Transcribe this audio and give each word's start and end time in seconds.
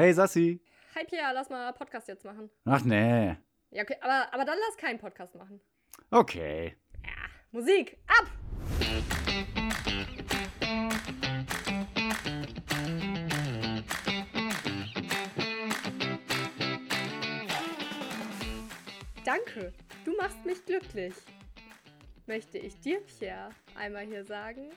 Hey 0.00 0.12
Sassi. 0.12 0.60
Hi 0.94 1.04
Pierre, 1.04 1.34
lass 1.34 1.50
mal 1.50 1.72
Podcast 1.72 2.06
jetzt 2.06 2.24
machen. 2.24 2.48
Ach 2.64 2.84
nee. 2.84 3.34
Ja, 3.72 3.82
okay, 3.82 3.96
aber, 4.00 4.32
aber 4.32 4.44
dann 4.44 4.56
lass 4.68 4.76
keinen 4.76 5.00
Podcast 5.00 5.34
machen. 5.34 5.60
Okay. 6.12 6.76
Ja, 7.04 7.10
Musik, 7.50 7.98
ab! 8.06 8.28
Danke, 19.24 19.72
du 20.04 20.16
machst 20.16 20.46
mich 20.46 20.64
glücklich. 20.64 21.14
Möchte 22.28 22.58
ich 22.58 22.78
dir, 22.78 23.00
Pierre, 23.00 23.50
einmal 23.74 24.06
hier 24.06 24.24
sagen 24.24 24.70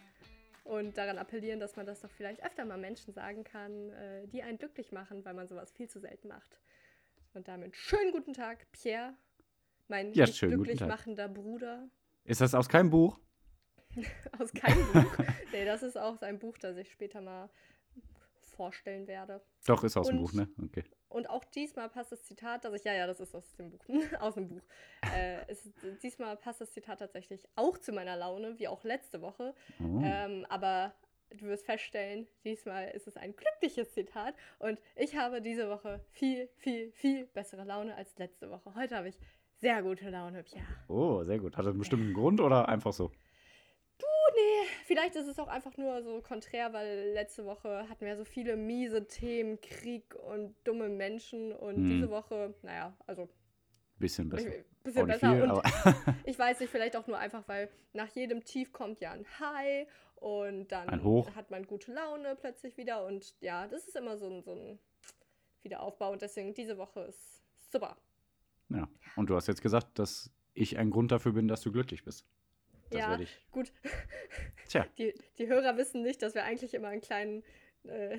und 0.71 0.97
daran 0.97 1.17
appellieren, 1.17 1.59
dass 1.59 1.75
man 1.75 1.85
das 1.85 1.99
doch 1.99 2.09
vielleicht 2.11 2.41
öfter 2.45 2.63
mal 2.63 2.77
Menschen 2.77 3.13
sagen 3.13 3.43
kann, 3.43 3.89
äh, 3.89 4.25
die 4.27 4.41
einen 4.41 4.57
glücklich 4.57 4.93
machen, 4.93 5.25
weil 5.25 5.33
man 5.33 5.45
sowas 5.49 5.69
viel 5.73 5.89
zu 5.89 5.99
selten 5.99 6.29
macht. 6.29 6.61
Und 7.33 7.49
damit 7.49 7.75
schönen 7.75 8.13
guten 8.13 8.31
Tag, 8.31 8.71
Pierre, 8.71 9.13
mein 9.89 10.13
Ja, 10.13 10.25
glücklich 10.25 10.79
machender 10.79 11.27
Bruder. 11.27 11.89
Ist 12.23 12.39
das 12.39 12.55
aus 12.55 12.69
keinem 12.69 12.89
Buch? 12.89 13.19
Aus 14.39 14.53
keinem 14.53 14.85
Buch. 14.93 15.17
Nee, 15.51 15.65
das 15.65 15.83
ist 15.83 15.97
auch 15.97 16.21
ein 16.21 16.39
Buch, 16.39 16.57
das 16.57 16.77
ich 16.77 16.89
später 16.89 17.19
mal 17.19 17.49
vorstellen 18.39 19.05
werde. 19.07 19.41
Doch, 19.65 19.83
ist 19.83 19.97
aus 19.97 20.07
dem 20.07 20.19
Und- 20.19 20.23
Buch, 20.23 20.33
ne? 20.33 20.47
Okay. 20.63 20.85
Und 21.11 21.29
auch 21.29 21.43
diesmal 21.43 21.89
passt 21.89 22.11
das 22.11 22.23
Zitat, 22.23 22.63
dass 22.63 22.73
ich, 22.73 22.83
ja, 22.83 22.93
ja, 22.93 23.05
das 23.05 23.19
ist 23.19 23.35
aus 23.35 23.55
dem 23.57 23.69
Buch, 23.71 23.85
aus 24.19 24.35
dem 24.35 24.47
Buch. 24.47 24.61
Äh, 25.13 25.39
es, 25.47 25.69
diesmal 26.01 26.37
passt 26.37 26.61
das 26.61 26.71
Zitat 26.71 26.99
tatsächlich 26.99 27.47
auch 27.55 27.77
zu 27.77 27.91
meiner 27.91 28.15
Laune, 28.15 28.57
wie 28.59 28.67
auch 28.67 28.83
letzte 28.83 29.21
Woche. 29.21 29.53
Oh. 29.79 30.01
Ähm, 30.03 30.45
aber 30.49 30.93
du 31.37 31.47
wirst 31.47 31.65
feststellen, 31.65 32.27
diesmal 32.43 32.89
ist 32.89 33.07
es 33.07 33.17
ein 33.17 33.35
glückliches 33.35 33.93
Zitat 33.93 34.35
und 34.59 34.79
ich 34.95 35.15
habe 35.15 35.41
diese 35.41 35.69
Woche 35.69 36.03
viel, 36.11 36.49
viel, 36.57 36.91
viel 36.91 37.25
bessere 37.27 37.63
Laune 37.63 37.95
als 37.95 38.17
letzte 38.17 38.49
Woche. 38.49 38.73
Heute 38.75 38.95
habe 38.95 39.09
ich 39.09 39.17
sehr 39.57 39.83
gute 39.83 40.09
Laune, 40.09 40.43
Pierre. 40.43 40.65
oh, 40.87 41.23
sehr 41.23 41.39
gut. 41.39 41.55
Hat 41.55 41.65
das 41.65 41.71
einen 41.71 41.79
bestimmten 41.79 42.13
Grund 42.13 42.41
oder 42.41 42.67
einfach 42.67 42.93
so? 42.93 43.11
Vielleicht 44.85 45.15
ist 45.15 45.27
es 45.27 45.39
auch 45.39 45.47
einfach 45.47 45.77
nur 45.77 46.01
so 46.03 46.21
konträr, 46.21 46.73
weil 46.73 47.11
letzte 47.13 47.45
Woche 47.45 47.87
hatten 47.89 48.05
wir 48.05 48.15
so 48.17 48.25
viele 48.25 48.55
miese 48.57 49.07
Themen, 49.07 49.59
Krieg 49.61 50.15
und 50.15 50.55
dumme 50.63 50.89
Menschen 50.89 51.51
und 51.53 51.75
Hm. 51.75 51.85
diese 51.89 52.09
Woche, 52.09 52.53
naja, 52.61 52.95
also 53.07 53.29
Bisschen 53.97 54.29
besser. 54.29 54.49
ein 54.49 54.65
bisschen 54.83 55.07
besser. 55.07 55.31
viel, 55.31 55.41
und 55.43 55.61
ich 56.25 56.37
weiß 56.39 56.59
nicht, 56.59 56.69
vielleicht 56.69 56.95
auch 56.95 57.07
nur 57.07 57.17
einfach, 57.19 57.47
weil 57.47 57.69
nach 57.93 58.09
jedem 58.15 58.43
Tief 58.43 58.71
kommt 58.73 58.99
ja 59.01 59.11
ein 59.11 59.25
High 59.39 59.87
und 60.15 60.71
dann 60.71 60.89
hat 61.35 61.51
man 61.51 61.65
gute 61.67 61.93
Laune 61.93 62.35
plötzlich 62.35 62.77
wieder 62.77 63.05
und 63.05 63.35
ja, 63.41 63.67
das 63.67 63.87
ist 63.87 63.95
immer 63.95 64.17
so 64.17 64.27
ein, 64.27 64.41
so 64.43 64.53
ein 64.53 64.79
Wiederaufbau 65.61 66.11
und 66.11 66.21
deswegen 66.21 66.53
diese 66.53 66.77
Woche 66.77 67.01
ist 67.01 67.43
super. 67.71 67.95
ja. 68.69 68.87
Und 69.15 69.29
du 69.29 69.35
hast 69.35 69.47
jetzt 69.47 69.61
gesagt, 69.61 69.99
dass 69.99 70.31
ich 70.53 70.77
ein 70.77 70.89
Grund 70.89 71.11
dafür 71.11 71.33
bin, 71.33 71.47
dass 71.47 71.61
du 71.61 71.71
glücklich 71.71 72.03
bist. 72.03 72.25
Das 72.91 72.99
ja, 72.99 73.09
werde 73.11 73.23
ich. 73.23 73.47
gut. 73.51 73.71
Tja, 74.69 74.85
Die, 74.97 75.13
die 75.37 75.47
Hörer 75.47 75.77
wissen 75.77 76.03
nicht, 76.03 76.21
dass 76.21 76.35
wir 76.35 76.43
eigentlich 76.43 76.73
immer 76.73 76.89
einen 76.89 77.01
kleinen, 77.01 77.43
äh, 77.85 78.17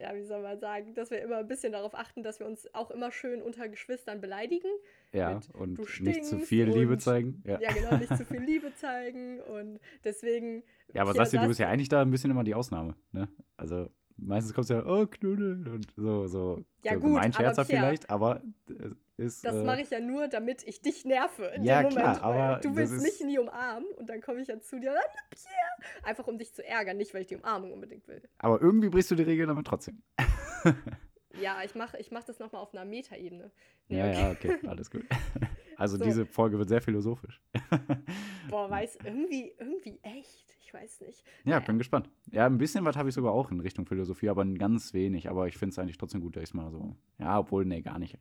ja, 0.00 0.14
wie 0.14 0.22
soll 0.22 0.42
man 0.42 0.58
sagen, 0.58 0.94
dass 0.94 1.10
wir 1.10 1.20
immer 1.20 1.38
ein 1.38 1.48
bisschen 1.48 1.72
darauf 1.72 1.94
achten, 1.94 2.22
dass 2.22 2.38
wir 2.40 2.46
uns 2.46 2.72
auch 2.74 2.90
immer 2.90 3.10
schön 3.12 3.42
unter 3.42 3.68
Geschwistern 3.68 4.20
beleidigen. 4.20 4.68
ja. 5.12 5.34
mit, 5.34 5.48
Und 5.54 5.74
du 5.78 5.84
nicht 6.02 6.24
zu 6.24 6.38
viel 6.38 6.66
Liebe 6.66 6.92
und- 6.94 7.02
zeigen. 7.02 7.42
Ja. 7.46 7.60
Ja, 7.60 7.72
genau, 7.72 7.96
nicht 7.96 8.16
zu 8.16 8.24
viel 8.24 8.40
Liebe 8.42 8.72
zeigen 8.76 9.40
und 9.40 9.80
deswegen. 10.04 10.62
Ja, 10.92 11.02
aber 11.02 11.14
Sassi, 11.14 11.38
du 11.38 11.46
bist 11.46 11.60
ja 11.60 11.68
eigentlich 11.68 11.88
da 11.88 12.02
ein 12.02 12.10
bisschen 12.10 12.32
immer 12.32 12.42
die 12.42 12.54
Ausnahme, 12.56 12.96
ne? 13.12 13.28
Also 13.56 13.88
meistens 14.16 14.52
kommst 14.54 14.70
du 14.70 14.74
ja, 14.74 14.84
oh, 14.84 15.06
Knuddel 15.06 15.68
und 15.68 15.86
so, 15.96 16.26
so, 16.26 16.64
Ja, 16.82 16.94
so 16.94 17.00
gut, 17.00 17.16
aber 17.16 17.32
Scherzer 17.32 17.64
Pierre, 17.64 17.84
vielleicht, 17.86 18.10
aber 18.10 18.42
es 18.68 18.96
ist. 19.20 19.44
Das 19.44 19.54
äh, 19.56 19.62
mache 19.64 19.82
ich 19.82 19.90
ja 19.90 20.00
nur, 20.00 20.26
damit 20.26 20.64
ich 20.66 20.80
dich 20.82 21.04
nerve 21.04 21.44
in 21.54 21.62
Ja, 21.62 21.82
dem 21.82 21.90
Moment. 21.90 22.16
klar, 22.18 22.22
aber 22.22 22.60
du 22.60 22.74
willst 22.74 23.00
mich 23.00 23.20
nie 23.20 23.38
umarmen 23.38 23.88
und 23.96 24.08
dann 24.10 24.20
komme 24.20 24.40
ich 24.40 24.48
ja 24.48 24.58
zu 24.60 24.80
dir, 24.80 24.92
"Ah, 24.92 25.00
Pierre, 25.30 25.92
einfach 26.02 26.26
um 26.26 26.38
dich 26.38 26.52
zu 26.52 26.66
ärgern, 26.66 26.96
nicht 26.96 27.14
weil 27.14 27.20
ich 27.22 27.28
die 27.28 27.36
Umarmung 27.36 27.72
unbedingt 27.72 28.08
will. 28.08 28.22
Aber 28.38 28.60
irgendwie 28.60 28.88
brichst 28.88 29.10
du 29.10 29.14
die 29.14 29.22
Regeln 29.22 29.48
damit 29.48 29.66
trotzdem. 29.66 30.02
Ja, 31.40 31.62
ich 31.64 31.76
mache 31.76 31.96
ich 31.98 32.10
mach 32.10 32.24
das 32.24 32.40
nochmal 32.40 32.60
auf 32.60 32.74
einer 32.74 32.84
Metaebene. 32.84 33.52
Nee, 33.88 33.98
Ja, 33.98 34.06
okay. 34.32 34.48
ja, 34.48 34.52
okay, 34.56 34.68
alles 34.68 34.90
gut. 34.90 35.04
Also 35.76 35.96
So. 35.96 36.04
diese 36.04 36.26
Folge 36.26 36.58
wird 36.58 36.68
sehr 36.68 36.82
philosophisch. 36.82 37.40
Boah, 38.50 38.68
weiß, 38.68 38.98
irgendwie, 39.02 39.54
irgendwie 39.58 39.98
echt. 40.02 40.54
Ich 40.60 40.74
weiß 40.74 41.00
nicht. 41.02 41.24
Ja, 41.44 41.52
Naja. 41.54 41.60
bin 41.60 41.78
gespannt. 41.78 42.10
Ja, 42.32 42.44
ein 42.44 42.58
bisschen 42.58 42.84
was 42.84 42.96
habe 42.96 43.08
ich 43.08 43.14
sogar 43.14 43.32
auch 43.32 43.50
in 43.50 43.60
Richtung 43.60 43.86
Philosophie, 43.86 44.28
aber 44.28 44.44
ganz 44.44 44.92
wenig. 44.92 45.30
Aber 45.30 45.46
ich 45.48 45.56
finde 45.56 45.72
es 45.72 45.78
eigentlich 45.78 45.96
trotzdem 45.96 46.20
gut, 46.20 46.36
dass 46.36 46.42
ich 46.42 46.50
es 46.50 46.54
mal 46.54 46.70
so. 46.70 46.96
Ja, 47.18 47.38
obwohl, 47.38 47.64
nee, 47.64 47.80
gar 47.80 47.98
nicht. 47.98 48.18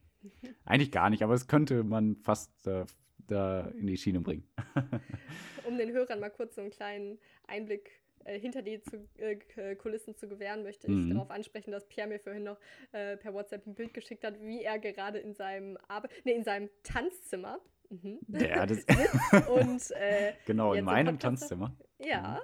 Eigentlich 0.66 0.92
gar 0.92 1.10
nicht, 1.10 1.24
aber 1.24 1.34
es 1.34 1.48
könnte 1.48 1.84
man 1.84 2.16
fast 2.18 2.68
äh, 2.68 2.86
da 3.28 3.68
in 3.70 3.88
die 3.88 3.98
Schiene 3.98 4.22
bringen. 4.22 4.48
Um 5.66 5.78
den 5.78 5.92
Hörern 5.92 6.20
mal 6.20 6.30
kurz 6.32 6.56
so 6.56 6.62
einen 6.62 6.72
kleinen 6.72 7.20
Einblick 7.48 7.92
äh, 8.26 8.40
hinter 8.40 8.62
die 8.62 8.82
zu, 8.82 9.08
äh, 9.18 9.36
K- 9.36 9.76
Kulissen 9.76 10.16
zu 10.16 10.28
gewähren, 10.28 10.64
möchte 10.64 10.88
ich 10.88 10.94
Mhm. 10.94 11.12
darauf 11.12 11.30
ansprechen, 11.32 11.72
dass 11.72 11.88
Pierre 11.88 12.08
mir 12.10 12.20
vorhin 12.20 12.44
noch 12.44 12.58
äh, 12.92 13.18
per 13.18 13.34
WhatsApp 13.34 13.68
ein 13.68 13.76
Bild 13.76 13.94
geschickt 13.94 14.24
hat, 14.24 14.40
wie 14.42 14.64
er 14.64 14.80
gerade 14.80 15.20
in 15.20 15.34
seinem 15.36 15.78
Arbe 15.88 16.10
nee, 16.24 16.32
in 16.34 16.44
seinem 16.44 16.70
Tanzzimmer 16.84 17.60
mhm, 17.90 18.20
Ja, 18.30 18.66
das, 18.66 18.80
und 19.50 19.92
äh, 19.92 20.34
genau, 20.46 20.74
in 20.74 20.86
meinem 20.86 21.20
Tanzzimmer. 21.20 21.76
ja, 22.00 22.42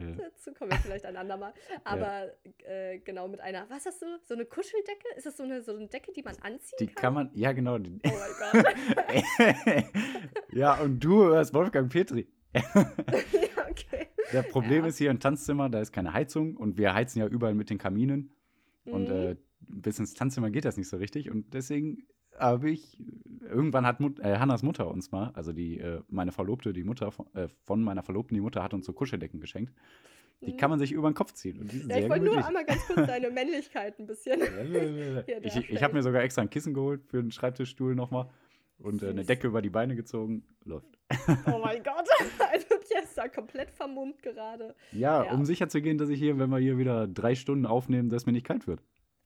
Ja. 0.00 0.12
dazu 0.30 0.52
kommen 0.54 0.70
wir 0.70 0.78
vielleicht 0.78 1.04
ein 1.04 1.16
andermal. 1.16 1.52
Aber 1.84 2.32
äh, 2.64 2.98
genau 3.00 3.28
mit 3.28 3.40
einer, 3.40 3.68
was 3.70 3.86
hast 3.86 4.02
du? 4.02 4.06
So 4.22 4.34
eine 4.34 4.44
Kuscheldecke? 4.46 5.06
Ist 5.16 5.26
das 5.26 5.36
so 5.36 5.42
eine, 5.42 5.62
so 5.62 5.74
eine 5.76 5.86
Decke, 5.88 6.12
die 6.12 6.22
man 6.22 6.36
anziehen 6.42 6.76
Die 6.80 6.86
kann? 6.86 6.94
kann 6.96 7.14
man, 7.14 7.30
ja, 7.34 7.52
genau. 7.52 7.74
Oh 7.76 7.78
mein 7.78 8.00
Gott. 8.02 9.84
ja, 10.52 10.74
und 10.80 11.00
du 11.00 11.24
hörst 11.24 11.54
Wolfgang 11.54 11.90
Petri. 11.90 12.28
ja, 12.54 12.62
okay. 13.70 14.08
Der 14.32 14.42
Problem 14.42 14.82
Ja. 14.84 14.88
ist 14.88 14.98
hier 14.98 15.10
im 15.10 15.20
Tanzzimmer, 15.20 15.68
da 15.68 15.80
ist 15.80 15.92
keine 15.92 16.12
Heizung 16.12 16.56
und 16.56 16.78
wir 16.78 16.94
heizen 16.94 17.18
ja 17.20 17.26
überall 17.26 17.54
mit 17.54 17.70
den 17.70 17.78
Kaminen. 17.78 18.34
Und 18.84 19.08
Mhm. 19.08 19.14
äh, 19.14 19.36
bis 19.60 19.98
ins 19.98 20.14
Tanzzimmer 20.14 20.50
geht 20.50 20.64
das 20.64 20.76
nicht 20.76 20.88
so 20.88 20.96
richtig. 20.96 21.30
Und 21.30 21.52
deswegen 21.54 22.06
habe 22.40 22.70
ich, 22.70 22.98
irgendwann 23.42 23.86
hat 23.86 24.00
Mut, 24.00 24.18
äh, 24.20 24.38
Hannas 24.38 24.62
Mutter 24.62 24.88
uns 24.90 25.12
mal, 25.12 25.30
also 25.34 25.52
die, 25.52 25.78
äh, 25.78 26.00
meine 26.08 26.32
Verlobte, 26.32 26.72
die 26.72 26.84
Mutter 26.84 27.10
von, 27.12 27.26
äh, 27.34 27.48
von 27.64 27.82
meiner 27.82 28.02
Verlobten, 28.02 28.34
die 28.34 28.40
Mutter 28.40 28.62
hat 28.62 28.74
uns 28.74 28.86
so 28.86 28.92
Kuscheldecken 28.92 29.40
geschenkt. 29.40 29.72
Die 30.42 30.52
Mhm. 30.52 30.56
kann 30.56 30.70
man 30.70 30.78
sich 30.78 30.92
über 30.92 31.10
den 31.10 31.14
Kopf 31.14 31.34
ziehen. 31.34 31.68
Ja, 31.88 31.98
ich 31.98 32.08
wollte 32.08 32.24
nur 32.24 32.44
einmal 32.46 32.64
ganz 32.64 32.86
kurz 32.86 33.06
deine 33.06 33.30
Männlichkeit 33.30 33.98
ein 33.98 34.06
bisschen. 34.06 34.40
Ich 35.42 35.70
ich 35.70 35.82
habe 35.82 35.92
mir 35.94 36.02
sogar 36.02 36.22
extra 36.22 36.40
ein 36.42 36.48
Kissen 36.50 36.72
geholt 36.74 37.04
für 37.06 37.20
den 37.20 37.30
Schreibtischstuhl 37.30 37.94
nochmal. 37.94 38.28
Und 38.78 39.02
äh, 39.02 39.08
eine. 39.10 39.24
Decke 39.24 39.46
über 39.48 39.60
die 39.60 39.68
Beine 39.68 39.94
gezogen. 39.94 40.42
Läuft. 40.64 40.98
Oh 41.46 41.58
mein 41.62 41.82
Gott. 41.84 42.08
Also 42.50 42.66
Pierre 42.88 43.04
ist 43.04 43.18
da 43.18 43.28
komplett 43.28 43.70
vermummt 43.70 44.22
gerade. 44.22 44.74
Ja, 44.92 45.24
Ja. 45.24 45.32
um 45.34 45.44
sicher 45.44 45.68
zu 45.68 45.82
gehen, 45.82 45.98
dass 45.98 46.08
ich 46.08 46.18
hier, 46.18 46.38
wenn 46.38 46.48
wir 46.48 46.56
hier 46.58 46.78
wieder 46.78 47.06
drei 47.06 47.34
Stunden 47.34 47.66
aufnehmen, 47.66 48.08
dass 48.08 48.24
mir 48.24 48.32
nicht 48.32 48.46
kalt 48.46 48.66
wird. 48.66 48.80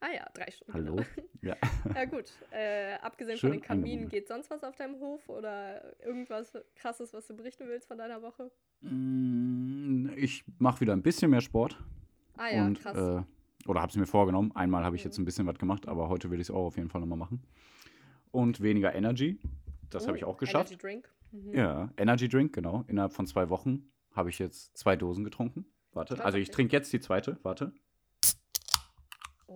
Ah 0.07 0.13
ja, 0.15 0.27
drei 0.35 0.51
Stunden. 0.51 0.75
Hallo? 0.75 0.97
Ja. 1.41 1.57
Ja 1.95 2.05
gut. 2.05 2.31
Äh, 2.51 2.95
abgesehen 3.01 3.39
Schön 3.39 3.51
von 3.53 3.59
den 3.59 3.63
Kaminen, 3.63 3.85
angebunden. 4.05 4.09
geht 4.11 4.29
sonst 4.29 4.51
was 4.51 4.63
auf 4.63 4.77
deinem 4.77 5.01
Hof 5.01 5.27
oder 5.31 5.99
irgendwas 6.05 6.53
krasses, 6.75 7.15
was 7.15 7.27
du 7.27 7.35
berichten 7.35 7.67
willst 7.69 7.89
von 7.89 7.97
deiner 7.97 8.21
Woche? 8.21 8.51
Mm, 8.83 10.11
Ich 10.17 10.45
mache 10.59 10.81
wieder 10.83 10.93
ein 10.93 11.03
bisschen 11.03 11.31
mehr 11.31 11.41
Sport. 11.41 11.79
Ah 12.37 12.49
ja, 12.51 12.67
und, 12.67 12.81
krass. 12.81 12.97
Äh, 12.99 13.23
oder 13.69 13.81
habe 13.81 13.89
es 13.91 13.97
mir 13.97 14.05
vorgenommen. 14.07 14.53
Einmal 14.55 14.85
habe 14.85 14.95
ich 14.97 15.03
Mhm. 15.05 15.09
jetzt 15.09 15.19
ein 15.19 15.25
bisschen 15.25 15.47
was 15.47 15.59
gemacht, 15.59 15.89
aber 15.89 16.09
heute 16.11 16.31
will 16.31 16.39
ich 16.41 16.49
es 16.49 16.51
auch 16.51 16.67
auf 16.67 16.77
jeden 16.77 16.91
Fall 16.91 17.01
nochmal 17.01 17.19
machen. 17.19 17.43
Und 18.31 18.61
weniger 18.61 18.95
Energy. 18.95 19.39
Das 19.89 20.07
habe 20.07 20.19
ich 20.19 20.25
Oh, 20.27 20.29
auch 20.31 20.37
geschafft. 20.37 20.71
Energy 20.71 20.83
Drink. 20.83 21.09
Mhm. 21.33 21.55
Ja, 21.55 21.91
Energy 21.97 22.29
Drink, 22.29 22.53
genau. 22.53 22.85
Innerhalb 22.89 23.13
von 23.15 23.27
zwei 23.27 23.49
Wochen 23.49 23.91
habe 24.13 24.29
ich 24.29 24.39
jetzt 24.39 24.77
zwei 24.77 24.97
Dosen 24.97 25.25
getrunken. 25.25 25.65
Warte, 25.93 26.23
also 26.25 26.37
ich 26.39 26.51
trinke 26.51 26.75
jetzt 26.77 26.93
die 26.93 27.01
zweite. 27.01 27.39
Warte. 27.43 27.73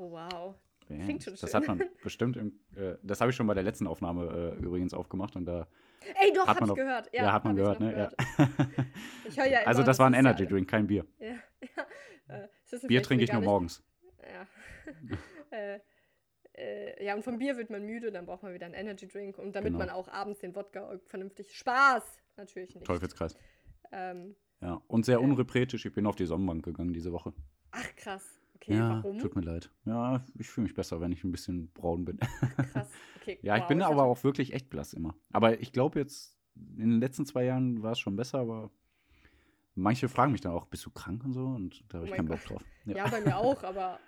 Oh 0.00 0.10
wow. 0.12 0.54
Ja, 0.88 1.04
Klingt 1.04 1.22
schon 1.24 1.34
das 1.34 1.50
schön. 1.50 1.60
hat 1.60 1.66
man 1.68 1.82
bestimmt, 2.02 2.36
im, 2.36 2.58
äh, 2.76 2.94
das 3.02 3.20
habe 3.20 3.30
ich 3.30 3.36
schon 3.36 3.46
bei 3.46 3.54
der 3.54 3.62
letzten 3.62 3.86
Aufnahme 3.86 4.54
äh, 4.58 4.64
übrigens 4.64 4.94
aufgemacht 4.94 5.36
und 5.36 5.44
da 5.44 5.66
Ey, 6.22 6.32
doch, 6.32 6.46
Hat 6.46 6.56
hab 6.56 6.60
man 6.60 6.64
ich 6.64 6.68
doch- 6.68 6.76
gehört. 6.76 7.10
Ja, 7.12 7.22
ja, 7.24 7.32
hat 7.32 7.44
man 7.44 7.56
gehört, 7.56 7.80
ne? 7.80 7.90
gehört. 7.90 8.14
Ja 9.36 9.44
immer, 9.44 9.66
also 9.66 9.82
das 9.82 9.98
war 9.98 10.06
ein 10.06 10.12
ja- 10.14 10.20
Energy 10.20 10.46
Drink, 10.46 10.68
kein 10.70 10.86
Bier. 10.86 11.04
Ja, 11.18 11.26
ja. 12.28 12.44
Äh, 12.44 12.86
Bier 12.86 13.02
trinke 13.02 13.24
ich 13.24 13.32
nur 13.32 13.42
morgens. 13.42 13.82
Ja. 14.22 14.46
äh, 15.50 15.80
äh, 16.54 17.04
ja, 17.04 17.14
und 17.14 17.24
vom 17.24 17.38
Bier 17.38 17.56
wird 17.56 17.68
man 17.70 17.84
müde, 17.84 18.10
dann 18.12 18.26
braucht 18.26 18.42
man 18.42 18.54
wieder 18.54 18.66
einen 18.66 18.74
Energy 18.74 19.06
Drink. 19.08 19.38
Und 19.38 19.54
damit 19.56 19.72
Genau. 19.72 19.78
man 19.78 19.90
auch 19.90 20.08
abends 20.08 20.40
den 20.40 20.54
Wodka 20.54 20.98
vernünftig. 21.06 21.52
Spaß! 21.54 22.02
Natürlich 22.36 22.74
nicht. 22.74 22.86
Teufelskreis. 22.86 23.36
Ähm, 23.92 24.36
Ja, 24.60 24.80
und 24.86 25.04
sehr 25.04 25.18
Ja. 25.18 25.24
unrepretisch. 25.24 25.84
Ich 25.84 25.92
bin 25.92 26.06
auf 26.06 26.16
die 26.16 26.26
Sonnenbank 26.26 26.64
gegangen 26.64 26.92
diese 26.92 27.12
Woche. 27.12 27.32
ach, 27.72 27.96
krass. 27.96 28.37
Okay, 28.60 28.74
ja, 28.76 29.02
warum? 29.02 29.18
tut 29.18 29.34
mir 29.36 29.42
leid. 29.42 29.70
Ja, 29.84 30.24
ich 30.38 30.48
fühle 30.48 30.64
mich 30.64 30.74
besser, 30.74 31.00
wenn 31.00 31.12
ich 31.12 31.24
ein 31.24 31.30
bisschen 31.32 31.70
braun 31.72 32.04
bin. 32.04 32.18
Krass. 32.72 32.90
Okay, 33.16 33.38
ja, 33.42 33.56
ich 33.56 33.62
wow, 33.62 33.68
bin 33.68 33.80
ist 33.80 33.86
aber 33.86 34.02
auch 34.04 34.22
wirklich 34.24 34.52
echt 34.52 34.68
blass 34.68 34.92
immer. 34.94 35.14
Aber 35.32 35.60
ich 35.60 35.72
glaube 35.72 35.98
jetzt, 35.98 36.36
in 36.56 36.90
den 36.90 37.00
letzten 37.00 37.24
zwei 37.24 37.44
Jahren 37.44 37.82
war 37.82 37.92
es 37.92 37.98
schon 38.00 38.16
besser, 38.16 38.38
aber 38.40 38.70
manche 39.74 40.08
fragen 40.08 40.32
mich 40.32 40.40
dann 40.40 40.52
auch, 40.52 40.66
bist 40.66 40.84
du 40.84 40.90
krank 40.90 41.24
und 41.24 41.32
so? 41.32 41.44
Und 41.46 41.84
da 41.88 41.98
habe 41.98 42.02
Oh 42.02 42.04
ich 42.06 42.10
mein 42.10 42.26
keinen 42.26 42.28
Bock 42.28 42.44
drauf. 42.44 42.62
Ja, 42.86 43.06
bei 43.08 43.20
mir 43.20 43.36
auch, 43.38 43.62
aber 43.62 44.00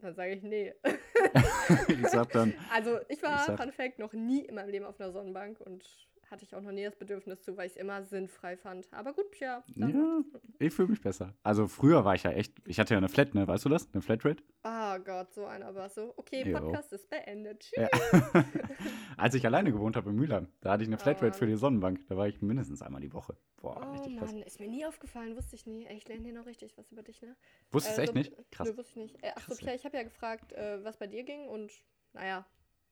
Dann 0.00 0.14
sage 0.14 0.32
ich, 0.34 0.42
nee. 0.42 0.74
ich 1.88 2.08
sag 2.08 2.30
dann, 2.32 2.52
Also 2.72 2.98
ich 3.08 3.22
war, 3.22 3.36
Ich 3.40 3.46
sag- 3.46 3.60
Fun 3.62 3.72
Fact, 3.72 3.98
noch 3.98 4.12
nie 4.12 4.44
in 4.44 4.56
meinem 4.56 4.70
Leben 4.70 4.84
auf 4.84 5.00
einer 5.00 5.12
Sonnenbank 5.12 5.60
und 5.60 5.84
hatte 6.30 6.44
ich 6.44 6.54
auch 6.54 6.60
noch 6.60 6.72
nie 6.72 6.84
das 6.84 6.96
Bedürfnis 6.96 7.42
zu, 7.42 7.56
weil 7.56 7.66
ich 7.66 7.72
es 7.72 7.78
immer 7.78 8.02
sinnfrei 8.02 8.56
fand. 8.56 8.86
Aber 8.92 9.12
gut, 9.12 9.38
ja. 9.40 9.62
dann- 9.76 10.24
ja, 10.30 10.40
ich 10.66 10.72
fühle 10.74 10.88
mich 10.88 11.00
besser. 11.00 11.34
Also 11.42 11.66
früher 11.68 12.04
war 12.04 12.14
ich 12.14 12.22
ja 12.24 12.30
echt, 12.32 12.54
ich 12.66 12.78
hatte 12.80 12.94
ja 12.94 12.98
eine 12.98 13.08
Flat, 13.08 13.34
ne? 13.34 13.46
Weißt 13.46 13.64
du 13.64 13.68
das? 13.68 13.88
Eine 13.92 14.02
Flatrate? 14.02 14.42
Oh 14.64 14.98
Gott, 15.04 15.32
so 15.34 15.44
einer 15.46 15.74
war 15.74 15.88
so. 15.88 16.14
Okay, 16.16 16.42
Jo. 16.48 16.58
Podcast 16.58 16.92
ist 16.92 17.08
beendet. 17.10 17.60
Tschüss. 17.60 17.88
Ja. 18.32 18.44
Als 19.16 19.34
ich 19.34 19.44
alleine 19.46 19.72
gewohnt 19.72 19.96
habe 19.96 20.10
in 20.10 20.16
Mühlheim, 20.16 20.48
da 20.60 20.72
hatte 20.72 20.82
ich 20.82 20.88
eine 20.88 20.96
Oh, 20.96 21.00
Flatrate 21.00 21.34
für 21.38 21.44
Mann. 21.44 21.54
die 21.54 21.58
Sonnenbank. 21.58 22.06
Da 22.08 22.16
war 22.16 22.26
ich 22.28 22.40
mindestens 22.42 22.82
einmal 22.82 23.00
die 23.00 23.12
Woche. 23.12 23.36
Boah, 23.60 23.80
Oh 23.86 23.92
richtig 23.92 24.18
krass. 24.18 24.32
Mann, 24.32 24.42
ist 24.42 24.60
mir 24.60 24.68
nie 24.68 24.84
aufgefallen, 24.86 25.36
wusste 25.36 25.56
ich 25.56 25.66
nie. 25.66 25.86
Ich 25.88 26.06
lerne 26.08 26.24
hier 26.24 26.32
noch 26.34 26.46
richtig 26.46 26.76
was 26.76 26.90
über 26.92 27.02
dich, 27.02 27.22
ne? 27.22 27.36
Wusstest 27.70 27.96
du 27.98 28.00
Äh, 28.00 28.04
echt 28.04 28.12
so- 28.12 28.18
nicht? 28.18 28.50
Krass. 28.50 28.68
Nö, 28.68 28.76
wusste 28.76 28.90
ich 28.90 28.96
nicht. 28.96 29.22
Äh, 29.22 29.32
ach 29.34 29.40
so, 29.42 29.46
Krass, 29.48 29.58
Pierre, 29.58 29.76
ich 29.76 29.84
habe 29.84 29.96
ja 29.96 30.02
gefragt, 30.02 30.52
äh, 30.52 30.82
was 30.84 30.96
bei 30.98 31.06
dir 31.06 31.22
ging 31.24 31.48
und 31.48 31.72
naja, 32.12 32.46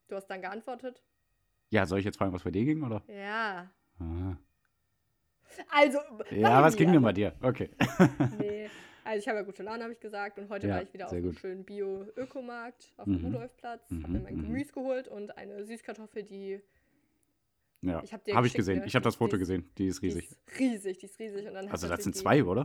du 0.09 0.17
hast 0.17 0.27
dann 0.27 0.41
geantwortet. 0.43 1.03
Ja, 1.73 1.87
soll 1.87 2.01
ich 2.01 2.05
jetzt 2.05 2.19
fragen, 2.19 2.35
was 2.35 2.43
bei 2.43 2.51
dir 2.51 2.67
ging, 2.67 2.83
oder? 2.83 3.03
Ja. 3.09 3.71
Ah. 3.99 4.37
Also, 5.71 6.01
Ja, 6.31 6.63
was 6.63 6.77
ging 6.77 6.93
denn 6.93 7.01
bei 7.03 7.15
dir? 7.15 7.35
Okay. 7.41 7.71
Nee. 8.39 8.69
Also 9.05 9.19
ich 9.21 9.27
habe 9.29 9.39
ja 9.39 9.43
gute 9.45 9.63
Laune, 9.63 9.83
habe 9.83 9.95
ich 9.95 9.99
gesagt. 10.01 10.39
Und 10.39 10.51
heute 10.51 10.69
Ja, 10.69 10.75
war 10.75 10.83
ich 10.83 10.93
wieder 10.93 11.07
auf 11.07 11.13
einem 11.13 11.23
gut. 11.25 11.39
schönen 11.41 11.65
Bio-Ökomarkt 11.65 12.93
auf 12.99 13.05
dem 13.07 13.21
Mhm. 13.21 13.25
Rudolfplatz. 13.25 13.91
Habe 13.91 14.07
Mhm, 14.07 14.13
mir 14.13 14.21
mein 14.21 14.37
mhm. 14.37 14.43
Gemüse 14.43 14.73
geholt 14.73 15.09
und 15.09 15.37
eine 15.39 15.65
Süßkartoffel, 15.65 16.23
die 16.25 16.61
Ja, 17.81 18.03
Ich 18.05 18.13
hab 18.13 18.29
habe 18.31 18.47
ich 18.47 18.53
gesehen. 18.55 18.81
ne? 18.81 18.87
Ich 18.87 18.95
habe 18.95 19.03
das 19.05 19.15
Die 19.15 19.19
Foto 19.19 19.39
gesehen. 19.39 19.71
Die 19.79 19.87
ist 19.87 20.03
die 20.03 20.07
riesig. 20.09 20.31
ist 20.31 20.59
riesig, 20.59 20.99
die 20.99 21.07
ist 21.07 21.19
riesig. 21.19 21.49
Und 21.49 21.55
dann 21.55 21.69
Also 21.69 21.89
das 21.89 22.05
sind 22.05 22.15
zwei, 22.15 22.45
oder? 22.45 22.65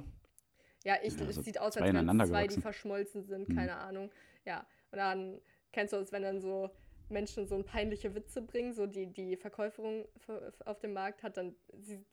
Die, 0.84 0.88
ja, 0.90 0.96
ich, 1.02 1.18
Ja, 1.18 1.26
es 1.28 1.36
so 1.36 1.42
sieht 1.42 1.60
aus, 1.62 1.74
zwei 1.76 1.82
als 1.86 1.94
wären 1.94 2.20
es 2.22 2.28
zwei, 2.30 2.48
die 2.48 2.62
verschmolzen 2.62 3.24
sind. 3.24 3.48
Mhm. 3.48 3.56
Keine 3.56 3.78
Ahnung. 3.78 4.12
Ja, 4.46 4.68
und 4.92 4.98
dann 4.98 5.40
kennst 5.72 5.94
du 5.94 5.98
es, 5.98 6.12
wenn 6.12 6.24
dann 6.24 6.40
so 6.42 6.70
Menschen 7.10 7.48
so 7.48 7.62
peinliche 7.64 8.14
Witze 8.16 8.42
bringen. 8.42 8.74
So 8.74 8.86
die, 8.86 9.08
die 9.08 9.36
Verkäuferin 9.38 10.06
ver- 10.18 10.54
auf 10.66 10.80
dem 10.80 10.94
Markt 10.94 11.24
hat 11.24 11.38
dann 11.38 11.56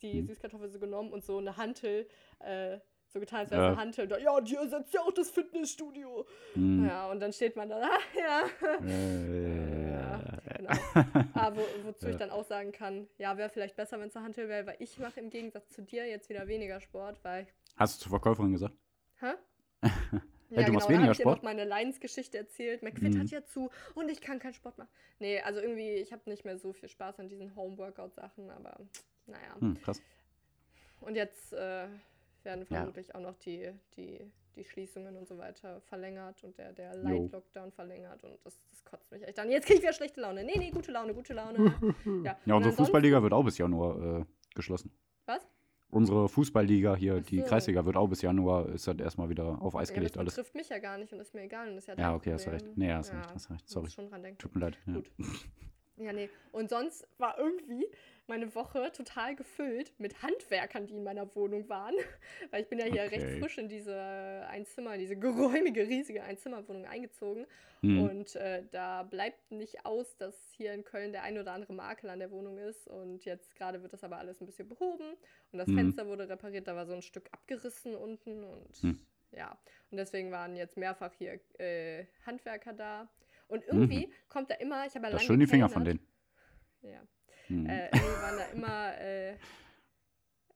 die 0.02 0.22
Mhm. 0.22 0.26
Süßkartoffel 0.26 0.68
so 0.70 0.78
genommen 0.78 1.12
und 1.12 1.24
so 1.24 1.38
eine 1.38 1.56
Hantel, 1.56 2.06
äh, 2.40 2.78
so 3.08 3.20
getan, 3.20 3.40
als 3.40 3.50
wäre 3.50 3.60
es 3.60 3.64
Ja. 3.66 3.72
eine 3.72 3.80
Hantel. 3.80 4.08
Da, 4.08 4.18
Ja, 4.18 4.40
die 4.40 4.56
ersetzt 4.56 4.92
ja 4.94 5.00
auch 5.02 5.12
das 5.12 5.30
Fitnessstudio. 5.30 6.26
Hm. 6.54 6.86
Ja, 6.86 7.10
und 7.10 7.20
dann 7.20 7.32
steht 7.32 7.54
man 7.56 7.68
da, 7.68 7.80
ah, 7.82 7.98
ja. 8.18 8.42
Äh, 8.84 9.90
Ja, 9.90 10.20
genau. 10.56 10.70
Aber 11.34 11.56
wo, 11.56 11.62
wozu 11.84 12.06
ich 12.06 12.12
Ja. 12.14 12.18
dann 12.18 12.30
auch 12.30 12.44
sagen 12.44 12.72
kann, 12.72 13.06
ja, 13.18 13.36
wäre 13.36 13.48
vielleicht 13.50 13.76
besser, 13.76 13.98
wenn 14.00 14.08
es 14.08 14.16
eine 14.16 14.24
Hantel 14.24 14.48
wäre, 14.48 14.66
weil 14.66 14.76
ich 14.80 14.98
mache 14.98 15.20
im 15.20 15.30
Gegensatz 15.30 15.68
zu 15.70 15.82
dir 15.82 16.06
jetzt 16.06 16.28
wieder 16.28 16.46
weniger 16.48 16.80
Sport, 16.80 17.22
weil. 17.22 17.46
Hast 17.76 17.96
du 18.00 18.02
zur 18.04 18.10
Verkäuferin 18.10 18.52
gesagt? 18.52 18.76
Hä? 19.20 19.32
du 20.62 20.72
machst 20.72 20.86
da 20.88 20.92
weniger 20.92 21.02
habe 21.04 21.12
ich 21.12 21.18
dir 21.18 21.22
Sport? 21.22 21.36
noch 21.38 21.42
meine 21.44 21.64
Leidensgeschichte 21.64 22.38
erzählt. 22.38 22.82
McFit 22.82 23.14
Mhm. 23.14 23.18
hat 23.20 23.30
ja 23.30 23.44
zu 23.44 23.70
und 23.94 24.10
ich 24.10 24.20
kann 24.20 24.38
keinen 24.38 24.54
Sport 24.54 24.78
machen. 24.78 24.88
Nee, 25.18 25.40
also 25.40 25.60
irgendwie, 25.60 25.90
ich 25.94 26.12
habe 26.12 26.22
nicht 26.30 26.44
mehr 26.44 26.58
so 26.58 26.72
viel 26.72 26.88
Spaß 26.88 27.20
an 27.20 27.28
diesen 27.28 27.54
Homeworkout-Sachen, 27.56 28.50
aber 28.50 28.78
naja. 29.26 29.56
Hm, 29.58 29.80
krass. 29.82 30.00
Und 31.00 31.16
jetzt 31.16 31.52
äh, 31.52 31.86
werden 32.42 32.60
Ja. 32.60 32.76
vermutlich 32.76 33.14
auch 33.14 33.20
noch 33.20 33.36
die, 33.38 33.70
die, 33.96 34.30
die 34.56 34.64
Schließungen 34.64 35.16
und 35.16 35.26
so 35.26 35.38
weiter 35.38 35.80
verlängert 35.82 36.42
und 36.44 36.56
der, 36.58 36.72
der. 36.72 36.94
Light-Lockdown 36.96 37.72
verlängert 37.72 38.22
und 38.24 38.38
das, 38.44 38.58
das 38.70 38.84
kotzt 38.84 39.10
mich 39.10 39.22
echt 39.26 39.38
an. 39.38 39.50
Jetzt 39.50 39.66
kriege 39.66 39.78
ich 39.78 39.82
wieder 39.82 39.92
schlechte 39.92 40.20
Laune. 40.20 40.44
Nee, 40.44 40.58
nee, 40.58 40.70
gute 40.70 40.92
Laune, 40.92 41.14
gute 41.14 41.32
Laune. 41.34 41.58
ja, 42.24 42.38
Ja, 42.44 42.54
unsere 42.54 42.74
Fußballliga 42.74 43.22
wird 43.22 43.32
auch 43.32 43.44
bis 43.44 43.58
Januar 43.58 44.20
äh, 44.20 44.24
geschlossen. 44.54 44.92
Unsere 45.94 46.28
Fußballliga 46.28 46.96
hier, 46.96 47.18
Ach 47.22 47.26
die 47.26 47.38
so. 47.40 47.44
Kreisliga, 47.44 47.84
wird 47.84 47.96
auch 47.96 48.08
bis 48.08 48.20
Januar, 48.22 48.68
ist 48.68 48.86
dann 48.88 48.98
erstmal 48.98 49.28
wieder 49.28 49.62
auf 49.62 49.76
Eis 49.76 49.90
Ja, 49.90 49.94
gelegt 49.94 50.16
das 50.16 50.20
alles. 50.20 50.34
betrifft 50.34 50.54
mich 50.54 50.68
ja 50.68 50.78
gar 50.78 50.98
nicht 50.98 51.12
und 51.12 51.20
ist 51.20 51.34
mir 51.34 51.42
egal 51.42 51.70
und 51.70 51.76
ist 51.78 51.86
ja 51.88 51.94
Ja, 51.96 52.14
okay, 52.14 52.32
hast 52.32 52.46
du 52.46 52.50
Problem. 52.50 52.66
recht. 52.66 52.78
Nee, 52.78 52.92
hast 52.92 53.12
du 53.12 53.16
recht, 53.16 53.34
hast 53.34 53.50
recht. 53.50 53.68
Sorry. 53.68 53.90
schon 53.90 54.08
dran 54.08 54.22
denken. 54.22 54.38
Tut 54.38 54.54
mir 54.54 54.60
leid. 54.62 54.78
Ja. 54.86 54.94
Gut. 54.94 55.10
Ja, 55.96 56.12
nee. 56.12 56.28
Und 56.50 56.70
sonst 56.70 57.06
war 57.18 57.38
irgendwie 57.38 57.86
meine 58.26 58.52
Woche 58.54 58.90
total 58.92 59.36
gefüllt 59.36 59.92
mit 59.98 60.22
Handwerkern, 60.22 60.86
die 60.86 60.94
in 60.94 61.04
meiner 61.04 61.32
Wohnung 61.36 61.68
waren. 61.68 61.94
Weil 62.50 62.62
ich 62.62 62.68
bin 62.68 62.78
ja 62.78 62.86
hier 62.86 63.02
recht 63.02 63.14
Okay. 63.14 63.38
frisch 63.40 63.58
in 63.58 63.68
diese 63.68 63.94
Einzimmer, 64.48 64.96
diese 64.98 65.16
geräumige, 65.18 65.86
riesige 65.86 66.24
Einzimmerwohnung 66.24 66.84
eingezogen. 66.86 67.46
Hm. 67.82 68.02
Und 68.02 68.34
äh, 68.36 68.64
da 68.72 69.02
bleibt 69.04 69.50
nicht 69.52 69.84
aus, 69.86 70.16
dass 70.16 70.34
hier 70.56 70.72
in 70.72 70.84
Köln 70.84 71.12
der 71.12 71.22
ein 71.22 71.38
oder 71.38 71.52
andere 71.52 71.74
Makel 71.74 72.10
an 72.10 72.18
der 72.18 72.30
Wohnung 72.30 72.58
ist. 72.58 72.88
Und 72.88 73.24
jetzt 73.24 73.54
gerade 73.54 73.82
wird 73.82 73.92
das 73.92 74.02
aber 74.02 74.16
alles 74.18 74.40
ein 74.40 74.46
bisschen 74.46 74.68
behoben. 74.68 75.14
Und 75.52 75.58
das 75.58 75.68
Mhm. 75.68 75.76
Fenster 75.76 76.06
wurde 76.08 76.28
repariert, 76.28 76.66
da 76.66 76.74
war 76.74 76.86
so 76.86 76.94
ein 76.94 77.02
Stück 77.02 77.28
abgerissen 77.32 77.94
unten. 77.94 78.42
Und 78.42 78.76
Hm. 78.82 79.06
ja, 79.32 79.56
und 79.90 79.98
deswegen 79.98 80.32
waren 80.32 80.56
jetzt 80.56 80.76
mehrfach 80.76 81.12
hier 81.12 81.38
äh, 81.60 82.06
Handwerker 82.26 82.72
da. 82.72 83.08
Und 83.46 83.64
irgendwie 83.66 84.12
kommt 84.28 84.50
da 84.50 84.54
immer, 84.54 84.86
ich 84.86 84.94
habe 84.94 85.06
ja 85.06 85.12
lange 85.12 85.20
schön 85.24 85.40
die 85.40 85.46
Finger 85.46 85.68
von 85.68 85.84
denen. 85.84 86.00
Ja. 86.82 87.02
Hm. 87.46 87.66
Äh, 87.66 87.86
irgendwie 87.86 88.22
waren 88.22 88.36
da 88.38 88.44
immer, 88.46 88.98
äh, 88.98 89.36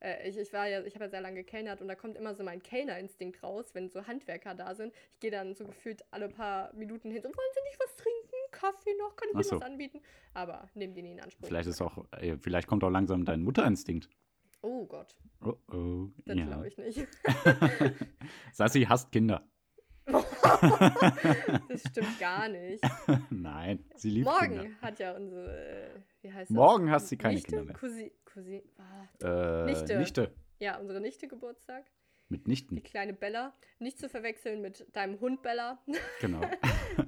äh, 0.00 0.29
ich, 0.29 0.38
ich 0.38 0.52
war 0.52 0.69
ja, 0.69 0.82
ich 0.85 0.94
habe 0.94 1.05
ja 1.06 1.11
sehr 1.11 1.20
lange 1.20 1.37
gekellnert 1.37 1.81
und 1.81 1.88
da 1.88 1.94
kommt 1.94 2.17
immer 2.17 2.35
so 2.35 2.44
mein 2.44 2.62
Kellnerinstinkt 2.62 3.43
raus, 3.43 3.75
wenn 3.75 3.88
so 3.90 4.06
Handwerker 4.06 4.55
da 4.55 4.75
sind. 4.75 4.94
Ich 5.12 5.20
gehe 5.20 5.31
dann 5.31 5.55
so 5.55 5.67
gefühlt 5.67 6.02
alle 6.11 6.29
paar 6.29 6.73
Minuten 6.75 7.11
hin, 7.11 7.20
so, 7.23 7.29
wollen 7.29 7.52
Sie 7.55 7.62
nicht 7.64 7.79
was 7.81 7.96
trinken? 7.96 8.37
Kaffee 8.50 8.94
noch? 8.99 9.17
Kann 9.17 9.29
ich 9.31 9.35
Ihnen 9.35 9.44
so. 9.44 9.56
was 9.56 9.62
anbieten? 9.62 10.00
Aber 10.35 10.69
nehmen 10.75 10.94
die 10.94 11.02
nie 11.02 11.12
in 11.12 11.20
Anspruch. 11.20 11.49
Vielleicht 11.49 11.69
ist 11.69 11.81
auch, 11.82 12.06
äh, 12.12 12.37
vielleicht 12.38 12.69
kommt 12.69 12.85
auch 12.85 12.90
langsam 12.90 13.25
dein 13.25 13.43
Mutterinstinkt. 13.43 14.08
Oh 14.62 14.87
Gott, 14.87 15.17
Oh 15.40 15.55
oh. 15.73 16.08
das 16.25 16.37
Ja. 16.37 16.46
glaube 16.46 16.69
ich 16.69 16.76
nicht. 16.79 17.06
Sassi 18.52 18.82
hasst 18.82 19.12
Kinder. 19.12 19.49
das 21.69 21.81
stimmt 21.89 22.19
gar 22.19 22.49
nicht. 22.49 22.83
Nein, 23.31 23.85
sie 23.95 24.11
liebt 24.11 24.27
Morgen 24.27 24.61
Kinder. 24.61 24.81
hat 24.83 24.99
ja 24.99 25.15
unsere, 25.17 25.56
äh, 25.56 26.00
wie 26.23 26.33
heißt 26.33 26.50
das? 26.50 26.55
Morgen 26.56 26.91
hast 26.91 27.09
sie 27.09 27.17
keine 27.17 27.35
Nichte? 27.35 27.49
Kinder 27.50 27.65
mehr. 27.65 27.75
Cousi, 27.75 28.12
Cousi, 28.25 28.62
ah, 28.79 29.62
Äh, 29.62 29.65
Nichte. 29.67 29.99
Nichte. 29.99 30.35
ja, 30.59 30.79
unsere 30.79 31.00
Nichte 31.00 31.29
Geburtstag. 31.29 31.85
Mit 32.31 32.47
Die 32.47 32.50
Nichten. 32.50 32.83
kleine 32.83 33.15
Bella. 33.15 33.55
Nicht 33.79 33.99
zu 33.99 34.09
verwechseln 34.09 34.61
mit 34.61 34.87
deinem 34.95 35.19
Hund 35.21 35.41
Bella. 35.43 35.79
Genau. 36.21 36.43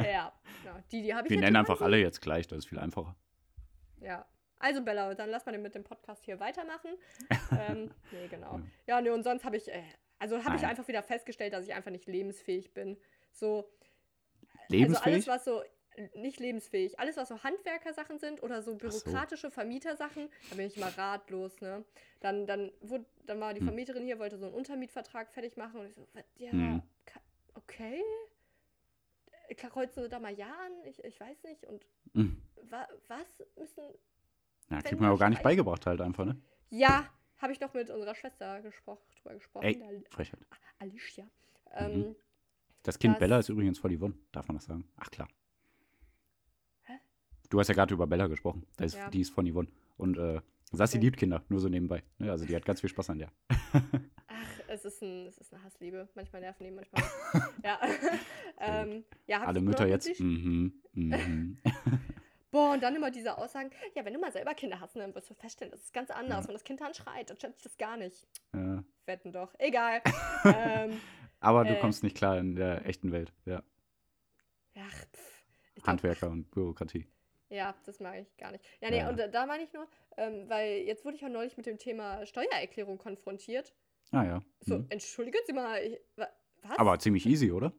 ja, 0.02 0.32
ja, 0.64 0.82
die, 0.92 1.02
die 1.02 1.14
habe 1.14 1.26
ich 1.26 1.30
Wir 1.32 1.40
nennen 1.40 1.56
einfach 1.56 1.80
alle 1.82 1.98
jetzt 1.98 2.20
gleich, 2.22 2.46
das 2.46 2.58
ist 2.60 2.66
viel 2.68 2.78
einfacher. 2.78 3.16
Ja. 4.00 4.24
Also 4.58 4.82
Bella, 4.84 5.14
dann 5.14 5.30
lass 5.30 5.46
mal 5.46 5.52
den 5.52 5.62
mit 5.62 5.74
dem 5.74 5.84
Podcast 5.84 6.24
hier 6.24 6.38
weitermachen. 6.38 6.90
ähm, 7.68 7.90
nee, 8.12 8.28
genau. 8.28 8.60
Ja, 8.86 9.00
nee, 9.00 9.08
und 9.10 9.22
sonst 9.22 9.44
habe 9.44 9.56
ich, 9.56 9.68
äh, 9.72 9.82
also 10.18 10.42
habe 10.44 10.56
ich 10.56 10.66
einfach 10.66 10.86
wieder 10.86 11.02
festgestellt, 11.02 11.54
dass 11.54 11.64
ich 11.66 11.72
einfach 11.74 11.90
nicht 11.90 12.06
lebensfähig 12.06 12.74
bin. 12.74 12.98
So, 13.32 13.70
Lebensfähig? 14.68 15.26
also 15.26 15.26
alles, 15.26 15.26
was 15.26 15.44
so, 15.44 15.62
nicht 16.14 16.38
lebensfähig, 16.40 16.98
alles, 16.98 17.16
was 17.16 17.28
so 17.28 17.42
Handwerkersachen 17.42 18.18
sind 18.18 18.42
oder 18.42 18.62
so 18.62 18.72
so. 18.72 18.78
bürokratische 18.78 19.50
Vermietersachen, 19.50 20.30
da 20.48 20.56
bin 20.56 20.66
ich 20.66 20.76
immer 20.76 20.96
ratlos, 20.96 21.60
ne? 21.60 21.84
Dann, 22.20 22.46
dann, 22.46 22.72
wurde, 22.80 23.04
dann 23.26 23.40
war 23.40 23.52
die 23.54 23.60
Hm. 23.60 23.66
Vermieterin 23.66 24.04
hier, 24.04 24.18
wollte 24.18 24.38
so 24.38 24.46
einen 24.46 24.54
Untermietvertrag 24.54 25.32
fertig 25.32 25.56
machen 25.56 25.80
und 25.80 25.86
ich 25.86 25.94
so, 25.94 26.06
ja, 26.36 26.50
Hm. 26.50 26.82
ka- 27.04 27.20
okay. 27.54 28.02
Äh, 29.48 29.54
Kreuzen 29.54 30.02
Sie 30.02 30.08
da 30.08 30.18
mal 30.18 30.32
ja 30.32 30.48
an? 30.48 30.84
Ich, 30.84 31.02
ich 31.04 31.18
weiß 31.20 31.42
nicht. 31.44 31.64
Und 31.66 31.86
Hm. 32.14 32.36
wa, 32.62 32.88
was 33.08 33.42
müssen 33.56 33.82
Ja, 34.70 34.80
kriegt 34.82 35.00
man 35.00 35.10
auch 35.10 35.18
gar 35.18 35.30
nicht 35.30 35.42
beigebracht 35.42 35.86
halt 35.86 36.00
einfach, 36.00 36.24
ne? 36.24 36.36
Ja, 36.70 37.08
habe 37.38 37.52
ich 37.52 37.60
noch 37.60 37.74
mit 37.74 37.90
unserer 37.90 38.14
Schwester 38.14 38.60
gesprochen, 38.62 39.02
drüber 39.16 39.34
gesprochen. 39.34 39.66
Ey, 39.66 40.04
Frechheit. 40.10 40.40
Alicia. 40.78 41.28
Ähm, 41.72 42.16
Das 42.82 42.98
Kind 42.98 43.18
Bella 43.18 43.38
ist 43.38 43.48
übrigens 43.48 43.78
voll 43.78 43.96
Yvonne. 43.96 44.14
Darf 44.32 44.48
man 44.48 44.56
das 44.56 44.64
sagen? 44.64 44.84
Ach 44.96 45.10
klar. 45.10 45.28
Hä? 46.84 46.94
Du 47.50 47.60
hast 47.60 47.68
ja 47.68 47.74
gerade 47.74 47.92
über 47.94 48.06
Bella 48.06 48.26
gesprochen. 48.26 48.66
Das 48.76 48.92
ist, 48.94 48.98
Ja. 48.98 49.10
Die 49.10 49.20
ist 49.20 49.30
von 49.30 49.46
Yvonne. 49.50 49.68
Und 49.96 50.16
äh, 50.16 50.40
Sassi 50.72 50.96
Okay. 50.96 51.04
liebt 51.06 51.16
Kinder, 51.18 51.42
nur 51.48 51.60
so 51.60 51.68
nebenbei. 51.68 52.02
Ne? 52.18 52.30
Also 52.30 52.46
die 52.46 52.54
hat 52.56 52.64
ganz 52.64 52.80
viel 52.80 52.88
Spaß 52.90 53.10
an 53.10 53.18
der. 53.18 53.32
ach, 54.28 54.60
es 54.68 54.84
ist, 54.84 55.02
ein, 55.02 55.26
es 55.26 55.36
ist 55.38 55.52
eine 55.52 55.62
Hassliebe. 55.62 56.08
Manchmal 56.14 56.40
nerven 56.42 56.64
die, 56.64 56.70
manchmal 56.70 57.02
ja. 57.64 57.78
ähm, 58.60 59.04
ja, 59.26 59.42
Alle 59.44 59.60
Mütter 59.60 59.86
jetzt. 59.86 60.18
Mhm, 60.20 60.72
mhm. 60.94 61.58
Boah, 62.50 62.72
und 62.72 62.82
dann 62.82 62.96
immer 62.96 63.10
diese 63.10 63.36
Aussagen, 63.36 63.70
ja, 63.94 64.04
wenn 64.04 64.14
du 64.14 64.18
mal 64.20 64.32
selber 64.32 64.54
Kinder 64.54 64.80
hast, 64.80 64.96
dann 64.96 65.14
wirst 65.14 65.30
du 65.30 65.34
feststellen, 65.34 65.70
das 65.70 65.82
ist 65.82 65.92
ganz 65.92 66.10
anders. 66.10 66.44
Ja. 66.44 66.48
Wenn 66.48 66.54
das 66.54 66.64
Kind 66.64 66.80
dann 66.80 66.94
schreit, 66.94 67.30
dann 67.30 67.38
schätze 67.38 67.54
ich 67.58 67.62
das 67.62 67.76
gar 67.78 67.96
nicht. 67.96 68.26
ja. 68.54 68.82
Wetten 69.06 69.32
doch. 69.32 69.52
Egal. 69.58 70.02
ähm, 70.44 71.00
Aber 71.40 71.64
du 71.64 71.74
Äh. 71.74 71.80
kommst 71.80 72.02
nicht 72.02 72.16
klar 72.16 72.38
in 72.38 72.54
der 72.54 72.86
echten 72.86 73.12
Welt. 73.12 73.32
Ja. 73.46 73.62
ich 74.74 74.82
glaub, 75.74 75.86
Handwerker 75.86 76.30
und 76.30 76.50
Bürokratie. 76.50 77.06
Ja, 77.48 77.74
das 77.84 77.98
mag 77.98 78.18
ich 78.20 78.36
gar 78.36 78.52
nicht. 78.52 78.64
Ja, 78.80 78.90
nee, 78.90 78.98
Ja. 78.98 79.08
und 79.08 79.16
da, 79.18 79.46
meine 79.46 79.64
ich 79.64 79.72
nur, 79.72 79.88
ähm, 80.16 80.48
weil 80.48 80.82
jetzt 80.82 81.04
wurde 81.04 81.16
ich 81.16 81.24
auch 81.24 81.28
neulich 81.28 81.56
mit 81.56 81.66
dem 81.66 81.78
Thema 81.78 82.24
Steuererklärung 82.26 82.98
konfrontiert. 82.98 83.74
Ah 84.12 84.24
ja. 84.24 84.42
So, 84.60 84.78
Mhm. 84.78 84.86
entschuldigen 84.90 85.38
Sie 85.46 85.52
mal, 85.52 85.82
ich, 85.82 85.98
wa, 86.16 86.28
was? 86.62 86.78
Aber 86.78 86.98
ziemlich 86.98 87.26
easy, 87.26 87.50
oder? 87.50 87.72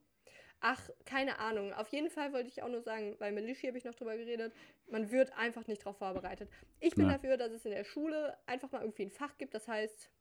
Ach, 0.60 0.90
keine 1.06 1.40
Ahnung. 1.40 1.74
Auf 1.74 1.88
jeden 1.90 2.10
Fall 2.10 2.34
wollte 2.34 2.50
ich 2.50 2.62
auch 2.62 2.70
nur 2.70 2.82
sagen, 2.82 3.16
bei 3.18 3.32
Melishi 3.32 3.66
habe 3.68 3.78
ich 3.78 3.84
noch 3.86 3.96
drüber 3.96 4.16
geredet, 4.16 4.54
man 4.90 5.10
wird 5.12 5.32
einfach 5.34 5.66
nicht 5.68 5.82
darauf 5.82 5.98
vorbereitet. 5.98 6.50
Ich 6.80 6.94
bin 6.96 7.06
Ja. 7.08 7.14
dafür, 7.14 7.38
dass 7.38 7.52
es 7.52 7.66
in 7.66 7.72
der 7.72 7.84
Schule 7.84 8.38
einfach 8.46 8.72
mal 8.72 8.82
irgendwie 8.82 9.04
ein 9.04 9.12
Fach 9.12 9.38
gibt, 9.38 9.54
das 9.56 9.68
heißt 9.68 10.12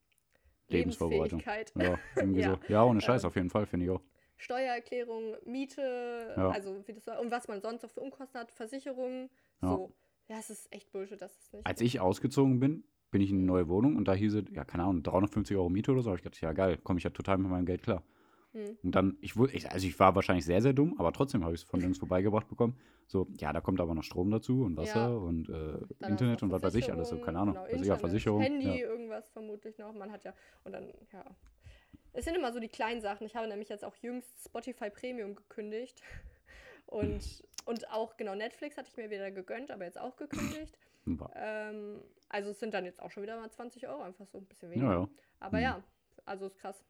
Lebensvorbereitung. 0.71 1.41
Lebensfähigkeit. 1.41 1.73
Ja, 1.77 1.99
irgendwie 2.17 2.41
Ja. 2.43 2.55
so. 2.67 2.73
Ja, 2.73 2.85
ohne 2.85 3.01
Scheiß, 3.01 3.23
Ähm, 3.25 3.29
auf 3.29 3.37
jeden 3.37 3.51
Fall, 3.51 3.67
finde 3.67 3.87
ich 3.87 3.91
auch. 3.91 4.01
Steuererklärung, 4.37 5.37
Miete, 5.45 6.35
Ja. 6.37 6.51
also 6.51 6.83
wie 6.87 6.93
das 6.93 7.07
war, 7.07 7.21
und 7.21 7.31
was 7.31 7.47
man 7.49 7.61
sonst 7.61 7.83
noch 7.83 7.91
für 7.91 8.01
Unkosten 8.01 8.41
hat, 8.41 8.51
Versicherungen. 8.51 9.29
Ja. 9.63 9.69
So. 9.69 9.93
Ja, 10.29 10.39
es 10.39 10.51
ist 10.51 10.73
echt 10.73 10.91
Bullshit, 10.93 11.21
dass 11.21 11.37
es 11.39 11.53
nicht. 11.53 11.67
Als 11.67 11.81
ich 11.81 12.01
ausgezogen 12.01 12.59
bin, 12.61 12.85
bin 13.11 13.21
ich 13.21 13.31
in 13.31 13.39
eine 13.39 13.47
neue 13.47 13.69
Wohnung 13.69 13.97
und 13.97 14.07
da 14.09 14.15
hieß 14.15 14.35
es, 14.35 14.45
ja, 14.53 14.65
keine 14.65 14.85
Ahnung, 14.85 15.03
350 15.03 15.57
Euro 15.57 15.69
Miete 15.69 15.91
oder 15.93 16.03
so. 16.03 16.11
Hab 16.11 16.19
ich 16.19 16.23
gedacht, 16.23 16.41
ja, 16.41 16.53
geil, 16.53 16.79
komme 16.79 16.99
ich 16.99 17.05
ja 17.05 17.11
total 17.11 17.39
mit 17.39 17.51
meinem 17.51 17.67
Geld 17.67 17.83
klar. 17.83 18.03
Hm. 18.53 18.77
Und 18.83 18.95
dann, 18.95 19.17
ich 19.21 19.37
wurde, 19.37 19.53
also 19.71 19.87
ich 19.87 19.99
war 20.01 20.15
wahrscheinlich 20.15 20.45
sehr, 20.45 20.61
sehr 20.61 20.73
dumm, 20.73 20.95
aber 20.99 21.13
trotzdem 21.13 21.45
habe 21.45 21.55
ich 21.55 21.63
es 21.63 21.69
von 21.69 21.79
nirgends 21.79 21.99
vorbeigebracht 22.01 22.49
bekommen. 22.49 22.77
So, 23.07 23.29
ja, 23.39 23.53
da 23.53 23.61
kommt 23.61 23.81
aber 23.81 23.95
noch 23.95 24.03
Strom 24.03 24.31
dazu 24.31 24.63
und 24.65 24.77
Wasser 24.77 25.09
Ja. 25.09 25.15
und 25.15 25.49
äh, 25.49 26.07
Internet 26.09 26.43
und 26.43 26.51
was 26.51 26.63
weiß 26.63 26.75
ich 26.75 26.93
alles, 26.93 27.09
so, 27.11 27.19
keine 27.19 27.39
Ahnung. 27.39 27.55
Versicherungen, 27.55 27.79
also, 27.81 27.91
ja, 27.93 27.97
Versicherung. 27.99 28.41
Handy, 28.41 28.67
ja. 28.67 28.75
irgendwas 28.75 29.29
vermutlich 29.31 29.79
noch. 29.79 29.93
Man 29.95 30.11
hat 30.11 30.25
ja, 30.25 30.35
und 30.65 30.73
dann, 30.73 30.93
ja. 31.13 31.25
Es 32.13 32.25
sind 32.25 32.35
immer 32.37 32.53
so 32.53 32.59
die 32.59 32.69
kleinen 32.69 33.01
Sachen. 33.01 33.25
Ich 33.25 33.37
habe 33.37 33.47
nämlich 33.47 33.69
jetzt 33.69 33.85
auch 33.85 33.95
jüngst 33.97 34.45
Spotify 34.45 34.91
Premium 34.91 35.35
gekündigt. 35.37 36.03
Und, 36.87 37.45
und 37.67 37.89
auch, 37.93 38.17
genau, 38.17 38.35
Netflix 38.35 38.77
hatte 38.77 38.89
ich 38.91 38.97
mir 38.97 39.11
wieder 39.11 39.31
gegönnt, 39.31 39.71
aber 39.71 39.85
jetzt 39.85 40.01
auch 40.01 40.17
gekündigt. 40.17 40.77
Ähm, 41.37 42.01
also 42.29 42.51
es 42.51 42.59
sind 42.59 42.75
dann 42.75 42.85
jetzt 42.85 43.01
auch 43.01 43.13
schon 43.13 43.23
wieder 43.23 43.39
mal 43.39 43.49
20 43.49 43.87
Euro, 43.87 44.03
einfach 44.03 44.27
so 44.27 44.39
ein 44.39 44.47
bisschen 44.47 44.71
weniger. 44.73 44.87
Ja, 44.93 45.01
ja. 45.03 45.09
Aber 45.39 45.57
Mhm. 45.59 45.63
ja, 45.63 45.83
also 46.25 46.47
ist 46.47 46.59
krass. 46.59 46.83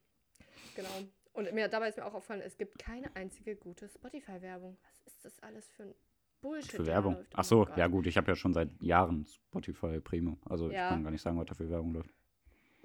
Genau. 0.75 0.89
Und 1.33 1.53
mir, 1.53 1.69
dabei 1.69 1.89
ist 1.89 1.97
mir 1.97 2.05
auch 2.05 2.15
aufgefallen, 2.15 2.43
es 2.45 2.57
gibt 2.57 2.79
keine 2.79 3.15
einzige 3.15 3.55
gute 3.57 3.89
Spotify-Werbung. 3.89 4.77
Was 4.83 5.01
ist 5.07 5.25
das 5.25 5.39
alles 5.43 5.71
für 5.71 5.85
ein 5.85 5.95
Bullshit? 6.41 6.73
Für 6.73 6.87
Werbung. 6.87 7.15
läuft? 7.15 7.33
Ach 7.35 7.39
Oh 7.41 7.43
so, 7.43 7.65
Gott. 7.67 7.77
ja 7.77 7.87
gut, 7.87 8.07
ich 8.07 8.17
habe 8.17 8.29
ja 8.31 8.35
schon 8.37 8.53
seit 8.53 8.69
Jahren 8.83 9.25
Spotify 9.27 10.01
Premium. 10.01 10.39
Also 10.49 10.71
Ja. 10.71 10.87
ich 10.89 10.91
kann 10.95 11.05
gar 11.05 11.11
nicht 11.11 11.23
sagen, 11.23 11.39
was 11.39 11.47
da 11.47 11.55
für 11.55 11.69
Werbung 11.71 11.93
läuft. 11.95 12.11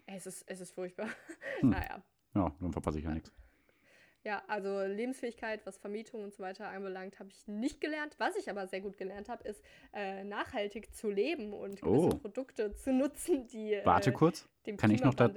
Es 0.05 0.27
ist, 0.27 0.43
es 0.47 0.61
ist 0.61 0.71
furchtbar. 0.73 1.07
Hm. 1.61 1.69
Naja. 1.69 2.03
Ja, 2.35 2.53
dann 2.59 2.71
verpasse 2.73 2.99
ich 2.99 3.05
ja 3.05 3.11
nichts. 3.11 3.31
Ja, 4.25 4.43
also 4.47 4.81
Lebensfähigkeit, 4.81 5.65
was 5.65 5.77
Vermietung 5.77 6.23
und 6.23 6.33
so 6.33 6.41
weiter 6.43 6.67
anbelangt, 6.67 7.17
habe 7.19 7.29
ich 7.29 7.47
nicht 7.47 7.79
gelernt. 7.79 8.15
Was 8.17 8.35
ich 8.35 8.49
aber 8.49 8.67
sehr 8.67 8.81
gut 8.81 8.97
gelernt 8.97 9.29
habe, 9.29 9.47
ist 9.47 9.63
äh, 9.93 10.23
nachhaltig 10.23 10.93
zu 10.93 11.09
leben 11.09 11.53
und 11.53 11.79
gewisse 11.81 12.07
Oh. 12.07 12.09
Produkte 12.09 12.73
zu 12.73 12.91
nutzen, 12.91 13.47
die 13.47 13.79
Warte 13.85 14.09
äh, 14.09 14.13
kurz. 14.13 14.49
dem 14.65 14.77
kann 14.77 14.91
ich 14.91 15.01
noch 15.03 15.13
da- 15.13 15.29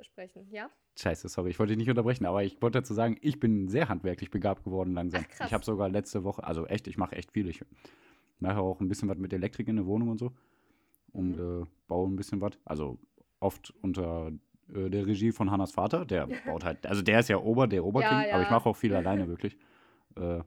Entsprechen. 0.00 0.46
Ja? 0.50 0.70
Scheiße, 0.98 1.28
sorry, 1.28 1.50
ich 1.50 1.58
wollte 1.58 1.72
dich 1.72 1.78
nicht 1.78 1.90
unterbrechen, 1.90 2.24
aber 2.26 2.42
ich 2.42 2.60
wollte 2.62 2.78
dazu 2.80 2.94
sagen, 2.94 3.16
ich 3.20 3.38
bin 3.38 3.68
sehr 3.68 3.88
handwerklich 3.90 4.30
begabt 4.30 4.64
geworden 4.64 4.94
langsam. 4.94 5.24
Ach. 5.38 5.46
Ich 5.46 5.52
habe 5.52 5.64
sogar 5.64 5.88
letzte 5.90 6.24
Woche, 6.24 6.42
also 6.42 6.66
echt, 6.66 6.86
ich 6.88 6.96
mache 6.96 7.16
echt 7.16 7.32
viel. 7.32 7.48
Ich 7.48 7.62
mache 8.38 8.58
auch 8.58 8.80
ein 8.80 8.88
bisschen 8.88 9.08
was 9.10 9.18
mit 9.18 9.32
Elektrik 9.32 9.68
in 9.68 9.76
der 9.76 9.86
Wohnung 9.86 10.08
und 10.08 10.18
so 10.18 10.32
und 11.12 11.36
Mhm. 11.36 11.62
äh, 11.62 11.66
baue 11.86 12.08
ein 12.08 12.16
bisschen 12.16 12.40
was. 12.40 12.52
Also 12.64 12.98
oft 13.40 13.74
unter 13.82 14.32
äh, 14.72 14.88
der 14.88 15.06
Regie 15.06 15.32
von 15.32 15.50
Hannas 15.50 15.72
Vater, 15.72 16.04
der 16.06 16.26
baut 16.46 16.64
halt, 16.64 16.86
also 16.86 17.02
der 17.02 17.20
ist 17.20 17.28
ja 17.28 17.36
Ober, 17.38 17.66
der 17.66 17.84
Oberking, 17.84 18.22
Ja, 18.22 18.32
aber 18.34 18.42
ich 18.42 18.48
ja. 18.48 18.54
mache 18.56 18.68
auch 18.68 18.76
viel 18.76 18.94
alleine 18.94 19.28
wirklich. 19.28 19.56
Äh, 20.16 20.40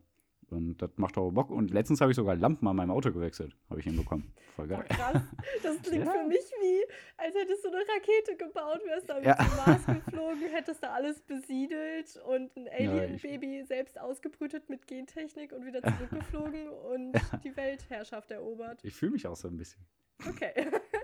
und 0.49 0.77
das 0.81 0.89
macht 0.97 1.17
auch 1.17 1.31
Bock. 1.31 1.49
Und 1.49 1.71
letztens 1.71 2.01
habe 2.01 2.11
ich 2.11 2.15
sogar 2.15 2.35
Lampen 2.35 2.67
an 2.67 2.75
meinem 2.75 2.91
Auto 2.91 3.11
gewechselt. 3.11 3.55
Habe 3.69 3.79
ich 3.79 3.85
hinbekommen. 3.85 4.33
Voll 4.55 4.67
geil. 4.67 4.85
krass. 4.89 5.21
Das 5.63 5.81
klingt 5.83 6.05
Ja. 6.05 6.11
für 6.11 6.27
mich 6.27 6.39
wie, 6.61 6.83
als 7.17 7.35
hättest 7.35 7.63
du 7.65 7.69
eine 7.69 7.77
Rakete 7.79 8.35
gebaut, 8.37 8.79
wärst 8.85 9.09
dann 9.09 9.23
Ja. 9.23 9.35
zum 9.37 9.55
Mars 9.57 9.85
geflogen, 9.85 10.41
hättest 10.51 10.83
da 10.83 10.91
alles 10.93 11.21
besiedelt 11.21 12.21
und 12.27 12.55
ein 12.55 12.67
Alien-Baby 12.69 13.63
selbst 13.65 13.99
ausgebrütet 13.99 14.69
mit 14.69 14.85
Gentechnik 14.87 15.51
und 15.53 15.65
wieder 15.65 15.81
zurückgeflogen 15.81 16.69
und 16.91 17.13
die 17.43 17.55
Weltherrschaft 17.55 18.31
erobert. 18.31 18.79
Ich 18.83 18.93
fühle 18.93 19.13
mich 19.13 19.25
auch 19.27 19.35
so 19.35 19.47
ein 19.47 19.57
bisschen. 19.57 19.83
Okay. 20.29 20.51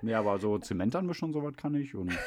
Nee, 0.01 0.13
aber 0.13 0.37
so 0.39 0.57
Zement 0.59 0.95
anmischen 0.95 1.25
und 1.25 1.33
sowas 1.33 1.55
kann 1.57 1.73
ich. 1.75 1.95
Und 1.95 2.11
Ich 2.11 2.17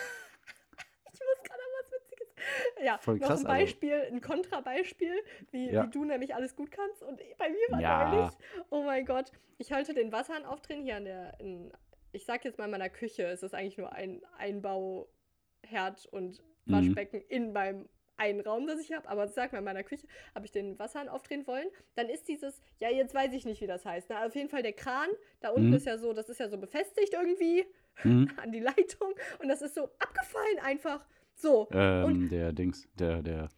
muss 1.21 1.43
gerade 1.45 1.61
an 1.61 1.71
was 1.81 1.93
Witziges. 1.93 2.29
Ja, 2.85 2.99
Voll 2.99 3.17
noch 3.19 3.29
krass, 3.29 3.45
ein 3.45 3.47
also- 3.47 3.59
Beispiel, 3.65 3.95
ein 4.11 4.21
Kontrabeispiel, 4.21 5.15
wie, 5.51 5.71
Ja. 5.71 5.85
wie 5.85 5.91
du 5.91 6.05
nämlich 6.05 6.35
alles 6.35 6.57
gut 6.57 6.71
kannst. 6.71 7.03
Und 7.03 7.21
bei 7.39 7.49
mir 7.51 7.67
war 7.71 7.81
Ja. 7.81 8.13
neulich, 8.13 8.31
oh 8.71 8.83
mein 8.83 9.05
Gott, 9.07 9.31
ich 9.59 9.71
wollte 9.71 9.95
den 9.95 10.11
Wasserhahn 10.13 10.45
aufdrehen 10.45 10.83
hier 10.83 10.97
an 10.97 11.05
der, 11.05 11.35
in, 11.41 11.73
ich 12.13 12.25
sag 12.25 12.45
jetzt 12.45 12.59
mal 12.59 12.65
in 12.67 12.71
meiner 12.73 12.89
Küche. 12.91 13.25
Es 13.25 13.43
ist 13.43 13.55
eigentlich 13.55 13.79
nur 13.79 13.93
ein 13.93 14.23
Einbauherd 14.39 16.07
und 16.11 16.43
Mhm. 16.65 16.73
Waschbecken 16.73 17.21
in 17.29 17.53
meinem 17.53 17.89
einen 18.19 18.41
Raum, 18.41 18.67
das 18.69 18.79
ich 18.79 18.93
habe, 18.93 19.09
aber 19.09 19.27
sag 19.27 19.51
mal, 19.53 19.59
in 19.59 19.65
meiner 19.65 19.83
Küche 19.83 20.07
habe 20.35 20.45
ich 20.45 20.53
den 20.53 20.79
Wasserhahn 20.79 21.09
aufdrehen 21.09 21.45
wollen. 21.49 21.67
Dann 21.97 22.09
ist 22.09 22.29
dieses, 22.29 22.61
ja, 22.79 22.89
jetzt 22.89 23.15
weiß 23.15 23.33
ich 23.33 23.45
nicht, 23.47 23.61
wie 23.63 23.67
das 23.67 23.85
heißt. 23.85 24.11
Ne? 24.11 24.25
Auf 24.25 24.37
jeden 24.37 24.49
Fall 24.49 24.63
der 24.63 24.75
Kran, 24.75 25.09
da 25.41 25.49
unten 25.49 25.69
Mhm. 25.69 25.75
ist 25.75 25.87
ja 25.87 25.99
so, 25.99 26.13
das 26.13 26.29
ist 26.29 26.39
ja 26.39 26.49
so 26.49 26.57
befestigt 26.59 27.15
irgendwie 27.15 27.67
hm, 27.97 28.31
an 28.47 28.53
die 28.53 28.61
Leitung 28.61 29.15
und 29.41 29.49
das 29.49 29.61
ist 29.63 29.75
so 29.75 29.85
abgefallen 29.99 30.59
einfach. 30.63 31.05
So. 31.43 31.69
ähm, 31.73 32.29
der 32.29 32.53
Dings, 32.53 32.89
der, 32.95 33.23
der. 33.23 33.49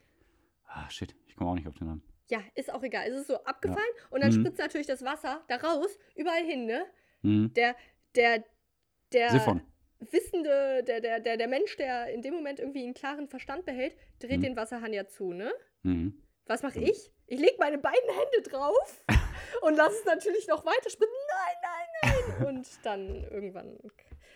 Ah, 0.66 0.88
shit, 0.90 1.14
ich 1.26 1.36
komme 1.36 1.50
auch 1.50 1.54
nicht 1.54 1.68
auf 1.68 1.74
den 1.76 1.86
Namen. 1.88 2.02
Ja, 2.30 2.40
ist 2.54 2.72
auch 2.72 2.82
egal. 2.82 3.06
Es 3.08 3.16
ist 3.16 3.26
so 3.26 3.36
abgefallen 3.44 3.86
und 4.10 4.22
dann 4.22 4.30
Mhm. 4.34 4.40
spritzt 4.40 4.58
natürlich 4.58 4.86
das 4.86 5.04
Wasser 5.04 5.44
da 5.48 5.56
raus, 5.56 5.98
überall 6.16 6.42
hin, 6.44 6.64
ne? 6.64 6.86
Hm, 7.22 7.52
Der, 7.54 7.76
der, 8.16 8.42
der 9.12 9.30
Siphon. 9.30 9.60
Wissende, 10.00 10.82
der, 10.84 11.00
der, 11.00 11.20
der, 11.20 11.36
der 11.36 11.48
Mensch, 11.48 11.76
der 11.76 12.08
in 12.12 12.22
dem 12.22 12.34
Moment 12.34 12.58
irgendwie 12.60 12.82
einen 12.84 12.94
klaren 12.94 13.28
Verstand 13.28 13.64
behält, 13.66 13.94
dreht 14.20 14.38
Mhm. 14.38 14.42
den 14.42 14.56
Wasserhahn 14.56 14.92
ja 14.92 15.06
zu, 15.06 15.32
ne? 15.32 15.52
hm. 15.82 16.20
Was 16.46 16.62
mache 16.62 16.78
ich? 16.78 17.10
Ich 17.26 17.38
lege 17.40 17.56
meine 17.58 17.78
beiden 17.78 18.08
Hände 18.10 18.50
drauf 18.50 19.02
und 19.62 19.76
lasse 19.76 19.96
es 20.00 20.04
natürlich 20.04 20.46
noch 20.46 20.64
weiter 20.66 20.90
spritzen. 20.90 21.14
Nein, 21.30 21.56
nein, 21.62 22.36
nein. 22.38 22.46
Und 22.48 22.68
dann 22.84 23.24
irgendwann. 23.30 23.78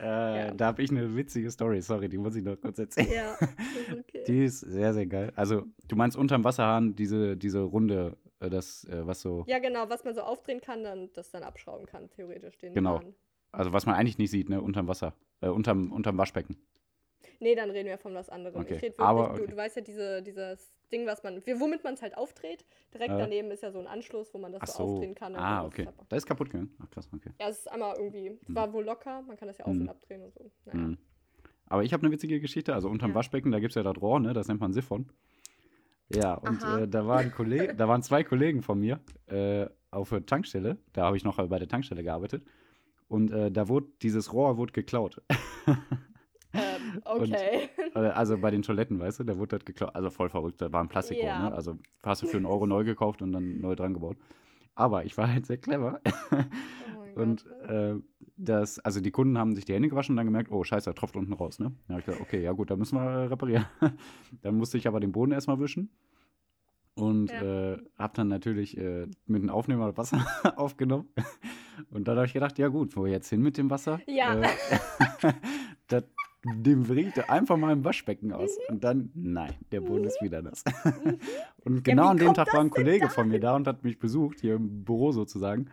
Äh, 0.00 0.05
Ja. 0.05 0.50
Da 0.52 0.67
habe 0.67 0.83
ich 0.83 0.90
eine 0.90 1.14
witzige 1.17 1.50
Story, 1.50 1.81
sorry, 1.83 2.09
die 2.09 2.19
muss 2.19 2.35
ich 2.37 2.45
noch 2.45 2.57
kurz 2.61 2.78
erzählen. 2.78 3.11
Ja, 3.12 3.33
ist 3.40 3.99
okay. 3.99 4.25
Die 4.26 4.45
ist 4.45 4.61
sehr, 4.61 4.93
sehr 4.95 5.07
geil. 5.07 5.33
Also, 5.37 5.64
du 5.88 5.97
meinst 5.97 6.17
unterm 6.17 6.45
Wasserhahn 6.45 6.95
diese, 6.95 7.37
diese 7.37 7.61
Runde, 7.61 8.17
äh, 8.40 8.49
das, 8.50 8.85
äh, 8.85 9.07
was 9.07 9.21
so, 9.21 9.45
Ja, 9.49 9.59
genau, 9.59 9.88
was 9.88 10.05
man 10.05 10.14
so 10.14 10.21
aufdrehen 10.23 10.61
kann, 10.61 10.83
dann 10.85 11.11
das 11.14 11.31
dann 11.31 11.43
abschrauben 11.43 11.87
kann, 11.87 12.09
theoretisch. 12.11 12.57
Den 12.59 12.75
Genau. 12.75 13.00
Hahn. 13.00 13.14
also 13.52 13.73
was 13.73 13.87
man 13.87 13.95
eigentlich 13.97 14.19
nicht 14.19 14.31
sieht, 14.31 14.49
ne, 14.49 14.61
unterm 14.62 14.87
Wasser, 14.88 15.14
äh, 15.40 15.49
unterm, 15.49 15.90
unterm 15.93 16.17
Waschbecken. 16.19 16.57
Nee, 17.40 17.54
dann 17.54 17.71
reden 17.71 17.88
wir 17.88 17.99
von 17.99 18.14
was 18.14 18.28
anderem. 18.28 18.61
Okay, 18.62 18.75
Ich 18.75 18.83
rede 18.83 18.99
wirklich, 18.99 19.07
aber 19.07 19.28
du, 19.28 19.42
okay. 19.42 19.47
du 19.50 19.57
weißt 19.57 19.76
ja, 19.76 19.83
diese, 19.83 20.23
dieses 20.23 20.73
Ding, 20.90 21.07
was 21.07 21.23
man, 21.23 21.37
womit 21.47 21.85
man 21.85 21.95
es 21.95 22.02
halt 22.02 22.16
aufdreht. 22.16 22.64
Direkt 22.92 23.11
Ja. 23.11 23.18
daneben 23.18 23.50
ist 23.50 23.62
ja 23.62 23.71
so 23.71 23.78
ein 23.78 23.87
Anschluss, 23.87 24.33
wo 24.35 24.38
man 24.38 24.52
das 24.52 24.62
Ach 24.62 24.66
so 24.66 24.73
so. 24.87 24.92
aufdrehen 24.95 25.14
kann. 25.14 25.35
und 25.35 25.38
Ah, 25.40 25.61
ist 25.61 25.66
okay. 25.66 25.88
Da 26.09 26.16
ist 26.16 26.26
kaputt 26.26 26.50
gegangen. 26.50 26.75
Ach, 26.83 26.90
krass, 26.90 27.09
okay. 27.14 27.30
Ja, 27.40 27.49
es 27.49 27.59
ist 27.59 27.71
einmal 27.71 27.95
irgendwie, 27.97 28.38
es 28.42 28.54
war 28.54 28.73
wohl 28.73 28.85
locker, 28.85 29.23
man 29.23 29.37
kann 29.37 29.47
das 29.49 29.59
ja 29.59 29.66
auf 29.66 29.73
Mhm. 29.75 29.83
und 29.83 29.88
abdrehen 29.90 30.23
und 30.23 30.35
so. 30.35 30.50
Naja. 30.64 30.78
Mhm. 30.78 30.99
Aber 31.66 31.85
ich 31.85 31.92
habe 31.92 32.02
eine 32.02 32.12
witzige 32.12 32.40
Geschichte. 32.40 32.75
Also 32.75 32.88
unterm 32.88 33.11
Ja. 33.11 33.16
Waschbecken, 33.16 33.52
da 33.52 33.61
gibt 33.61 33.73
es 33.73 33.75
ja 33.76 33.83
das 33.83 34.00
Rohr, 34.00 34.18
ne? 34.21 34.33
Das 34.33 34.49
nennt 34.49 34.61
man 34.61 34.73
Siphon. 34.73 35.12
Ja, 36.09 36.35
und 36.35 36.62
äh, 36.64 36.88
da, 36.88 37.07
waren 37.07 37.30
da 37.76 37.87
waren 37.88 38.02
zwei 38.02 38.25
Kollegen 38.25 38.62
von 38.62 38.80
mir 38.80 38.99
äh, 39.26 39.66
auf 39.90 40.09
der 40.09 40.25
Tankstelle. 40.25 40.78
Da 40.95 41.04
habe 41.04 41.18
ich 41.18 41.25
noch 41.25 41.37
bei 41.49 41.59
der 41.59 41.68
Tankstelle 41.68 42.02
gearbeitet. 42.02 42.42
Und 43.09 43.30
äh, 43.30 43.50
da 43.50 43.68
wurde 43.68 43.88
dieses 44.02 44.33
Rohr 44.33 44.57
wurde 44.57 44.73
geklaut. 44.73 45.21
Ähm, 46.55 47.02
okay. 47.05 47.69
Äh, 47.95 47.99
also 47.99 48.38
bei 48.38 48.50
den 48.50 48.62
Toiletten, 48.62 48.99
weißt 48.99 49.21
du, 49.21 49.25
da 49.25 49.37
wurde 49.37 49.59
das 49.59 49.64
geklaut. 49.64 49.95
Also 49.95 50.11
voll 50.11 50.28
verrückt, 50.31 50.61
da 50.62 50.73
war 50.73 50.81
ein 50.83 50.88
Plastikrohr, 50.88 51.26
Ja. 51.28 51.49
ne? 51.50 51.55
Also 51.55 51.78
hast 52.02 52.23
du 52.23 52.26
für 52.26 52.37
einen 52.38 52.47
Euro 52.55 52.67
neu 52.67 52.85
gekauft 52.85 53.21
und 53.23 53.33
dann 53.33 53.61
neu 53.61 53.75
dran 53.75 53.95
gebaut. 53.95 54.17
Aber 54.75 55.05
ich 55.05 55.17
war 55.19 55.31
halt 55.33 55.45
sehr 55.47 55.59
clever. 55.59 56.00
Oh 56.33 56.37
Und 57.21 57.45
äh, 57.69 57.97
das, 58.37 58.78
also 58.78 59.00
die 59.00 59.11
Kunden 59.11 59.37
haben 59.38 59.57
sich 59.57 59.64
die 59.64 59.75
Hände 59.75 59.88
gewaschen 59.88 60.12
und 60.12 60.19
dann 60.19 60.26
gemerkt, 60.26 60.52
oh 60.52 60.62
scheiße, 60.62 60.88
da 60.88 60.93
tropft 60.93 61.17
unten 61.17 61.33
raus, 61.33 61.59
ne? 61.59 61.73
Da 61.88 61.95
habe 61.95 62.00
ich 62.00 62.07
gesagt, 62.07 62.23
okay, 62.23 62.40
ja 62.40 62.52
gut, 62.52 62.71
da 62.71 62.76
müssen 62.76 62.95
wir 62.97 63.02
äh, 63.02 63.25
reparieren. 63.25 63.67
dann 64.43 64.57
musste 64.57 64.78
ich 64.78 64.87
aber 64.87 65.00
den 65.00 65.11
Boden 65.11 65.33
erstmal 65.33 65.59
wischen. 65.59 65.90
Und 66.95 67.31
Ja. 67.33 67.73
äh, 67.73 67.78
habe 67.99 68.12
dann 68.14 68.28
natürlich 68.28 68.76
äh, 68.78 69.07
mit 69.26 69.43
dem 69.43 69.50
Aufnehmer 69.50 69.97
Wasser 69.97 70.25
aufgenommen. 70.57 71.09
Und 71.90 72.07
dann 72.07 72.17
habe 72.17 72.26
ich 72.26 72.33
gedacht, 72.33 72.57
ja 72.59 72.69
gut, 72.69 72.97
wo 72.97 73.07
jetzt 73.07 73.28
hin 73.31 73.40
mit 73.43 73.57
dem 73.59 73.71
Wasser? 73.71 74.00
Ja. 74.07 74.40
Äh, 74.40 74.49
das, 75.88 76.05
dem 76.57 76.88
ich 76.88 77.31
einfach 77.31 77.57
mal 77.57 77.73
im 77.73 77.85
Waschbecken 77.85 78.33
aus. 78.33 78.57
Mhm. 78.57 78.75
Und 78.75 78.85
dann, 78.85 79.11
nein, 79.14 79.55
der 79.73 79.81
Boden 79.81 80.05
ist 80.05 80.21
wieder 80.23 80.43
nass. 80.43 80.64
und 81.64 81.85
genau 81.85 82.05
wie 82.05 82.09
an 82.09 82.17
dem 82.19 82.35
Tag 82.35 82.52
war 82.52 82.61
ein 82.61 82.71
Kollege 82.71 83.09
von 83.09 83.28
mir 83.28 83.40
da 83.40 83.57
und 83.57 83.67
hat 83.67 83.85
mich 83.85 83.99
besucht, 83.99 84.40
hier 84.40 84.55
im 84.55 84.85
Büro 84.85 85.12
sozusagen. 85.12 85.67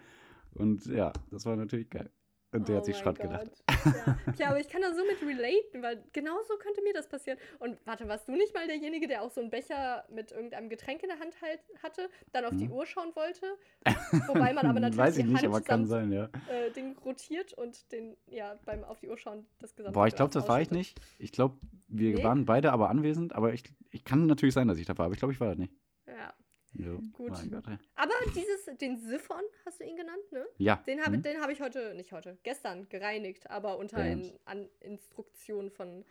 Und 0.54 0.86
ja, 0.86 1.12
das 1.32 1.46
war 1.46 1.56
natürlich 1.56 1.90
geil. 1.90 2.10
Und 2.56 2.68
der 2.68 2.76
Oh 2.76 2.78
hat 2.80 2.86
sich 2.86 2.98
Schrott 2.98 3.20
gedacht. 3.20 3.52
Ja. 3.68 4.18
ja, 4.38 4.48
aber 4.50 4.60
ich 4.60 4.68
kann 4.68 4.82
da 4.82 4.94
so 4.94 5.02
mit 5.06 5.22
relaten, 5.22 5.82
weil 5.82 6.04
genau 6.14 6.38
so 6.48 6.56
könnte 6.58 6.82
mir 6.82 6.94
das 6.94 7.08
passieren. 7.08 7.38
Und 7.60 7.78
warte, 7.86 8.08
warst 8.08 8.28
du 8.28 8.32
nicht 8.32 8.54
mal 8.54 8.66
derjenige, 8.68 9.08
der 9.08 9.22
auch 9.22 9.30
so 9.30 9.42
einen 9.42 9.50
Becher 9.50 10.06
mit 10.10 10.32
irgendeinem 10.32 10.70
Getränk 10.70 11.04
in 11.04 11.10
der 11.10 11.20
Hand 11.20 11.36
halt 11.42 11.60
hatte, 11.84 12.10
dann 12.32 12.46
auf 12.46 12.56
die 12.56 12.66
Mhm. 12.68 12.72
Uhr 12.74 12.86
schauen 12.86 13.16
wollte? 13.16 13.46
Wobei 14.28 14.54
man 14.54 14.66
aber 14.66 14.80
natürlich 14.80 14.98
Weiß 14.98 15.18
ich 15.18 15.24
die 15.26 15.30
nicht, 15.32 15.44
Hand 15.44 15.54
aber 15.54 15.62
kann 15.62 15.86
sein, 15.86 16.12
ja. 16.12 16.30
äh, 16.50 16.72
Ding 16.72 16.98
rotiert 17.00 17.54
und 17.54 17.92
den, 17.92 18.16
ja, 18.28 18.56
beim 18.66 18.84
auf 18.84 19.00
die 19.00 19.10
Uhr 19.10 19.18
schauen 19.18 19.46
das 19.60 19.76
gesamte 19.76 19.94
Boah, 19.94 20.08
ich 20.08 20.16
glaube, 20.16 20.34
das 20.34 20.48
war 20.48 20.62
ich 20.62 20.72
nicht. 20.72 21.00
Ich 21.20 21.32
glaube, 21.32 21.58
wir 21.88 22.16
Nee? 22.16 22.24
waren 22.24 22.46
beide 22.46 22.72
aber 22.72 22.90
anwesend, 22.90 23.34
aber 23.36 23.54
ich, 23.54 23.64
ich 23.92 24.04
kann 24.04 24.26
natürlich 24.26 24.56
sein, 24.56 24.68
dass 24.68 24.78
ich 24.78 24.86
da 24.86 24.98
war, 24.98 25.06
aber 25.06 25.14
ich 25.14 25.20
glaube, 25.20 25.34
ich 25.34 25.40
war 25.40 25.50
das 25.50 25.58
nicht. 25.58 25.74
Ja. 26.08 26.34
So. 26.78 27.00
Gut. 27.14 27.32
Gott, 27.52 27.68
ey. 27.68 27.78
Aber 27.96 28.14
dieses, 28.36 28.78
den 28.80 28.98
Siphon, 28.98 29.42
hast 29.66 29.80
du 29.80 29.84
ihn 29.86 29.96
genannt, 29.96 30.32
ne? 30.32 30.46
Ja. 30.58 30.78
Den 30.88 31.02
habe 31.02 31.16
hm? 31.16 31.22
den 31.24 31.42
hab 31.42 31.50
ich 31.50 31.62
heute, 31.62 31.94
nicht 31.96 32.12
heute, 32.12 32.38
gestern 32.44 32.88
gereinigt, 32.90 33.50
aber 33.50 33.78
unter 33.78 34.00
Ja. 34.06 34.12
in, 34.12 34.34
an 34.46 34.70
Instruktion 34.82 35.70
von, 35.70 36.06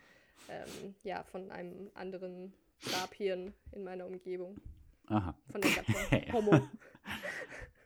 ähm, 0.49 0.95
ja, 1.03 1.23
von 1.23 1.51
einem 1.51 1.91
anderen 1.93 2.53
Stabhirn 2.79 3.53
in 3.71 3.83
meiner 3.83 4.05
Umgebung. 4.05 4.59
Aha. 5.07 5.37
Von 5.51 5.61
der 5.61 5.71
Gattung 5.71 5.95
Ja. 6.27 6.33
Homo. 6.33 6.67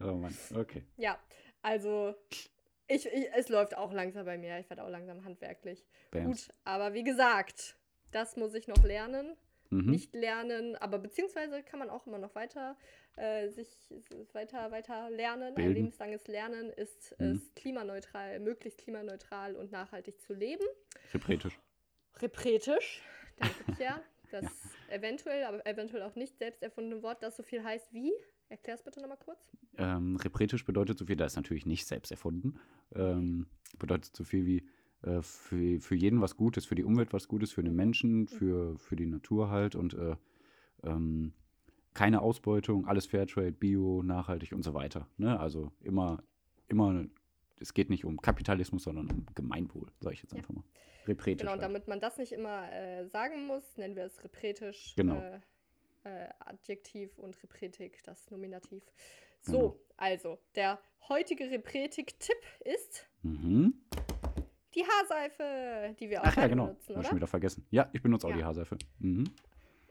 Oh 0.02 0.14
Mann, 0.14 0.34
okay. 0.56 0.84
Ja, 0.96 1.20
also 1.62 2.16
ich, 2.88 3.06
ich, 3.06 3.28
es 3.36 3.50
läuft 3.50 3.76
auch 3.76 3.92
langsam 3.92 4.26
bei 4.26 4.38
mir. 4.38 4.58
Ich 4.60 4.70
werde 4.70 4.84
auch 4.84 4.90
langsam 4.90 5.26
handwerklich. 5.26 5.86
Bams. 6.10 6.48
Gut, 6.48 6.56
aber 6.64 6.94
wie 6.94 7.04
gesagt, 7.04 7.76
das 8.12 8.38
muss 8.38 8.54
ich 8.54 8.70
noch 8.70 8.82
lernen. 8.84 9.36
Mhm. 9.70 9.92
Nicht 9.92 10.16
lernen, 10.16 10.76
aber 10.78 10.98
beziehungsweise 10.98 11.62
kann 11.64 11.80
man 11.80 11.90
auch 11.90 12.08
immer 12.08 12.18
noch 12.18 12.34
weiter 12.36 12.76
äh, 13.18 13.50
sich 13.50 13.68
weiter, 14.34 14.72
weiter 14.72 15.10
lernen. 15.12 15.50
Ein 15.50 15.56
Bilden. 15.56 15.74
lebenslanges 15.74 16.28
Lernen 16.28 16.70
ist 16.72 17.16
Mhm. 17.20 17.26
es 17.26 17.54
klimaneutral, 17.56 18.40
möglichst 18.40 18.80
klimaneutral 18.80 19.56
und 19.56 19.72
nachhaltig 19.72 20.20
zu 20.22 20.34
leben. 20.34 20.64
Repretisch. 21.14 21.60
Repretisch, 22.18 23.02
da 23.38 23.48
gibt 23.48 23.80
ja 23.80 24.02
das 24.32 24.46
eventuell, 24.90 25.44
aber 25.44 25.66
eventuell 25.66 26.04
auch 26.04 26.16
nicht 26.16 26.38
selbst 26.38 26.64
erfundene 26.64 27.02
Wort, 27.04 27.22
das 27.24 27.38
so 27.38 27.44
viel 27.44 27.64
heißt 27.64 27.94
wie. 27.94 28.12
Erklär 28.50 28.76
es 28.76 28.84
bitte 28.84 29.00
nochmal 29.00 29.18
kurz. 29.18 29.48
Ähm, 29.78 30.16
repretisch 30.16 30.66
bedeutet 30.66 30.98
so 30.98 31.06
viel, 31.06 31.16
da 31.16 31.26
ist 31.26 31.36
natürlich 31.36 31.68
nicht 31.68 31.86
selbst 31.86 32.10
erfunden. 32.10 32.60
Ähm, 32.96 33.48
bedeutet 33.78 34.16
so 34.16 34.24
viel 34.24 34.46
wie 34.48 34.68
äh, 35.04 35.22
für, 35.22 35.80
für 35.80 35.96
jeden 35.96 36.22
was 36.22 36.36
Gutes, 36.36 36.66
für 36.66 36.76
die 36.76 36.84
Umwelt 36.84 37.14
was 37.14 37.28
Gutes, 37.28 37.52
für 37.52 37.64
den 37.64 37.76
Menschen, 37.76 38.28
für, 38.28 38.78
für 38.78 38.96
die 38.96 39.06
Natur 39.06 39.50
halt 39.50 39.76
und 39.76 39.94
äh, 39.94 40.16
ähm, 40.84 41.34
keine 41.94 42.22
Ausbeutung, 42.22 42.88
alles 42.88 43.06
Fairtrade, 43.06 43.52
Bio, 43.52 44.04
nachhaltig 44.04 44.52
und 44.54 44.64
so 44.64 44.74
weiter. 44.74 45.08
Ne? 45.18 45.40
Also 45.40 45.72
immer, 45.82 46.24
immer, 46.68 47.06
es 47.60 47.74
geht 47.74 47.90
nicht 47.90 48.06
um 48.06 48.22
Kapitalismus, 48.22 48.84
sondern 48.84 49.10
um 49.10 49.26
Gemeinwohl, 49.36 49.88
sage 50.00 50.16
ich 50.16 50.22
jetzt 50.24 50.34
Ja. 50.34 50.38
einfach 50.40 50.54
mal. 50.54 50.64
Repretisch. 51.08 51.40
Genau, 51.40 51.54
halt. 51.54 51.64
damit 51.64 51.88
man 51.88 52.00
das 52.00 52.18
nicht 52.18 52.32
immer 52.34 52.72
äh, 52.72 53.08
sagen 53.08 53.48
muss, 53.48 53.78
nennen 53.78 53.96
wir 53.96 54.04
es 54.04 54.24
repretisch. 54.24 54.94
Genau. 54.96 55.16
Äh, 55.16 55.40
äh, 56.04 56.30
Adjektiv 56.40 57.18
und 57.18 57.42
Repretik, 57.42 58.04
das 58.04 58.30
Nominativ. 58.32 58.84
So, 59.42 59.52
Genau. 59.60 59.80
also, 59.98 60.40
der 60.56 60.80
heutige 61.08 61.50
Repretik-Tipp 61.50 62.38
ist 62.66 63.10
Mhm. 63.24 63.74
Die 64.80 64.86
Haarseife, 64.86 65.96
die 66.00 66.10
wir 66.10 66.22
auch 66.22 66.26
Ach 66.26 66.36
ja, 66.36 66.42
beide 66.44 66.50
genau. 66.52 66.66
benutzen, 66.68 66.96
Hab 66.96 67.02
ich 67.04 67.08
schon 67.10 67.18
wieder 67.18 67.28
vergessen. 67.28 67.66
Ja, 67.72 67.90
ich 67.94 68.02
benutze 68.02 68.28
auch 68.28 68.32
Ja. 68.32 68.38
die 68.38 68.44
Haarseife. 68.46 68.78
Mhm. 69.00 69.26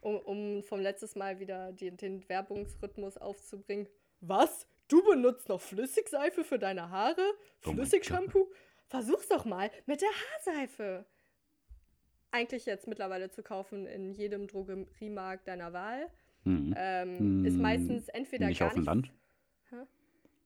Um, 0.01 0.17
um 0.21 0.63
vom 0.63 0.81
letztes 0.81 1.17
Mal 1.17 1.41
wieder 1.41 1.73
die, 1.73 1.91
den 1.91 2.27
Werbungsrhythmus 2.29 3.19
aufzubringen. 3.19 3.89
Was? 4.21 4.67
Du 4.89 5.03
benutzt 5.05 5.49
noch 5.49 5.61
Flüssigseife 5.61 6.45
für 6.45 6.59
deine 6.59 6.91
Haare? 6.91 7.21
Oh 7.67 7.73
Flüssigshampoo? 7.73 8.49
Versuch's 8.87 9.29
doch 9.29 9.45
mal 9.45 9.71
mit 9.87 10.01
der 10.01 10.09
Haarseife. 10.09 11.05
Eigentlich 12.31 12.67
jetzt 12.67 12.87
mittlerweile 12.87 13.31
zu 13.31 13.43
kaufen 13.43 13.87
in 13.87 14.13
jedem 14.13 14.47
Drogeriemarkt 14.47 15.49
deiner 15.49 15.73
Wahl. 15.73 16.09
Mhm. 16.45 16.75
Ähm, 16.77 17.45
ist 17.45 17.57
Mm, 17.57 17.61
meistens 17.63 18.09
entweder 18.09 18.47
nicht 18.47 18.59
gar 18.61 18.69
auf 18.69 18.75
dem 18.75 18.81
nicht. 18.81 18.87
Land? 18.87 19.13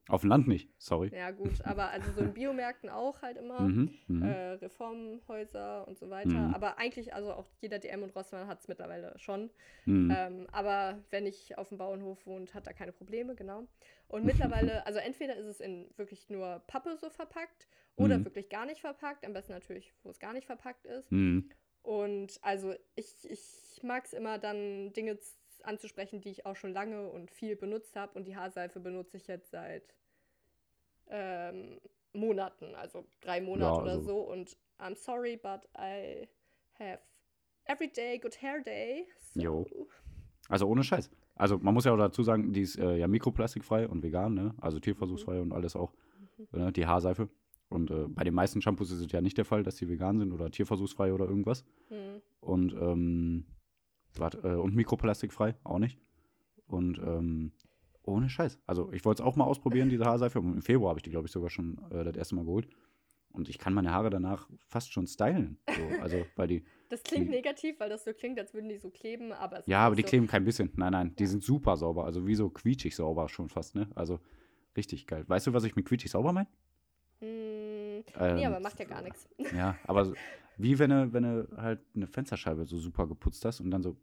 Auf 0.08 0.22
dem 0.22 0.30
Land 0.30 0.48
nicht, 0.48 0.68
sorry. 0.78 1.10
Ja, 1.14 1.30
gut, 1.30 1.64
aber 1.64 1.90
also 1.90 2.10
so 2.12 2.20
in 2.22 2.34
Biomärkten 2.34 2.90
auch 2.90 3.22
halt 3.22 3.36
immer. 3.36 3.60
Mhm. 3.60 3.94
Mhm. 4.08 4.22
Äh, 4.22 4.50
Reformhäuser 4.54 5.86
und 5.86 5.96
so 5.98 6.10
weiter. 6.10 6.30
Mhm. 6.48 6.54
Aber 6.54 6.78
eigentlich, 6.78 7.14
also 7.14 7.32
auch 7.32 7.46
jeder 7.60 7.78
DM 7.78 8.02
und 8.02 8.14
Rossmann 8.14 8.46
hat 8.46 8.60
es 8.60 8.68
mittlerweile 8.68 9.16
schon. 9.18 9.50
Mhm. 9.86 10.10
Ähm, 10.14 10.46
aber 10.52 10.98
wenn 11.10 11.26
ich 11.26 11.56
auf 11.56 11.68
dem 11.68 11.78
Bauernhof 11.78 12.26
wohnt, 12.26 12.52
hat 12.54 12.66
er 12.66 12.74
keine 12.74 12.92
Probleme, 12.92 13.34
genau. 13.34 13.66
Und 14.08 14.24
mittlerweile, 14.24 14.84
also 14.86 14.98
entweder 14.98 15.36
ist 15.36 15.46
es 15.46 15.60
in 15.60 15.88
wirklich 15.96 16.28
nur 16.28 16.62
Pappe 16.66 16.96
so 16.96 17.08
verpackt 17.08 17.68
oder 17.96 18.18
Mhm. 18.18 18.24
wirklich 18.24 18.48
gar 18.48 18.66
nicht 18.66 18.80
verpackt. 18.80 19.24
Am 19.24 19.32
besten 19.32 19.52
natürlich, 19.52 19.94
wo 20.02 20.10
es 20.10 20.18
gar 20.18 20.32
nicht 20.32 20.46
verpackt 20.46 20.84
ist. 20.86 21.10
Mhm. 21.12 21.48
Und 21.82 22.38
also 22.42 22.74
ich, 22.94 23.28
ich 23.28 23.80
mag 23.82 24.04
es 24.04 24.12
immer 24.12 24.38
dann, 24.38 24.92
Dinge 24.92 25.18
anzusprechen, 25.64 26.20
die 26.20 26.30
ich 26.30 26.46
auch 26.46 26.56
schon 26.56 26.72
lange 26.72 27.08
und 27.08 27.30
viel 27.30 27.56
benutzt 27.56 27.96
habe. 27.96 28.12
Und 28.18 28.26
die 28.26 28.36
Haarseife 28.36 28.80
benutze 28.80 29.16
ich 29.16 29.26
jetzt 29.26 29.50
seit 29.50 29.94
ähm, 31.08 31.80
Monaten, 32.12 32.74
also 32.74 33.06
drei 33.20 33.40
Monate 33.40 33.72
Ja, 33.74 33.82
oder 33.82 33.92
also- 33.92 34.04
so. 34.06 34.18
Und 34.20 34.56
I'm 34.78 34.96
sorry, 34.96 35.36
but 35.36 35.68
I 35.78 36.28
have 36.78 37.00
every 37.64 37.88
day 37.88 38.18
good 38.18 38.40
hair 38.42 38.60
day. 38.62 39.06
So. 39.34 39.40
Jo. 39.40 39.66
Also 40.48 40.66
ohne 40.66 40.82
Scheiß. 40.82 41.10
Also 41.34 41.58
man 41.58 41.72
muss 41.74 41.84
ja 41.84 41.92
auch 41.92 41.98
dazu 41.98 42.22
sagen, 42.22 42.52
die 42.52 42.62
ist 42.62 42.78
äh, 42.78 42.96
ja 42.96 43.08
mikroplastikfrei 43.08 43.88
und 43.88 44.02
vegan, 44.02 44.34
ne? 44.34 44.54
Also 44.60 44.80
tierversuchsfrei 44.80 45.40
und 45.40 45.52
alles 45.52 45.76
auch. 45.76 45.92
Äh, 46.52 46.72
die 46.72 46.86
Haarseife. 46.86 47.28
Und 47.68 47.90
äh, 47.90 48.06
bei 48.08 48.24
den 48.24 48.34
meisten 48.34 48.60
Shampoos 48.60 48.90
ist 48.90 49.00
es 49.00 49.10
ja 49.12 49.20
nicht 49.22 49.38
der 49.38 49.46
Fall, 49.46 49.62
dass 49.62 49.76
sie 49.78 49.88
vegan 49.88 50.18
sind 50.18 50.32
oder 50.32 50.50
tierversuchsfrei 50.50 51.12
oder 51.14 51.24
irgendwas. 51.24 51.64
Hm. 51.88 52.20
Und, 52.40 52.74
ähm, 52.74 53.46
warte, 54.20 54.38
äh, 54.38 54.54
und 54.54 54.74
mikroplastikfrei 54.74 55.54
auch 55.64 55.78
nicht. 55.78 55.98
Und 56.66 56.98
ähm, 56.98 57.52
ohne 58.02 58.28
Scheiß. 58.28 58.58
Also 58.66 58.92
ich 58.92 59.04
wollte 59.04 59.22
es 59.22 59.26
auch 59.26 59.36
mal 59.36 59.44
ausprobieren, 59.44 59.88
diese 59.88 60.04
Haarseife. 60.04 60.38
Im 60.38 60.62
Februar 60.62 60.90
habe 60.90 60.98
ich 60.98 61.02
die, 61.04 61.10
glaube 61.10 61.26
ich, 61.26 61.32
sogar 61.32 61.50
schon 61.50 61.78
äh, 61.90 62.04
das 62.04 62.16
erste 62.16 62.34
Mal 62.34 62.44
geholt. 62.44 62.68
Und 63.32 63.48
ich 63.48 63.58
kann 63.58 63.72
meine 63.72 63.92
Haare 63.92 64.10
danach 64.10 64.46
fast 64.68 64.92
schon 64.92 65.06
stylen. 65.06 65.56
So, 65.66 66.00
also, 66.02 66.26
weil 66.36 66.48
die, 66.48 66.64
Das 66.90 67.02
klingt 67.02 67.28
Die- 67.28 67.30
negativ, 67.30 67.80
weil 67.80 67.88
das 67.88 68.04
so 68.04 68.12
klingt, 68.12 68.38
als 68.38 68.52
würden 68.52 68.68
die 68.68 68.76
so 68.76 68.90
kleben, 68.90 69.32
aber 69.32 69.60
es 69.60 69.66
ja, 69.66 69.86
aber 69.86 69.96
die 69.96 70.02
so. 70.02 70.08
kleben 70.08 70.26
kein 70.26 70.44
bisschen. 70.44 70.70
Nein, 70.76 70.92
nein, 70.92 71.16
die 71.16 71.26
sind 71.26 71.42
super 71.42 71.76
sauber. 71.78 72.04
Also 72.04 72.26
wie 72.26 72.34
so 72.34 72.50
quietschig 72.50 72.94
sauber 72.94 73.28
schon 73.30 73.48
fast, 73.48 73.74
ne? 73.74 73.88
Also 73.94 74.20
richtig 74.76 75.06
geil. 75.06 75.24
Weißt 75.26 75.46
du, 75.46 75.54
was 75.54 75.64
ich 75.64 75.74
mit 75.76 75.86
quietschig 75.86 76.10
sauber 76.10 76.32
meine? 76.32 76.48
Hm, 77.20 77.98
nee, 77.98 78.04
Ähm, 78.18 78.44
aber 78.44 78.60
macht 78.60 78.78
ja 78.78 78.84
gar 78.84 79.00
nichts. 79.02 79.26
Ja, 79.56 79.76
aber 79.84 80.12
wie 80.62 80.78
wenn 80.78 80.90
du, 80.90 81.12
wenn 81.12 81.22
du 81.24 81.48
halt 81.56 81.80
eine 81.94 82.06
Fensterscheibe 82.06 82.64
so 82.64 82.78
super 82.78 83.06
geputzt 83.06 83.44
hast 83.44 83.60
und 83.60 83.70
dann 83.70 83.82
so, 83.82 83.96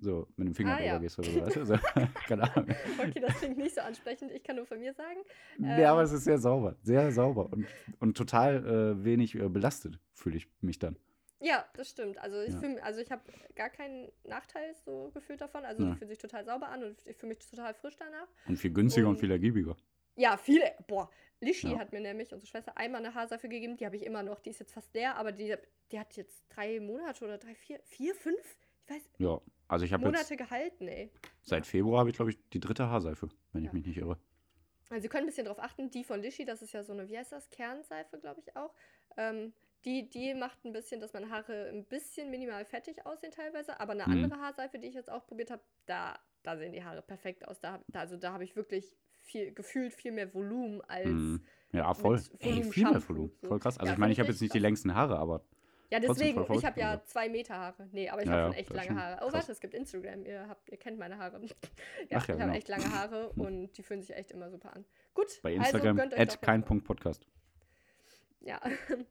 so 0.00 0.26
mit 0.36 0.48
dem 0.48 0.54
Finger 0.54 0.72
Ah, 0.72 0.76
drüber 0.76 0.86
ja. 0.86 0.98
gehst 0.98 1.18
oder 1.18 1.30
so, 1.30 1.40
weißt 1.42 1.56
du? 1.56 1.64
So, 1.66 1.74
keine 2.26 2.42
Ahnung. 2.56 2.70
Okay, 2.98 3.20
das 3.20 3.34
klingt 3.38 3.58
nicht 3.58 3.74
so 3.74 3.80
ansprechend. 3.82 4.30
Ich 4.32 4.42
kann 4.42 4.56
nur 4.56 4.66
von 4.66 4.78
mir 4.80 4.94
sagen. 4.94 5.20
Nee, 5.58 5.84
aber 5.84 6.00
Ähm, 6.00 6.06
es 6.06 6.12
ist 6.12 6.24
sehr 6.24 6.38
sauber, 6.38 6.76
sehr 6.82 7.10
sauber 7.12 7.50
und, 7.52 7.66
und 7.98 8.16
total 8.16 8.64
äh, 9.00 9.04
wenig 9.04 9.34
äh, 9.34 9.48
belastet 9.48 9.98
fühle 10.14 10.36
ich 10.36 10.48
mich 10.60 10.78
dann. 10.78 10.96
Ja, 11.42 11.64
das 11.74 11.88
stimmt. 11.88 12.18
Also 12.18 12.38
ich, 12.42 12.52
Ja. 12.52 12.60
fühl, 12.60 12.78
also 12.80 13.00
ich 13.00 13.10
habe 13.10 13.22
gar 13.56 13.70
keinen 13.70 14.08
Nachteil 14.24 14.74
so 14.84 15.10
gefühlt 15.14 15.40
davon. 15.40 15.64
Also 15.64 15.82
Ja. 15.82 15.90
die 15.92 15.96
fühlt 15.96 16.10
sich 16.10 16.18
total 16.18 16.44
sauber 16.44 16.68
an 16.68 16.84
und 16.84 16.96
ich 17.06 17.16
fühle 17.16 17.30
mich 17.34 17.38
total 17.50 17.72
frisch 17.74 17.96
danach. 17.98 18.28
Und 18.46 18.58
viel 18.58 18.72
günstiger 18.72 19.06
und, 19.08 19.14
Und- 19.14 19.20
viel 19.20 19.30
ergiebiger. 19.30 19.74
Ja, 20.20 20.36
viele. 20.36 20.74
Boah, 20.86 21.10
Lischi 21.40 21.70
Ja. 21.70 21.78
hat 21.78 21.92
mir 21.92 22.00
nämlich, 22.00 22.30
unsere 22.30 22.46
Schwester, 22.46 22.76
einmal 22.76 23.02
eine 23.02 23.14
Haarseife 23.14 23.48
gegeben. 23.48 23.78
Die 23.78 23.86
habe 23.86 23.96
ich 23.96 24.04
immer 24.04 24.22
noch. 24.22 24.38
Die 24.40 24.50
ist 24.50 24.60
jetzt 24.60 24.74
fast 24.74 24.92
leer, 24.94 25.16
aber 25.16 25.32
die, 25.32 25.56
die 25.90 25.98
hat 25.98 26.14
jetzt 26.14 26.44
drei 26.50 26.78
Monate 26.78 27.24
oder 27.24 27.38
drei, 27.38 27.54
vier, 27.54 27.80
vier, 27.84 28.14
fünf? 28.14 28.58
Ich 28.84 28.94
weiß, 28.94 29.10
Ja, 29.18 29.40
also 29.66 29.86
ich 29.86 29.94
habe 29.94 30.02
jetzt 30.04 30.12
Monate 30.12 30.36
gehalten, 30.36 30.88
ey. 30.88 31.10
seit 31.42 31.66
Februar 31.66 32.00
habe 32.00 32.10
ich 32.10 32.16
glaube 32.16 32.32
ich 32.32 32.38
die 32.50 32.60
dritte 32.60 32.88
Haarseife, 32.90 33.30
wenn 33.54 33.62
Ja. 33.62 33.68
ich 33.68 33.72
mich 33.72 33.86
nicht 33.86 33.96
irre. 33.96 34.18
Also 34.90 35.02
Sie 35.02 35.08
können 35.08 35.24
ein 35.24 35.26
bisschen 35.30 35.46
drauf 35.46 35.58
achten, 35.58 35.90
die 35.90 36.04
von 36.04 36.20
Lischi, 36.20 36.44
das 36.44 36.60
ist 36.60 36.72
ja 36.72 36.82
so 36.82 36.92
eine, 36.92 37.08
wie 37.08 37.16
heißt 37.16 37.32
das, 37.32 37.48
Kernseife, 37.48 38.18
glaube 38.18 38.40
ich 38.40 38.56
auch. 38.56 38.74
Ähm, 39.16 39.54
die, 39.86 40.10
die 40.10 40.34
macht 40.34 40.64
ein 40.66 40.72
bisschen, 40.72 41.00
dass 41.00 41.14
meine 41.14 41.30
Haare 41.30 41.70
ein 41.70 41.86
bisschen 41.86 42.30
minimal 42.30 42.64
fettig 42.66 43.06
aussehen 43.06 43.30
teilweise, 43.32 43.80
aber 43.80 43.92
eine 43.92 44.06
Mhm. 44.06 44.12
andere 44.24 44.40
Haarseife, 44.40 44.78
die 44.78 44.88
ich 44.88 44.94
jetzt 44.94 45.08
auch 45.10 45.26
probiert 45.26 45.50
habe, 45.50 45.62
da, 45.86 46.18
da 46.42 46.56
sehen 46.58 46.72
die 46.72 46.84
Haare 46.84 47.00
perfekt 47.02 47.46
aus. 47.48 47.60
Da, 47.60 47.82
da, 47.88 48.00
also 48.00 48.16
da 48.16 48.32
habe 48.32 48.44
ich 48.44 48.56
wirklich 48.56 48.96
viel, 49.22 49.52
gefühlt 49.52 49.94
viel 49.94 50.12
mehr 50.12 50.32
Volumen 50.34 50.80
als. 50.82 51.06
Mhm. 51.08 51.40
Ja, 51.72 51.94
voll. 51.94 52.20
Ey, 52.40 52.64
viel 52.64 52.90
mehr 52.90 53.08
Volumen. 53.08 53.30
so. 53.40 53.48
Voll 53.48 53.58
krass. 53.60 53.78
Also 53.78 53.88
Ja, 53.88 53.92
ich 53.94 53.98
meine, 53.98 54.12
ich 54.12 54.18
habe 54.20 54.28
jetzt 54.30 54.40
nicht 54.40 54.52
die 54.54 54.58
längsten 54.58 54.94
Haare, 54.94 55.18
aber 55.18 55.44
Ja, 55.90 56.00
deswegen, 56.00 56.44
ich 56.52 56.64
habe 56.64 56.80
ja 56.80 56.90
Also- 56.92 57.04
zwei 57.06 57.28
Meter 57.28 57.54
Haare. 57.54 57.88
Nee, 57.92 58.08
aber 58.08 58.22
ich 58.22 58.26
Ja, 58.28 58.32
habe 58.32 58.40
ja, 58.42 58.46
schon 58.48 58.56
echt 58.60 58.70
lange 58.72 58.86
schon 58.88 59.00
Haare. 59.00 59.16
Oh, 59.16 59.24
krass. 59.24 59.32
warte, 59.34 59.52
es 59.52 59.60
gibt 59.60 59.74
Instagram. 59.74 60.24
Ihr, 60.26 60.48
habt, 60.48 60.68
ihr 60.70 60.76
kennt 60.78 60.98
meine 60.98 61.18
Haare. 61.18 61.40
ja, 61.42 61.48
Ach 62.18 62.22
ich 62.24 62.28
habe 62.30 62.38
genau. 62.38 62.52
echt 62.54 62.68
lange 62.68 62.90
Haare 62.92 63.28
und 63.36 63.76
die 63.76 63.82
fühlen 63.82 64.02
sich 64.02 64.14
echt 64.16 64.30
immer 64.32 64.50
super 64.50 64.74
an. 64.74 64.84
Gut, 65.14 65.26
bei 65.42 65.58
also 65.58 65.76
Instagram 65.78 66.10
jetzt 66.16 66.42
kein. 66.42 66.64
Punkt 66.64 66.84
Podcast. 66.84 67.26
Ja. 68.40 68.60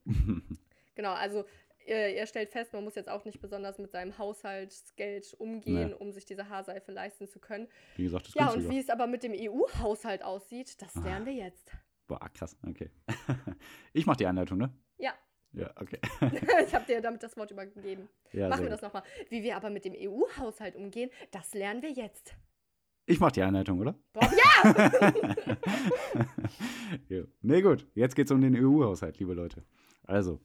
genau, 0.94 1.12
also 1.12 1.44
ihr, 1.86 2.16
ihr 2.16 2.26
stellt 2.26 2.48
fest, 2.48 2.72
man 2.72 2.84
muss 2.84 2.94
jetzt 2.94 3.08
auch 3.08 3.24
nicht 3.24 3.40
besonders 3.40 3.78
mit 3.78 3.90
seinem 3.90 4.16
Haushaltsgeld 4.18 5.34
umgehen, 5.38 5.88
Nee. 5.90 5.94
um 5.94 6.12
sich 6.12 6.24
diese 6.24 6.48
Haarseife 6.48 6.92
leisten 6.92 7.26
zu 7.28 7.38
können. 7.40 7.68
Wie 7.96 8.04
gesagt, 8.04 8.26
das 8.26 8.34
ist 8.34 8.40
Ja, 8.40 8.50
und 8.50 8.68
wie 8.70 8.78
es 8.78 8.88
aber 8.90 9.06
mit 9.06 9.22
dem 9.22 9.32
EU-Haushalt 9.34 10.22
aussieht, 10.22 10.80
das 10.82 10.96
Ah. 10.96 11.00
lernen 11.04 11.26
wir 11.26 11.32
jetzt. 11.34 11.72
Boah, 12.06 12.28
krass, 12.34 12.56
okay. 12.68 12.90
ich 13.92 14.06
mache 14.06 14.16
die 14.18 14.26
Anleitung, 14.26 14.58
ne? 14.58 14.72
Ja, 14.98 15.12
Ja, 15.52 15.70
okay. 15.76 15.98
ich 16.66 16.74
habe 16.74 16.84
dir 16.86 17.00
damit 17.00 17.22
das 17.22 17.36
Wort 17.36 17.50
übergeben. 17.50 18.08
Ja, 18.32 18.48
Machen 18.48 18.62
wir 18.64 18.70
das 18.70 18.82
nochmal. 18.82 19.02
Wie 19.28 19.42
wir 19.42 19.56
aber 19.56 19.70
mit 19.70 19.84
dem 19.84 19.94
EU-Haushalt 19.96 20.76
umgehen, 20.76 21.10
das 21.32 21.54
lernen 21.54 21.82
wir 21.82 21.90
jetzt. 21.90 22.34
Ich 23.06 23.18
mache 23.18 23.32
die 23.32 23.42
Anleitung, 23.42 23.80
oder? 23.80 23.94
Bob, 24.12 24.22
ja! 24.64 25.12
ja. 27.08 27.22
Nee, 27.42 27.62
gut. 27.62 27.86
Jetzt 27.94 28.14
geht 28.14 28.26
es 28.26 28.30
um 28.32 28.40
den 28.40 28.54
EU-Haushalt, 28.56 29.18
liebe 29.18 29.34
Leute. 29.34 29.64
Also, 30.04 30.40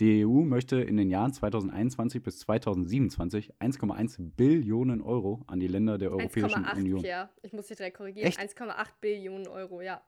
die 0.00 0.26
EU 0.26 0.42
möchte 0.42 0.80
in 0.80 0.96
den 0.96 1.08
Jahren 1.08 1.32
2021 1.32 2.22
bis 2.22 2.40
2027 2.40 3.54
1,1 3.60 4.32
Billionen 4.36 5.00
Euro 5.00 5.42
an 5.46 5.60
die 5.60 5.68
Länder 5.68 5.98
der 5.98 6.10
Europäischen 6.10 6.64
1,8, 6.64 6.76
Union. 6.78 7.02
Pierre. 7.02 7.28
Ich 7.42 7.52
muss 7.52 7.66
dich 7.68 7.76
direkt 7.76 7.96
korrigieren. 7.96 8.28
Echt? 8.28 8.40
1,8 8.40 8.86
Billionen 9.00 9.46
Euro, 9.46 9.80
ja. 9.80 10.02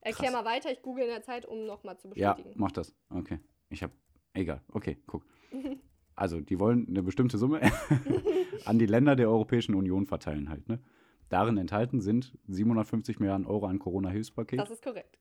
Erklär 0.00 0.30
Krass. 0.30 0.44
mal 0.44 0.50
weiter, 0.50 0.72
ich 0.72 0.82
google 0.82 1.04
in 1.04 1.10
der 1.10 1.22
Zeit, 1.22 1.46
um 1.46 1.66
nochmal 1.66 1.98
zu 1.98 2.08
Ja, 2.14 2.32
bestätigen. 2.34 2.58
mach 2.60 2.72
das. 2.72 2.94
Okay. 3.10 3.38
Ich 3.68 3.82
hab. 3.82 3.90
Egal. 4.34 4.62
Okay, 4.72 4.98
guck. 5.06 5.24
also 6.14 6.40
die 6.40 6.58
wollen 6.58 6.86
eine 6.88 7.02
bestimmte 7.02 7.38
Summe 7.38 7.60
an 8.64 8.78
die 8.78 8.86
Länder 8.86 9.16
der 9.16 9.28
Europäischen 9.28 9.74
Union 9.74 10.06
verteilen 10.06 10.48
halt. 10.48 10.68
Ne? 10.68 10.80
Darin 11.28 11.56
enthalten 11.58 12.00
sind 12.00 12.36
750 12.46 13.18
Milliarden 13.18 13.46
Euro 13.46 13.66
an 13.66 13.78
Corona-Hilfspaket. 13.78 14.58
Das 14.60 14.70
ist 14.70 14.82
korrekt. 14.82 15.18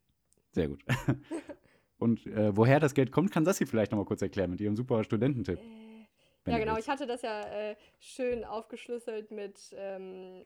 Sehr 0.51 0.69
gut. 0.69 0.83
Und 2.05 2.27
äh, 2.27 2.55
woher 2.55 2.79
das 2.79 2.93
Geld 2.93 3.11
kommt, 3.11 3.31
kann 3.31 3.45
Sassi 3.45 3.65
vielleicht 3.65 3.91
noch 3.91 3.97
mal 3.97 4.05
kurz 4.05 4.21
erklären 4.21 4.51
mit 4.51 4.61
ihrem 4.61 4.75
super 4.75 5.03
Studententipp. 5.03 5.57
Äh, 5.57 6.51
ja, 6.51 6.59
genau. 6.59 6.77
Ich 6.77 6.87
hatte 6.87 7.07
das 7.07 7.23
ja 7.23 7.41
äh, 7.41 7.75
schön 7.99 8.43
aufgeschlüsselt 8.43 9.31
mit. 9.31 9.75
Ähm 9.75 10.43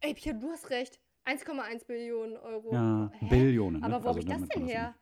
Ey, 0.00 0.12
Pierre, 0.12 0.38
du 0.38 0.50
hast 0.50 0.68
recht. 0.68 1.00
1,1 1.24 1.86
Billionen 1.86 2.36
Euro. 2.36 2.74
Ja, 2.74 3.10
Hä? 3.14 3.26
Billionen. 3.30 3.80
Ne? 3.80 3.86
Aber 3.86 4.04
wo 4.04 4.08
also, 4.08 4.10
habe 4.10 4.20
ich 4.20 4.26
das 4.26 4.48
denn 4.50 4.66
her? 4.66 4.94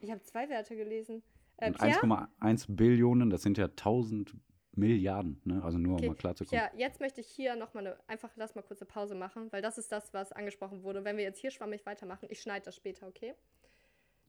Ich 0.00 0.10
habe 0.10 0.20
zwei 0.22 0.48
Werte 0.48 0.74
gelesen. 0.74 1.22
Äh, 1.58 1.70
1,1 1.70 2.74
Billionen, 2.74 3.30
das 3.30 3.42
sind 3.42 3.56
ja 3.56 3.66
1000 3.66 4.34
Milliarden, 4.72 5.40
ne? 5.44 5.62
Also 5.62 5.78
nur 5.78 5.94
okay. 5.94 6.06
um 6.06 6.08
mal 6.08 6.16
klar 6.16 6.34
zu 6.34 6.44
kommen. 6.44 6.60
Ja, 6.60 6.70
jetzt 6.76 7.00
möchte 7.00 7.20
ich 7.20 7.28
hier 7.28 7.54
nochmal 7.54 7.86
eine, 7.86 7.96
einfach 8.08 8.30
lass 8.36 8.54
mal 8.54 8.62
kurze 8.62 8.84
Pause 8.84 9.14
machen, 9.14 9.52
weil 9.52 9.62
das 9.62 9.78
ist 9.78 9.92
das, 9.92 10.12
was 10.12 10.32
angesprochen 10.32 10.82
wurde. 10.82 11.04
Wenn 11.04 11.16
wir 11.16 11.24
jetzt 11.24 11.38
hier 11.38 11.50
schwammig 11.50 11.86
weitermachen, 11.86 12.26
ich 12.30 12.40
schneide 12.40 12.64
das 12.64 12.76
später, 12.76 13.06
okay? 13.06 13.34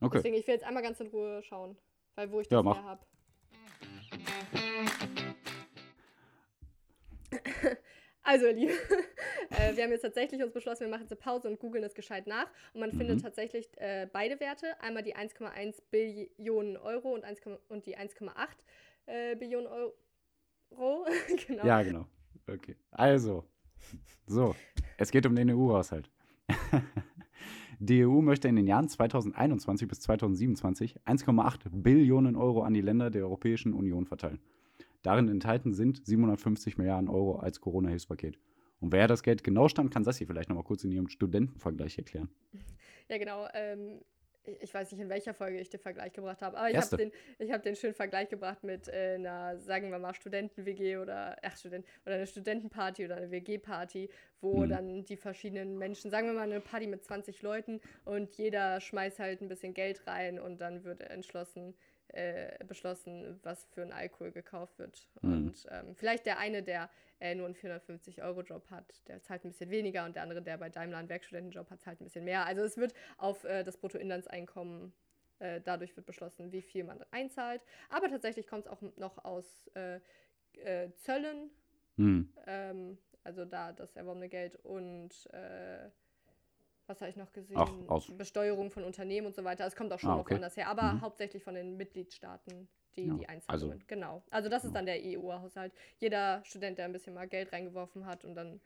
Okay. 0.02 0.16
Deswegen, 0.18 0.34
ich 0.36 0.46
will 0.46 0.54
jetzt 0.54 0.64
einmal 0.64 0.82
ganz 0.82 1.00
in 1.00 1.06
Ruhe 1.08 1.42
schauen, 1.42 1.76
weil 2.16 2.30
wo 2.30 2.40
ich 2.40 2.50
Ja, 2.50 2.58
das 2.58 2.64
mach. 2.64 2.76
her 2.76 2.84
habe. 2.84 3.04
Also, 8.24 8.46
ihr 8.46 8.52
Lieben, 8.52 8.72
äh, 9.50 9.74
wir 9.74 9.82
haben 9.82 9.90
jetzt 9.90 10.02
tatsächlich 10.02 10.40
uns 10.44 10.52
beschlossen, 10.52 10.82
wir 10.82 10.88
machen 10.88 11.02
jetzt 11.02 11.10
eine 11.10 11.20
Pause 11.20 11.48
und 11.48 11.58
googeln 11.58 11.82
das 11.82 11.92
gescheit 11.92 12.28
nach. 12.28 12.46
Und 12.72 12.78
man 12.80 12.90
Mhm. 12.90 12.96
findet 12.98 13.20
tatsächlich 13.22 13.68
äh, 13.80 14.06
beide 14.12 14.38
Werte. 14.38 14.80
Einmal 14.80 15.02
die 15.02 15.16
1,1 15.16 15.82
Billionen 15.90 16.76
Euro 16.76 17.12
und, 17.14 17.24
1, 17.24 17.40
und 17.68 17.84
die 17.86 17.98
1,8 17.98 18.30
äh, 19.06 19.34
Billionen 19.34 19.66
Euro. 19.66 19.92
genau. 21.48 21.66
Ja, 21.66 21.82
genau. 21.82 22.06
Okay. 22.48 22.76
Also, 22.92 23.44
so, 24.26 24.54
es 24.98 25.10
geht 25.10 25.26
um 25.26 25.34
den 25.34 25.50
EU-Haushalt. 25.50 26.08
Die 27.84 28.06
EU 28.06 28.20
möchte 28.20 28.46
in 28.46 28.54
den 28.54 28.68
Jahren 28.68 28.88
2021 28.88 29.88
bis 29.88 29.98
2027 30.02 31.00
1,8 31.04 31.62
Billionen 31.72 32.36
Euro 32.36 32.62
an 32.62 32.74
die 32.74 32.80
Länder 32.80 33.10
der 33.10 33.24
Europäischen 33.24 33.74
Union 33.74 34.06
verteilen. 34.06 34.38
Darin 35.02 35.28
enthalten 35.28 35.74
sind 35.74 36.06
750 36.06 36.78
Milliarden 36.78 37.08
Euro 37.08 37.40
als 37.40 37.60
Corona-Hilfspaket. 37.60 38.38
Und 38.78 38.92
wer 38.92 39.08
das 39.08 39.24
Geld 39.24 39.42
genau 39.42 39.66
stammt, 39.66 39.92
kann 39.92 40.04
Sassi 40.04 40.26
vielleicht 40.26 40.48
noch 40.48 40.54
mal 40.54 40.62
kurz 40.62 40.84
in 40.84 40.92
ihrem 40.92 41.08
Studentenvergleich 41.08 41.98
erklären. 41.98 42.28
Ja, 43.08 43.18
genau. 43.18 43.48
Ähm, 43.52 43.98
ich 44.44 44.72
weiß 44.72 44.92
nicht, 44.92 45.00
in 45.00 45.08
welcher 45.08 45.34
Folge 45.34 45.58
ich 45.60 45.70
den 45.70 45.80
Vergleich 45.80 46.12
gebracht 46.12 46.42
habe, 46.42 46.56
aber 46.56 46.70
ich 46.70 46.76
habe 46.76 46.96
den, 46.96 47.12
ich 47.38 47.52
hab 47.52 47.62
den 47.62 47.76
schönen 47.76 47.94
Vergleich 47.94 48.28
gebracht 48.28 48.64
mit 48.64 48.88
äh, 48.88 49.14
einer, 49.14 49.58
sagen 49.58 49.90
wir 49.90 49.98
mal, 49.98 50.14
Studenten-WG 50.14 50.96
oder, 50.96 51.36
ach, 51.42 51.56
Student, 51.56 51.86
oder 52.04 52.16
eine 52.16 52.26
Studentenparty 52.26 53.04
oder 53.04 53.16
eine 53.16 53.30
WG-Party, 53.30 54.10
wo 54.40 54.64
Mhm. 54.64 54.68
dann 54.68 55.04
die 55.04 55.16
verschiedenen 55.16 55.78
Menschen, 55.78 56.10
sagen 56.10 56.26
wir 56.26 56.34
mal, 56.34 56.42
eine 56.42 56.60
Party 56.60 56.86
mit 56.86 57.04
20 57.04 57.42
Leuten 57.42 57.80
und 58.04 58.36
jeder 58.36 58.80
schmeißt 58.80 59.18
halt 59.18 59.40
ein 59.40 59.48
bisschen 59.48 59.74
Geld 59.74 60.06
rein 60.06 60.38
und 60.40 60.60
dann 60.60 60.84
wird 60.84 61.00
entschlossen, 61.02 61.74
äh, 62.12 62.64
beschlossen, 62.64 63.40
was 63.42 63.66
für 63.66 63.82
ein 63.82 63.92
Alkohol 63.92 64.32
gekauft 64.32 64.78
wird. 64.78 65.08
Mhm. 65.22 65.32
Und 65.32 65.66
ähm, 65.70 65.94
vielleicht 65.94 66.26
der 66.26 66.38
eine, 66.38 66.62
der 66.62 66.90
äh, 67.20 67.34
nur 67.34 67.46
einen 67.46 67.54
450-Euro-Job 67.54 68.70
hat, 68.70 69.06
der 69.08 69.22
zahlt 69.22 69.44
ein 69.44 69.50
bisschen 69.50 69.70
weniger 69.70 70.04
und 70.04 70.16
der 70.16 70.22
andere, 70.22 70.42
der 70.42 70.58
bei 70.58 70.68
Daimler 70.68 70.98
einen 70.98 71.08
Werkstudentenjob 71.08 71.70
hat, 71.70 71.80
zahlt 71.80 72.00
ein 72.00 72.04
bisschen 72.04 72.24
mehr. 72.24 72.46
Also 72.46 72.62
es 72.62 72.76
wird 72.76 72.94
auf 73.16 73.44
äh, 73.44 73.64
das 73.64 73.76
Bruttoinlandseinkommen, 73.78 74.92
äh, 75.38 75.60
dadurch 75.60 75.96
wird 75.96 76.06
beschlossen, 76.06 76.52
wie 76.52 76.62
viel 76.62 76.84
man 76.84 77.04
einzahlt. 77.10 77.62
Aber 77.88 78.08
tatsächlich 78.08 78.46
kommt 78.46 78.66
es 78.66 78.72
auch 78.72 78.82
noch 78.96 79.24
aus 79.24 79.68
äh, 79.74 80.00
äh, 80.64 80.92
Zöllen, 80.96 81.50
Hm. 81.96 82.32
ähm, 82.46 82.98
also 83.22 83.44
da 83.44 83.72
das 83.72 83.94
erworbene 83.96 84.28
Geld 84.28 84.56
und 84.64 85.10
was 86.92 87.00
habe 87.00 87.10
ich 87.10 87.16
noch 87.16 87.32
gesehen? 87.32 87.56
Auch 87.56 87.72
aus- 87.88 88.16
Besteuerung 88.16 88.70
von 88.70 88.84
Unternehmen 88.84 89.26
und 89.26 89.34
so 89.34 89.42
weiter. 89.44 89.66
Es 89.66 89.74
kommt 89.74 89.92
auch 89.92 89.98
schon 89.98 90.10
Ah, 90.10 90.14
noch 90.16 90.20
okay. 90.20 90.34
woanders 90.34 90.56
her, 90.56 90.68
aber 90.68 90.92
Mhm. 90.94 91.00
hauptsächlich 91.00 91.42
von 91.42 91.54
den 91.54 91.76
Mitgliedstaaten, 91.78 92.68
die, 92.96 93.06
Ja, 93.06 93.14
die 93.14 93.28
Einzahlungen. 93.28 93.72
also- 93.72 93.84
genau. 93.86 94.22
Also 94.30 94.48
das 94.50 94.64
ist 94.64 94.74
dann 94.74 94.84
der 94.86 94.96
EU-Haushalt. 95.02 95.72
Jeder 95.98 96.44
Student, 96.44 96.76
der 96.78 96.84
ein 96.84 96.92
bisschen 96.92 97.14
mal 97.14 97.26
Geld 97.26 97.52
reingeworfen 97.52 98.04
hat 98.04 98.24
und 98.24 98.34
dann 98.34 98.60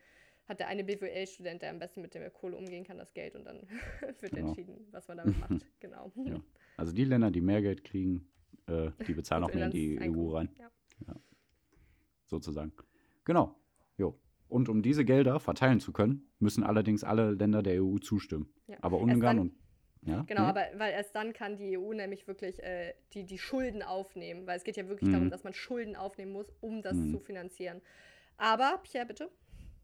hat 0.48 0.58
der 0.60 0.68
eine 0.68 0.84
BWL-Student, 0.84 1.62
der 1.62 1.70
am 1.70 1.78
besten 1.78 2.00
mit 2.02 2.14
der 2.14 2.30
Kohle 2.30 2.56
umgehen 2.56 2.84
kann, 2.84 2.98
das 2.98 3.12
Geld 3.14 3.34
und 3.36 3.44
dann 3.44 3.60
wird 4.20 4.32
Genau. 4.32 4.48
entschieden, 4.48 4.86
was 4.90 5.06
man 5.08 5.18
damit 5.18 5.38
macht. 5.38 5.50
Genau. 5.80 6.10
Ja. 6.24 6.40
Also 6.76 6.92
die 6.92 7.04
Länder, 7.04 7.30
die 7.30 7.40
mehr 7.40 7.62
Geld 7.62 7.84
kriegen, 7.84 8.28
äh, 8.66 8.90
die 9.06 9.12
bezahlen 9.14 9.44
auch 9.44 9.52
mehr 9.54 9.66
in 9.66 9.70
die 9.70 9.98
EU 10.00 10.12
Bruttoinlandseinkommen. 10.12 10.36
rein. 10.36 10.48
Ja. 11.06 11.14
sozusagen. 12.24 12.72
Genau. 13.24 13.54
Jo. 13.98 14.18
Und 14.48 14.68
um 14.68 14.82
diese 14.82 15.04
Gelder 15.04 15.40
verteilen 15.40 15.80
zu 15.80 15.92
können, 15.92 16.28
müssen 16.38 16.62
allerdings 16.62 17.02
alle 17.04 17.32
Länder 17.32 17.62
der 17.62 17.82
EU 17.82 17.98
zustimmen. 17.98 18.48
Ja. 18.68 18.76
Aber 18.80 18.98
Ungarn 19.00 19.38
und 19.40 19.52
ja, 20.02 20.22
Genau, 20.22 20.42
nee? 20.42 20.48
aber 20.48 20.60
weil 20.76 20.92
erst 20.92 21.16
dann 21.16 21.32
kann 21.32 21.56
die 21.56 21.76
EU 21.76 21.92
nämlich 21.92 22.28
wirklich 22.28 22.62
äh, 22.62 22.94
die, 23.12 23.24
die 23.24 23.38
Schulden 23.38 23.82
aufnehmen, 23.82 24.46
weil 24.46 24.56
es 24.56 24.62
geht 24.62 24.76
ja 24.76 24.86
wirklich 24.88 25.08
Mhm. 25.08 25.12
darum, 25.14 25.30
dass 25.30 25.42
man 25.42 25.52
Schulden 25.52 25.96
aufnehmen 25.96 26.30
muss, 26.32 26.52
um 26.60 26.80
das 26.80 26.94
Mhm. 26.96 27.10
zu 27.10 27.18
finanzieren. 27.18 27.80
Aber, 28.36 28.80
Pierre, 28.84 29.06
bitte? 29.06 29.30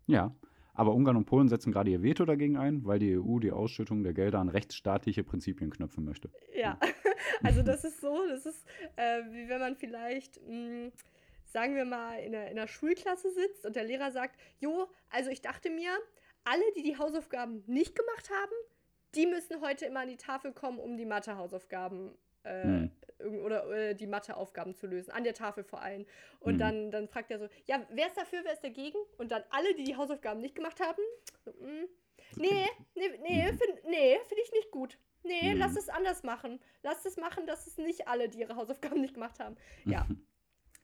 ja. 0.07 0.35
Aber 0.75 0.95
Ungarn 0.95 1.17
und 1.19 1.27
Polen 1.27 1.49
setzen 1.51 1.71
gerade 1.71 1.91
ihr 1.91 2.03
Veto 2.03 2.25
dagegen 2.25 2.57
ein, 2.57 2.83
weil 2.87 2.99
die 2.99 3.19
EU 3.19 3.39
die 3.41 3.53
Ausschüttung 3.53 4.03
der 4.05 4.15
Gelder 4.15 4.39
an 4.39 4.49
rechtsstaatliche 4.49 5.23
Prinzipien 5.23 5.69
knöpfen 5.71 6.03
möchte. 6.03 6.31
Ja, 6.55 6.79
also 7.43 7.63
das 7.63 7.85
ist 7.85 8.01
so, 8.01 8.17
das 8.27 8.47
ist 8.47 8.65
äh, 8.97 9.21
wie 9.33 9.51
wenn 9.51 9.61
man 9.61 9.77
vielleicht, 9.77 10.41
mh, 10.49 10.91
sagen 11.53 11.77
wir 11.77 11.85
mal, 11.85 12.19
in 12.21 12.35
einer, 12.35 12.51
in 12.51 12.59
einer 12.59 12.67
Schulklasse 12.69 13.31
sitzt 13.31 13.65
und 13.67 13.77
der 13.77 13.85
Lehrer 13.85 14.11
sagt, 14.11 14.39
jo, 14.59 14.89
also 15.11 15.31
ich 15.31 15.41
dachte 15.43 15.71
mir, 15.71 15.93
alle, 16.45 16.65
die 16.77 16.83
die 16.83 16.97
Hausaufgaben 16.99 17.63
nicht 17.67 17.95
gemacht 17.95 18.31
haben, 18.31 18.53
die 19.15 19.27
müssen 19.27 19.61
heute 19.61 19.85
immer 19.85 20.01
an 20.01 20.09
die 20.09 20.17
Tafel 20.17 20.53
kommen, 20.53 20.79
um 20.79 20.97
die 20.97 21.05
Mathe-Hausaufgaben 21.05 22.17
äh, 22.45 22.63
Hm. 22.65 22.91
irgend- 23.21 23.43
oder 23.45 23.71
äh, 23.71 23.95
die 23.95 24.07
Matheaufgaben 24.09 24.75
zu 24.75 24.87
lösen, 24.89 25.13
an 25.13 25.23
der 25.23 25.35
Tafel 25.35 25.63
vor 25.63 25.81
allem. 25.83 26.07
Und 26.41 26.55
Hm. 26.55 26.59
dann, 26.59 26.91
dann 26.91 27.09
fragt 27.09 27.31
er 27.31 27.39
so, 27.39 27.49
ja, 27.67 27.87
wer 27.91 28.07
ist 28.09 28.17
dafür, 28.17 28.41
wer 28.43 28.55
ist 28.55 28.65
dagegen? 28.65 28.99
Und 29.19 29.31
dann 29.31 29.45
alle, 29.51 29.75
die 29.75 29.85
die 29.85 29.95
Hausaufgaben 29.97 30.41
nicht 30.41 30.55
gemacht 30.57 30.81
haben, 30.81 31.03
so, 31.45 31.53
mm, 31.53 31.87
nee, 32.39 32.67
nee, 32.97 33.09
nee, 33.23 33.53
Mhm. 33.53 33.59
finde 33.59 33.81
nee, 33.89 34.19
find 34.27 34.41
ich 34.43 34.51
nicht 34.53 34.71
gut. 34.73 34.99
Nee, 35.23 35.53
Mhm. 35.55 35.61
lass 35.61 35.77
es 35.77 35.89
anders 35.89 36.25
machen. 36.25 36.59
Lass 36.83 37.05
es 37.05 37.17
machen, 37.17 37.47
dass 37.47 37.69
es 37.69 37.77
nicht 37.79 38.09
alle, 38.09 38.29
die 38.29 38.41
ihre 38.41 38.57
Hausaufgaben 38.57 39.01
nicht 39.01 39.15
gemacht 39.15 39.39
haben. 39.39 39.57
Ja. 39.85 40.07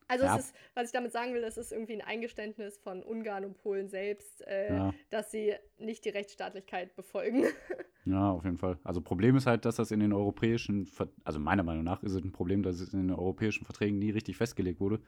Also 0.08 0.24
Ja. 0.24 0.36
es 0.36 0.46
ist, 0.46 0.54
was 0.74 0.86
ich 0.86 0.92
damit 0.92 1.12
sagen 1.12 1.34
will, 1.34 1.44
es 1.44 1.56
ist 1.58 1.70
irgendwie 1.70 1.92
ein 1.92 2.00
Eingeständnis 2.00 2.78
von 2.78 3.02
Ungarn 3.02 3.44
und 3.44 3.58
Polen 3.58 3.88
selbst, 3.88 4.46
äh, 4.46 4.74
Ja. 4.74 4.94
dass 5.10 5.30
sie 5.30 5.54
nicht 5.78 6.04
die 6.04 6.08
Rechtsstaatlichkeit 6.10 6.96
befolgen. 6.96 7.44
Ja, 8.04 8.30
auf 8.30 8.42
jeden 8.44 8.56
Fall. 8.56 8.78
Also 8.84 9.02
Problem 9.02 9.36
ist 9.36 9.44
halt, 9.46 9.66
dass 9.66 9.76
das 9.76 9.90
in 9.90 10.00
den 10.00 10.14
europäischen, 10.14 10.86
Ver 10.86 11.08
also 11.24 11.38
meiner 11.38 11.62
Meinung 11.62 11.84
nach 11.84 12.02
ist 12.02 12.12
es 12.12 12.22
ein 12.24 12.32
Problem, 12.32 12.62
dass 12.62 12.80
es 12.80 12.94
in 12.94 13.00
den 13.08 13.10
europäischen 13.14 13.66
Verträgen 13.66 13.98
nie 13.98 14.08
richtig 14.08 14.38
festgelegt 14.38 14.80
wurde, 14.80 14.98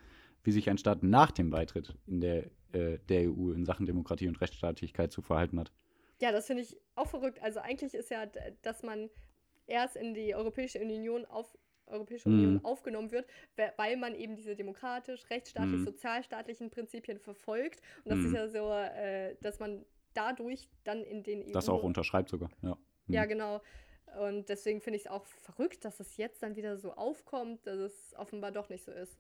wie 0.45 0.53
sich 0.53 0.69
ein 0.69 0.77
Staat 0.77 1.03
nach 1.03 1.31
dem 1.31 1.49
Beitritt 1.49 1.95
in 2.07 2.21
der, 2.21 2.51
äh, 2.73 2.99
der 3.09 3.31
EU 3.31 3.53
in 3.53 3.65
Sachen 3.65 3.87
Demokratie 3.87 4.29
und 4.29 4.39
Rechtsstaatlichkeit 4.43 5.13
zu 5.13 5.23
verhalten 5.23 5.59
hat. 5.59 5.73
Ja, 6.21 6.31
das 6.31 6.47
finde 6.47 6.63
ich 6.63 6.77
auch 6.95 7.07
verrückt. 7.07 7.41
Also 7.43 7.61
eigentlich 7.61 7.95
ist 7.95 8.11
ja, 8.11 8.27
dass 8.61 8.83
man 8.83 9.09
erst 9.67 9.97
in 9.97 10.13
die 10.13 10.35
Europäische 10.35 10.79
Union 10.79 11.25
auf 11.25 11.57
Europäische 11.91 12.29
Mhm. 12.29 12.35
Union 12.39 12.65
aufgenommen 12.65 13.11
wird, 13.11 13.27
we- 13.57 13.73
weil 13.77 13.97
man 13.97 14.15
eben 14.15 14.37
diese 14.37 14.57
demokratisch, 14.57 15.29
rechtsstaatlich, 15.31 15.81
Mhm. 15.81 15.85
sozialstaatlichen 15.85 16.71
Prinzipien 16.71 17.19
verfolgt. 17.19 17.81
Und 18.05 18.11
das 18.11 18.19
Mhm. 18.21 18.27
ist 18.27 18.33
ja 18.33 18.49
so, 18.49 18.71
äh, 18.73 19.37
dass 19.41 19.59
man 19.59 19.85
dadurch 20.15 20.69
dann 20.85 21.03
in 21.05 21.23
den 21.23 21.43
EU 21.47 21.53
Das 21.53 21.69
auch 21.69 21.83
unterschreibt 21.83 22.29
sogar, 22.31 22.51
ja. 22.63 22.77
Mhm. 23.07 23.15
Ja, 23.15 23.25
genau. 23.27 23.61
Und 24.21 24.49
deswegen 24.49 24.81
finde 24.81 24.97
ich 24.97 25.05
es 25.05 25.11
auch 25.11 25.25
verrückt, 25.25 25.85
dass 25.85 26.01
es 26.01 26.17
jetzt 26.17 26.43
dann 26.43 26.57
wieder 26.57 26.77
so 26.79 26.95
aufkommt, 26.95 27.65
dass 27.67 27.79
es 27.79 28.15
offenbar 28.19 28.51
doch 28.51 28.69
nicht 28.69 28.85
so 28.85 28.91
ist. 28.91 29.17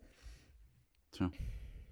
Tja. 1.12 1.30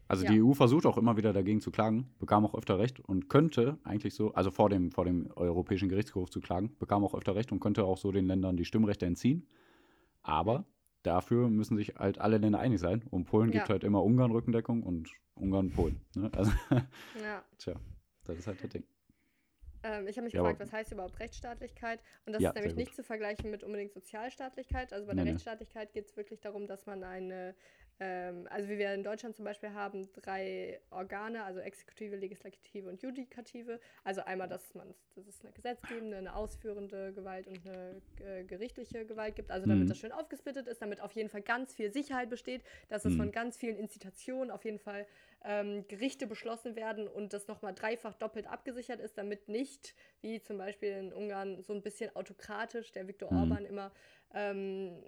Also 0.09 0.25
Ja. 0.25 0.31
die 0.33 0.41
EU 0.43 0.55
versucht 0.55 0.87
auch 0.87 0.97
immer 0.97 1.17
wieder 1.17 1.33
dagegen 1.33 1.61
zu 1.61 1.71
klagen, 1.71 2.11
bekam 2.19 2.47
auch 2.47 2.55
öfter 2.55 2.79
Recht 2.79 2.99
und 2.99 3.29
könnte 3.29 3.79
eigentlich 3.85 4.15
so, 4.15 4.33
also 4.33 4.51
vor 4.51 4.71
dem, 4.71 4.91
vor 4.91 5.05
dem 5.05 5.31
Europäischen 5.37 5.89
Gerichtshof 5.91 6.31
zu 6.31 6.41
klagen, 6.41 6.75
bekam 6.79 7.05
auch 7.05 7.15
öfter 7.15 7.35
Recht 7.35 7.53
und 7.53 7.61
könnte 7.61 7.85
auch 7.85 7.99
so 7.99 8.11
den 8.11 8.27
Ländern 8.27 8.57
die 8.57 8.65
Stimmrechte 8.65 9.05
entziehen. 9.07 9.47
Aber 10.23 10.67
dafür 11.03 11.49
müssen 11.49 11.77
sich 11.77 11.97
halt 11.97 12.19
alle 12.19 12.39
Länder 12.39 12.59
einig 12.59 12.81
sein. 12.81 13.03
Und 13.11 13.25
Polen 13.25 13.51
gibt 13.51 13.69
Ja. 13.69 13.69
halt 13.69 13.85
immer 13.85 14.03
Ungarn 14.03 14.31
Rückendeckung 14.31 14.83
und 14.83 15.11
Ungarn 15.35 15.71
Polen. 15.71 16.01
Ne? 16.15 16.31
Also, 16.35 16.53
Ja. 17.15 17.45
tja, 17.59 17.75
das 18.25 18.39
ist 18.39 18.47
halt 18.47 18.63
das 18.63 18.71
Ding. 18.71 18.85
Ähm, 19.85 20.09
ich 20.09 20.17
habe 20.17 20.25
mich 20.25 20.35
Ja, 20.35 20.41
gefragt, 20.43 20.61
was 20.61 20.73
heißt 20.73 20.93
überhaupt 20.93 21.21
Rechtsstaatlichkeit? 21.21 22.03
Und 22.27 22.33
das 22.33 22.43
Ja, 22.43 22.51
ist 22.51 22.57
nämlich 22.57 22.75
nicht 22.77 22.95
zu 22.95 23.05
vergleichen 23.05 23.51
mit 23.51 23.63
unbedingt 23.63 23.93
Sozialstaatlichkeit. 23.93 24.93
Also 24.93 25.07
bei 25.07 25.15
Nee, 25.15 25.23
der. 25.25 25.33
Rechtsstaatlichkeit 25.33 25.93
geht 25.93 26.07
es 26.07 26.17
wirklich 26.17 26.41
darum, 26.41 26.67
dass 26.67 26.87
man 26.87 27.05
eine 27.05 27.55
also 28.05 28.69
wie 28.69 28.79
wir 28.79 28.95
in 28.95 29.03
Deutschland 29.03 29.35
zum 29.35 29.45
Beispiel 29.45 29.73
haben, 29.73 30.09
drei 30.13 30.81
Organe, 30.91 31.43
also 31.43 31.59
Exekutive, 31.61 32.15
Legislative 32.17 32.89
und 32.89 33.03
Judikative. 33.03 33.81
Also 34.05 34.21
einmal, 34.23 34.49
dass 34.49 34.75
man, 34.75 34.95
dass 35.17 35.27
es 35.27 35.43
eine 35.43 35.53
gesetzgebende, 35.53 36.17
eine 36.17 36.37
ausführende 36.37 37.13
Gewalt 37.13 37.49
und 37.49 37.67
eine 37.67 38.01
äh, 38.21 38.45
gerichtliche 38.45 39.05
Gewalt 39.05 39.35
gibt. 39.35 39.51
Also 39.51 39.67
damit 39.67 39.89
Mhm. 39.89 39.91
das 39.91 39.99
schön 39.99 40.13
aufgesplittet 40.13 40.69
ist, 40.69 40.81
damit 40.81 41.01
auf 41.01 41.13
jeden 41.13 41.29
Fall 41.29 41.43
ganz 41.43 41.75
viel 41.75 41.93
Sicherheit 41.93 42.31
besteht, 42.31 42.63
dass 42.89 43.05
es 43.05 43.15
Mhm. 43.15 43.17
von 43.17 43.33
ganz 43.33 43.57
vielen 43.57 43.77
Institutionen 43.77 44.51
auf 44.53 44.65
jeden 44.65 44.79
Fall 44.79 45.07
ähm, 45.45 45.87
Gerichte 45.89 46.27
beschlossen 46.27 46.77
werden 46.77 47.09
und 47.09 47.33
das 47.33 47.49
nochmal 47.49 47.75
dreifach 47.75 48.15
doppelt 48.15 48.47
abgesichert 48.47 49.01
ist, 49.01 49.19
damit 49.19 49.49
nicht, 49.49 49.95
wie 50.21 50.41
zum 50.41 50.59
Beispiel 50.59 50.91
in 50.91 51.13
Ungarn, 51.13 51.63
so 51.63 51.73
ein 51.73 51.83
bisschen 51.83 52.15
autokratisch 52.15 52.93
der 52.93 53.09
Viktor 53.09 53.31
Mhm. 53.31 53.35
Orban 53.35 53.65
immer, 53.65 53.93
ähm, 54.35 55.03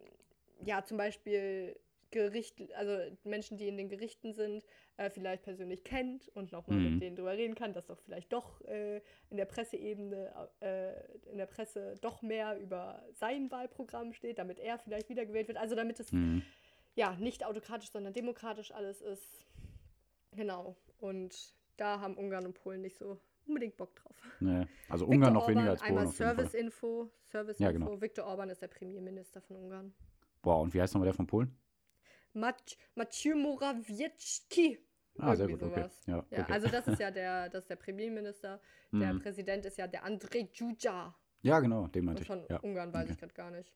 ja, 0.62 0.85
zum 0.85 0.96
Beispiel 0.96 1.79
Gericht, 2.11 2.73
also 2.75 2.96
Menschen, 3.25 3.57
die 3.57 3.68
in 3.68 3.77
den 3.77 3.88
Gerichten 3.88 4.33
sind, 4.33 4.64
äh, 4.96 5.11
vielleicht 5.11 5.42
persönlich 5.42 5.85
kennt 5.85 6.29
und 6.35 6.51
nochmal 6.53 6.79
Mhm. 6.79 6.92
mit 6.94 7.03
denen 7.03 7.16
drüber 7.16 7.33
reden 7.37 7.55
kann, 7.55 7.73
dass 7.73 7.87
doch 7.87 8.01
vielleicht 8.01 8.33
doch 8.33 8.61
äh, 8.62 9.01
in 9.31 9.37
der 9.37 9.44
Presseebene, 9.44 10.49
äh, 10.61 10.92
in 11.31 11.38
der 11.38 11.46
Presse 11.46 11.94
doch 12.01 12.23
mehr 12.23 12.59
über 12.59 13.03
sein 13.12 13.51
Wahlprogramm 13.51 14.12
steht, 14.12 14.38
damit 14.38 14.59
er 14.59 14.79
vielleicht 14.79 15.09
wiedergewählt 15.09 15.49
wird. 15.49 15.59
Also 15.59 15.75
damit 15.77 16.01
es 16.01 16.11
Mhm. 16.12 16.42
ja 16.94 17.14
nicht 17.16 17.44
autokratisch, 17.46 17.90
sondern 17.90 18.12
demokratisch 18.12 18.73
alles 18.73 19.01
ist. 19.01 19.46
Genau. 20.33 20.77
Und 20.99 21.55
da 21.77 22.01
haben 22.01 22.16
Ungarn 22.16 22.46
und 22.46 22.55
Polen 22.55 22.83
nicht 22.83 22.96
so 22.99 23.18
unbedingt 23.46 23.77
Bock 23.77 23.94
drauf. 23.96 24.16
Nee. 24.40 24.66
Also 24.88 25.07
Viktor 25.07 25.14
Ungarn 25.14 25.33
noch 25.35 25.40
Orban, 25.42 25.55
weniger 25.57 25.70
als 25.70 25.81
Polen 25.81 25.99
Einmal. 25.99 26.12
Service-Info. 26.12 27.11
Service-Info. 27.25 27.64
Ja, 27.64 27.73
genau. 27.73 28.01
Viktor 28.01 28.27
Orban 28.27 28.51
ist 28.51 28.62
der 28.62 28.68
Premierminister 28.68 29.40
von 29.40 29.57
Ungarn. 29.57 29.92
Boah, 30.42 30.61
und 30.61 30.73
wie 30.75 30.81
heißt 30.81 30.94
nochmal 30.94 31.07
der 31.07 31.14
von 31.14 31.27
Polen? 31.27 31.57
Mac 32.33 32.57
Maciej 32.95 33.35
Morawiecki. 33.35 34.79
Ah, 35.19 35.37
sehr 35.37 35.49
gut, 35.49 35.62
okay. 35.62 35.88
Ja, 36.07 36.14
Ja, 36.14 36.19
okay. 36.19 36.45
also 36.53 36.69
das 36.69 36.88
ist 36.88 37.01
ja 37.01 37.11
der, 37.11 37.49
das 37.51 37.66
der 37.66 37.77
Premierminister. 37.77 38.61
Der 38.93 39.12
Mhm. 39.14 39.21
Präsident 39.21 39.64
ist 39.66 39.77
ja 39.79 39.87
der 39.87 40.05
Andrzej 40.05 40.51
Duda. 40.57 41.14
ja, 41.43 41.61
genau, 41.61 41.87
den 41.88 42.05
meinte 42.05 42.23
ich. 42.23 42.27
von 42.27 42.45
Ja. 42.49 42.59
Ungarn 42.61 42.93
weiß 42.93 43.05
okay. 43.05 43.12
ich 43.12 43.19
gerade 43.19 43.35
gar 43.35 43.51
nicht. 43.51 43.73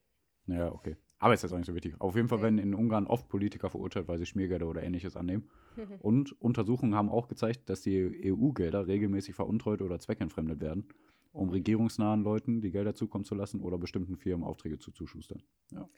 Ja, 0.46 0.72
okay. 0.72 0.96
Aber 1.18 1.32
ist 1.32 1.42
jetzt 1.42 1.52
auch 1.52 1.56
nicht 1.56 1.66
so 1.66 1.74
wichtig. 1.74 1.94
Auf 2.00 2.16
jeden 2.16 2.28
Fall 2.28 2.42
werden 2.42 2.58
in 2.58 2.74
Ungarn 2.74 3.06
oft 3.06 3.28
Politiker 3.28 3.70
verurteilt, 3.70 4.08
weil 4.08 4.18
sie 4.18 4.26
Schmiergelder 4.26 4.68
oder 4.68 4.82
ähnliches 4.82 5.16
annehmen. 5.16 5.48
Und 6.00 6.38
Untersuchungen 6.40 6.94
haben 6.94 7.08
auch 7.08 7.28
gezeigt, 7.28 7.68
dass 7.70 7.80
die 7.82 8.30
EU-Gelder 8.32 8.86
regelmäßig 8.86 9.34
veruntreut 9.34 9.80
oder 9.80 9.98
zweckentfremdet 10.00 10.60
werden, 10.60 10.88
um 11.32 11.48
regierungsnahen 11.48 12.22
Leuten 12.22 12.60
die 12.60 12.70
Gelder 12.70 12.94
zukommen 12.94 13.24
zu 13.24 13.34
lassen 13.34 13.60
oder 13.60 13.78
bestimmten 13.78 14.16
Firmen 14.16 14.44
Aufträge 14.44 14.78
zu 14.78 14.90
zuschustern. 14.92 15.42
Ja. 15.70 15.88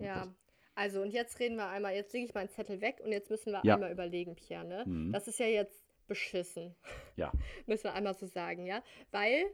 Ja, 0.00 0.34
also 0.80 1.02
und 1.02 1.10
jetzt 1.12 1.38
reden 1.40 1.56
wir 1.56 1.68
einmal, 1.68 1.94
jetzt 1.94 2.12
lege 2.14 2.24
ich 2.24 2.32
meinen 2.34 2.48
Zettel 2.48 2.80
weg 2.80 3.00
und 3.04 3.12
jetzt 3.12 3.28
müssen 3.30 3.52
wir 3.52 3.60
Ja. 3.64 3.74
einmal 3.74 3.92
überlegen, 3.92 4.34
Pierre, 4.34 4.64
ne? 4.64 4.84
Mhm. 4.86 5.12
Das 5.12 5.28
ist 5.28 5.38
ja 5.38 5.46
jetzt 5.46 5.84
beschissen. 6.06 6.74
Ja. 7.16 7.30
Müssen 7.66 7.84
wir 7.84 7.92
einmal 7.94 8.14
so 8.14 8.26
sagen, 8.26 8.64
ja? 8.66 8.82
Weil 9.10 9.44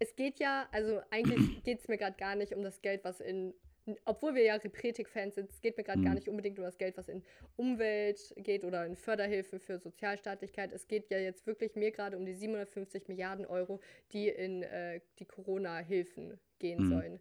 es 0.00 0.16
geht 0.16 0.40
ja, 0.40 0.68
also 0.72 1.00
eigentlich 1.10 1.22
geht 1.64 1.78
es 1.80 1.86
mir 1.88 1.98
gerade 1.98 2.16
gar 2.16 2.34
nicht 2.34 2.52
um 2.52 2.62
das 2.64 2.82
Geld, 2.82 3.04
was 3.04 3.20
in, 3.20 3.54
obwohl 4.04 4.34
wir 4.34 4.42
ja 4.42 4.56
Repretik-Fans 4.56 5.36
sind, 5.36 5.50
es 5.50 5.60
geht 5.60 5.76
mir 5.76 5.84
gerade 5.84 6.00
Mhm. 6.00 6.04
gar 6.04 6.14
nicht 6.14 6.28
unbedingt 6.28 6.58
um 6.58 6.64
das 6.64 6.78
Geld, 6.78 6.96
was 6.96 7.08
in 7.08 7.22
Umwelt 7.56 8.34
geht 8.36 8.64
oder 8.64 8.84
in 8.84 8.96
Förderhilfe 8.96 9.60
für 9.60 9.78
Sozialstaatlichkeit. 9.78 10.72
Es 10.72 10.88
geht 10.88 11.10
ja 11.10 11.18
jetzt 11.18 11.46
wirklich 11.46 11.76
mir 11.76 11.92
gerade 11.92 12.16
um 12.16 12.26
die 12.26 12.34
750 12.34 13.06
Milliarden 13.08 13.46
Euro, 13.46 13.80
die 14.12 14.28
in 14.28 14.64
äh, 14.64 15.00
die 15.20 15.26
Corona-Hilfen 15.26 16.40
gehen 16.58 16.80
Mhm. 16.82 16.88
sollen. 16.88 17.20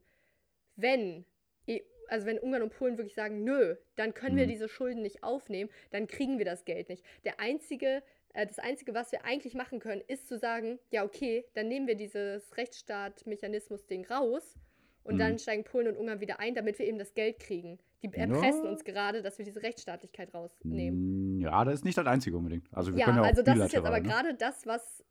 Wenn 0.76 1.26
EU 1.70 1.80
also 2.08 2.26
wenn 2.26 2.40
Ungarn 2.40 2.64
und 2.64 2.74
Polen 2.74 2.98
wirklich 2.98 3.16
sagen, 3.16 3.44
nö, 3.44 3.76
dann 3.96 4.14
können 4.14 4.36
wir 4.38 4.46
Mhm. 4.46 4.50
diese 4.50 4.68
Schulden 4.70 5.02
nicht 5.02 5.24
aufnehmen, 5.24 5.70
dann 5.92 6.08
kriegen 6.08 6.38
wir 6.38 6.46
das 6.46 6.66
Geld 6.66 6.90
nicht. 6.90 7.06
Der 7.26 7.40
einzige, 7.40 8.04
äh, 8.34 8.46
das 8.48 8.60
Einzige, 8.60 8.94
was 8.94 9.12
wir 9.12 9.26
eigentlich 9.26 9.54
machen 9.56 9.80
können, 9.80 10.02
ist 10.08 10.28
zu 10.28 10.38
sagen, 10.38 10.80
ja, 10.92 11.04
okay, 11.04 11.46
dann 11.54 11.68
nehmen 11.68 11.88
wir 11.88 11.96
dieses 11.96 12.56
Rechtsstaat-Mechanismus-Ding 12.58 14.06
raus 14.08 14.58
und 15.04 15.16
Mhm. 15.16 15.20
dann 15.20 15.40
steigen 15.40 15.64
Polen 15.64 15.88
und 15.88 15.98
Ungarn 15.98 16.20
wieder 16.22 16.40
ein, 16.40 16.56
damit 16.56 16.80
wir 16.80 16.86
eben 16.88 16.98
das 17.00 17.14
Geld 17.14 17.40
kriegen. 17.40 17.80
Die 18.04 18.12
erpressen 18.14 18.68
uns 18.68 18.84
gerade, 18.84 19.22
dass 19.22 19.38
wir 19.38 19.46
diese 19.46 19.62
Rechtsstaatlichkeit 19.62 20.34
rausnehmen. 20.34 21.02
Ja, 21.40 21.64
das 21.66 21.76
ist 21.76 21.86
nicht 21.86 21.98
das 21.98 22.08
Einzige 22.08 22.38
unbedingt. 22.38 22.68
Also 22.74 22.94
wir 22.94 23.00
Ja, 23.00 23.06
können 23.06 23.18
ja 23.18 23.24
auch 23.24 23.28
also 23.28 23.42
das 23.44 23.58
ist 23.60 23.74
jetzt 23.74 23.86
aber 23.86 24.00
ne? 24.00 24.08
gerade 24.08 24.34
das, 24.36 24.66
was 24.66 25.04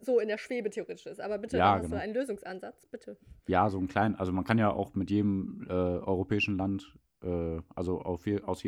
so 0.00 0.20
in 0.20 0.28
der 0.28 0.38
Schwebe 0.38 0.70
theoretisch 0.70 1.06
ist. 1.06 1.20
Aber 1.20 1.38
bitte, 1.38 1.58
Ja, 1.58 1.72
da 1.72 1.74
hast 1.76 1.82
genau. 1.84 1.96
du 1.96 2.02
einen 2.02 2.14
Lösungsansatz, 2.14 2.86
bitte. 2.86 3.16
Ja, 3.46 3.68
so 3.70 3.78
ein 3.78 3.88
klein, 3.88 4.14
also 4.14 4.32
man 4.32 4.44
kann 4.44 4.58
ja 4.58 4.70
auch 4.70 4.94
mit 4.94 5.10
jedem 5.10 5.66
äh, 5.68 5.72
europäischen 5.72 6.56
Land, 6.56 6.94
äh, 7.22 7.60
also 7.74 8.00
auf 8.00 8.24
aus 8.44 8.62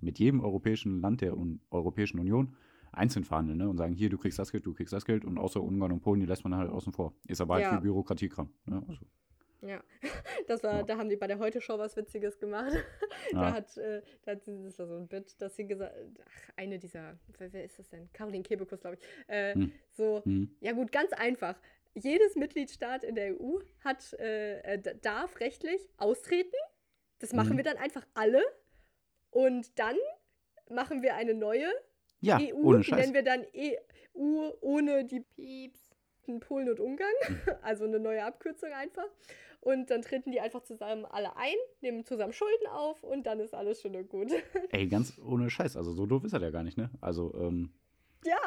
mit 0.00 0.18
jedem 0.18 0.40
europäischen 0.40 1.00
Land 1.00 1.20
der 1.20 1.36
Un 1.36 1.60
Europäischen 1.70 2.18
Union 2.18 2.54
einzeln 2.92 3.24
verhandeln 3.24 3.58
ne? 3.58 3.68
und 3.68 3.76
sagen, 3.76 3.94
hier, 3.94 4.08
du 4.10 4.18
kriegst 4.18 4.38
das 4.38 4.50
Geld, 4.50 4.66
du 4.66 4.72
kriegst 4.74 4.92
das 4.92 5.04
Geld 5.04 5.24
und 5.24 5.38
außer 5.38 5.62
Ungarn 5.62 5.92
und 5.92 6.00
Polen, 6.00 6.20
die 6.20 6.26
lässt 6.26 6.42
man 6.44 6.54
halt 6.56 6.70
außen 6.70 6.92
vor. 6.92 7.14
Ist 7.28 7.40
aber 7.40 7.54
halt 7.54 7.64
Ja. 7.64 7.70
viel 7.70 7.80
Bürokratiekram. 7.80 8.50
Ne? 8.66 8.82
Also, 8.88 9.04
Ja, 9.62 9.82
das 10.48 10.62
war, 10.62 10.78
Ja. 10.78 10.82
da 10.84 10.96
haben 10.96 11.08
die 11.08 11.16
bei 11.16 11.26
der 11.26 11.38
Heute-Show 11.38 11.78
was 11.78 11.96
Witziges 11.96 12.38
gemacht. 12.38 12.72
Da 13.32 13.42
Ja. 13.42 13.52
hat, 13.52 13.76
äh, 13.76 14.02
da 14.24 14.32
hat 14.32 14.42
sie, 14.44 14.62
das 14.64 14.78
war 14.78 14.86
so 14.86 14.96
ein 14.96 15.06
Bit, 15.06 15.40
dass 15.40 15.54
sie 15.56 15.66
gesagt, 15.66 15.94
ach, 16.24 16.50
eine 16.56 16.78
dieser, 16.78 17.18
wer, 17.38 17.52
wer 17.52 17.64
ist 17.64 17.78
das 17.78 17.88
denn? 17.90 18.08
Caroline 18.12 18.42
Kebekus, 18.42 18.80
glaube 18.80 18.96
ich. 19.00 19.28
Äh, 19.28 19.54
Hm. 19.54 19.72
So, 19.92 20.22
hm, 20.24 20.56
ja 20.60 20.72
gut, 20.72 20.90
ganz 20.90 21.12
einfach. 21.12 21.60
Jedes 21.94 22.36
Mitgliedstaat 22.36 23.04
in 23.04 23.14
der 23.16 23.38
EU 23.40 23.58
hat, 23.84 24.12
äh, 24.14 24.60
äh, 24.60 24.78
darf 25.02 25.38
rechtlich 25.40 25.88
austreten. 25.98 26.56
Das 27.18 27.32
machen 27.32 27.52
Mhm. 27.52 27.56
wir 27.58 27.64
dann 27.64 27.76
einfach 27.76 28.06
alle. 28.14 28.42
Und 29.30 29.78
dann 29.78 29.96
machen 30.70 31.02
wir 31.02 31.14
eine 31.16 31.34
neue 31.34 31.68
ja, 32.20 32.38
EU, 32.40 32.54
ohne 32.62 32.78
die 32.78 32.84
Scheiß. 32.84 32.98
nennen 32.98 33.14
wir 33.14 33.22
dann 33.22 33.44
EU 33.54 34.50
ohne 34.60 35.04
die 35.04 35.20
Pieps 35.20 35.80
in 36.26 36.40
Polen 36.40 36.68
und 36.70 36.80
Ungarn. 36.80 37.10
Mhm. 37.28 37.40
Also 37.62 37.84
eine 37.84 37.98
neue 38.00 38.24
Abkürzung 38.24 38.72
einfach. 38.72 39.06
Und 39.60 39.90
dann 39.90 40.00
treten 40.00 40.32
die 40.32 40.40
einfach 40.40 40.62
zusammen 40.62 41.04
alle 41.04 41.36
ein, 41.36 41.54
nehmen 41.82 42.04
zusammen 42.04 42.32
Schulden 42.32 42.66
auf 42.68 43.02
und 43.04 43.24
dann 43.26 43.40
ist 43.40 43.54
alles 43.54 43.82
schön 43.82 43.94
und 43.94 44.08
gut. 44.08 44.28
Ey, 44.70 44.86
ganz 44.88 45.18
ohne 45.22 45.50
Scheiß. 45.50 45.76
Also 45.76 45.92
so 45.92 46.06
doof 46.06 46.24
ist 46.24 46.32
er 46.32 46.40
ja 46.40 46.50
gar 46.50 46.62
nicht, 46.62 46.78
ne? 46.78 46.90
Also, 47.02 47.34
ähm, 47.34 47.70
ja, 48.24 48.38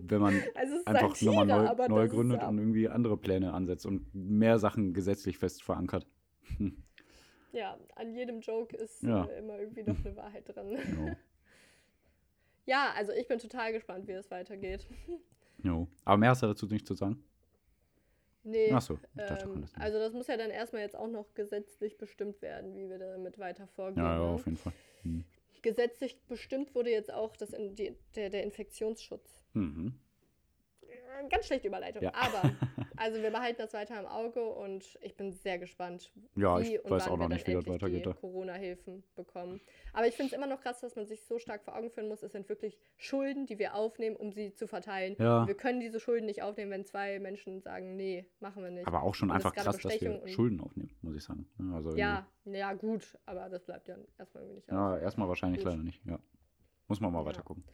wenn 0.00 0.20
man 0.20 0.34
also 0.54 0.76
einfach 0.84 1.14
Satire, 1.14 1.46
nochmal 1.46 1.76
neu, 1.76 1.88
neu 1.88 2.08
gründet 2.08 2.42
ja, 2.42 2.48
und 2.48 2.58
irgendwie 2.58 2.88
andere 2.88 3.16
Pläne 3.16 3.52
ansetzt 3.52 3.86
und 3.86 4.12
mehr 4.12 4.58
Sachen 4.58 4.92
gesetzlich 4.92 5.38
fest 5.38 5.62
verankert. 5.62 6.06
ja, 7.52 7.78
an 7.94 8.12
jedem 8.12 8.40
Joke 8.40 8.76
ist 8.76 9.02
Ja. 9.02 9.24
äh, 9.26 9.38
immer 9.38 9.58
irgendwie 9.60 9.84
noch 9.84 10.04
eine 10.04 10.16
Wahrheit 10.16 10.52
dran. 10.52 10.72
Jo. 10.72 11.16
Ja, 12.66 12.92
also 12.96 13.12
ich 13.12 13.28
bin 13.28 13.38
total 13.38 13.72
gespannt, 13.72 14.08
wie 14.08 14.12
es 14.12 14.30
weitergeht. 14.32 14.88
Jo. 15.62 15.86
Aber 16.04 16.16
mehr 16.16 16.30
hast 16.30 16.42
du 16.42 16.46
dazu 16.46 16.66
nicht 16.66 16.86
zu 16.86 16.94
sagen? 16.94 17.22
Nee, 18.46 18.70
Achso, 18.70 18.96
ich 19.16 19.24
dachte, 19.24 19.46
ähm, 19.46 19.60
nicht. 19.60 19.76
also 19.76 19.98
das 19.98 20.12
muss 20.12 20.28
ja 20.28 20.36
dann 20.36 20.50
erstmal 20.50 20.82
jetzt 20.82 20.94
auch 20.94 21.08
noch 21.08 21.34
gesetzlich 21.34 21.98
bestimmt 21.98 22.40
werden, 22.42 22.76
wie 22.76 22.88
wir 22.88 22.98
damit 22.98 23.40
weiter 23.40 23.66
vorgehen. 23.66 24.04
Ja, 24.04 24.14
ja, 24.14 24.24
ne? 24.24 24.34
auf 24.34 24.44
jeden 24.46 24.56
Fall. 24.56 24.72
Hm. 25.02 25.24
Gesetzlich 25.62 26.16
bestimmt 26.28 26.72
wurde 26.76 26.90
jetzt 26.90 27.12
auch 27.12 27.36
das 27.36 27.52
in 27.52 27.74
die, 27.74 27.96
der, 28.14 28.30
der 28.30 28.44
Infektionsschutz. 28.44 29.44
Mhm. 29.54 29.98
Ganz 31.30 31.46
schlechte 31.46 31.68
Überleitung. 31.68 32.02
Ja. 32.02 32.12
Aber, 32.14 32.50
also 32.96 33.20
wir 33.22 33.30
behalten 33.30 33.58
das 33.58 33.72
weiter 33.74 33.98
im 33.98 34.06
Auge 34.06 34.42
und 34.44 34.98
ich 35.02 35.16
bin 35.16 35.32
sehr 35.32 35.58
gespannt, 35.58 36.12
Ja, 36.34 36.60
wie 36.60 36.74
ich 36.76 36.84
und 36.84 36.90
weiß 36.90 37.04
wann 37.06 37.12
auch 37.12 37.16
noch 37.16 37.28
wir 37.28 37.34
nicht, 37.34 37.46
wie 37.46 37.54
das 37.54 37.66
weitergeht. 37.66 38.04
Corona-Hilfen 38.20 39.02
bekommen. 39.14 39.60
Aber 39.92 40.06
ich 40.06 40.14
finde 40.14 40.32
es 40.32 40.36
immer 40.36 40.46
noch 40.46 40.60
krass, 40.60 40.80
dass 40.80 40.94
man 40.96 41.06
sich 41.06 41.22
so 41.24 41.38
stark 41.38 41.62
vor 41.64 41.74
Augen 41.76 41.90
führen 41.90 42.08
muss, 42.08 42.22
es 42.22 42.32
sind 42.32 42.48
wirklich 42.48 42.78
Schulden, 42.96 43.46
die 43.46 43.58
wir 43.58 43.74
aufnehmen, 43.74 44.16
um 44.16 44.32
sie 44.32 44.52
zu 44.54 44.66
verteilen. 44.66 45.16
Ja. 45.18 45.46
Wir 45.46 45.54
können 45.56 45.80
diese 45.80 46.00
Schulden 46.00 46.26
nicht 46.26 46.42
aufnehmen, 46.42 46.70
wenn 46.70 46.84
zwei 46.84 47.18
Menschen 47.18 47.60
sagen, 47.60 47.96
nee, 47.96 48.26
machen 48.40 48.62
wir 48.62 48.70
nicht. 48.70 48.86
Aber 48.86 49.02
auch 49.02 49.14
schon 49.14 49.30
Und 49.30 49.36
das 49.36 49.44
einfach 49.44 49.54
gerade 49.54 49.78
krass, 49.78 49.82
dass 49.92 50.00
wir 50.00 50.28
Schulden 50.28 50.60
aufnehmen, 50.60 50.90
muss 51.02 51.16
ich 51.16 51.24
sagen. 51.24 51.46
Ja, 51.58 51.74
Also 51.74 51.96
ja, 51.96 52.26
ja, 52.44 52.72
gut, 52.74 53.18
aber 53.26 53.48
das 53.48 53.64
bleibt 53.64 53.88
ja 53.88 53.96
erstmal 54.18 54.42
irgendwie 54.44 54.56
nicht. 54.56 54.68
Ja, 54.70 54.98
erstmal 54.98 55.28
wahrscheinlich 55.28 55.62
Gut. 55.62 55.70
leider 55.72 55.82
nicht. 55.82 56.04
Ja. 56.04 56.18
Muss 56.88 57.00
man 57.00 57.12
mal 57.12 57.20
Ja. 57.20 57.26
weiter 57.26 57.42
gucken. 57.42 57.64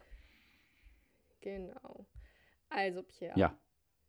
Genau. 1.41 2.07
Also, 2.75 3.03
Pierre, 3.03 3.39
Ja. 3.39 3.59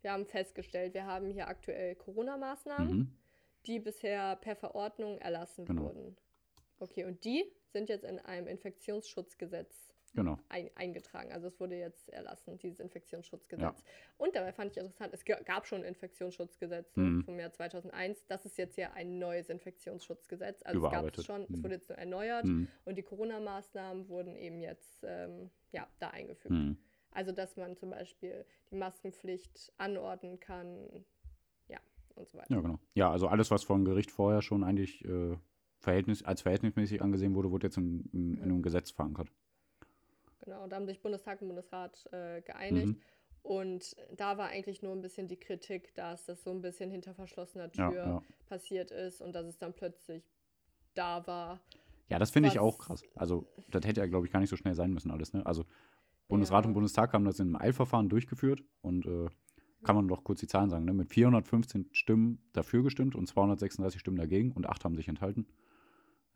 wir 0.02 0.12
haben 0.12 0.26
festgestellt, 0.26 0.93
wir 0.93 1.06
haben 1.06 1.30
hier 1.32 1.47
aktuell 1.47 1.95
Corona-Maßnahmen. 1.95 2.97
Mhm. 2.97 3.17
die 3.65 3.80
bisher 3.80 4.36
per 4.36 4.58
Verordnung 4.58 5.19
erlassen 5.19 5.63
Genau. 5.65 5.84
wurden. 5.84 6.17
Okay, 6.80 7.06
und 7.06 7.23
die 7.23 7.45
sind 7.71 7.88
jetzt 7.88 8.04
in 8.04 8.19
einem 8.19 8.45
Infektionsschutzgesetz 8.47 9.93
Genau. 10.15 10.38
ein, 10.49 10.69
eingetragen. 10.76 11.32
Also 11.32 11.47
es 11.47 11.60
wurde 11.62 11.76
jetzt 11.78 12.10
erlassen, 12.10 12.58
dieses 12.60 12.82
Infektionsschutzgesetz. 12.82 13.84
Und 14.17 14.36
dabei 14.36 14.52
fand 14.52 14.71
ich 14.71 14.78
interessant, 14.78 15.13
es 15.13 15.23
ga- 15.26 15.39
gab 15.43 15.65
schon 15.65 15.80
ein 15.82 15.86
Infektionsschutzgesetz 15.88 16.95
Mhm. 16.97 17.23
vom 17.23 17.39
Jahr 17.39 17.52
2001. 17.54 18.26
Das 18.28 18.45
ist 18.45 18.58
jetzt 18.58 18.78
ja 18.78 18.91
ein 18.91 19.17
neues 19.17 19.47
Infektionsschutzgesetz. 19.49 20.62
Also 20.65 20.86
es 20.86 20.91
gab 20.91 21.17
es 21.17 21.26
schon, 21.26 21.43
es 21.43 21.49
Mhm. 21.49 21.63
wurde 21.63 21.76
jetzt 21.76 21.88
nur 21.89 21.97
erneuert 21.97 22.43
Mhm. 22.45 22.67
und 22.84 22.95
die 22.97 23.04
Corona-Maßnahmen 23.04 24.10
wurden 24.10 24.36
eben 24.36 24.60
jetzt 24.60 25.04
ähm, 25.04 25.49
ja, 25.71 25.88
da 25.99 26.10
eingefügt. 26.10 26.54
Also, 27.13 27.32
dass 27.32 27.56
man 27.58 27.76
zum 27.78 27.91
Beispiel 27.91 28.45
die 28.71 28.76
Maskenpflicht 28.76 29.71
anordnen 29.78 30.39
kann, 30.39 31.06
ja, 31.67 31.80
und 32.15 32.28
so 32.28 32.38
weiter. 32.38 32.54
Ja, 32.54 32.62
genau. 32.62 32.80
Ja, 32.95 33.12
also 33.12 33.28
alles, 33.28 33.52
was 33.52 33.63
vom 33.63 33.86
Gericht 33.86 34.12
vorher 34.12 34.41
schon 34.41 34.63
eigentlich 34.63 35.04
äh, 35.06 35.38
Verhältnis, 35.80 36.23
als 36.23 36.41
verhältnismäßig 36.41 37.02
angesehen 37.02 37.36
wurde, 37.36 37.52
wurde 37.52 37.67
jetzt 37.67 37.78
in, 37.78 38.10
in, 38.13 38.34
in 38.38 38.43
einem 38.43 38.62
Gesetz 38.62 38.91
verankert. 38.91 39.30
genau. 40.41 40.67
Da 40.67 40.76
haben 40.76 40.86
sich 40.88 41.02
Bundestag 41.02 41.41
und 41.41 41.47
Bundesrat 41.47 42.06
äh, 42.12 42.41
geeinigt. 42.41 42.88
Mhm. 42.88 43.02
Und 43.43 43.97
da 44.15 44.38
war 44.38 44.47
eigentlich 44.47 44.82
nur 44.82 44.93
ein 44.93 45.02
bisschen 45.02 45.28
die 45.28 45.36
Kritik, 45.38 45.93
dass 45.95 46.26
das 46.26 46.43
so 46.43 46.52
ein 46.52 46.62
bisschen 46.62 46.89
hinter 46.89 47.13
verschlossener 47.13 47.69
Ja, 47.73 47.89
Tür 47.89 48.06
ja. 48.06 48.23
passiert 48.47 48.91
ist 48.91 49.21
und 49.21 49.34
dass 49.34 49.45
es 49.45 49.58
dann 49.58 49.73
plötzlich 49.73 50.23
da 50.93 51.28
war. 51.28 51.60
Ja, 52.08 52.19
das 52.19 52.32
finde 52.32 52.47
ich 52.47 52.60
auch 52.60 52.78
krass. 52.78 53.04
Also, 53.15 53.45
das 53.69 53.86
hätte 53.86 53.99
ja, 53.99 54.08
glaube 54.08 54.26
ich, 54.26 54.32
gar 54.32 54.39
nicht 54.39 54.49
so 54.49 54.56
schnell 54.56 54.76
sein 54.76 54.93
müssen, 54.93 55.12
alles, 55.12 55.34
ne? 55.34 55.45
Also, 55.45 55.65
Bundesrat 56.34 56.63
Ja. 56.65 56.67
und 56.69 56.74
Bundestag 56.74 57.13
haben 57.13 57.26
das 57.26 57.39
in 57.39 57.48
einem 57.48 57.56
Eilverfahren 57.56 58.10
durchgeführt 58.10 58.63
und 58.82 59.06
äh, 59.06 59.28
kann 59.84 59.96
man 59.96 60.08
doch 60.08 60.24
kurz 60.24 60.39
die 60.39 60.48
Zahlen 60.48 60.69
sagen, 60.69 60.86
ne? 60.86 60.93
Mit 60.93 61.10
415 61.10 61.89
Stimmen 61.91 62.39
dafür 62.54 62.84
gestimmt 62.84 63.15
und 63.15 63.28
236 63.28 64.00
Stimmen 64.00 64.17
dagegen 64.17 64.52
und 64.52 64.67
acht 64.67 64.84
haben 64.86 64.96
sich 64.96 65.08
enthalten. 65.08 65.46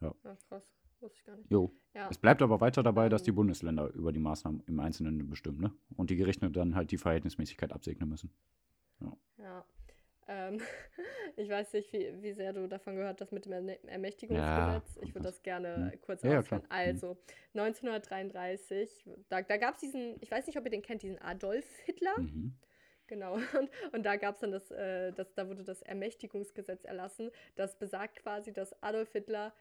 Ja, 0.01 0.13
krass. 0.49 0.69
Wusste 0.99 1.17
ich 1.19 1.25
gar 1.25 1.35
nicht. 1.37 1.51
Jo. 1.51 1.71
Ja. 1.93 2.07
Es 2.09 2.17
bleibt 2.17 2.41
aber 2.41 2.59
weiter 2.59 2.83
dabei, 2.83 3.07
dass 3.09 3.21
Ähm. 3.21 3.25
die 3.25 3.31
Bundesländer 3.33 3.93
über 3.93 4.11
die 4.11 4.19
Maßnahmen 4.19 4.63
im 4.65 4.79
Einzelnen 4.79 5.29
bestimmen, 5.29 5.59
ne? 5.61 5.71
Und 5.95 6.09
die 6.09 6.15
Gerichte 6.15 6.49
dann 6.51 6.75
halt 6.75 6.91
die 6.91 6.97
Verhältnismäßigkeit 6.97 7.71
absegnen 7.71 8.09
müssen. 8.09 8.31
Ja. 9.37 9.63
Ähm, 10.29 10.59
ich 11.37 11.49
weiß 11.49 11.73
nicht, 11.73 11.91
wie, 11.93 12.11
wie 12.21 12.33
sehr 12.33 12.53
du 12.53 12.67
davon 12.67 12.95
gehört 12.95 13.21
hast 13.21 13.31
mit 13.31 13.45
dem 13.45 13.53
Ermächtigungsgesetz. 13.53 14.95
Ja, 14.95 15.01
ich 15.03 15.13
würde 15.15 15.23
das- 15.29 15.41
gerne 15.43 15.91
hm. 15.93 16.01
kurz 16.01 16.21
Ja, 16.23 16.31
ja, 16.33 16.39
ausführen. 16.39 16.61
Hm. 16.63 16.67
Also, 16.69 17.17
1933, 17.53 19.05
da, 19.29 19.41
da 19.41 19.57
gab 19.57 19.75
es 19.75 19.79
diesen, 19.81 20.17
ich 20.21 20.31
weiß 20.31 20.47
nicht, 20.47 20.57
ob 20.57 20.65
ihr 20.65 20.71
den 20.71 20.81
kennt, 20.81 21.01
diesen 21.03 21.19
Adolf 21.21 21.65
Hitler. 21.85 22.17
Mhm. 22.19 22.55
Genau. 23.07 23.35
Und, 23.61 23.69
und 23.93 24.03
da 24.05 24.17
gab 24.17 24.35
es 24.35 24.41
dann 24.41 24.51
das, 24.51 24.69
äh, 24.69 25.13
das, 25.13 25.33
da 25.33 25.47
wurde 25.47 25.63
das 25.63 25.81
Ermächtigungsgesetz 25.81 26.83
erlassen. 26.83 27.31
Das 27.55 27.79
besagt 27.79 28.17
quasi, 28.17 28.51
dass 28.51 28.81
Adolf 28.83 29.13
Hitler 29.13 29.53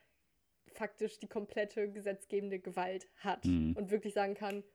faktisch 0.73 1.17
die 1.19 1.29
komplette 1.29 1.89
gesetzgebende 1.89 2.59
Gewalt 2.59 3.07
hat 3.15 3.45
Mhm. 3.45 3.73
und 3.77 3.89
wirklich 3.89 4.13
sagen 4.13 4.33
kann, 4.35 4.65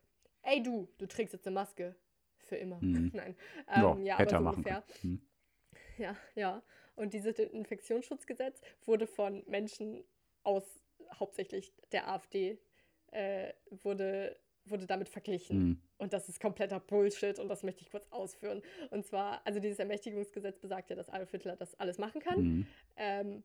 ey 0.43 0.63
du, 0.63 0.89
du 0.97 1.05
trägst 1.07 1.35
jetzt 1.35 1.47
eine 1.47 1.53
Maske. 1.55 1.95
Für 2.39 2.57
immer. 2.57 2.79
Mhm. 2.81 3.11
Nein. 3.15 3.37
Ja, 3.69 3.93
Ähm, 3.93 4.03
ja, 4.05 4.17
er 4.19 4.33
aber 4.35 4.53
so 4.53 4.57
ungefähr. 4.57 4.83
können. 5.03 5.29
Ja, 6.03 6.17
ja. 6.35 6.63
Und 6.95 7.15
dieses 7.15 7.39
Infektionsschutzgesetz 7.39 8.61
wurde 8.85 9.07
von 9.07 9.43
Menschen 9.47 10.05
aus 10.43 10.65
hauptsächlich 11.19 11.73
der 11.93 12.09
AfD 12.09 12.59
äh, 13.13 13.53
wurde, 13.71 14.37
wurde 14.65 14.87
damit 14.87 15.09
verglichen. 15.09 15.59
Mhm. 15.59 15.83
Und 15.99 16.13
das 16.13 16.29
ist 16.29 16.41
kompletter 16.41 16.81
Bullshit 16.81 17.39
und 17.39 17.49
das 17.49 17.63
möchte 17.63 17.83
ich 17.83 17.91
kurz 17.91 18.07
ausführen. 18.11 18.63
Und 18.91 19.07
zwar, 19.07 19.41
also 19.47 19.61
dieses 19.61 19.79
Ermächtigungsgesetz 19.79 20.59
besagt 20.59 20.91
ja, 20.91 20.97
dass 20.97 21.09
Adolf 21.09 21.31
Hitler 21.31 21.57
das 21.57 21.79
alles 21.79 21.99
machen 21.99 22.21
kann. 22.21 22.41
Mhm. 22.43 22.67
Ähm, 22.97 23.43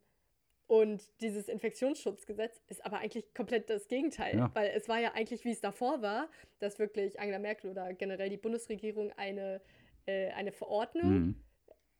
und 0.67 1.01
dieses 1.21 1.47
Infektionsschutzgesetz 1.47 2.61
ist 2.67 2.85
aber 2.85 2.99
eigentlich 2.99 3.33
komplett 3.33 3.69
das 3.69 3.87
Gegenteil, 3.87 4.37
Ja. 4.37 4.51
weil 4.53 4.71
es 4.75 4.89
war 4.89 4.99
ja 4.99 5.13
eigentlich, 5.13 5.45
wie 5.45 5.51
es 5.51 5.61
davor 5.61 6.01
war, 6.01 6.29
dass 6.59 6.77
wirklich 6.77 7.19
Angela 7.19 7.39
Merkel 7.39 7.71
oder 7.71 7.93
generell 7.93 8.29
die 8.29 8.37
Bundesregierung 8.37 9.13
eine, 9.13 9.61
äh, 10.05 10.29
eine 10.31 10.51
Verordnung 10.51 11.09
Mhm. 11.09 11.43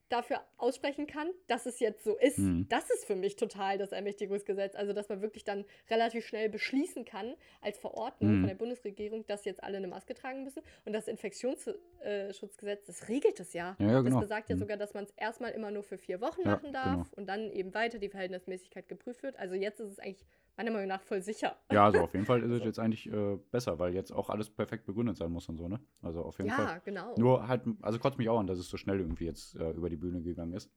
Dafür 0.09 0.41
aussprechen 0.57 1.05
kann, 1.07 1.29
dass 1.47 1.65
es 1.65 1.79
jetzt 1.79 2.03
so 2.03 2.15
ist. 2.17 2.37
Mhm. 2.37 2.67
Das 2.69 2.89
ist 2.89 3.05
für 3.05 3.15
mich 3.15 3.35
total 3.35 3.77
das 3.77 3.91
Ermächtigungsgesetz. 3.91 4.75
Also, 4.75 4.93
dass 4.93 5.09
man 5.09 5.21
wirklich 5.21 5.43
dann 5.43 5.65
relativ 5.89 6.25
schnell 6.25 6.49
beschließen 6.49 7.03
kann, 7.05 7.35
als 7.61 7.77
Verordnung 7.77 8.31
Mhm. 8.35 8.39
von 8.41 8.47
der 8.47 8.55
Bundesregierung, 8.55 9.25
dass 9.27 9.45
jetzt 9.45 9.63
alle 9.63 9.77
eine 9.77 9.87
Maske 9.87 10.13
tragen 10.13 10.43
müssen. 10.43 10.61
Und 10.85 10.93
das 10.93 11.07
Infektionsschutzgesetz, 11.07 12.85
das 12.85 13.09
regelt 13.09 13.39
es 13.39 13.53
ja. 13.53 13.75
Ja, 13.79 13.85
ja, 13.91 14.01
genau. 14.01 14.15
Das 14.19 14.21
besagt 14.29 14.49
ja 14.49 14.55
Mhm. 14.55 14.59
sogar, 14.59 14.77
dass 14.77 14.93
man 14.93 15.03
es 15.03 15.11
erstmal 15.17 15.51
immer 15.51 15.71
nur 15.71 15.83
für 15.83 15.97
vier 15.97 16.21
Wochen 16.21 16.41
Ja, 16.41 16.51
machen 16.51 16.71
darf 16.73 17.09
genau. 17.09 17.17
und 17.17 17.27
dann 17.27 17.51
eben 17.51 17.73
weiter 17.73 17.99
die 17.99 18.09
Verhältnismäßigkeit 18.09 18.87
geprüft 18.87 19.23
wird. 19.23 19.37
Also 19.37 19.55
jetzt 19.55 19.79
ist 19.79 19.91
es 19.91 19.99
eigentlich 19.99 20.25
meiner 20.57 20.71
Meinung 20.71 20.87
nach 20.87 21.01
voll 21.01 21.21
sicher. 21.21 21.55
Ja, 21.71 21.85
also 21.85 21.99
auf 21.99 22.13
jeden 22.13 22.25
Fall 22.25 22.43
ist 22.43 22.51
es 22.51 22.63
jetzt 22.63 22.79
eigentlich 22.79 23.07
äh, 23.11 23.37
besser, 23.51 23.79
weil 23.79 23.93
jetzt 23.93 24.11
auch 24.11 24.29
alles 24.29 24.49
perfekt 24.49 24.85
begründet 24.85 25.17
sein 25.17 25.31
muss 25.31 25.47
und 25.47 25.57
so, 25.57 25.67
ne? 25.67 25.79
Also 26.01 26.23
auf 26.23 26.37
jeden 26.39 26.49
Ja, 26.49 26.55
Fall. 26.67 26.81
genau. 26.83 27.15
Nur 27.17 27.47
halt, 27.47 27.61
also 27.81 27.99
kotzt 27.99 28.17
mich 28.17 28.29
auch 28.29 28.39
an, 28.39 28.47
dass 28.47 28.59
es 28.59 28.67
so 28.69 28.77
schnell 28.77 28.99
irgendwie 28.99 29.25
jetzt 29.25 29.55
äh, 29.55 29.71
über 29.71 29.89
die 29.89 29.97
Bühne 29.97 30.21
gegangen 30.21 30.53
ist. 30.53 30.69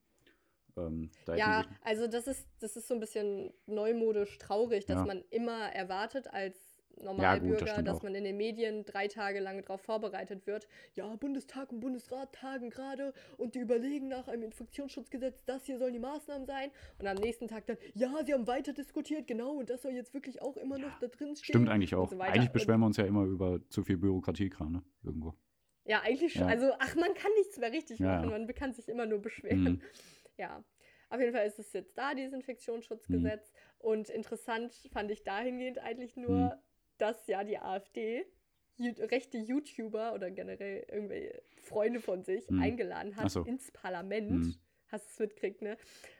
Ähm, 0.77 1.09
Ja, 1.35 1.65
also 1.83 2.07
das 2.07 2.27
ist, 2.27 2.47
das 2.59 2.75
ist 2.77 2.87
so 2.87 2.93
ein 2.93 2.99
bisschen 2.99 3.53
neumodisch 3.65 4.37
traurig, 4.37 4.85
dass 4.85 4.99
Ja. 4.99 5.05
man 5.05 5.23
immer 5.29 5.71
erwartet 5.73 6.27
als 6.33 6.70
Ja, 6.97 7.05
Normalbürger, 7.05 7.59
gut, 7.59 7.67
das 7.77 7.83
dass 7.83 8.03
man 8.03 8.15
in 8.15 8.23
den 8.23 8.37
Medien 8.37 8.85
drei 8.85 9.07
Tage 9.07 9.39
lang 9.39 9.61
darauf 9.61 9.81
vorbereitet 9.81 10.45
wird. 10.47 10.67
Ja, 10.93 11.15
Bundestag 11.15 11.71
und 11.71 11.79
Bundesrat 11.79 12.33
tagen 12.33 12.69
gerade 12.69 13.13
und 13.37 13.55
die 13.55 13.59
überlegen 13.59 14.07
nach 14.07 14.27
einem 14.27 14.43
Infektionsschutzgesetz, 14.43 15.43
das 15.45 15.65
hier 15.65 15.77
sollen 15.77 15.93
die 15.93 15.99
Maßnahmen 15.99 16.45
sein. 16.45 16.71
Und 16.99 17.07
am 17.07 17.17
nächsten 17.17 17.47
Tag 17.47 17.65
dann, 17.65 17.77
ja, 17.93 18.23
sie 18.25 18.33
haben 18.33 18.47
weiter 18.47 18.73
diskutiert, 18.73 19.27
genau, 19.27 19.53
und 19.53 19.69
das 19.69 19.81
soll 19.81 19.93
jetzt 19.93 20.13
wirklich 20.13 20.41
auch 20.41 20.57
immer 20.57 20.77
noch 20.77 20.99
da 20.99 21.07
drin 21.07 21.35
stehen. 21.35 21.53
Stimmt 21.53 21.69
eigentlich 21.69 21.95
auch. 21.95 22.09
so 22.09 22.19
eigentlich 22.19 22.51
beschweren 22.51 22.79
wir 22.81 22.85
uns 22.87 22.97
ja 22.97 23.05
immer 23.05 23.23
über 23.23 23.59
zu 23.69 23.83
viel 23.83 23.97
Bürokratiekram, 23.97 24.71
ne? 24.71 24.83
Irgendwo. 25.03 25.33
Ja, 25.85 26.01
eigentlich 26.01 26.33
schon. 26.33 26.43
Ja. 26.43 26.47
Also, 26.49 26.71
ach, 26.77 26.95
man 26.95 27.13
kann 27.15 27.31
nichts 27.37 27.57
mehr 27.57 27.71
richtig 27.71 27.99
Ja, 27.99 28.17
machen, 28.17 28.29
ja. 28.29 28.37
man 28.37 28.47
kann 28.53 28.73
sich 28.73 28.87
immer 28.87 29.05
nur 29.07 29.19
beschweren. 29.19 29.63
Mhm. 29.63 29.81
Ja, 30.37 30.63
auf 31.09 31.19
jeden 31.19 31.33
Fall 31.33 31.45
ist 31.45 31.59
es 31.59 31.73
jetzt 31.73 31.97
da, 31.97 32.13
dieses 32.13 32.33
Infektionsschutzgesetz. 32.33 33.51
Und 33.79 34.09
interessant 34.09 34.73
fand 34.93 35.09
ich 35.11 35.23
dahingehend 35.23 35.79
eigentlich 35.79 36.15
nur, 36.15 36.37
Mhm. 36.37 36.51
Dass 37.01 37.27
ja 37.27 37.43
die 37.43 37.57
AfD 37.57 38.25
rechte 38.79 39.37
YouTuber 39.37 40.13
oder 40.13 40.31
generell 40.31 40.85
irgendwelche 40.89 41.41
Freunde 41.61 41.99
von 41.99 42.23
sich 42.23 42.49
Mhm. 42.49 42.61
eingeladen 42.61 43.15
hat 43.15 43.29
so. 43.31 43.43
ins 43.43 43.71
Parlament. 43.71 44.31
Mhm. 44.31 44.55
Hast 44.87 45.05
du 45.07 45.11
es 45.11 45.19
mitgekriegt, 45.19 45.61
ne? 45.61 45.77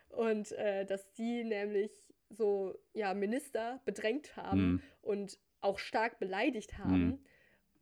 Und 0.09 0.51
äh, 0.53 0.85
dass 0.85 1.11
die 1.13 1.43
nämlich 1.43 1.91
so, 2.29 2.77
ja, 2.93 3.13
Minister 3.13 3.81
bedrängt 3.85 4.35
haben 4.37 4.59
Mhm. 4.73 4.81
und 5.01 5.39
auch 5.61 5.79
stark 5.79 6.19
beleidigt 6.19 6.77
haben 6.77 7.05
Mhm. 7.05 7.19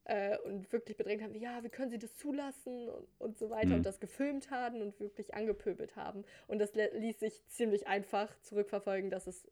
äh, 0.05 0.37
und 0.39 0.71
wirklich 0.71 0.97
bedrängt 0.97 1.21
haben, 1.21 1.35
ja, 1.35 1.63
wie 1.63 1.69
können 1.69 1.91
sie 1.91 1.99
das 1.99 2.15
zulassen 2.15 2.89
und, 2.89 3.07
und 3.19 3.37
so 3.37 3.49
weiter 3.49 3.67
Mhm. 3.69 3.73
und 3.75 3.85
das 3.85 3.99
gefilmt 3.99 4.49
haben 4.49 4.81
und 4.81 4.99
wirklich 4.99 5.33
angepöbelt 5.35 5.95
haben. 5.95 6.23
Und 6.47 6.59
das 6.59 6.73
ließ 6.73 7.19
sich 7.19 7.45
ziemlich 7.47 7.87
einfach 7.87 8.35
zurückverfolgen, 8.41 9.09
dass 9.11 9.27
es 9.27 9.45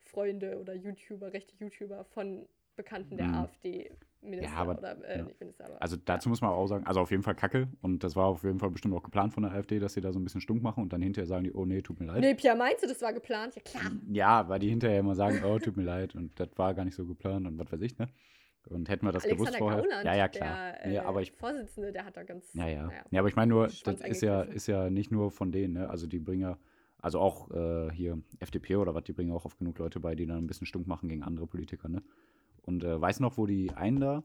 Freunde 0.00 0.58
oder 0.58 0.74
YouTuber, 0.74 1.32
rechte 1.32 1.54
YouTuber 1.56 2.04
von 2.04 2.48
Bekannten 2.76 3.16
der 3.16 3.26
Mhm. 3.26 3.34
AfD-Minister 3.34 4.50
Ja, 4.50 4.56
aber- 4.56 4.78
oder 4.78 5.04
äh, 5.08 5.18
ja. 5.18 5.24
nicht 5.24 5.40
Minister, 5.40 5.66
aber 5.66 5.80
Also 5.82 5.96
dazu 6.02 6.28
muss 6.28 6.40
man 6.40 6.50
auch 6.50 6.66
sagen, 6.66 6.86
also 6.86 7.00
auf 7.00 7.10
jeden 7.10 7.22
Fall 7.22 7.34
Kacke. 7.34 7.68
Und 7.82 8.02
das 8.04 8.16
war 8.16 8.26
auf 8.26 8.44
jeden 8.44 8.58
Fall 8.58 8.70
bestimmt 8.70 8.94
auch 8.94 9.02
geplant 9.02 9.32
von 9.34 9.42
der 9.42 9.52
AfD, 9.52 9.78
dass 9.78 9.94
sie 9.94 10.00
da 10.00 10.12
so 10.12 10.18
ein 10.18 10.24
bisschen 10.24 10.40
stunk 10.40 10.62
machen 10.62 10.82
und 10.82 10.92
dann 10.92 11.02
hinterher 11.02 11.26
sagen 11.26 11.44
die, 11.44 11.52
oh 11.52 11.64
nee, 11.64 11.82
tut 11.82 12.00
mir 12.00 12.06
leid. 12.06 12.20
Nee, 12.20 12.34
Pia, 12.34 12.54
meinst 12.54 12.82
du, 12.82 12.86
das 12.88 13.02
war 13.02 13.12
geplant? 13.12 13.54
Ja, 13.56 13.62
klar. 13.62 13.92
Ja, 14.10 14.48
weil 14.48 14.58
die 14.60 14.70
hinterher 14.70 15.00
immer 15.00 15.14
sagen, 15.14 15.42
oh, 15.44 15.58
tut 15.58 15.76
mir 15.76 15.84
leid 15.84 16.14
und 16.14 16.38
das 16.38 16.48
war 16.56 16.72
gar 16.74 16.84
nicht 16.84 16.94
so 16.94 17.04
geplant 17.06 17.46
und 17.46 17.58
was 17.58 17.70
weiß 17.72 17.80
ich, 17.82 17.98
ne? 17.98 18.08
Und 18.68 18.88
hätten 18.88 19.04
wir 19.04 19.10
das 19.10 19.24
gewusst 19.24 19.48
Alexander 19.48 19.58
vorher. 19.58 19.82
Gauland, 19.82 20.04
ja, 20.04 20.14
ja, 20.14 20.28
klar. 20.28 20.72
der 20.84 20.86
nee, 20.88 20.94
äh, 20.94 20.98
aber 21.00 21.20
ich, 21.20 21.32
Vorsitzende, 21.32 21.90
der 21.92 22.04
hat 22.04 22.16
da 22.16 22.22
ganz. 22.22 22.54
ja, 22.54 22.68
ja. 22.68 22.86
naja. 22.86 23.04
Ja, 23.10 23.18
aber 23.20 23.28
ich 23.28 23.34
meine 23.34 23.50
nur, 23.50 23.66
das 23.66 24.00
ist 24.02 24.22
ja, 24.22 24.42
ist 24.42 24.68
ja 24.68 24.88
nicht 24.88 25.10
nur 25.10 25.32
von 25.32 25.50
denen, 25.50 25.74
ne? 25.74 25.90
Also 25.90 26.06
die 26.06 26.20
bringen 26.20 26.42
ja, 26.42 26.58
also 26.98 27.18
auch 27.18 27.50
äh, 27.50 27.90
hier 27.90 28.22
FDP 28.38 28.76
oder 28.76 28.94
was, 28.94 29.02
die 29.02 29.12
bringen 29.12 29.32
auch 29.32 29.44
oft 29.44 29.58
genug 29.58 29.78
Leute 29.78 29.98
bei, 29.98 30.14
die 30.14 30.26
dann 30.26 30.38
ein 30.38 30.46
bisschen 30.46 30.68
stunk 30.68 30.86
machen 30.86 31.08
gegen 31.08 31.24
andere 31.24 31.48
Politiker, 31.48 31.88
ne? 31.88 32.02
Und 32.62 32.84
äh, 32.84 33.00
weiß 33.00 33.20
noch, 33.20 33.36
wo 33.36 33.46
die 33.46 33.72
einen 33.72 34.00
da 34.00 34.22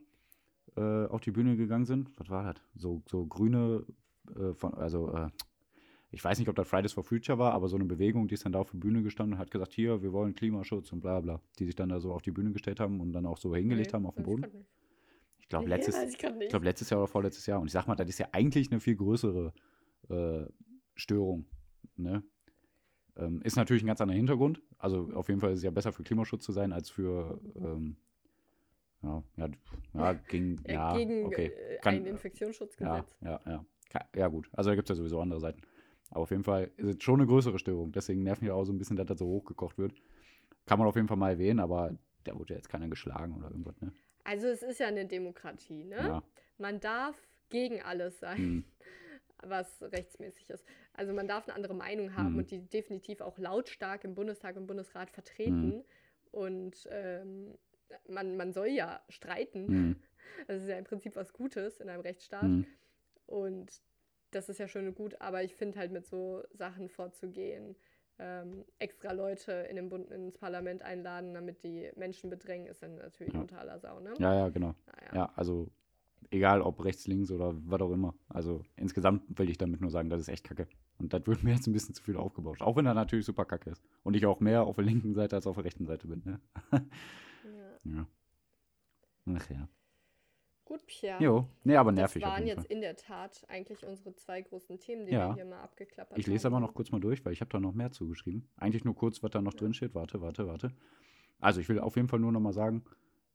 äh, 0.75 1.05
auf 1.07 1.21
die 1.21 1.31
Bühne 1.31 1.57
gegangen 1.57 1.85
sind? 1.85 2.11
Was 2.17 2.29
war 2.29 2.53
das? 2.53 2.63
So, 2.75 3.01
so 3.07 3.25
grüne, 3.25 3.85
äh, 4.35 4.53
von, 4.53 4.73
also 4.75 5.11
äh, 5.13 5.29
ich 6.11 6.23
weiß 6.23 6.39
nicht, 6.39 6.47
ob 6.47 6.55
das 6.55 6.67
Fridays 6.67 6.93
for 6.93 7.03
Future 7.03 7.37
war, 7.37 7.53
aber 7.53 7.67
so 7.67 7.75
eine 7.75 7.85
Bewegung, 7.85 8.27
die 8.27 8.35
ist 8.35 8.45
dann 8.45 8.53
da 8.53 8.59
auf 8.59 8.71
der 8.71 8.77
Bühne 8.77 9.03
gestanden 9.03 9.33
und 9.33 9.39
hat 9.39 9.51
gesagt, 9.51 9.73
hier, 9.73 10.01
wir 10.01 10.13
wollen 10.13 10.35
Klimaschutz 10.35 10.91
und 10.93 11.01
bla 11.01 11.19
bla. 11.19 11.41
Die 11.59 11.65
sich 11.65 11.75
dann 11.75 11.89
da 11.89 11.99
so 11.99 12.13
auf 12.13 12.21
die 12.21 12.31
Bühne 12.31 12.51
gestellt 12.51 12.79
haben 12.79 13.01
und 13.01 13.11
dann 13.11 13.25
auch 13.25 13.37
so 13.37 13.53
hingelegt 13.55 13.91
Nee, 13.91 13.93
haben 13.93 14.05
auf 14.05 14.15
den 14.15 14.25
weiß 14.25 14.33
ich 14.35 14.41
Boden. 14.41 14.65
Ich 15.39 15.49
glaube, 15.49 15.65
Nee, 15.65 15.75
letztes, 15.75 15.95
ich 16.13 16.17
glaube, 16.17 16.65
letztes 16.65 16.89
Jahr 16.89 17.01
oder 17.01 17.07
vorletztes 17.07 17.45
Jahr. 17.45 17.59
Und 17.59 17.67
ich 17.67 17.73
sag 17.73 17.87
mal, 17.87 17.95
das 17.95 18.09
ist 18.09 18.19
ja 18.19 18.27
eigentlich 18.31 18.71
eine 18.71 18.79
viel 18.79 18.95
größere 18.95 19.53
äh, 20.09 20.45
Störung. 20.95 21.45
Ne? 21.95 22.23
Ähm, 23.17 23.41
ist 23.41 23.55
natürlich 23.55 23.83
ein 23.83 23.87
ganz 23.87 23.99
anderer 23.99 24.17
Hintergrund. 24.17 24.61
Also 24.77 25.09
auf 25.13 25.27
jeden 25.27 25.41
Fall 25.41 25.51
ist 25.51 25.59
es 25.59 25.63
ja 25.63 25.71
besser 25.71 25.91
für 25.91 26.03
Klimaschutz 26.03 26.45
zu 26.45 26.51
sein, 26.51 26.71
als 26.71 26.89
für 26.89 27.39
ähm, 27.55 27.97
ja, 29.03 29.23
ja, 29.37 29.49
ja, 29.93 30.13
gegen, 30.13 30.61
ja, 30.67 30.95
gegen 30.97 31.25
okay. 31.25 31.47
äh, 31.47 31.77
Kann- 31.79 31.95
ein 31.95 32.05
Ja, 32.05 32.11
Infektionsschutzgesetz. 32.11 33.15
ja, 33.21 33.39
ja. 33.45 33.65
Ka- 33.89 34.07
Ja, 34.15 34.27
gut. 34.27 34.49
Also 34.53 34.69
da 34.71 34.75
gibt 34.75 34.89
es 34.89 34.89
ja 34.89 34.95
sowieso 34.95 35.19
andere 35.21 35.39
Seiten. 35.39 35.61
Aber 36.09 36.21
auf 36.21 36.31
jeden 36.31 36.43
Fall 36.43 36.71
ist 36.77 36.87
es 36.97 37.03
schon 37.03 37.19
eine 37.19 37.27
größere 37.27 37.59
Störung. 37.59 37.91
Deswegen 37.91 38.23
nervt 38.23 38.41
mich 38.41 38.51
auch 38.51 38.63
so 38.63 38.71
ein 38.73 38.77
bisschen, 38.77 38.95
dass 38.97 39.07
das 39.07 39.19
so 39.19 39.25
hochgekocht 39.27 39.77
wird. 39.77 39.93
Kann 40.65 40.79
man 40.79 40.87
auf 40.87 40.95
jeden 40.95 41.07
Fall 41.07 41.17
mal 41.17 41.31
erwähnen, 41.31 41.59
aber 41.59 41.97
da 42.23 42.37
wurde 42.37 42.53
ja 42.53 42.57
jetzt 42.57 42.69
keiner 42.69 42.87
geschlagen 42.87 43.35
oder 43.35 43.49
irgendwas, 43.49 43.79
ne? 43.81 43.91
Also 44.23 44.47
es 44.47 44.61
ist 44.61 44.79
ja 44.79 44.87
eine 44.87 45.05
Demokratie, 45.05 45.85
ne? 45.85 45.95
Ja. 45.97 46.23
Man 46.57 46.79
darf 46.79 47.15
gegen 47.49 47.81
alles 47.81 48.19
sein, 48.19 48.37
Hm. 48.37 48.63
was 49.43 49.81
rechtsmäßig 49.81 50.49
ist. 50.49 50.65
Also 50.93 51.13
man 51.13 51.27
darf 51.27 51.47
eine 51.47 51.55
andere 51.55 51.73
Meinung 51.75 52.15
haben 52.15 52.33
Mhm. 52.33 52.39
und 52.39 52.51
die 52.51 52.59
definitiv 52.67 53.21
auch 53.21 53.37
lautstark 53.37 54.03
im 54.03 54.15
Bundestag 54.15 54.57
und 54.57 54.65
Bundesrat 54.67 55.09
vertreten. 55.11 55.67
Mhm. 55.77 55.83
Und 56.31 56.87
ähm, 56.91 57.57
man, 58.07 58.37
man 58.37 58.53
soll 58.53 58.67
ja 58.67 59.01
streiten. 59.09 59.67
Hm. 59.67 59.95
Das 60.47 60.61
ist 60.61 60.67
ja 60.69 60.77
im 60.77 60.83
Prinzip 60.83 61.15
was 61.15 61.33
Gutes 61.33 61.79
in 61.79 61.89
einem 61.89 62.01
Rechtsstaat. 62.01 62.43
Hm. 62.43 62.65
Und 63.25 63.81
das 64.31 64.49
ist 64.49 64.59
ja 64.59 64.67
schön 64.67 64.87
und 64.87 64.95
gut, 64.95 65.19
aber 65.21 65.43
ich 65.43 65.55
finde 65.55 65.79
halt 65.79 65.91
mit 65.91 66.05
so 66.05 66.43
Sachen 66.53 66.89
vorzugehen, 66.89 67.75
ähm, 68.19 68.65
extra 68.79 69.11
Leute 69.11 69.51
in 69.69 69.75
den 69.75 69.89
Bund, 69.89 70.11
ins 70.11 70.37
Parlament 70.37 70.81
einladen, 70.81 71.33
damit 71.33 71.63
die 71.63 71.89
Menschen 71.95 72.29
bedrängen, 72.29 72.67
ist 72.67 72.81
dann 72.81 72.95
natürlich 72.95 73.33
Ja. 73.33 73.39
unter 73.41 73.59
aller 73.59 73.79
Sau, 73.79 73.99
ne? 73.99 74.13
Ja, 74.17 74.33
ja, 74.33 74.49
genau. 74.49 74.73
Naja. 74.87 75.11
Ja, 75.13 75.33
also 75.35 75.69
egal 76.31 76.61
ob 76.61 76.83
rechts, 76.83 77.07
links 77.07 77.31
oder 77.31 77.53
was 77.65 77.81
auch 77.81 77.91
immer. 77.91 78.15
Also 78.27 78.63
insgesamt 78.75 79.23
will 79.37 79.49
ich 79.49 79.57
damit 79.57 79.81
nur 79.81 79.91
sagen, 79.91 80.09
das 80.09 80.21
ist 80.21 80.29
echt 80.29 80.43
kacke. 80.43 80.67
Und 80.97 81.13
das 81.13 81.25
wird 81.27 81.43
mir 81.43 81.51
jetzt 81.53 81.67
ein 81.67 81.73
bisschen 81.73 81.93
zu 81.93 82.03
viel 82.03 82.17
aufgebauscht. 82.17 82.61
Auch 82.61 82.75
wenn 82.75 82.85
er 82.87 82.95
natürlich 82.95 83.25
super 83.25 83.45
kacke 83.45 83.69
ist. 83.69 83.83
Und 84.03 84.15
ich 84.15 84.25
auch 84.25 84.39
mehr 84.39 84.63
auf 84.63 84.75
der 84.75 84.85
linken 84.85 85.13
Seite 85.13 85.35
als 85.35 85.45
auf 85.47 85.55
der 85.55 85.65
rechten 85.65 85.85
Seite 85.85 86.07
bin. 86.07 86.21
Ne? 86.25 86.39
Ja. 87.95 88.07
Ach 89.35 89.49
ja. 89.49 89.67
Gut, 90.65 90.85
Pierre. 90.85 91.23
Jo, 91.23 91.47
nee, 91.63 91.75
aber 91.77 91.91
das 91.91 91.97
nervig 91.99 92.25
auf 92.25 92.31
waren 92.31 92.45
jetzt 92.45 92.67
Fall. 92.67 92.71
in 92.75 92.81
der 92.81 92.95
Tat 92.97 93.45
eigentlich 93.47 93.85
unsere 93.85 94.13
zwei 94.15 94.41
großen 94.41 94.79
Themen, 94.79 95.05
die 95.05 95.13
Ja. 95.13 95.29
wir 95.29 95.35
hier 95.35 95.45
mal 95.45 95.61
abgeklappert 95.61 96.11
haben. 96.11 96.19
Ich 96.19 96.27
lese 96.27 96.47
aber 96.47 96.59
noch 96.59 96.73
kurz 96.73 96.91
mal 96.91 96.99
durch, 96.99 97.23
weil 97.25 97.31
ich 97.31 97.39
habe 97.39 97.49
da 97.49 97.59
noch 97.59 97.73
mehr 97.73 97.91
zugeschrieben. 97.91 98.49
Eigentlich 98.57 98.83
nur 98.83 98.93
kurz, 98.95 99.23
was 99.23 99.31
da 99.31 99.41
noch 99.41 99.53
Ja. 99.53 99.59
drin 99.59 99.73
steht. 99.73 99.95
Warte, 99.95 100.19
warte, 100.21 100.45
warte. 100.47 100.73
Also 101.39 101.61
ich 101.61 101.69
will 101.69 101.79
auf 101.79 101.95
jeden 101.95 102.09
Fall 102.09 102.19
nur 102.19 102.31
noch 102.33 102.41
mal 102.41 102.51
sagen, 102.51 102.83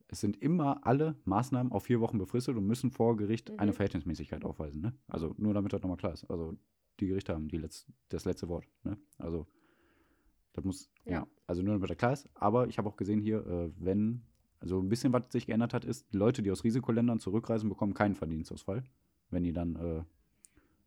es 0.09 0.19
sind 0.19 0.39
immer 0.43 0.85
alle 0.85 1.15
Maßnahmen 1.25 1.71
auf 1.71 1.85
vier 1.85 1.99
Wochen 2.01 2.19
befristet 2.19 2.55
und 2.55 2.67
müssen 2.67 2.91
vor 2.91 3.17
Gericht 3.17 3.49
eine 3.57 3.71
Mhm. 3.71 3.75
Verhältnismäßigkeit 3.75 4.45
aufweisen. 4.45 4.81
Ne? 4.81 4.93
Also 5.07 5.33
nur 5.37 5.55
damit 5.55 5.73
das 5.73 5.81
nochmal 5.81 5.97
klar 5.97 6.13
ist. 6.13 6.25
Also 6.29 6.55
die 6.99 7.07
Gerichte 7.07 7.33
haben 7.33 7.47
die 7.47 7.57
letz 7.57 7.87
das 8.09 8.25
letzte 8.25 8.47
Wort. 8.47 8.65
Ne? 8.83 8.95
Also 9.17 9.47
das 10.51 10.63
muss, 10.63 10.91
ja. 11.05 11.11
Ja. 11.13 11.27
also 11.47 11.63
nur 11.63 11.73
damit 11.73 11.89
das 11.89 11.97
klar 11.97 12.13
ist. 12.13 12.29
Aber 12.35 12.67
ich 12.67 12.77
habe 12.77 12.87
auch 12.89 12.95
gesehen 12.95 13.21
hier, 13.21 13.43
äh, 13.47 13.71
wenn, 13.77 14.21
also 14.63 14.79
ein 14.79 14.87
bisschen 14.89 15.11
was 15.11 15.29
sich 15.31 15.45
geändert 15.45 15.73
hat, 15.73 15.83
ist, 15.83 16.11
Leute, 16.13 16.41
die 16.41 16.49
aus 16.49 16.63
Risikoländern 16.63 17.19
zurückreisen, 17.19 17.67
bekommen 17.69 17.93
keinen 17.93 18.15
Verdienstausfall, 18.15 18.83
wenn 19.29 19.43
die 19.43 19.51
dann 19.51 19.75
äh, 19.75 20.03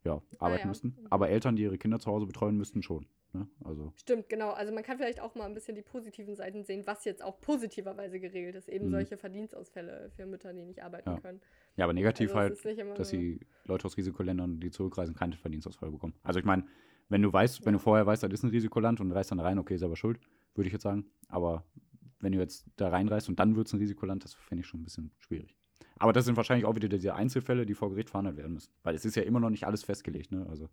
ja, 0.04 0.22
arbeiten 0.38 0.62
ja. 0.62 0.68
müssten. 0.68 0.96
Aber 1.10 1.28
Eltern, 1.28 1.56
die 1.56 1.62
ihre 1.64 1.76
Kinder 1.78 1.98
zu 1.98 2.10
Hause 2.10 2.26
betreuen, 2.26 2.56
müssten 2.56 2.82
schon. 2.82 3.06
Ne? 3.34 3.46
Also, 3.64 3.92
Stimmt, 3.96 4.30
genau. 4.30 4.50
Also 4.52 4.72
man 4.72 4.82
kann 4.82 4.96
vielleicht 4.96 5.20
auch 5.20 5.34
mal 5.34 5.44
ein 5.44 5.52
bisschen 5.52 5.74
die 5.74 5.82
positiven 5.82 6.36
Seiten 6.36 6.64
sehen, 6.64 6.86
was 6.86 7.04
jetzt 7.04 7.22
auch 7.22 7.38
positiverweise 7.40 8.18
geregelt 8.18 8.54
ist. 8.54 8.68
Eben 8.68 8.86
Mhm. 8.86 8.90
solche 8.92 9.16
Verdienstausfälle 9.18 10.10
für 10.16 10.24
Mütter, 10.24 10.54
die 10.54 10.64
nicht 10.64 10.82
arbeiten 10.82 11.10
Ja. 11.10 11.20
können. 11.20 11.40
ja, 11.76 11.84
aber 11.84 11.92
negativ 11.92 12.34
Also 12.34 12.64
halt, 12.64 12.98
dass 12.98 13.10
die 13.10 13.40
Leute 13.66 13.84
aus 13.84 13.96
Risikoländern, 13.98 14.58
die 14.58 14.70
zurückreisen, 14.70 15.14
keinen 15.14 15.34
Verdienstausfall 15.34 15.90
bekommen. 15.90 16.14
Also 16.22 16.38
ich 16.38 16.46
meine, 16.46 16.64
wenn 17.10 17.20
du 17.20 17.30
weißt, 17.32 17.66
wenn 17.66 17.74
du 17.74 17.78
vorher 17.78 18.06
weißt, 18.06 18.22
das 18.22 18.32
ist 18.32 18.42
ein 18.42 18.50
Risikoland 18.50 19.00
und 19.00 19.12
reist 19.12 19.30
dann 19.32 19.40
rein, 19.40 19.58
okay, 19.58 19.74
ist 19.74 19.82
aber 19.82 19.96
schuld, 19.96 20.18
würde 20.54 20.68
ich 20.68 20.72
jetzt 20.72 20.82
sagen. 20.82 21.04
Aber 21.28 21.64
wenn 22.20 22.32
du 22.32 22.38
jetzt 22.38 22.66
da 22.76 22.88
reinreist 22.88 23.28
und 23.28 23.38
dann 23.38 23.56
wird 23.56 23.66
es 23.66 23.72
ein 23.72 23.78
Risikoland, 23.78 24.24
das 24.24 24.34
fände 24.34 24.60
ich 24.60 24.66
schon 24.66 24.80
ein 24.80 24.84
bisschen 24.84 25.10
schwierig. 25.18 25.56
Aber 25.98 26.12
das 26.12 26.24
sind 26.26 26.36
wahrscheinlich 26.36 26.66
auch 26.66 26.74
wieder 26.74 26.88
diese 26.88 27.14
Einzelfälle, 27.14 27.64
die 27.66 27.74
vor 27.74 27.90
Gericht 27.90 28.10
verhandelt 28.10 28.36
werden 28.36 28.52
müssen. 28.54 28.70
Weil 28.82 28.94
es 28.94 29.04
ist 29.04 29.16
ja 29.16 29.22
immer 29.22 29.40
noch 29.40 29.50
nicht 29.50 29.66
alles 29.66 29.82
festgelegt, 29.84 30.30
ne? 30.32 30.46
Also 30.48 30.68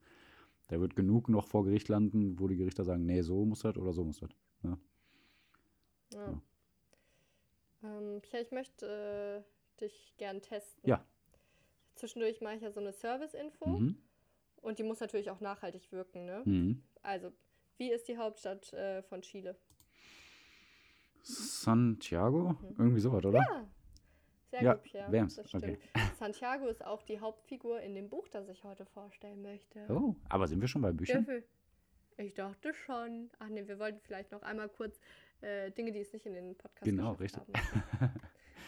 da 0.67 0.79
wird 0.79 0.95
genug 0.95 1.29
noch 1.29 1.47
vor 1.47 1.63
Gericht 1.65 1.87
landen, 1.89 2.39
wo 2.39 2.47
die 2.47 2.55
Gerichter 2.57 2.83
sagen, 2.83 3.05
nee, 3.05 3.21
so 3.21 3.45
muss 3.45 3.59
das 3.61 3.77
oder 3.77 3.93
so 3.93 4.03
muss 4.03 4.19
das. 4.19 4.29
Ja. 4.63 4.77
Ja. 6.13 6.41
Ähm, 7.83 8.21
Pierre, 8.21 8.43
ich 8.43 8.51
möchte 8.51 9.43
äh, 9.45 9.81
dich 9.81 10.13
gern 10.17 10.41
testen. 10.41 10.87
Ja. 10.87 11.03
Zwischendurch 11.95 12.41
mache 12.41 12.55
ich 12.55 12.61
ja 12.61 12.71
so 12.71 12.79
eine 12.79 12.93
Service-Info 12.93 13.67
Mhm. 13.67 13.97
und 14.61 14.79
die 14.79 14.83
muss 14.83 14.99
natürlich 14.99 15.29
auch 15.29 15.41
nachhaltig 15.41 15.91
wirken. 15.91 16.25
Ne? 16.25 16.41
Mhm. 16.45 16.83
Also, 17.01 17.31
wie 17.77 17.91
ist 17.91 18.07
die 18.07 18.17
Hauptstadt 18.17 18.71
äh, 18.73 19.03
von 19.03 19.21
Chile? 19.21 19.55
Santiago? 21.23 22.55
Irgendwie 22.77 22.99
sowas, 22.99 23.23
oder? 23.25 23.39
Mhm. 23.41 23.45
Ja, 23.45 23.65
sehr 24.51 24.61
Ja, 24.63 24.73
gut, 24.73 24.83
Pierre. 24.83 25.11
wär's. 25.11 25.35
Das 25.35 25.53
Okay. 25.53 25.77
stimmt. 25.79 25.79
Santiago 26.19 26.67
ist 26.67 26.85
auch 26.85 27.01
die 27.03 27.19
Hauptfigur 27.19 27.81
in 27.81 27.95
dem 27.95 28.09
Buch, 28.09 28.27
das 28.29 28.47
ich 28.49 28.63
heute 28.63 28.85
vorstellen 28.85 29.41
möchte. 29.41 29.85
Oh, 29.89 30.15
aber 30.29 30.47
sind 30.47 30.61
wir 30.61 30.67
schon 30.67 30.81
bei 30.81 30.91
Büchern? 30.91 31.25
Ich 32.17 32.35
dachte 32.35 32.73
schon. 32.73 33.31
Ach 33.39 33.47
nee, 33.49 33.67
wir 33.67 33.79
wollten 33.79 33.99
vielleicht 34.01 34.31
noch 34.31 34.43
einmal 34.43 34.69
kurz 34.69 34.99
äh, 35.41 35.71
Dinge, 35.71 35.91
die 35.91 35.99
es 35.99 36.13
nicht 36.13 36.25
in 36.27 36.33
den 36.33 36.55
Podcast 36.55 36.83
Genau, 36.83 37.13
richtig. 37.13 37.41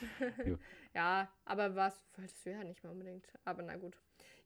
ja, 0.94 1.30
aber 1.46 1.76
was 1.76 2.02
wolltest 2.18 2.46
du 2.46 2.52
ja 2.52 2.64
nicht 2.64 2.84
mal 2.84 2.90
unbedingt. 2.92 3.28
Aber 3.44 3.62
na 3.62 3.76
gut. 3.76 3.96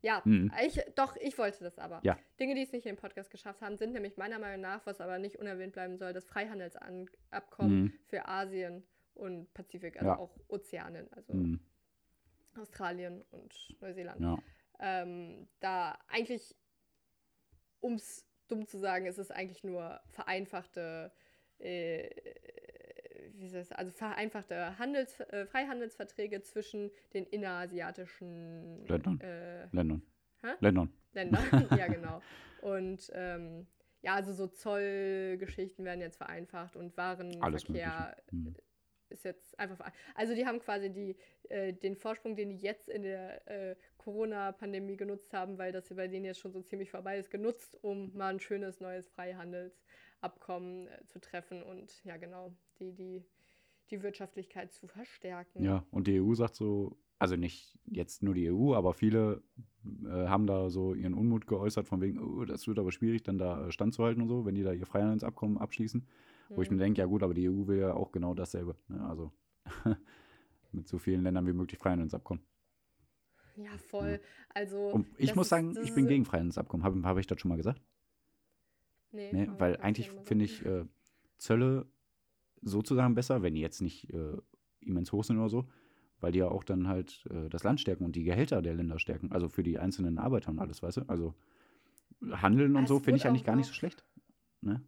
Ja, 0.02 0.22
Mhm. 0.24 0.52
ich, 0.66 0.80
doch, 0.95 1.16
ich 1.18 1.38
wollte 1.38 1.64
das 1.64 1.78
aber. 1.78 2.00
Ja. 2.04 2.18
Dinge, 2.39 2.56
die 2.56 2.62
es 2.62 2.72
nicht 2.72 2.86
in 2.86 2.95
den 2.95 3.02
Podcast 3.02 3.30
geschafft 3.30 3.62
haben, 3.62 3.76
sind 3.78 3.91
nämlich 3.91 4.16
meiner 4.18 4.39
Meinung 4.39 4.62
nach, 4.62 4.86
was 4.86 5.02
aber 5.02 5.20
nicht 5.20 5.38
unerwähnt 5.38 5.74
bleiben 5.74 5.97
soll, 5.97 6.14
das 6.14 6.26
Freihandelsabkommen 6.26 7.84
Mhm. 7.84 7.93
für 8.06 8.26
Asien 8.28 8.84
und 9.16 9.54
Pazifik, 9.54 9.97
also 9.97 10.08
Ja. 10.12 10.18
auch 10.18 10.38
Ozeanen, 10.47 11.12
also 11.12 11.34
Mhm. 11.34 11.60
Australien 12.58 13.24
und 13.32 13.54
Neuseeland. 13.82 14.22
Ja. 14.22 14.38
Ähm, 14.80 15.47
da 15.60 16.00
eigentlich, 16.08 16.56
um 17.82 17.95
es 17.95 18.26
dumm 18.47 18.66
zu 18.66 18.78
sagen, 18.78 19.06
ist 19.06 19.18
es 19.18 19.32
eigentlich 19.32 19.64
nur 19.64 20.00
vereinfachte, 20.12 21.12
äh, 21.60 22.10
sagen, 23.48 23.68
also 23.72 23.92
vereinfachte 23.92 24.78
Handels, 24.78 25.20
äh, 25.20 25.46
Freihandelsverträge 25.46 26.42
zwischen 26.42 26.92
den 27.14 27.26
innerasiatischen 27.26 28.86
Ländern. 28.88 29.20
äh, 29.22 29.68
Ländern. 29.72 30.02
Ländern. 30.60 30.94
Ländern. 31.14 31.42
ja, 31.78 31.88
genau. 31.88 32.22
Und 32.62 33.12
ähm, 33.14 33.68
ja, 34.02 34.16
also 34.16 34.34
so 34.34 34.48
Zollgeschichten 34.48 35.84
werden 35.84 36.02
jetzt 36.02 36.18
vereinfacht 36.18 36.76
und 36.76 36.96
Warenverkehr. 36.96 38.16
Mhm. 38.32 38.56
ist 39.10 39.26
jetzt 39.26 39.60
einfach. 39.60 39.92
Also 40.16 40.36
die 40.36 40.46
haben 40.46 40.60
quasi 40.60 40.90
die, 40.90 41.18
äh, 41.50 41.74
den 41.74 41.96
Vorsprung, 41.96 42.36
den 42.36 42.50
die 42.50 42.58
jetzt 42.58 42.88
in 42.88 43.04
der 43.04 43.48
äh, 43.48 43.76
Corona-Pandemie 43.98 44.96
genutzt 44.96 45.34
haben, 45.34 45.58
weil 45.58 45.72
das 45.72 45.90
bei 45.90 46.08
denen 46.08 46.26
jetzt 46.26 46.40
schon 46.40 46.54
so 46.54 46.62
ziemlich 46.62 46.92
vorbei 46.92 47.18
ist, 47.18 47.30
genutzt, 47.30 47.78
um 47.82 48.16
mal 48.16 48.34
ein 48.34 48.40
schönes 48.40 48.80
neues 48.80 49.10
Freihandelsabkommen 49.10 50.88
äh, 50.88 51.06
zu 51.08 51.20
treffen 51.20 51.64
und 51.64 52.04
ja 52.06 52.18
genau, 52.18 52.56
die, 52.80 52.93
die, 52.93 53.23
die 53.91 54.01
Wirtschaftlichkeit 54.03 54.71
zu 54.73 54.88
verstärken. 54.88 55.63
Ja, 55.63 55.84
und 55.91 56.07
die 56.07 56.19
EU 56.21 56.34
sagt 56.34 56.55
so, 56.55 56.97
also 57.17 57.36
nicht 57.36 57.77
jetzt 57.86 58.23
nur 58.23 58.34
die 58.34 58.49
EU, 58.51 58.73
aber 58.75 58.93
viele 58.93 59.43
äh, 60.05 60.27
haben 60.27 60.47
da 60.47 60.69
so 60.69 60.93
ihren 60.93 61.13
Unmut 61.13 61.47
geäußert, 61.47 61.88
von 61.88 61.99
wegen, 62.01 62.19
oh, 62.19 62.45
das 62.45 62.67
wird 62.67 62.80
aber 62.80 62.91
schwierig, 62.91 63.23
dann 63.23 63.38
da 63.38 63.67
äh, 63.67 63.71
standzuhalten 63.71 64.21
und 64.21 64.30
so, 64.30 64.45
wenn 64.45 64.55
die 64.55 64.63
da 64.63 64.71
ihr 64.71 64.86
Freihandelsabkommen 64.86 65.57
abschließen. 65.57 66.05
Wo 66.49 66.61
ich 66.61 66.69
mir 66.69 66.77
Mhm. 66.77 66.80
denke, 66.80 66.99
ja 67.01 67.05
gut, 67.05 67.21
aber 67.21 67.34
die 67.34 67.47
EU 67.49 67.67
will 67.67 67.80
ja 67.80 67.93
auch 67.93 68.11
genau 68.11 68.34
dasselbe. 68.34 68.75
Ne? 68.88 69.05
Also 69.07 69.32
mit 70.71 70.88
so 70.88 70.97
vielen 70.97 71.21
Ländern 71.23 71.45
wie 71.45 71.53
möglich 71.53 71.77
Freihandelsabkommen. 71.80 72.43
Ja, 73.55 73.77
voll. 73.77 74.19
Also. 74.53 74.77
Und 74.91 75.07
ich 75.17 75.36
muss 75.36 75.47
ist- 75.47 75.49
sagen, 75.49 75.75
ich 75.84 75.93
bin 75.93 76.07
gegen 76.07 76.25
Freihandelsabkommen. 76.25 76.86
Habe 76.86 77.01
hab 77.03 77.17
ich 77.17 77.27
das 77.27 77.39
schon 77.41 77.49
mal 77.49 77.57
gesagt? 77.57 77.82
Nee, 79.11 79.32
Nee, 79.34 79.49
weil 79.57 79.77
eigentlich 79.77 80.07
ja 80.07 80.21
finde 80.23 80.45
ich 80.45 80.65
äh, 80.65 80.86
Zölle 81.38 81.86
sozusagen 82.62 83.16
besser, 83.16 83.41
wenn 83.41 83.55
die 83.55 83.62
jetzt 83.62 83.82
nicht 83.82 84.10
äh, 84.14 84.38
immens 84.82 85.12
hoch 85.12 85.24
sind 85.24 85.38
oder 85.38 85.49
so, 85.49 85.68
weil 86.20 86.32
die 86.32 86.39
ja 86.39 86.47
auch 86.49 86.64
dann 86.64 86.88
halt 86.88 87.26
äh, 87.30 87.49
das 87.49 87.64
Land 87.64 87.80
stärken 87.82 88.05
und 88.05 88.16
die 88.16 88.24
Gehälter 88.24 88.62
der 88.62 88.74
Länder 88.74 88.99
stärken, 88.99 89.32
also 89.32 89.49
für 89.49 89.64
die 89.64 89.80
einzelnen 89.80 90.18
Arbeiter 90.18 90.51
und 90.51 90.60
alles, 90.60 90.84
weißt 90.84 90.97
du? 90.97 91.01
Also 91.07 91.34
Handeln 92.32 92.76
und 92.76 92.84
Es 92.84 92.89
so 92.89 92.99
finde 92.99 93.18
ich 93.18 93.26
eigentlich 93.26 93.45
gar 93.45 93.55
nicht 93.55 93.68
so 93.68 93.74
schlecht. 93.74 94.03
Ne? 94.62 94.82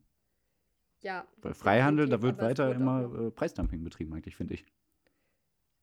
Ja. 1.01 1.25
Weil 1.41 1.53
Freihandel, 1.53 2.09
da 2.09 2.21
wird 2.21 2.39
weiter 2.39 2.69
auch 2.69 2.75
immer 2.75 3.27
äh, 3.27 3.31
Preisdumping 3.31 3.83
betrieben, 3.83 4.13
eigentlich, 4.13 4.35
finde 4.35 4.53
ich. 4.55 4.65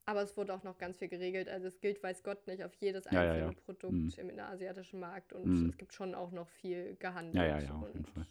Aber 0.05 0.23
es 0.23 0.37
wurde 0.39 0.55
auch 0.55 0.63
noch 0.63 0.79
ganz 0.79 0.97
viel 0.97 1.09
geregelt. 1.09 1.49
Also 1.51 1.67
es 1.67 1.81
gilt, 1.81 2.03
weiß 2.03 2.23
Gott, 2.23 2.47
nicht 2.47 2.65
auf 2.65 2.73
jedes 2.77 3.05
Ja, 3.07 3.25
ja, 3.25 3.33
einzelne 3.33 3.53
ja. 3.53 3.61
Produkt 3.61 3.93
Mhm. 3.93 4.13
im 4.17 4.31
innerasiatischen 4.31 5.01
Markt. 5.01 5.35
Und 5.35 5.47
Mhm. 5.47 5.69
es 5.69 5.77
gibt 5.77 5.93
schon 5.93 6.15
auch 6.15 6.31
noch 6.33 6.49
viel 6.49 6.97
gehandelt. 6.97 7.35
Ja, 7.37 7.59
ja, 7.59 7.61
ja, 7.61 7.75
auf 7.75 7.93
jeden 7.93 8.07
Fall. 8.07 8.27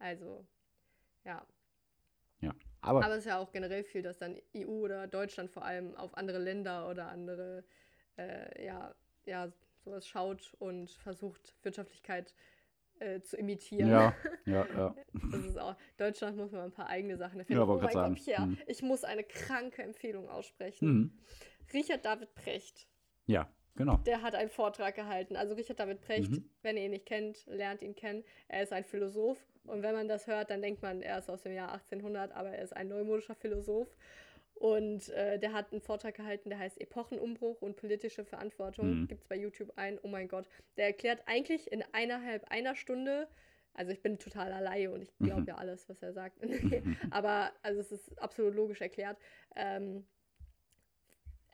Also, 0.00 0.44
ja. 1.24 1.46
Aber, 2.84 3.04
Aber 3.04 3.14
es 3.14 3.20
ist 3.20 3.26
ja 3.26 3.38
auch 3.38 3.52
generell 3.52 3.84
viel, 3.84 4.02
dass 4.02 4.18
dann 4.18 4.36
EU 4.56 4.68
oder 4.84 5.06
Deutschland 5.06 5.50
vor 5.50 5.64
allem 5.64 5.94
auf 5.96 6.14
andere 6.16 6.38
Länder 6.38 6.88
oder 6.88 7.08
andere, 7.08 7.64
äh, 8.16 8.64
ja, 8.64 8.94
ja, 9.26 9.52
sowas 9.84 10.06
schaut 10.06 10.54
und 10.58 10.90
versucht, 10.90 11.54
Wirtschaftlichkeit 11.62 12.34
äh, 13.00 13.20
zu 13.20 13.36
imitieren. 13.36 13.88
ja, 13.90 14.14
ja, 14.46 14.66
ja. 14.76 14.94
Das 15.32 15.44
ist 15.44 15.58
auch, 15.58 15.76
Deutschland 15.96 16.36
muss 16.36 16.52
mal 16.52 16.64
ein 16.64 16.72
paar 16.72 16.88
eigene 16.88 17.16
Sachen 17.16 17.36
Ja, 17.36 17.40
erfinden. 17.40 17.62
oh 17.62 17.68
wollte 17.68 17.84
mein 17.84 17.92
grad 17.94 18.08
Gott, 18.10 18.18
sagen. 18.20 18.24
Pierre, 18.24 18.46
Mhm. 18.46 18.58
ich 18.66 18.82
muss 18.82 19.04
eine 19.04 19.24
kranke 19.24 19.82
Empfehlung 19.82 20.28
aussprechen. 20.28 20.88
Mhm. 20.88 21.18
Richard 21.72 22.04
David 22.04 22.34
Precht, 22.34 22.86
Ja, 23.26 23.48
genau. 23.74 23.96
der 23.98 24.22
hat 24.22 24.34
einen 24.34 24.50
Vortrag 24.50 24.94
gehalten. 24.94 25.36
Also 25.36 25.54
Richard 25.54 25.80
David 25.80 26.00
Precht, 26.02 26.30
Mhm. 26.30 26.50
wenn 26.62 26.76
ihr 26.76 26.84
ihn 26.84 26.90
nicht 26.92 27.06
kennt, 27.06 27.44
lernt 27.46 27.82
ihn 27.82 27.94
kennen. 27.96 28.24
Er 28.48 28.62
ist 28.62 28.72
ein 28.72 28.84
Philosoph 28.84 29.38
und 29.66 29.82
wenn 29.82 29.94
man 29.94 30.08
das 30.08 30.26
hört, 30.26 30.50
dann 30.50 30.62
denkt 30.62 30.82
man, 30.82 31.02
er 31.02 31.18
ist 31.18 31.28
aus 31.30 31.42
dem 31.42 31.52
Jahr 31.52 31.72
1800, 31.72 32.32
aber 32.32 32.50
er 32.50 32.62
ist 32.62 32.74
ein 32.74 32.88
neumodischer 32.88 33.34
Philosoph. 33.34 33.88
Und 34.54 35.08
äh, 35.10 35.38
der 35.38 35.52
hat 35.52 35.72
einen 35.72 35.80
Vortrag 35.80 36.14
gehalten, 36.14 36.48
der 36.48 36.58
heißt 36.60 36.80
Epochenumbruch 36.80 37.60
und 37.60 37.76
politische 37.76 38.24
Verantwortung. 38.24 39.00
Mhm. 39.00 39.08
Gibt 39.08 39.22
es 39.22 39.28
bei 39.28 39.36
YouTube 39.36 39.72
ein. 39.76 39.98
Oh 40.02 40.08
mein 40.08 40.28
Gott. 40.28 40.48
Der 40.76 40.86
erklärt 40.86 41.22
eigentlich 41.26 41.70
in 41.72 41.82
eineinhalb 41.92 42.44
einer 42.50 42.76
Stunde, 42.76 43.26
also 43.74 43.90
ich 43.90 44.00
bin 44.00 44.18
total 44.20 44.50
Laie 44.62 44.90
und 44.92 45.02
ich 45.02 45.12
glaube 45.18 45.40
Mhm. 45.40 45.46
ja 45.48 45.56
alles, 45.56 45.88
was 45.88 46.00
er 46.02 46.12
sagt. 46.12 46.38
Aber 47.10 47.50
also 47.62 47.80
es 47.80 47.90
ist 47.90 48.16
absolut 48.22 48.54
logisch 48.54 48.80
erklärt. 48.80 49.18
Ähm, 49.56 50.06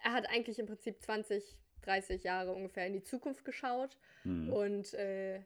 er 0.04 0.12
hat 0.12 0.28
eigentlich 0.28 0.58
im 0.58 0.66
Prinzip 0.66 1.00
20, 1.00 1.56
30 1.82 2.22
Jahre 2.22 2.52
ungefähr 2.52 2.86
in 2.86 2.92
die 2.92 3.02
Zukunft 3.02 3.44
geschaut 3.46 3.96
Mhm. 4.24 4.52
und 4.52 4.92
äh, 4.94 5.40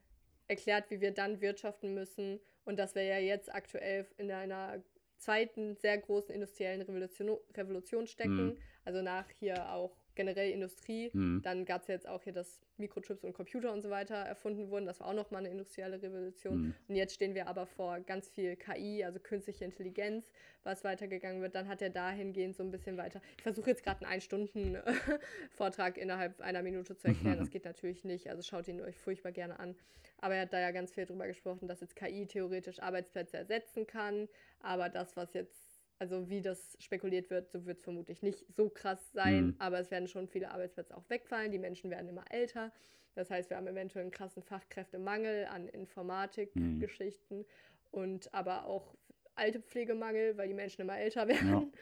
erklärt, 0.48 0.90
wie 0.90 1.00
wir 1.00 1.12
dann 1.12 1.40
wirtschaften 1.40 1.94
müssen 1.94 2.40
und 2.64 2.78
dass 2.78 2.94
wir 2.94 3.04
ja 3.04 3.18
jetzt 3.18 3.54
aktuell 3.54 4.06
in 4.16 4.30
einer 4.30 4.82
zweiten 5.18 5.76
sehr 5.76 5.98
großen 5.98 6.34
industriellen 6.34 6.82
Revolution, 6.82 7.38
Revolution 7.56 8.06
stecken. 8.06 8.46
Mhm. 8.46 8.58
Also 8.84 9.02
nach 9.02 9.28
hier 9.30 9.70
auch 9.72 9.96
generell 10.14 10.50
Industrie. 10.50 11.10
Mhm. 11.12 11.42
Dann 11.42 11.64
gab 11.64 11.82
es 11.82 11.88
jetzt 11.88 12.08
auch 12.08 12.22
hier, 12.22 12.32
dass 12.32 12.60
Mikrochips 12.76 13.24
und 13.24 13.32
Computer 13.32 13.72
und 13.72 13.82
so 13.82 13.90
weiter 13.90 14.16
erfunden 14.16 14.70
wurden. 14.70 14.86
Das 14.86 15.00
war 15.00 15.08
auch 15.08 15.14
nochmal 15.14 15.40
eine 15.40 15.50
industrielle 15.50 16.02
Revolution. 16.02 16.58
Mhm. 16.58 16.74
Und 16.88 16.96
jetzt 16.96 17.14
stehen 17.14 17.34
wir 17.34 17.46
aber 17.46 17.66
vor 17.66 18.00
ganz 18.00 18.28
viel 18.28 18.56
KI, 18.56 19.04
also 19.04 19.20
künstliche 19.20 19.64
Intelligenz, 19.64 20.30
was 20.62 20.84
weitergegangen 20.84 21.42
wird. 21.42 21.54
Dann 21.54 21.68
hat 21.68 21.82
er 21.82 21.90
dahingehend 21.90 22.56
so 22.56 22.62
ein 22.62 22.70
bisschen 22.70 22.96
weiter. 22.96 23.20
Ich 23.36 23.42
versuche 23.42 23.70
jetzt 23.70 23.84
gerade 23.84 24.04
einen 24.04 24.14
Ein-Stunden-Vortrag 24.14 25.96
innerhalb 25.98 26.40
einer 26.40 26.62
Minute 26.62 26.96
zu 26.96 27.08
erklären. 27.08 27.38
Das 27.38 27.50
geht 27.50 27.64
natürlich 27.64 28.04
nicht. 28.04 28.28
Also 28.30 28.42
schaut 28.42 28.68
ihn 28.68 28.80
euch 28.80 28.98
furchtbar 28.98 29.32
gerne 29.32 29.58
an. 29.58 29.76
Aber 30.18 30.34
er 30.34 30.42
hat 30.42 30.52
da 30.52 30.60
ja 30.60 30.70
ganz 30.70 30.92
viel 30.92 31.06
drüber 31.06 31.26
gesprochen, 31.26 31.68
dass 31.68 31.80
jetzt 31.80 31.96
KI 31.96 32.26
theoretisch 32.26 32.80
Arbeitsplätze 32.80 33.36
ersetzen 33.36 33.86
kann. 33.86 34.28
Aber 34.60 34.88
das, 34.88 35.16
was 35.16 35.34
jetzt 35.34 35.63
also 35.98 36.28
wie 36.28 36.40
das 36.42 36.76
spekuliert 36.80 37.30
wird, 37.30 37.50
so 37.50 37.66
wird 37.66 37.78
es 37.78 37.84
vermutlich 37.84 38.22
nicht 38.22 38.44
so 38.52 38.68
krass 38.68 39.12
sein, 39.12 39.46
Mhm. 39.46 39.54
aber 39.58 39.78
es 39.80 39.90
werden 39.90 40.08
schon 40.08 40.28
viele 40.28 40.50
Arbeitsplätze 40.50 40.96
auch 40.96 41.08
wegfallen. 41.08 41.52
Die 41.52 41.58
Menschen 41.58 41.90
werden 41.90 42.08
immer 42.08 42.24
älter. 42.30 42.72
Das 43.14 43.30
heißt, 43.30 43.50
wir 43.50 43.56
haben 43.56 43.68
eventuell 43.68 44.02
einen 44.02 44.10
krassen 44.10 44.42
Fachkräftemangel 44.42 45.46
an 45.46 45.62
Mhm. 45.64 45.70
Informatikgeschichten 45.72 47.46
und 47.90 48.32
aber 48.34 48.66
auch 48.66 48.94
alte 49.36 49.60
Pflegemangel, 49.60 50.36
weil 50.36 50.48
die 50.48 50.54
Menschen 50.54 50.82
immer 50.82 50.98
älter 50.98 51.28
werden. 51.62 51.72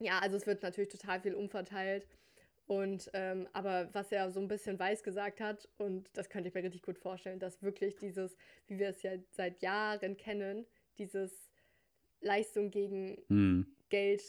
Ja, 0.00 0.18
also 0.20 0.36
es 0.36 0.46
wird 0.46 0.62
natürlich 0.62 0.90
total 0.90 1.20
viel 1.20 1.34
umverteilt. 1.34 2.06
Und 2.66 3.10
ähm, 3.12 3.46
aber 3.52 3.92
was 3.92 4.10
er 4.10 4.30
so 4.30 4.40
ein 4.40 4.48
bisschen 4.48 4.78
weiß 4.78 5.02
gesagt 5.02 5.40
hat, 5.40 5.68
und 5.76 6.10
das 6.16 6.30
könnte 6.30 6.48
ich 6.48 6.54
mir 6.54 6.62
richtig 6.62 6.82
gut 6.82 6.98
vorstellen, 6.98 7.38
dass 7.38 7.62
wirklich 7.62 7.96
dieses, 7.96 8.36
wie 8.66 8.78
wir 8.78 8.88
es 8.88 9.02
ja 9.02 9.12
seit 9.32 9.60
Jahren 9.60 10.16
kennen, 10.16 10.66
dieses 10.98 11.50
Leistung 12.24 12.70
gegen 12.70 13.22
Mhm. 13.28 13.66
Geld 13.90 14.22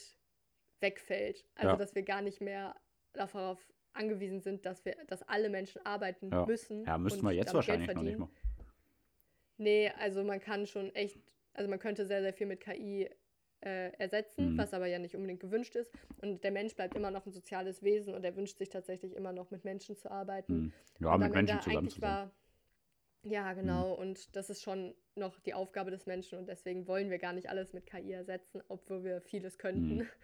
wegfällt. 0.81 1.45
Also 1.55 1.69
Ja. 1.69 1.75
dass 1.77 1.95
wir 1.95 2.03
gar 2.03 2.21
nicht 2.21 2.41
mehr 2.41 2.75
darauf 3.13 3.59
angewiesen 3.93 4.41
sind, 4.41 4.65
dass 4.65 4.83
wir, 4.85 4.95
dass 5.07 5.23
alle 5.23 5.49
Menschen 5.49 5.83
arbeiten 5.85 6.29
Ja. 6.31 6.45
müssen. 6.45 6.83
Ja, 6.85 6.97
müssten 6.97 7.21
und 7.21 7.31
wir 7.31 7.31
jetzt 7.35 7.53
wahrscheinlich 7.53 7.93
noch 7.93 8.03
nicht 8.03 8.19
mal. 8.19 8.29
Nee, 9.57 9.89
also 9.97 10.23
man 10.23 10.39
kann 10.39 10.67
schon 10.67 10.93
echt, 10.95 11.17
also 11.53 11.69
man 11.69 11.79
könnte 11.79 12.05
sehr, 12.05 12.21
sehr 12.21 12.33
viel 12.33 12.47
mit 12.47 12.59
KI 12.59 13.09
äh, 13.61 13.93
ersetzen, 13.97 14.53
Mhm. 14.53 14.57
was 14.59 14.73
aber 14.75 14.85
ja 14.85 14.99
nicht 14.99 15.15
unbedingt 15.15 15.39
gewünscht 15.39 15.75
ist. 15.75 15.91
Und 16.21 16.43
der 16.43 16.51
Mensch 16.51 16.75
bleibt 16.75 16.93
immer 16.93 17.09
noch 17.09 17.25
ein 17.25 17.31
soziales 17.31 17.81
Wesen 17.81 18.13
und 18.13 18.23
er 18.23 18.35
wünscht 18.35 18.57
sich 18.59 18.69
tatsächlich 18.69 19.15
immer 19.15 19.31
noch 19.31 19.49
mit 19.49 19.63
Menschen 19.63 19.95
zu 19.95 20.11
arbeiten. 20.11 20.53
Mhm. 20.55 20.73
Ja, 20.99 21.13
Und 21.15 21.21
mit 21.21 21.33
Menschen 21.33 21.61
zusammen 21.61 21.89
zu 21.89 21.99
sein. 21.99 22.09
war. 22.09 22.31
Ja, 23.25 23.53
genau. 23.53 23.93
Und 23.93 24.35
das 24.35 24.49
ist 24.49 24.61
schon 24.63 24.93
noch 25.15 25.39
die 25.39 25.53
Aufgabe 25.53 25.91
des 25.91 26.05
Menschen 26.05 26.37
und 26.37 26.47
deswegen 26.47 26.87
wollen 26.87 27.09
wir 27.09 27.17
gar 27.17 27.33
nicht 27.33 27.49
alles 27.49 27.73
mit 27.73 27.85
KI 27.85 28.11
ersetzen, 28.11 28.61
obwohl 28.67 29.03
wir 29.03 29.21
vieles 29.21 29.57
könnten. 29.57 29.97
Mhm. 29.97 30.07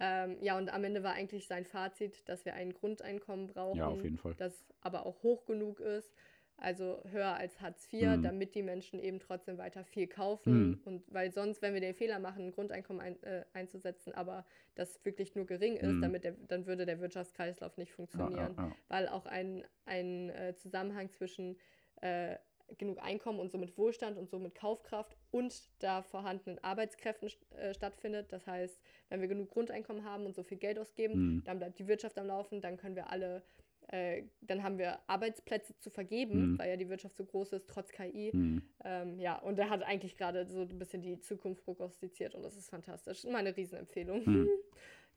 Ähm, 0.00 0.38
ja, 0.40 0.58
und 0.58 0.70
am 0.70 0.82
Ende 0.82 1.04
war 1.04 1.12
eigentlich 1.12 1.46
sein 1.46 1.64
Fazit, 1.64 2.28
dass 2.28 2.44
wir 2.44 2.54
ein 2.54 2.74
Grundeinkommen 2.74 3.46
brauchen, 3.46 3.78
Ja, 3.78 3.86
auf 3.86 4.02
jeden 4.02 4.18
Fall. 4.18 4.34
das 4.34 4.66
aber 4.80 5.06
auch 5.06 5.22
hoch 5.22 5.46
genug 5.46 5.78
ist, 5.78 6.12
also 6.56 7.00
höher 7.08 7.36
als 7.36 7.60
Hartz 7.60 7.86
IV, 7.92 8.16
Mhm. 8.16 8.22
damit 8.24 8.56
die 8.56 8.64
Menschen 8.64 8.98
eben 8.98 9.20
trotzdem 9.20 9.56
weiter 9.56 9.84
viel 9.84 10.08
kaufen. 10.08 10.70
Mhm. 10.70 10.80
Und 10.84 11.04
weil 11.14 11.30
sonst, 11.30 11.62
wenn 11.62 11.74
wir 11.74 11.80
den 11.80 11.94
Fehler 11.94 12.18
machen, 12.18 12.46
ein 12.46 12.50
Grundeinkommen 12.52 13.00
ein, 13.00 13.22
äh, 13.22 13.44
einzusetzen, 13.52 14.12
aber 14.14 14.44
das 14.74 14.98
wirklich 15.04 15.36
nur 15.36 15.46
gering 15.46 15.76
ist, 15.76 15.92
Mhm. 15.92 16.02
damit 16.02 16.24
der, 16.24 16.32
dann 16.48 16.66
würde 16.66 16.86
der 16.86 16.98
Wirtschaftskreislauf 16.98 17.76
nicht 17.76 17.92
funktionieren 17.92 18.54
ja, 18.56 18.64
ja. 18.66 18.76
weil 18.88 19.06
auch 19.06 19.26
ein, 19.26 19.64
ein 19.84 20.30
äh, 20.30 20.56
Zusammenhang 20.56 21.08
zwischen 21.12 21.56
äh, 22.00 22.36
genug 22.78 22.98
Einkommen 23.02 23.40
und 23.40 23.50
somit 23.50 23.76
Wohlstand 23.76 24.16
und 24.18 24.30
somit 24.30 24.54
Kaufkraft 24.54 25.16
und 25.30 25.68
da 25.80 26.02
vorhandenen 26.02 26.58
Arbeitskräften 26.64 27.28
äh, 27.56 27.74
stattfindet. 27.74 28.32
Das 28.32 28.46
heißt, 28.46 28.80
wenn 29.10 29.20
wir 29.20 29.28
genug 29.28 29.50
Grundeinkommen 29.50 30.04
haben 30.04 30.24
und 30.26 30.34
so 30.34 30.42
viel 30.42 30.56
Geld 30.58 30.78
ausgeben, 30.78 31.36
Mhm. 31.36 31.44
dann 31.44 31.58
bleibt 31.58 31.78
die 31.78 31.86
Wirtschaft 31.86 32.18
am 32.18 32.26
Laufen, 32.26 32.60
dann 32.62 32.76
können 32.78 32.96
wir 32.96 33.10
alle, 33.10 33.42
äh, 33.88 34.22
dann 34.40 34.62
haben 34.62 34.78
wir 34.78 34.98
Arbeitsplätze 35.08 35.76
zu 35.78 35.90
vergeben, 35.90 36.52
Mhm. 36.52 36.58
weil 36.58 36.70
ja 36.70 36.76
die 36.76 36.88
Wirtschaft 36.88 37.16
so 37.16 37.24
groß 37.24 37.52
ist, 37.52 37.68
trotz 37.68 37.90
KI. 37.92 38.30
Mhm. 38.34 38.62
Ähm, 38.82 39.20
ja, 39.20 39.38
und 39.38 39.58
er 39.58 39.68
hat 39.68 39.82
eigentlich 39.82 40.16
gerade 40.16 40.46
so 40.46 40.62
ein 40.62 40.78
bisschen 40.78 41.02
die 41.02 41.18
Zukunft 41.20 41.64
prognostiziert 41.64 42.34
und 42.34 42.42
das 42.42 42.56
ist 42.56 42.70
fantastisch. 42.70 43.24
Meine 43.24 43.54
Riesenempfehlung. 43.56 44.24
Mhm. 44.24 44.48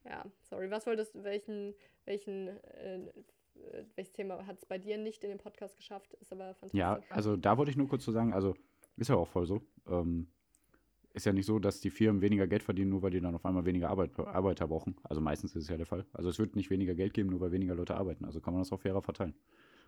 Ja, 0.05 0.23
sorry, 0.43 0.71
was 0.71 0.85
wolltest 0.85 1.15
du, 1.15 1.23
welchen, 1.25 1.75
welchen, 2.05 2.47
äh, 2.47 2.95
äh, 2.95 3.11
welches 3.95 4.13
Thema 4.13 4.45
hat 4.45 4.57
es 4.57 4.65
bei 4.65 4.77
dir 4.77 4.97
nicht 4.97 5.23
in 5.23 5.29
den 5.29 5.39
Podcast 5.39 5.75
geschafft? 5.75 6.13
Ist 6.15 6.31
aber 6.31 6.53
fantastisch. 6.55 6.79
Ja, 6.79 6.99
also 7.09 7.35
da 7.35 7.57
wollte 7.57 7.71
ich 7.71 7.77
nur 7.77 7.87
kurz 7.87 8.03
zu 8.03 8.11
sagen, 8.11 8.33
also 8.33 8.55
ist 8.97 9.09
ja 9.09 9.15
auch 9.15 9.27
voll 9.27 9.45
so. 9.45 9.61
Ähm, 9.87 10.27
ist 11.13 11.25
ja 11.25 11.33
nicht 11.33 11.45
so, 11.45 11.57
dass 11.57 11.81
die 11.81 11.89
Firmen 11.89 12.21
weniger 12.21 12.47
Geld 12.47 12.63
verdienen, 12.63 12.91
nur 12.91 13.01
weil 13.01 13.11
die 13.11 13.19
dann 13.19 13.33
auf 13.33 13.45
einmal 13.45 13.65
weniger 13.65 13.89
Arbeit, 13.89 14.17
Arbeiter 14.19 14.67
brauchen. 14.67 14.95
Also 15.03 15.19
meistens 15.19 15.55
ist 15.55 15.63
es 15.63 15.69
ja 15.69 15.77
der 15.77 15.87
Fall. 15.87 16.05
Also 16.13 16.29
es 16.29 16.37
wird 16.37 16.55
nicht 16.55 16.69
weniger 16.69 16.93
Geld 16.93 17.13
geben, 17.13 17.29
nur 17.29 17.41
weil 17.41 17.51
weniger 17.51 17.73
Leute 17.75 17.95
arbeiten. 17.95 18.23
Also 18.23 18.39
kann 18.39 18.53
man 18.53 18.61
das 18.61 18.71
auch 18.71 18.79
fairer 18.79 19.01
verteilen. 19.01 19.33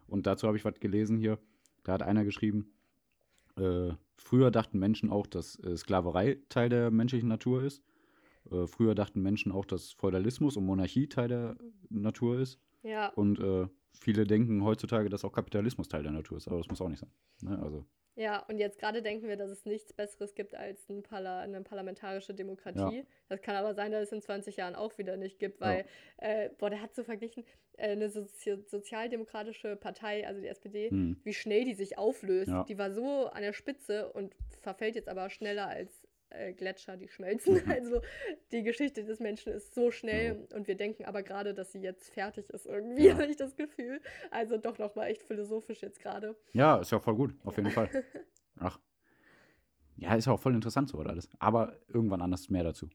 Und 0.08 0.26
dazu 0.26 0.48
habe 0.48 0.58
ich 0.58 0.66
was 0.66 0.80
gelesen 0.80 1.18
hier. 1.18 1.38
Da 1.84 1.94
hat 1.94 2.02
einer 2.02 2.26
geschrieben, 2.26 2.74
äh, 3.58 3.92
früher 4.18 4.52
dachten 4.52 4.80
Menschen 4.80 5.12
auch, 5.12 5.28
dass 5.28 5.60
äh, 5.60 5.78
Sklaverei 5.78 6.40
Teil 6.50 6.70
der 6.70 6.90
menschlichen 6.90 7.30
Natur 7.30 7.64
ist. 7.64 7.84
Äh, 8.52 8.66
früher 8.66 8.96
dachten 8.96 9.22
Menschen 9.22 9.52
auch, 9.52 9.66
dass 9.66 9.92
Feudalismus 9.92 10.58
und 10.58 10.66
Monarchie 10.66 11.08
Teil 11.08 11.28
der 11.28 11.58
Natur 11.90 12.40
ist. 12.40 12.60
Ja, 12.84 13.10
Und 13.10 13.40
äh, 13.40 13.68
viele 14.00 14.26
denken 14.26 14.64
heutzutage, 14.64 15.10
dass 15.10 15.26
auch 15.26 15.34
Kapitalismus 15.34 15.88
Teil 15.88 16.04
der 16.04 16.12
Natur 16.12 16.38
ist, 16.38 16.48
aber 16.48 16.58
das 16.58 16.68
muss 16.68 16.82
auch 16.82 16.90
nicht 16.90 17.00
sein. 17.00 17.12
Ne? 17.42 17.60
Also, 17.62 17.86
ja, 18.20 18.40
und 18.50 18.58
jetzt 18.58 18.80
gerade 18.80 19.02
denken 19.02 19.30
wir, 19.30 19.38
dass 19.38 19.50
es 19.50 19.66
nichts 19.66 19.94
Besseres 19.94 20.36
gibt 20.36 20.54
als 20.54 20.90
ein 20.90 21.04
Parla 21.04 21.40
eine 21.40 21.62
parlamentarische 21.62 22.34
Demokratie. 22.34 23.06
Das 23.30 23.42
kann 23.42 23.56
aber 23.56 23.74
sein, 23.74 23.94
dass 23.94 24.04
es 24.04 24.12
in 24.12 24.22
20 24.22 24.58
Jahren 24.58 24.76
auch 24.76 24.98
wieder 24.98 25.16
nicht 25.16 25.40
gibt, 25.40 25.62
weil, 25.62 25.86
äh, 26.18 26.50
boah, 26.58 26.70
der 26.70 26.82
hat 26.82 26.94
so 26.94 27.06
verglichen, 27.06 27.46
äh, 27.78 27.92
eine 27.92 28.10
Sozi 28.10 28.58
sozialdemokratische 28.68 29.78
Partei, 29.78 30.28
also 30.28 30.42
die 30.42 30.48
SPD, 30.48 30.90
hm, 30.90 31.22
wie 31.24 31.34
schnell 31.34 31.64
die 31.64 31.76
sich 31.76 31.98
auflöst. 31.98 32.50
Ja. 32.50 32.66
Die 32.66 32.78
war 32.78 32.92
so 32.92 33.28
an 33.28 33.42
der 33.42 33.54
Spitze 33.54 34.12
und 34.12 34.36
verfällt 34.60 34.96
jetzt 34.96 35.08
aber 35.08 35.30
schneller 35.30 35.68
als 35.68 35.99
äh, 36.32 36.54
Gletscher, 36.54 36.98
die 36.98 37.08
schmelzen. 37.08 37.56
Mhm. 37.56 37.72
Also 37.72 38.02
die 38.52 38.64
Geschichte 38.64 39.04
des 39.04 39.20
Menschen 39.20 39.54
ist 39.54 39.74
so 39.76 39.92
schnell 39.92 40.48
und 40.54 40.68
wir 40.68 40.76
denken 40.76 41.06
aber 41.06 41.24
gerade, 41.24 41.54
dass 41.54 41.72
sie 41.72 41.80
jetzt 41.82 42.10
fertig 42.12 42.50
ist 42.50 42.66
irgendwie, 42.66 43.08
Ja. 43.08 43.14
habe 43.18 43.26
ich 43.28 43.38
das 43.38 43.56
Gefühl. 43.56 44.02
Also 44.32 44.58
doch 44.58 44.78
nochmal 44.78 45.10
echt 45.10 45.24
philosophisch 45.24 45.82
jetzt 45.82 46.00
gerade. 46.02 46.36
ja, 46.54 46.78
ist 46.78 46.92
ja 46.92 47.00
voll 47.00 47.16
gut, 47.16 47.34
auf 47.44 47.58
jeden 47.58 47.72
Fall. 47.72 47.90
Ach. 48.60 48.80
Ja, 49.98 50.16
ist 50.16 50.26
ja 50.28 50.34
auch 50.34 50.40
voll 50.40 50.56
interessant 50.56 50.90
so 50.90 50.98
alles. 51.00 51.28
Aber 51.40 51.76
irgendwann 51.90 52.22
anders 52.22 52.50
mehr 52.50 52.64
dazu. 52.64 52.90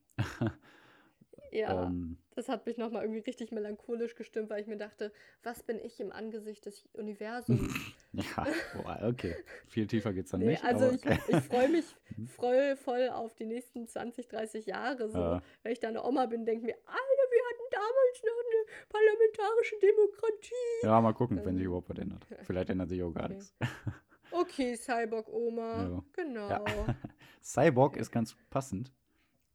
Ja, 1.53 1.87
Ähm, 1.87 2.19
das 2.35 2.49
hat 2.49 2.67
mich 2.67 2.79
nochmal 2.79 3.03
irgendwie 3.03 3.21
richtig 3.21 3.53
melancholisch 3.53 4.15
gestimmt, 4.17 4.51
weil 4.51 4.61
ich 4.61 4.67
mir 4.67 4.77
dachte, 4.79 5.13
was 5.43 5.63
bin 5.63 5.79
ich 5.81 6.01
im 6.01 6.11
Angesicht 6.11 6.67
des 6.67 6.87
Universums? 6.95 7.73
Ja, 8.17 8.47
boah, 8.75 8.99
okay. 9.03 9.35
Viel 9.67 9.87
tiefer 9.87 10.13
geht's 10.13 10.31
dann 10.31 10.41
Nee, 10.41 10.47
nicht. 10.53 10.65
also 10.65 10.91
ich, 10.91 11.05
ich 11.05 11.37
freue 11.45 11.69
mich 11.69 11.85
voll, 12.37 12.77
voll 12.77 13.09
auf 13.09 13.35
die 13.35 13.47
nächsten 13.47 13.87
20, 13.87 14.29
30 14.29 14.67
Jahre. 14.67 15.09
So. 15.09 15.19
Ja. 15.19 15.43
Wenn 15.63 15.73
ich 15.73 15.81
da 15.81 15.89
eine 15.89 16.03
Oma 16.05 16.27
bin, 16.27 16.45
denke 16.47 16.65
mir, 16.67 16.75
Alter, 16.87 17.25
wir 17.31 17.43
hatten 17.51 17.71
damals 17.71 18.23
noch 18.23 18.41
eine 18.45 18.89
parlamentarische 18.89 19.77
Demokratie. 19.81 20.55
Ja, 20.83 21.01
mal 21.01 21.13
gucken, 21.15 21.39
wenn 21.45 21.55
sich 21.57 21.63
Ähm, 21.63 21.67
überhaupt 21.69 21.91
was 21.91 21.99
ändert. 21.99 22.27
Vielleicht 22.43 22.71
ändert 22.71 22.89
sich 22.89 23.03
auch 23.03 23.13
gar 23.13 23.25
okay. 23.25 23.35
nichts. 23.35 23.55
Okay, 24.37 24.75
Cyborg-Oma. 24.77 25.83
Ja. 25.85 26.03
Genau. 26.13 26.49
Ja. 26.49 26.65
Cyborg 27.43 27.97
ist 27.97 28.11
ganz 28.11 28.35
passend, 28.51 28.91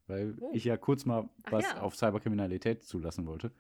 weil 0.08 0.36
Oh. 0.40 0.52
ich 0.54 0.64
ja 0.64 0.78
kurz 0.78 1.06
mal 1.06 1.28
Ach 1.44 1.52
was 1.52 1.64
ja. 1.66 1.82
auf 1.82 1.96
Cyberkriminalität 1.98 2.84
zulassen 2.86 3.28
wollte. 3.28 3.52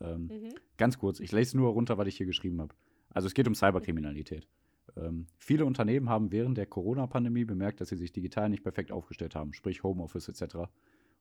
Ähm, 0.00 0.26
Mhm. 0.26 0.54
Ganz 0.76 0.98
kurz, 0.98 1.20
ich 1.20 1.30
lese 1.30 1.56
nur 1.56 1.70
runter, 1.70 1.98
was 1.98 2.08
ich 2.08 2.16
hier 2.16 2.26
geschrieben 2.26 2.60
habe. 2.60 2.74
Also 3.16 3.28
es 3.28 3.32
geht 3.32 3.48
um 3.48 3.54
Cyberkriminalität. 3.54 4.46
Ähm, 4.94 5.26
viele 5.38 5.64
Unternehmen 5.64 6.10
haben 6.10 6.32
während 6.32 6.58
der 6.58 6.66
Corona-Pandemie 6.66 7.46
bemerkt, 7.46 7.80
dass 7.80 7.88
sie 7.88 7.96
sich 7.96 8.12
digital 8.12 8.50
nicht 8.50 8.62
perfekt 8.62 8.92
aufgestellt 8.92 9.34
haben, 9.34 9.54
sprich 9.54 9.82
Homeoffice 9.82 10.28
etc. 10.28 10.68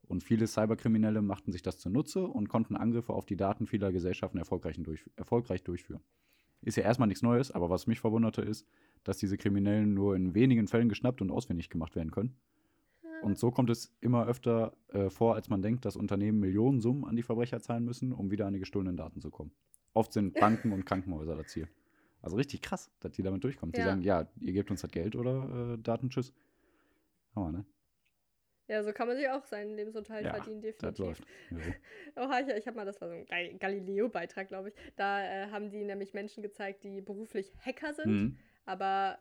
Und 0.05 0.21
viele 0.21 0.45
Cyberkriminelle 0.45 1.21
machten 1.21 1.53
sich 1.53 1.61
das 1.61 1.77
zunutze 1.77 2.27
und 2.27 2.49
konnten 2.49 2.75
Angriffe 2.75 3.13
auf 3.13 3.25
die 3.25 3.37
Daten 3.37 3.65
vieler 3.65 3.93
Gesellschaften 3.93 4.37
erfolgreich, 4.37 4.75
durch, 4.77 5.09
erfolgreich 5.15 5.63
durchführen. 5.63 6.01
Ist 6.63 6.75
ja 6.75 6.83
erstmal 6.83 7.07
nichts 7.07 7.23
Neues, 7.23 7.51
aber 7.51 7.69
was 7.69 7.87
mich 7.87 8.01
verwunderte 8.01 8.41
ist, 8.41 8.67
dass 9.05 9.17
diese 9.17 9.37
Kriminellen 9.37 9.93
nur 9.93 10.17
in 10.17 10.35
wenigen 10.35 10.67
Fällen 10.67 10.89
geschnappt 10.89 11.21
und 11.21 11.31
ausfindig 11.31 11.69
gemacht 11.69 11.95
werden 11.95 12.11
können. 12.11 12.35
Und 13.21 13.37
so 13.37 13.51
kommt 13.51 13.69
es 13.69 13.95
immer 14.01 14.27
öfter 14.27 14.73
äh, 14.89 15.09
vor, 15.09 15.35
als 15.35 15.47
man 15.47 15.61
denkt, 15.61 15.85
dass 15.85 15.95
Unternehmen 15.95 16.41
Millionensummen 16.41 17.05
an 17.05 17.15
die 17.15 17.23
Verbrecher 17.23 17.61
zahlen 17.61 17.85
müssen, 17.85 18.11
um 18.11 18.31
wieder 18.31 18.47
an 18.47 18.53
die 18.53 18.59
gestohlenen 18.59 18.97
Daten 18.97 19.21
zu 19.21 19.31
kommen. 19.31 19.53
Oft 19.93 20.11
sind 20.11 20.33
Banken 20.33 20.73
und 20.73 20.85
Krankenhäuser 20.85 21.37
das 21.37 21.47
Ziel. 21.47 21.69
Also 22.25 22.37
richtig 22.37 22.61
krass, 22.61 22.89
dass 22.99 23.11
die 23.11 23.21
damit 23.23 23.43
durchkommen. 23.43 23.71
Die 23.71 23.79
Ja. 23.79 23.85
sagen, 23.85 24.01
ja, 24.01 24.27
ihr 24.39 24.53
gebt 24.53 24.71
uns 24.71 24.81
das 24.81 24.89
Geld 24.91 25.15
oder 25.15 25.75
äh, 25.75 25.77
Daten, 25.81 26.09
tschüss. 26.09 26.33
Hammer, 27.35 27.51
ne? 27.51 27.65
Ja, 28.67 28.83
so 28.83 28.91
kann 28.93 29.07
man 29.07 29.15
sich 29.15 29.29
auch 29.29 29.45
seinen 29.45 29.75
Lebensunterhalt 29.75 30.25
Ja, 30.25 30.33
verdienen, 30.33 30.61
Das 30.63 30.75
definitiv. 30.77 31.05
läuft. 31.05 31.23
Ja. 31.51 31.57
Oha, 32.23 32.39
ich, 32.39 32.47
ich 32.47 32.65
habe 32.67 32.77
mal, 32.77 32.85
das 32.85 32.99
war 32.99 33.09
so 33.09 33.13
ein 33.13 33.25
Gal- 33.27 33.53
Galileo-Beitrag, 33.59 34.47
glaube 34.47 34.69
ich. 34.69 34.75
Da 34.95 35.21
äh, 35.23 35.51
haben 35.51 35.69
die 35.69 35.83
nämlich 35.83 36.15
Menschen 36.15 36.41
gezeigt, 36.41 36.83
die 36.83 36.99
beruflich 37.01 37.53
Hacker 37.63 37.93
sind, 37.93 38.07
Mhm. 38.11 38.37
aber 38.65 39.19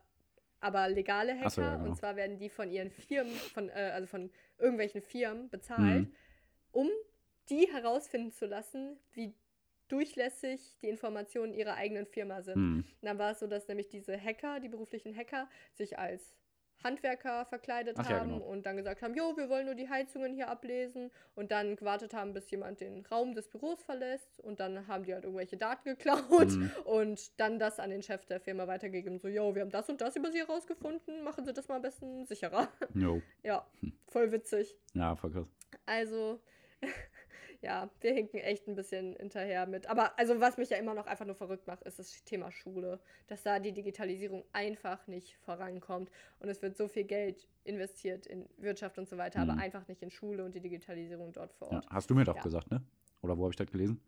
aber 0.61 0.89
legale 0.89 1.37
Hacker. 1.39 1.51
So, 1.51 1.61
ja, 1.61 1.77
genau. 1.77 1.91
Und 1.91 1.97
zwar 1.97 2.17
werden 2.17 2.39
die 2.39 2.49
von 2.49 2.71
ihren 2.71 2.91
Firmen, 2.91 3.35
von, 3.35 3.69
äh, 3.69 3.91
also 3.93 4.07
von 4.07 4.31
irgendwelchen 4.57 5.03
Firmen 5.03 5.51
bezahlt, 5.51 6.09
Mhm. 6.09 6.15
um 6.73 6.89
die 7.51 7.69
herausfinden 7.71 8.31
zu 8.33 8.47
lassen, 8.47 8.97
wie 9.13 9.35
durchlässig 9.95 10.77
die 10.83 10.89
Informationen 10.89 11.55
ihrer 11.55 11.75
eigenen 11.75 12.07
Firma 12.07 12.43
sind. 12.43 12.57
Mhm. 12.57 12.85
Und 13.01 13.07
dann 13.07 13.19
war 13.19 13.31
es 13.33 13.39
so, 13.41 13.47
dass 13.47 13.69
nämlich 13.69 13.89
diese 13.89 14.21
Hacker, 14.21 14.61
die 14.61 14.69
beruflichen 14.69 15.17
Hacker, 15.17 15.49
sich 15.73 15.99
als 15.99 16.35
Handwerker 16.83 17.47
verkleidet 17.47 17.97
Ach 17.99 18.11
ja, 18.11 18.19
haben 18.21 18.33
genau. 18.35 18.45
und 18.45 18.67
dann 18.67 18.77
gesagt 18.77 19.01
haben, 19.01 19.15
jo, 19.15 19.37
wir 19.37 19.49
wollen 19.49 19.65
nur 19.67 19.75
die 19.75 19.89
Heizungen 19.89 20.35
hier 20.35 20.49
ablesen 20.49 21.11
und 21.35 21.51
dann 21.51 21.77
gewartet 21.77 22.13
haben, 22.13 22.35
bis 22.35 22.51
jemand 22.51 22.81
den 22.81 23.07
Raum 23.07 23.35
des 23.35 23.49
Büros 23.49 23.83
verlässt 23.83 24.39
und 24.41 24.61
dann 24.61 24.87
haben 24.87 25.05
die 25.05 25.15
halt 25.15 25.25
irgendwelche 25.25 25.57
Daten 25.57 25.89
geklaut 25.89 26.51
Mhm. 26.51 26.71
und 26.85 27.41
dann 27.41 27.59
das 27.59 27.79
an 27.79 27.89
den 27.91 28.03
Chef 28.03 28.27
der 28.27 28.41
Firma 28.41 28.67
weitergegeben. 28.67 29.19
So, 29.19 29.29
jo, 29.29 29.55
wir 29.55 29.63
haben 29.63 29.71
das 29.71 29.89
und 29.89 30.01
das 30.01 30.17
über 30.17 30.31
sie 30.31 30.41
herausgefunden, 30.41 31.23
machen 31.23 31.47
sie 31.47 31.55
das 31.55 31.69
mal 31.69 31.77
am 31.77 31.83
besten 31.83 32.27
sicherer. 32.27 32.69
Jo. 32.95 33.23
ja, 33.43 33.67
voll 34.09 34.31
witzig. 34.33 34.77
Ja, 34.93 35.17
voll 35.17 35.31
krass. 35.31 35.49
Also, 35.87 36.41
ja, 37.65 37.91
wir 38.01 38.13
hinken 38.13 38.39
echt 38.39 38.69
ein 38.69 38.75
bisschen 38.77 39.17
hinterher 39.17 39.67
mit. 39.67 39.89
Aber 39.89 40.17
also 40.19 40.39
was 40.41 40.57
mich 40.59 40.71
ja 40.71 40.77
immer 40.77 40.95
noch 40.95 41.07
einfach 41.07 41.25
nur 41.27 41.35
verrückt 41.35 41.67
macht, 41.67 41.83
ist 41.83 41.99
das 41.99 42.23
Thema 42.25 42.53
Schule. 42.53 43.01
Dass 43.27 43.43
da 43.43 43.59
die 43.59 43.73
Digitalisierung 43.73 44.45
einfach 44.53 45.07
nicht 45.07 45.37
vorankommt. 45.39 46.11
Und 46.39 46.49
es 46.49 46.63
wird 46.63 46.77
so 46.77 46.87
viel 46.89 47.05
Geld 47.05 47.49
investiert 47.65 48.27
in 48.27 48.49
Wirtschaft 48.59 48.99
und 48.99 49.09
so 49.09 49.17
weiter, 49.17 49.43
Mhm. 49.45 49.51
aber 49.51 49.61
einfach 49.61 49.89
nicht 49.89 50.03
in 50.03 50.11
Schule 50.11 50.45
und 50.45 50.55
die 50.55 50.61
Digitalisierung 50.61 51.33
dort 51.33 51.53
vor 51.55 51.69
Ja, 51.71 51.77
Ort. 51.79 51.87
hast 51.91 52.11
du 52.11 52.15
mir 52.15 52.25
doch 52.25 52.37
Ja. 52.37 52.43
gesagt, 52.43 52.71
ne? 52.71 52.83
Oder 53.23 53.37
wo 53.39 53.43
habe 53.45 53.53
ich 53.53 53.57
das 53.57 53.67
gelesen? 53.71 54.01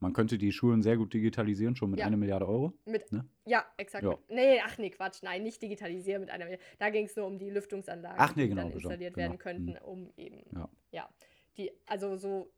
Man 0.00 0.14
könnte 0.14 0.36
die 0.36 0.50
Schulen 0.50 0.82
sehr 0.82 0.96
gut 0.96 1.14
digitalisieren, 1.14 1.76
schon 1.76 1.90
mit 1.90 2.00
Ja. 2.00 2.06
einer 2.06 2.16
Milliarde 2.16 2.48
Euro. 2.48 2.72
Mit, 2.86 3.12
Ne? 3.12 3.24
Ja, 3.44 3.64
exakt. 3.76 4.02
Ja. 4.02 4.18
Nee, 4.28 4.60
ach 4.64 4.76
nee, 4.78 4.90
Quatsch. 4.90 5.22
Nein, 5.22 5.44
nicht 5.44 5.62
digitalisieren 5.62 6.22
mit 6.22 6.30
einer. 6.30 6.46
Da 6.80 6.90
ging 6.90 7.04
es 7.04 7.14
nur 7.14 7.26
um 7.26 7.38
die 7.38 7.50
Lüftungsanlagen, 7.50 8.16
Ach 8.18 8.34
nee, 8.34 8.44
die 8.44 8.48
genau, 8.48 8.62
dann 8.62 8.70
genau, 8.72 8.78
installiert 8.80 9.14
genau. 9.14 9.28
werden 9.28 9.38
könnten, 9.38 9.76
um 9.78 10.10
eben, 10.16 10.42
Ja. 10.56 10.68
ja, 10.90 11.08
die, 11.56 11.70
also 11.86 12.16
so, 12.16 12.50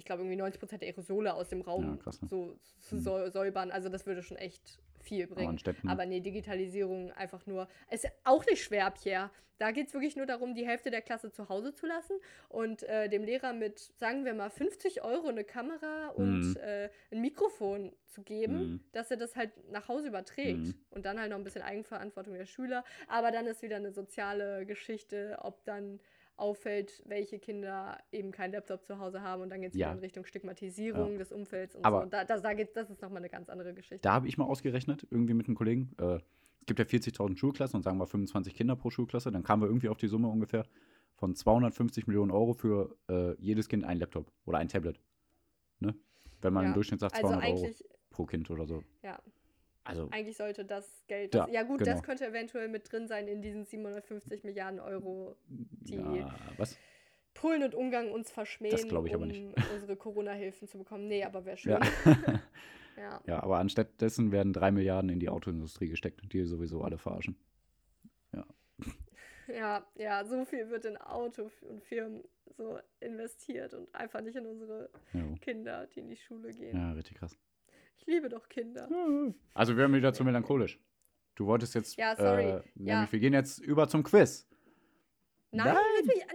ich 0.00 0.04
glaube 0.06 0.22
irgendwie 0.22 0.40
90% 0.42 0.78
der 0.78 0.88
Aerosole 0.88 1.34
aus 1.34 1.50
dem 1.50 1.60
Raum 1.60 1.84
Ja, 1.84 1.96
krass, 2.02 2.20
ne? 2.22 2.28
so 2.28 2.56
zu 2.80 2.96
Mhm. 2.96 3.00
säu- 3.00 3.30
säubern. 3.30 3.70
Also 3.70 3.88
das 3.90 4.06
würde 4.06 4.22
schon 4.22 4.38
echt 4.38 4.80
viel 4.98 5.26
bringen. 5.26 5.58
Städten. 5.58 5.88
Aber 5.88 6.04
nee, 6.06 6.20
Digitalisierung 6.20 7.12
einfach 7.12 7.46
nur. 7.46 7.68
Ist 7.90 8.08
auch 8.24 8.44
nicht 8.46 8.62
schwer, 8.64 8.90
Pierre. 8.90 9.30
Da 9.58 9.72
geht 9.72 9.88
es 9.88 9.92
wirklich 9.92 10.16
nur 10.16 10.24
darum, 10.24 10.54
die 10.54 10.66
Hälfte 10.66 10.90
der 10.90 11.02
Klasse 11.02 11.30
zu 11.30 11.50
Hause 11.50 11.74
zu 11.74 11.84
lassen 11.86 12.14
und 12.48 12.82
äh, 12.84 13.10
dem 13.10 13.24
Lehrer 13.24 13.52
mit, 13.52 13.78
sagen 13.98 14.24
wir 14.24 14.32
mal, 14.32 14.48
50 14.48 15.04
Euro 15.04 15.28
eine 15.28 15.44
Kamera 15.44 16.08
und 16.14 16.40
Mhm. 16.52 16.56
äh, 16.56 16.88
ein 17.12 17.20
Mikrofon 17.20 17.92
zu 18.06 18.22
geben, 18.22 18.54
Mhm. 18.58 18.80
dass 18.92 19.10
er 19.10 19.18
das 19.18 19.36
halt 19.36 19.50
nach 19.70 19.88
Hause 19.88 20.08
überträgt. 20.08 20.58
Mhm. 20.60 20.74
Und 20.88 21.04
dann 21.04 21.20
halt 21.20 21.28
noch 21.30 21.36
ein 21.36 21.44
bisschen 21.44 21.60
Eigenverantwortung 21.60 22.32
der 22.34 22.46
Schüler. 22.46 22.84
Aber 23.06 23.30
dann 23.32 23.46
ist 23.46 23.60
wieder 23.60 23.76
eine 23.76 23.92
soziale 23.92 24.64
Geschichte, 24.64 25.36
ob 25.42 25.62
dann 25.66 26.00
auffällt, 26.40 27.02
welche 27.06 27.38
Kinder 27.38 27.98
eben 28.12 28.32
keinen 28.32 28.52
Laptop 28.52 28.84
zu 28.86 28.98
Hause 28.98 29.22
haben 29.22 29.42
und 29.42 29.50
dann 29.50 29.60
geht 29.60 29.72
es 29.72 29.76
Ja. 29.78 29.88
wieder 29.88 29.94
in 29.98 29.98
Richtung 30.00 30.24
Stigmatisierung 30.24 31.18
des 31.18 31.32
Umfelds 31.32 31.74
und 31.76 31.84
Aber- 31.84 32.04
so. 32.04 32.08
Da, 32.10 32.24
da, 32.24 32.38
da 32.38 32.54
geht, 32.54 32.76
das 32.76 32.90
ist 32.90 33.02
nochmal 33.02 33.18
eine 33.18 33.28
ganz 33.28 33.48
andere 33.48 33.74
Geschichte. 33.74 34.00
Da 34.02 34.12
habe 34.14 34.26
ich 34.28 34.38
mal 34.38 34.44
ausgerechnet, 34.46 35.06
irgendwie 35.10 35.34
mit 35.34 35.46
einem 35.46 35.56
Kollegen. 35.56 35.92
Äh, 35.98 36.16
es 36.60 36.66
gibt 36.66 36.78
ja 36.78 36.84
40.000 36.84 37.36
Schulklassen 37.38 37.76
und 37.76 37.82
sagen 37.82 37.98
wir 37.98 38.06
25 38.06 38.54
Kinder 38.54 38.76
pro 38.76 38.90
Schulklasse. 38.90 39.30
Dann 39.30 39.42
kamen 39.42 39.62
wir 39.62 39.66
irgendwie 39.66 39.88
auf 39.88 39.96
die 39.98 40.08
Summe 40.08 40.28
ungefähr 40.28 40.64
von 41.16 41.34
250 41.34 42.06
Millionen 42.06 42.30
Euro 42.30 42.54
für 42.54 42.96
äh, 43.08 43.34
jedes 43.40 43.68
Kind 43.68 43.84
ein 43.84 43.98
Laptop 43.98 44.30
oder 44.46 44.58
ein 44.58 44.68
Tablet. 44.68 45.00
Ne? 45.80 45.94
Wenn 46.40 46.52
man 46.52 46.64
Ja, 46.64 46.68
im 46.70 46.74
Durchschnitt 46.74 47.00
sagt 47.00 47.14
also 47.16 47.28
200 47.28 47.48
Euro 47.50 47.58
eigentlich, 47.64 47.84
pro 48.10 48.24
Kind 48.26 48.50
oder 48.50 48.66
so. 48.66 48.82
ja, 49.02 49.18
Also, 49.84 50.08
eigentlich 50.10 50.36
sollte 50.36 50.64
das 50.64 51.04
Geld. 51.06 51.34
Ja, 51.34 51.44
Das, 51.46 51.54
ja, 51.54 51.62
gut, 51.62 51.78
genau. 51.78 51.90
das 51.92 52.02
könnte 52.02 52.26
eventuell 52.26 52.68
mit 52.68 52.90
drin 52.90 53.08
sein 53.08 53.28
in 53.28 53.42
diesen 53.42 53.64
750 53.64 54.44
Milliarden 54.44 54.78
Euro, 54.80 55.36
die 55.48 55.96
ja, 55.96 56.34
was? 56.56 56.78
Polen 57.34 57.62
und 57.62 57.74
Ungarn 57.74 58.10
uns 58.10 58.30
verschmähen, 58.30 58.88
glaub 58.88 59.06
ich 59.06 59.14
aber 59.14 59.22
um 59.22 59.28
nicht. 59.28 59.42
unsere 59.74 59.96
Corona-Hilfen 59.96 60.68
zu 60.68 60.78
bekommen. 60.78 61.08
Nee, 61.08 61.24
aber 61.24 61.44
wäre 61.44 61.56
schön. 61.56 61.72
Ja. 61.72 62.40
Ja. 62.96 63.22
ja, 63.26 63.42
aber 63.42 63.58
anstatt 63.58 63.98
dessen 64.02 64.30
werden 64.30 64.52
drei 64.52 64.70
Milliarden 64.70 65.08
in 65.08 65.20
die 65.20 65.30
Autoindustrie 65.30 65.88
gesteckt, 65.88 66.20
die 66.34 66.44
sowieso 66.44 66.82
alle 66.82 66.98
verarschen. 66.98 67.34
Ja, 69.54 69.84
ja, 69.96 70.24
so 70.24 70.44
viel 70.44 70.68
wird 70.70 70.84
in 70.84 70.96
Auto 70.96 71.50
und 71.62 71.82
Firmen 71.82 72.22
so 72.56 72.78
investiert 73.00 73.74
und 73.74 73.92
einfach 73.94 74.20
nicht 74.20 74.36
in 74.36 74.46
unsere 74.46 74.90
Jo. 75.12 75.34
Kinder, 75.40 75.86
die 75.86 76.00
in 76.00 76.08
die 76.08 76.16
Schule 76.16 76.52
gehen. 76.52 76.76
Ja, 76.76 76.92
richtig 76.92 77.16
krass. 77.16 77.36
Ich 78.00 78.06
liebe 78.06 78.28
doch 78.28 78.48
Kinder. 78.48 78.88
Also, 79.54 79.76
wir 79.76 79.84
haben 79.84 79.94
wieder 79.94 80.12
zu 80.12 80.24
melancholisch. 80.24 80.78
Du 81.34 81.46
wolltest 81.46 81.74
jetzt. 81.74 81.96
Ja, 81.96 82.16
sorry. 82.16 82.42
Äh, 82.44 82.62
nämlich, 82.74 82.92
Ja. 82.92 83.08
wir 83.10 83.18
gehen 83.18 83.32
jetzt 83.32 83.58
über 83.58 83.88
zum 83.88 84.02
Quiz. 84.02 84.46
Nein, 85.52 85.74
Nein. 85.74 85.76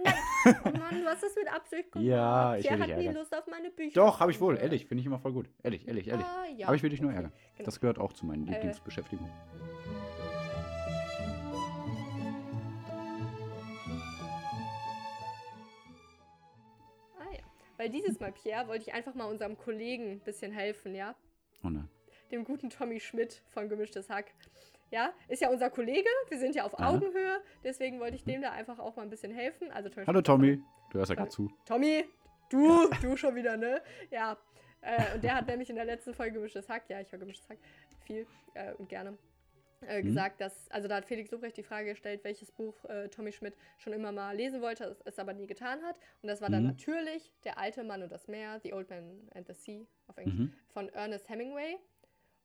Nein. 0.04 0.14
Oh 0.64 0.70
Mann, 0.78 1.02
du 1.02 1.06
hast 1.06 1.22
das 1.24 1.34
mit 1.34 1.52
Absicht 1.52 1.90
gemacht. 1.90 2.06
Ja, 2.06 2.54
ich 2.56 2.62
dich 2.62 2.70
hat 2.70 2.86
nie 2.86 2.92
ärgern. 2.92 3.14
Lust 3.14 3.34
auf 3.34 3.46
meine 3.48 3.70
Bücher. 3.70 3.94
Doch, 3.94 4.20
habe 4.20 4.30
ich 4.30 4.40
wohl. 4.40 4.56
Ehrlich, 4.56 4.86
finde 4.86 5.00
ich 5.00 5.06
immer 5.06 5.18
voll 5.18 5.32
gut. 5.32 5.48
Ehrlich, 5.62 5.88
ehrlich, 5.88 6.06
ehrlich. 6.06 6.24
Ah, 6.26 6.44
ja. 6.56 6.66
Aber 6.68 6.76
ich 6.76 6.82
will 6.84 6.90
dich 6.90 7.00
nur 7.00 7.10
okay. 7.10 7.16
ärgern. 7.16 7.32
Genau. 7.56 7.64
Das 7.64 7.80
gehört 7.80 7.98
auch 7.98 8.12
zu 8.12 8.26
meinen 8.26 8.46
Äh. 8.46 8.52
Lieblingsbeschäftigungen. 8.52 9.32
Ah 17.18 17.32
ja. 17.32 17.40
Weil 17.76 17.90
dieses 17.90 18.20
Mal, 18.20 18.32
Pierre, 18.32 18.68
wollte 18.68 18.82
ich 18.88 18.94
einfach 18.94 19.14
mal 19.14 19.24
unserem 19.26 19.56
Kollegen 19.58 20.12
ein 20.12 20.20
bisschen 20.20 20.52
helfen, 20.52 20.94
ja? 20.94 21.14
Oh 21.66 21.70
nein. 21.70 21.88
Dem 22.30 22.44
guten 22.44 22.70
Tommy 22.70 23.00
Schmidt 23.00 23.42
von 23.48 23.68
Gemischtes 23.68 24.08
Hack. 24.08 24.26
Ja, 24.90 25.12
ist 25.28 25.42
ja 25.42 25.50
unser 25.50 25.68
Kollege, 25.68 26.08
wir 26.28 26.38
sind 26.38 26.54
ja 26.54 26.64
auf 26.64 26.78
Aha. 26.78 26.90
Augenhöhe, 26.90 27.40
deswegen 27.64 27.98
wollte 27.98 28.14
ich 28.14 28.22
dem 28.24 28.40
da 28.40 28.52
einfach 28.52 28.78
auch 28.78 28.94
mal 28.94 29.02
ein 29.02 29.10
bisschen 29.10 29.32
helfen. 29.32 29.72
Also 29.72 29.88
Tommy 29.88 30.06
Hallo 30.06 30.18
Schmidt- 30.18 30.26
Tommy, 30.26 30.62
du 30.92 30.98
hörst 30.98 31.08
ja 31.10 31.16
gerade 31.16 31.30
zu. 31.30 31.50
Tommy, 31.64 32.04
du, 32.50 32.88
du 33.02 33.16
schon 33.16 33.34
wieder, 33.34 33.56
ne? 33.56 33.82
Ja. 34.12 34.36
Äh, 34.82 35.14
und 35.16 35.24
der 35.24 35.34
hat 35.34 35.46
nämlich 35.48 35.68
in 35.70 35.74
der 35.76 35.86
letzten 35.86 36.14
Folge 36.14 36.34
Gemischtes 36.34 36.68
Hack, 36.68 36.84
ja, 36.88 37.00
ich 37.00 37.10
höre 37.10 37.18
Gemischtes 37.18 37.48
Hack 37.48 37.58
viel 38.04 38.26
äh, 38.54 38.72
und 38.74 38.88
gerne, 38.88 39.18
äh, 39.82 40.00
Mhm. 40.02 40.06
gesagt, 40.06 40.40
dass, 40.40 40.70
also 40.70 40.88
da 40.88 40.96
hat 40.96 41.04
Felix 41.06 41.30
Lobrecht 41.30 41.56
die 41.56 41.62
Frage 41.62 41.90
gestellt, 41.90 42.24
welches 42.24 42.50
Buch 42.52 42.84
äh, 42.86 43.08
Tommy 43.08 43.32
Schmidt 43.32 43.54
schon 43.78 43.92
immer 43.92 44.12
mal 44.12 44.34
lesen 44.36 44.60
wollte, 44.62 44.84
es, 44.84 45.00
es 45.02 45.18
aber 45.18 45.32
nie 45.32 45.46
getan 45.46 45.82
hat. 45.82 45.98
Und 46.22 46.28
das 46.28 46.40
war 46.40 46.48
dann 46.50 46.62
Mhm. 46.62 46.68
natürlich 46.70 47.32
Der 47.44 47.58
alte 47.58 47.84
Mann 47.84 48.02
und 48.02 48.10
das 48.10 48.28
Meer, 48.28 48.60
The 48.62 48.72
Old 48.72 48.90
Man 48.90 49.28
and 49.34 49.46
the 49.46 49.54
Sea 49.54 49.86
auf 50.06 50.16
Englisch, 50.18 50.34
Mhm. 50.38 50.52
von 50.68 50.88
Ernest 50.90 51.28
Hemingway. 51.28 51.76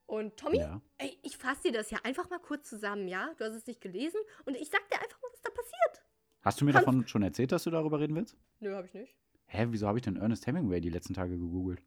Und 0.08 0.36
Tommy, 0.38 0.58
Ja. 0.58 0.82
ey, 0.98 1.18
ich 1.24 1.38
fasse 1.38 1.64
dir 1.70 1.72
das 1.72 1.90
ja 1.90 2.00
einfach 2.04 2.30
mal 2.30 2.40
kurz 2.40 2.68
zusammen, 2.70 3.08
ja? 3.08 3.34
Du 3.38 3.46
hast 3.46 3.54
es 3.56 3.66
nicht 3.68 3.80
gelesen 3.82 4.20
und 4.46 4.56
ich 4.58 4.70
sag 4.70 4.86
dir 4.90 5.00
einfach 5.02 5.22
mal, 5.22 5.30
was 5.32 5.42
da 5.42 5.50
passiert. 5.52 6.04
Hast 6.42 6.60
du 6.60 6.66
mir 6.66 6.72
Kannst- 6.74 6.88
davon 6.88 7.08
schon 7.08 7.24
erzählt, 7.24 7.52
dass 7.52 7.64
du 7.64 7.70
darüber 7.70 8.00
reden 8.00 8.16
willst? 8.16 8.36
Nö, 8.60 8.74
habe 8.76 8.88
ich 8.88 8.94
nicht. 8.94 9.16
Hä, 9.48 9.68
wieso 9.70 9.88
habe 9.88 10.00
ich 10.00 10.04
denn 10.04 10.18
Ernest 10.18 10.48
Hemingway 10.48 10.82
die 10.82 10.90
letzten 10.90 11.14
Tage 11.14 11.38
gegoogelt? 11.38 11.82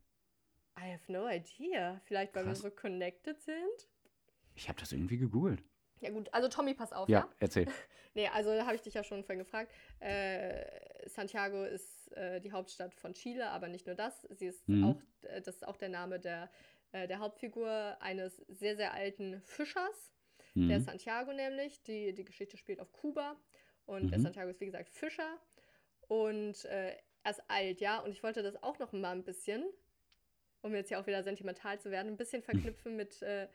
I 0.79 0.93
have 0.93 1.11
no 1.13 1.29
idea. 1.29 2.01
Vielleicht, 2.05 2.35
weil 2.35 2.45
Krass. 2.45 2.63
wir 2.63 2.71
so 2.71 2.75
connected 2.77 3.41
sind. 3.41 3.89
Ich 4.55 4.69
habe 4.69 4.79
das 4.81 4.93
irgendwie 4.93 5.19
gegoogelt. 5.19 5.63
Ja 6.01 6.11
gut, 6.11 6.33
also 6.33 6.49
Tommy, 6.49 6.75
pass 6.75 6.93
auf, 6.93 7.09
ja? 7.09 7.21
Ja, 7.21 7.29
erzähl. 7.39 7.67
Nee, 8.17 8.29
also 8.29 8.55
da 8.55 8.65
habe 8.65 8.77
ich 8.77 8.83
dich 8.83 8.95
ja 8.95 9.03
schon 9.03 9.25
vorhin 9.25 9.41
gefragt. 9.41 9.73
Äh, 9.99 11.09
Santiago 11.09 11.65
ist 11.65 12.13
äh, 12.17 12.41
die 12.41 12.53
Hauptstadt 12.53 12.95
von 12.95 13.13
Chile, 13.13 13.51
aber 13.51 13.67
nicht 13.67 13.87
nur 13.87 13.97
das. 13.97 14.23
Sie 14.31 14.47
ist 14.47 14.69
Mhm. 14.69 14.85
auch, 14.85 15.03
äh, 15.29 15.43
das 15.43 15.57
ist 15.57 15.67
auch 15.67 15.77
der 15.77 15.89
Name 15.89 16.21
der, 16.21 16.49
äh, 16.93 17.09
der 17.09 17.19
Hauptfigur 17.19 17.97
eines 18.01 18.37
sehr, 18.47 18.77
sehr 18.77 18.95
alten 18.95 19.41
Fischers. 19.43 20.13
Der 20.55 20.79
Mhm. 20.79 20.85
Santiago 20.85 21.33
nämlich. 21.33 21.83
Die, 21.83 22.15
die 22.15 22.25
Geschichte 22.25 22.57
spielt 22.57 22.79
auf 22.79 22.93
Kuba. 22.93 23.37
Und 23.85 24.13
der 24.13 24.19
Mhm. 24.21 24.23
Santiago 24.23 24.51
ist, 24.51 24.61
wie 24.61 24.67
gesagt, 24.67 24.91
Fischer. 24.91 25.37
Und 26.07 26.65
äh, 26.67 26.97
er 27.25 27.31
ist 27.33 27.43
alt, 27.49 27.81
ja. 27.81 27.99
Und 27.99 28.13
ich 28.13 28.23
wollte 28.23 28.45
das 28.45 28.63
auch 28.63 28.79
noch 28.79 28.93
mal 28.93 29.11
ein 29.11 29.25
bisschen, 29.25 29.65
um 30.63 30.73
jetzt 30.73 30.93
ja 30.93 31.01
auch 31.01 31.07
wieder 31.09 31.25
sentimental 31.25 31.81
zu 31.81 31.91
werden, 31.91 32.13
ein 32.13 32.17
bisschen 32.17 32.43
verknüpfen 32.77 32.95
mit 32.95 33.23
äh, 33.23 33.49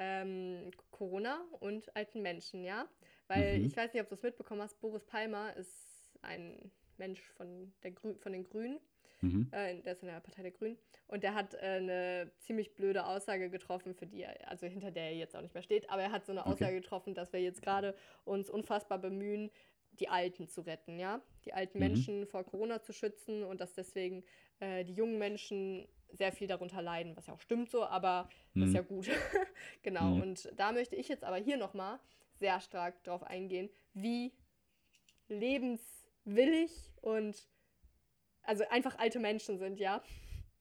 ähm, 0.00 0.72
Corona 0.90 1.42
und 1.60 1.94
alten 1.96 2.22
Menschen, 2.22 2.64
ja. 2.64 2.88
Weil 3.28 3.60
Mhm. 3.60 3.64
ich 3.64 3.76
weiß 3.76 3.94
nicht, 3.94 4.02
ob 4.02 4.08
du 4.10 4.16
es 4.16 4.24
mitbekommen 4.24 4.62
hast, 4.62 4.80
Boris 4.80 5.04
Palmer 5.04 5.54
ist 5.56 6.18
ein 6.22 6.72
Mensch 6.98 7.22
von, 7.36 7.72
der 7.84 7.92
Grü 7.92 8.16
von 8.16 8.32
den 8.32 8.44
Grünen. 8.44 8.80
Mhm. 9.22 9.52
Äh, 9.52 9.80
der 9.82 9.92
ist 9.94 10.02
in 10.02 10.08
der 10.08 10.20
Partei 10.20 10.42
der 10.42 10.52
Grünen. 10.52 10.78
Und 11.08 11.24
der 11.24 11.34
hat 11.34 11.54
äh, 11.54 11.58
eine 11.58 12.32
ziemlich 12.38 12.74
blöde 12.74 13.06
Aussage 13.06 13.50
getroffen, 13.50 13.94
für 13.94 14.06
die 14.06 14.22
er, 14.22 14.48
also 14.48 14.66
hinter 14.66 14.92
der 14.92 15.04
er 15.04 15.16
jetzt 15.16 15.36
auch 15.36 15.42
nicht 15.42 15.54
mehr 15.54 15.62
steht, 15.62 15.90
aber 15.90 16.02
er 16.02 16.12
hat 16.12 16.26
so 16.26 16.32
eine 16.32 16.46
Okay. 16.46 16.52
Aussage 16.52 16.76
getroffen, 16.80 17.14
dass 17.14 17.32
wir 17.32 17.40
jetzt 17.40 17.62
gerade 17.62 17.96
uns 18.24 18.50
unfassbar 18.50 18.98
bemühen, 18.98 19.50
die 19.92 20.08
Alten 20.08 20.48
zu 20.48 20.62
retten, 20.62 20.98
ja? 21.00 21.20
Die 21.44 21.52
alten 21.52 21.78
Mhm. 21.78 21.84
Menschen 21.86 22.26
vor 22.26 22.44
Corona 22.44 22.80
zu 22.82 22.92
schützen 22.92 23.44
und 23.44 23.60
dass 23.60 23.74
deswegen 23.74 24.24
äh, 24.60 24.84
die 24.84 24.94
jungen 24.94 25.18
Menschen 25.18 25.88
sehr 26.12 26.32
viel 26.32 26.46
darunter 26.48 26.82
leiden, 26.82 27.16
was 27.16 27.26
ja 27.26 27.34
auch 27.34 27.40
stimmt 27.40 27.70
so, 27.70 27.84
aber 27.84 28.28
das 28.54 28.64
ist 28.64 28.70
Mhm. 28.70 28.74
ja 28.76 28.82
gut. 28.82 29.08
genau. 29.82 30.14
Mhm. 30.16 30.22
Und 30.22 30.52
da 30.56 30.72
möchte 30.72 30.96
ich 30.96 31.08
jetzt 31.08 31.24
aber 31.24 31.36
hier 31.36 31.56
nochmal 31.56 31.98
sehr 32.38 32.60
stark 32.60 33.02
drauf 33.04 33.22
eingehen, 33.22 33.68
wie 33.94 34.32
lebenswillig 35.28 36.72
und 37.02 37.36
also 38.42 38.64
einfach 38.70 38.98
alte 38.98 39.18
Menschen 39.20 39.58
sind, 39.58 39.78
ja. 39.78 40.02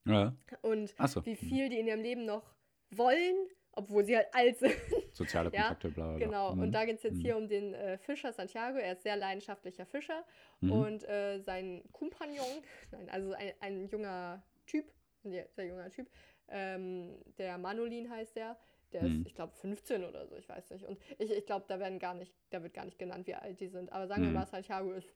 Ja. 0.06 0.34
Und 0.62 0.94
Achso. 1.00 1.26
wie 1.26 1.36
viel 1.36 1.70
die 1.70 1.80
in 1.80 1.88
ihrem 1.88 2.02
Leben 2.02 2.26
noch 2.26 2.44
wollen, 2.92 3.36
obwohl 3.72 4.04
sie 4.06 4.16
halt 4.18 4.28
alt 4.34 4.58
sind. 4.58 4.76
Soziale 5.14 5.50
Ja, 5.54 5.62
Kontakte, 5.64 5.90
bla 5.90 6.04
bla. 6.08 6.18
bla. 6.18 6.26
Genau, 6.26 6.56
Mhm. 6.56 6.62
und 6.64 6.72
da 6.72 6.86
geht 6.86 6.98
es 6.98 7.04
jetzt 7.04 7.16
Mhm. 7.18 7.22
hier 7.22 7.38
um 7.38 7.48
den 7.48 7.74
äh, 7.74 7.98
Fischer 7.98 8.34
Santiago. 8.34 8.78
Er 8.78 8.94
ist 8.94 9.04
sehr 9.04 9.16
leidenschaftlicher 9.16 9.86
Fischer. 9.86 10.26
Mhm. 10.62 10.72
Und 10.72 11.04
äh, 11.08 11.40
sein 11.40 11.84
Kompagnon, 11.92 12.64
nein, 12.92 13.10
also 13.10 13.34
ein, 13.34 13.54
ein 13.60 13.88
junger 13.88 14.44
Typ, 14.66 14.92
ein 15.24 15.32
sehr, 15.32 15.66
junger 15.66 15.90
Typ, 15.90 16.10
ähm, 16.48 17.18
der 17.38 17.58
Manolin 17.58 18.10
heißt 18.10 18.36
der. 18.36 18.58
Der 18.92 19.04
Mhm. 19.04 19.22
ist, 19.22 19.28
ich 19.28 19.36
glaube, 19.36 19.54
15 19.54 20.04
oder 20.04 20.26
so, 20.28 20.36
ich 20.36 20.50
weiß 20.50 20.72
nicht. 20.72 20.84
Und 20.86 21.00
ich, 21.20 21.30
ich 21.32 21.46
glaube, 21.46 21.66
da 21.68 21.80
werden 21.80 22.00
gar 22.00 22.16
nicht, 22.16 22.34
da 22.50 22.64
wird 22.64 22.74
gar 22.74 22.86
nicht 22.86 22.98
genannt, 22.98 23.28
wie 23.28 23.36
alt 23.36 23.60
die 23.60 23.68
sind. 23.68 23.92
Aber 23.92 24.08
sagen 24.08 24.24
wir 24.24 24.30
Mhm. 24.30 24.36
mal, 24.36 24.48
Santiago 24.48 24.92
ist 24.94 25.14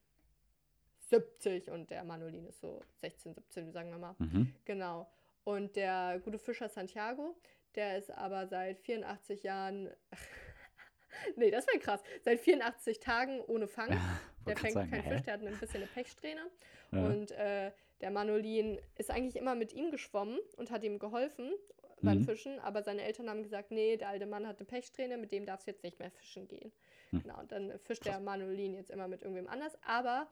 70 1.09 1.69
und 1.69 1.89
der 1.89 2.03
Manolin 2.03 2.45
ist 2.45 2.59
so 2.61 2.81
16, 3.01 3.33
17, 3.33 3.71
sagen 3.71 3.89
wir 3.89 3.97
mal. 3.97 4.15
Mhm. 4.19 4.53
Genau. 4.65 5.09
Und 5.43 5.75
der 5.75 6.19
gute 6.23 6.37
Fischer 6.39 6.69
Santiago, 6.69 7.35
der 7.75 7.97
ist 7.97 8.11
aber 8.11 8.47
seit 8.47 8.79
84 8.79 9.43
Jahren. 9.43 9.89
nee, 11.35 11.51
das 11.51 11.67
wäre 11.67 11.79
krass. 11.79 12.01
Seit 12.21 12.39
84 12.39 12.99
Tagen 12.99 13.41
ohne 13.41 13.67
Fang. 13.67 13.89
Der 14.45 14.55
Wollte 14.57 14.59
grad 14.59 14.59
fängt 14.59 14.73
sagen, 14.73 14.91
keinen 14.91 15.03
hä? 15.03 15.11
Fisch, 15.13 15.21
der 15.23 15.33
hat 15.35 15.41
ein 15.41 15.57
bisschen 15.57 15.75
eine 15.77 15.85
Pechsträhne. 15.87 16.51
Ja. 16.91 17.05
Und 17.05 17.31
äh, 17.31 17.71
der 18.03 18.11
Manolin 18.11 18.79
ist 18.97 19.09
eigentlich 19.09 19.37
immer 19.37 19.55
mit 19.55 19.71
ihm 19.71 19.89
geschwommen 19.89 20.37
und 20.57 20.71
hat 20.71 20.83
ihm 20.83 20.99
geholfen 20.99 21.53
beim 22.01 22.17
Mhm. 22.17 22.25
Fischen, 22.25 22.59
aber 22.59 22.83
seine 22.83 23.01
Eltern 23.01 23.29
haben 23.29 23.43
gesagt, 23.43 23.71
nee, 23.71 23.95
der 23.95 24.09
alte 24.09 24.25
Mann 24.25 24.45
hat 24.45 24.57
eine 24.57 24.65
Pechsträhne, 24.65 25.15
mit 25.15 25.31
dem 25.31 25.45
darfst 25.45 25.67
du 25.67 25.71
jetzt 25.71 25.83
nicht 25.83 25.99
mehr 25.99 26.11
fischen 26.11 26.49
gehen. 26.49 26.73
Hm. 27.11 27.21
Genau, 27.21 27.39
und 27.39 27.53
dann 27.53 27.79
fischt 27.79 28.03
Krass. 28.03 28.15
der 28.15 28.19
Manolin 28.19 28.73
jetzt 28.73 28.91
immer 28.91 29.07
mit 29.07 29.21
irgendwem 29.21 29.47
anders. 29.47 29.77
Aber 29.87 30.27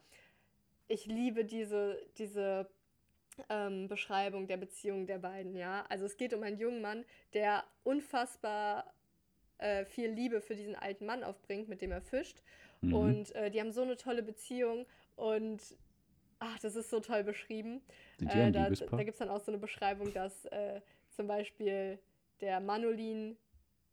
ich 0.90 1.06
liebe 1.06 1.46
diese, 1.46 1.98
diese 2.18 2.70
ähm, 3.48 3.88
Beschreibung 3.88 4.48
der 4.48 4.58
Beziehung 4.58 5.08
der 5.08 5.20
beiden, 5.20 5.56
ja. 5.56 5.86
Also 5.88 6.04
es 6.04 6.18
geht 6.18 6.34
um 6.34 6.44
einen 6.44 6.58
jungen 6.58 6.82
Mann, 6.82 7.06
der 7.34 7.64
unfassbar 7.86 8.94
äh, 9.60 9.86
viel 9.86 10.10
Liebe 10.10 10.42
für 10.42 10.58
diesen 10.58 10.76
alten 10.76 11.06
Mann 11.06 11.24
aufbringt, 11.24 11.70
mit 11.70 11.82
dem 11.82 11.94
er 11.94 12.02
fischt. 12.02 12.44
Mhm. 12.82 12.94
Und 12.94 13.36
äh, 13.36 13.50
die 13.50 13.62
haben 13.62 13.72
so 13.72 13.84
eine 13.84 13.96
tolle 13.96 14.24
Beziehung 14.24 14.86
und 15.16 15.62
ach, 16.42 16.60
das 16.60 16.76
ist 16.76 16.90
so 16.90 17.00
toll 17.00 17.24
beschrieben. 17.24 17.82
Die 18.20 18.26
Äh, 18.26 18.52
da 18.52 18.70
da 18.70 19.04
gibt 19.04 19.16
es 19.16 19.20
dann 19.20 19.30
auch 19.30 19.40
so 19.42 19.52
eine 19.52 19.60
Beschreibung, 19.60 20.12
dass 20.14 20.46
äh, 20.48 20.82
zum 21.10 21.28
Beispiel 21.28 22.00
der 22.42 22.60
Manolin, 22.60 23.38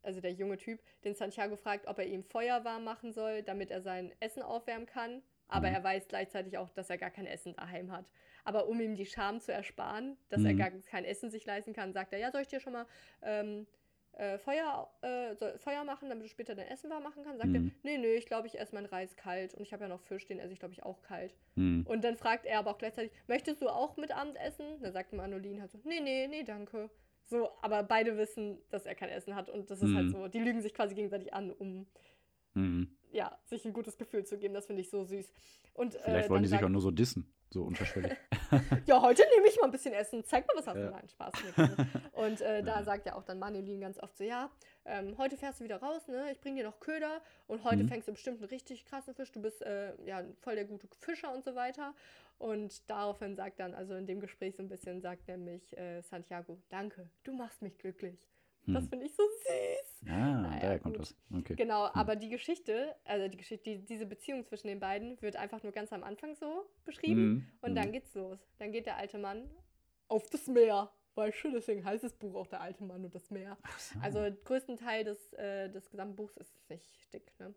also 0.02 0.20
der 0.20 0.32
junge 0.32 0.56
Typ, 0.56 0.80
den 1.04 1.14
Santiago 1.14 1.56
fragt, 1.56 1.86
ob 1.86 1.98
er 1.98 2.06
ihm 2.06 2.24
Feuer 2.24 2.64
warm 2.64 2.84
machen 2.84 3.12
soll, 3.12 3.42
damit 3.42 3.70
er 3.70 3.82
sein 3.82 4.12
Essen 4.20 4.42
aufwärmen 4.42 4.86
kann. 4.86 5.22
Aber 5.48 5.68
Mhm. 5.68 5.74
er 5.74 5.84
weiß 5.84 6.08
gleichzeitig 6.08 6.58
auch, 6.58 6.70
dass 6.70 6.90
er 6.90 6.98
gar 6.98 7.10
kein 7.10 7.26
Essen 7.26 7.54
daheim 7.54 7.92
hat. 7.92 8.06
Aber 8.44 8.68
um 8.68 8.80
ihm 8.80 8.94
die 8.96 9.06
Scham 9.06 9.40
zu 9.40 9.52
ersparen, 9.52 10.16
dass 10.30 10.44
er 10.44 10.54
Mhm. 10.54 10.58
gar 10.58 10.70
kein 10.70 11.04
Essen 11.04 11.30
sich 11.30 11.44
leisten 11.46 11.72
kann, 11.74 11.92
sagt 11.92 12.12
er, 12.12 12.18
ja, 12.18 12.30
soll 12.32 12.42
ich 12.42 12.48
dir 12.48 12.60
schon 12.60 12.74
mal 12.74 12.86
ähm, 13.22 13.66
äh, 14.18 14.38
Feuer, 14.38 14.90
äh, 15.00 15.34
Feuer 15.58 15.84
machen, 15.84 16.08
damit 16.08 16.24
du 16.24 16.28
später 16.28 16.54
dein 16.54 16.66
Essen 16.68 16.90
warm 16.90 17.02
machen 17.02 17.22
kannst? 17.24 17.40
Sagt 17.40 17.54
er, 17.54 17.60
Mhm. 17.60 17.72
nee, 17.82 17.98
nee, 17.98 18.14
ich 18.16 18.26
glaube, 18.26 18.46
ich 18.46 18.58
esse 18.58 18.74
meinen 18.74 18.86
Reis 18.86 19.16
kalt 19.16 19.54
und 19.54 19.62
ich 19.62 19.72
habe 19.72 19.84
ja 19.84 19.88
noch 19.88 20.00
Fisch, 20.02 20.26
den 20.26 20.38
esse 20.38 20.52
ich, 20.52 20.58
glaube 20.58 20.74
ich, 20.74 20.82
auch 20.82 21.00
kalt. 21.02 21.34
Mhm. 21.54 21.86
Und 21.86 22.04
dann 22.04 22.16
fragt 22.16 22.44
er 22.44 22.58
aber 22.58 22.72
auch 22.72 22.78
gleichzeitig, 22.78 23.12
möchtest 23.26 23.62
du 23.62 23.68
auch 23.68 23.96
mit 23.96 24.12
Abend 24.12 24.36
essen? 24.36 24.80
Dann 24.82 24.92
sagt 24.92 25.12
Manolin 25.12 25.60
halt 25.60 25.70
so, 25.70 25.78
nee, 25.84 26.00
nee, 26.00 26.26
nee, 26.28 26.42
danke. 26.42 26.90
So, 27.24 27.50
aber 27.62 27.82
beide 27.82 28.16
wissen, 28.16 28.58
dass 28.70 28.86
er 28.86 28.94
kein 28.94 29.10
Essen 29.10 29.34
hat 29.34 29.48
und 29.50 29.70
das 29.70 29.82
ist 29.82 29.94
halt 29.94 30.06
Mhm. 30.06 30.10
so, 30.12 30.28
die 30.28 30.40
lügen 30.40 30.62
sich 30.62 30.74
quasi 30.74 30.94
gegenseitig 30.94 31.32
an, 31.34 31.50
um 31.52 31.86
Mhm. 32.54 32.88
ja, 33.12 33.38
sich 33.44 33.64
ein 33.64 33.72
gutes 33.72 33.98
Gefühl 33.98 34.24
zu 34.24 34.36
geben. 34.38 34.54
Das 34.54 34.66
finde 34.66 34.82
ich 34.82 34.90
so 34.90 35.04
süß. 35.04 35.32
Und, 35.74 35.94
äh, 35.94 35.98
Vielleicht 36.00 36.28
wollen 36.30 36.38
dann 36.38 36.42
die 36.42 36.48
sich 36.48 36.64
auch 36.64 36.68
nur 36.68 36.80
so 36.80 36.90
dissen, 36.90 37.32
so 37.52 37.62
unterschwellig. 37.64 38.12
ja, 38.86 39.02
heute 39.02 39.22
nehme 39.34 39.48
ich 39.48 39.56
mal 39.58 39.66
ein 39.66 39.70
bisschen 39.70 39.92
Essen. 39.94 40.24
Zeig 40.24 40.46
mal, 40.46 40.54
was 40.56 40.66
hast 40.66 40.76
du. 40.76 40.80
Ja. 40.84 40.90
Nein, 40.90 41.08
Spaß. 41.08 41.32
Und 42.12 42.40
äh, 42.40 42.62
da 42.62 42.82
sagt 42.82 43.06
ja 43.06 43.14
auch 43.14 43.22
dann 43.22 43.38
Manolin 43.38 43.80
ganz 43.80 43.98
oft 43.98 44.16
so, 44.16 44.24
ja, 44.24 44.50
ähm, 44.86 45.16
heute 45.18 45.36
fährst 45.36 45.60
du 45.60 45.64
wieder 45.64 45.76
raus, 45.82 46.08
ne? 46.08 46.32
Ich 46.32 46.40
bring 46.40 46.56
dir 46.56 46.64
noch 46.64 46.80
Köder 46.80 47.20
und 47.46 47.64
heute 47.64 47.84
Mhm. 47.84 47.88
fängst 47.88 48.08
du 48.08 48.12
bestimmt 48.12 48.38
einen 48.38 48.48
richtig 48.48 48.86
krassen 48.86 49.14
Fisch. 49.14 49.30
Du 49.32 49.42
bist 49.42 49.60
äh, 49.62 49.92
ja 50.06 50.24
voll 50.40 50.54
der 50.54 50.64
gute 50.64 50.88
Fischer 51.00 51.32
und 51.34 51.44
so 51.44 51.54
weiter. 51.54 51.94
Und 52.38 52.88
daraufhin 52.88 53.34
sagt 53.34 53.58
dann, 53.60 53.74
also 53.74 53.94
in 53.94 54.06
dem 54.06 54.20
Gespräch 54.20 54.56
so 54.56 54.62
ein 54.62 54.68
bisschen, 54.68 55.00
sagt 55.00 55.28
nämlich 55.28 55.76
äh, 55.76 56.00
Santiago, 56.02 56.58
danke, 56.70 57.10
du 57.24 57.32
machst 57.34 57.60
mich 57.62 57.76
glücklich. 57.78 58.26
Das 58.74 58.84
Hm. 58.84 58.88
finde 58.90 59.06
ich 59.06 59.14
so 59.14 59.22
süß. 59.22 60.08
Ah, 60.08 60.40
Naja, 60.42 60.60
daher 60.60 60.78
kommt 60.78 60.96
gut. 60.96 61.02
das. 61.06 61.16
Okay. 61.34 61.54
Genau, 61.56 61.84
aber 61.94 62.16
die 62.16 62.28
Geschichte, 62.28 62.94
also 63.04 63.28
die 63.28 63.36
Geschichte, 63.36 63.64
die, 63.64 63.84
diese 63.84 64.06
Beziehung 64.06 64.44
zwischen 64.44 64.68
den 64.68 64.78
beiden 64.80 65.20
wird 65.22 65.36
einfach 65.36 65.62
nur 65.62 65.72
ganz 65.72 65.92
am 65.92 66.04
Anfang 66.04 66.34
so 66.34 66.68
beschrieben. 66.84 67.22
Mhm. 67.32 67.52
Und 67.62 67.74
dann 67.74 67.88
Mhm. 67.88 67.92
geht's 67.92 68.14
los. 68.14 68.38
Dann 68.58 68.72
geht 68.72 68.86
der 68.86 68.96
alte 68.96 69.18
Mann 69.18 69.48
auf 70.08 70.28
das 70.30 70.46
Meer. 70.46 70.90
Weißt 71.14 71.42
du, 71.44 71.50
deswegen 71.50 71.84
heißt 71.84 72.04
das 72.04 72.12
Buch 72.14 72.34
auch 72.36 72.46
Der 72.46 72.60
alte 72.60 72.84
Mann 72.84 73.04
und 73.04 73.14
das 73.14 73.30
Meer. 73.30 73.58
So. 73.78 73.98
Also 74.00 74.36
größten 74.44 74.76
Teil 74.76 75.02
des, 75.04 75.32
äh, 75.32 75.68
des 75.68 75.90
gesamten 75.90 76.14
Buchs 76.14 76.36
ist 76.36 76.70
nicht 76.70 77.12
dick, 77.12 77.32
ne? 77.40 77.54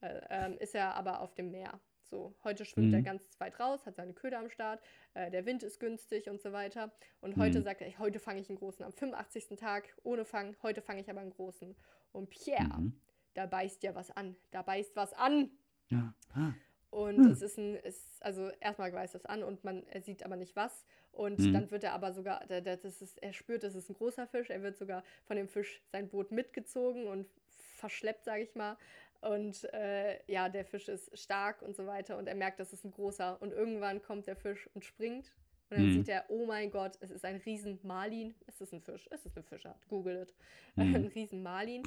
Äh, 0.00 0.20
ähm, 0.30 0.58
ist 0.58 0.74
er 0.74 0.94
aber 0.94 1.20
auf 1.20 1.34
dem 1.34 1.50
Meer. 1.50 1.80
So, 2.10 2.34
heute 2.42 2.64
schwimmt 2.64 2.92
er 2.92 3.02
Mhm. 3.02 3.04
ganz 3.04 3.22
weit 3.38 3.60
raus, 3.60 3.86
hat 3.86 3.94
seine 3.94 4.12
Köder 4.12 4.40
am 4.40 4.50
Start, 4.50 4.82
äh, 5.14 5.30
der 5.30 5.46
Wind 5.46 5.62
ist 5.62 5.78
günstig 5.78 6.28
und 6.28 6.40
so 6.42 6.52
weiter. 6.52 6.90
Und 7.20 7.36
heute 7.36 7.60
Mhm. 7.60 7.62
sagt 7.62 7.80
er, 7.82 7.86
ich, 7.86 8.00
heute 8.00 8.18
fange 8.18 8.40
ich 8.40 8.48
einen 8.48 8.58
großen. 8.58 8.84
Am 8.84 8.92
85. 8.92 9.56
Tag 9.56 9.84
ohne 10.02 10.24
Fang, 10.24 10.56
heute 10.62 10.82
fange 10.82 11.00
ich 11.02 11.08
aber 11.08 11.20
einen 11.20 11.30
großen. 11.30 11.76
Und 12.12 12.28
Pierre, 12.30 12.64
Mhm. 12.64 13.00
da 13.34 13.46
beißt 13.46 13.84
ja 13.84 13.94
was 13.94 14.10
an. 14.10 14.36
Da 14.50 14.62
beißt 14.62 14.96
was 14.96 15.12
an. 15.12 15.50
Ja. 15.88 16.14
Ah. 16.34 16.52
Und 16.90 17.18
Hm. 17.18 17.30
es 17.30 17.42
ist 17.42 17.56
ein, 17.58 17.76
ist, 17.76 18.20
also 18.20 18.48
erstmal 18.58 18.92
weiß 18.92 19.12
das 19.12 19.24
an 19.24 19.44
und 19.44 19.62
man 19.62 19.86
er 19.86 20.00
sieht 20.02 20.24
aber 20.24 20.34
nicht 20.34 20.56
was. 20.56 20.84
Und 21.12 21.38
Mhm. 21.38 21.52
dann 21.54 21.70
wird 21.70 21.84
er 21.84 21.92
aber 21.92 22.12
sogar, 22.12 22.44
das 22.46 22.84
ist, 23.02 23.22
er 23.22 23.32
spürt, 23.32 23.62
das 23.62 23.76
ist 23.76 23.88
ein 23.88 23.94
großer 23.94 24.26
Fisch. 24.26 24.50
Er 24.50 24.62
wird 24.62 24.76
sogar 24.76 25.04
von 25.24 25.36
dem 25.36 25.46
Fisch 25.46 25.80
sein 25.92 26.08
Boot 26.08 26.32
mitgezogen 26.32 27.06
und 27.06 27.28
verschleppt, 27.76 28.24
sage 28.24 28.42
ich 28.42 28.54
mal. 28.56 28.76
Und 29.20 29.64
äh, 29.74 30.18
ja, 30.30 30.48
der 30.48 30.64
Fisch 30.64 30.88
ist 30.88 31.16
stark 31.18 31.62
und 31.62 31.76
so 31.76 31.86
weiter. 31.86 32.16
Und 32.16 32.26
er 32.26 32.34
merkt, 32.34 32.58
das 32.60 32.72
ist 32.72 32.84
ein 32.84 32.90
großer. 32.90 33.40
Und 33.42 33.52
irgendwann 33.52 34.00
kommt 34.02 34.26
der 34.26 34.36
Fisch 34.36 34.68
und 34.74 34.84
springt. 34.84 35.34
Und 35.68 35.76
dann 35.78 35.86
Mhm. 35.88 35.92
sieht 35.92 36.08
er, 36.08 36.24
oh 36.28 36.46
mein 36.46 36.70
Gott, 36.70 36.96
es 37.00 37.10
ist 37.10 37.24
ein 37.24 37.36
riesen 37.36 37.78
Marlin. 37.82 38.34
Es 38.46 38.60
ist 38.60 38.72
ein 38.72 38.80
Fisch, 38.80 39.06
es 39.10 39.24
ist 39.26 39.36
eine 39.36 39.44
Fischart. 39.44 39.86
Google 39.88 40.22
it. 40.22 40.34
Mhm. 40.76 40.94
Ein 40.94 41.06
riesen 41.06 41.42
Marlin, 41.42 41.82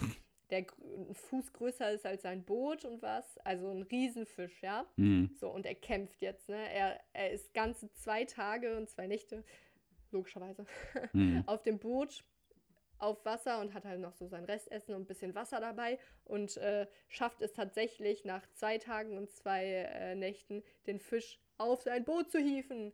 der 0.50 0.60
ein 0.60 1.16
Fuß 1.16 1.54
größer 1.54 1.92
ist 1.92 2.06
als 2.06 2.22
sein 2.22 2.44
Boot 2.44 2.86
und 2.86 3.02
was. 3.02 3.38
Also 3.40 3.70
ein 3.72 3.82
Riesenfisch, 3.84 4.62
ja. 4.62 4.86
Mhm. 4.98 5.32
So, 5.40 5.50
und 5.50 5.66
er 5.66 5.76
kämpft 5.76 6.22
jetzt, 6.22 6.50
ne? 6.50 6.70
Er, 6.72 7.00
er 7.14 7.32
ist 7.32 7.54
ganze 7.54 7.92
zwei 7.94 8.26
Tage 8.26 8.78
und 8.78 8.90
zwei 8.90 9.08
Nächte, 9.08 9.44
logischerweise, 10.12 10.66
Mhm. 11.14 11.44
auf 11.48 11.64
dem 11.64 11.80
Boot 11.80 12.24
auf 13.00 13.24
Wasser 13.26 13.60
und 13.60 13.74
hat 13.74 13.86
halt 13.86 14.00
noch 14.00 14.14
so 14.14 14.28
sein 14.28 14.46
Restessen 14.46 14.94
und 14.96 15.02
ein 15.04 15.08
bisschen 15.08 15.36
Wasser 15.36 15.60
dabei 15.60 16.00
und 16.26 16.58
äh, 16.58 16.88
schafft 17.10 17.42
es 17.42 17.54
tatsächlich 17.54 18.24
nach 18.26 18.46
zwei 18.54 18.78
Tagen 18.78 19.18
und 19.18 19.30
zwei 19.32 19.66
äh, 19.66 20.16
Nächten, 20.16 20.64
den 20.88 21.00
Fisch 21.00 21.40
auf 21.58 21.82
sein 21.82 22.06
Boot 22.06 22.32
zu 22.32 22.40
hieven. 22.40 22.94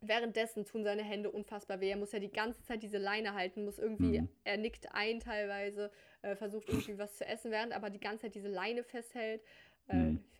Währenddessen 0.00 0.64
tun 0.64 0.84
seine 0.84 1.02
Hände 1.02 1.30
unfassbar 1.30 1.80
weh. 1.80 1.90
Er 1.90 1.96
muss 1.96 2.12
ja 2.12 2.20
die 2.20 2.30
ganze 2.30 2.62
Zeit 2.62 2.82
diese 2.84 2.98
Leine 2.98 3.34
halten, 3.34 3.64
muss 3.64 3.78
irgendwie, 3.80 4.20
Mhm. 4.20 4.28
er 4.44 4.56
nickt 4.56 4.94
ein 4.94 5.18
teilweise, 5.18 5.90
äh, 6.22 6.36
versucht 6.36 6.68
irgendwie 6.68 6.98
was 6.98 7.16
zu 7.16 7.26
essen, 7.26 7.50
während 7.50 7.72
aber 7.72 7.90
die 7.90 7.98
ganze 7.98 8.22
Zeit 8.22 8.34
diese 8.36 8.48
Leine 8.48 8.84
festhält. 8.84 9.42
Äh, 9.88 9.94
Mhm. 9.94 10.24
ich 10.30 10.38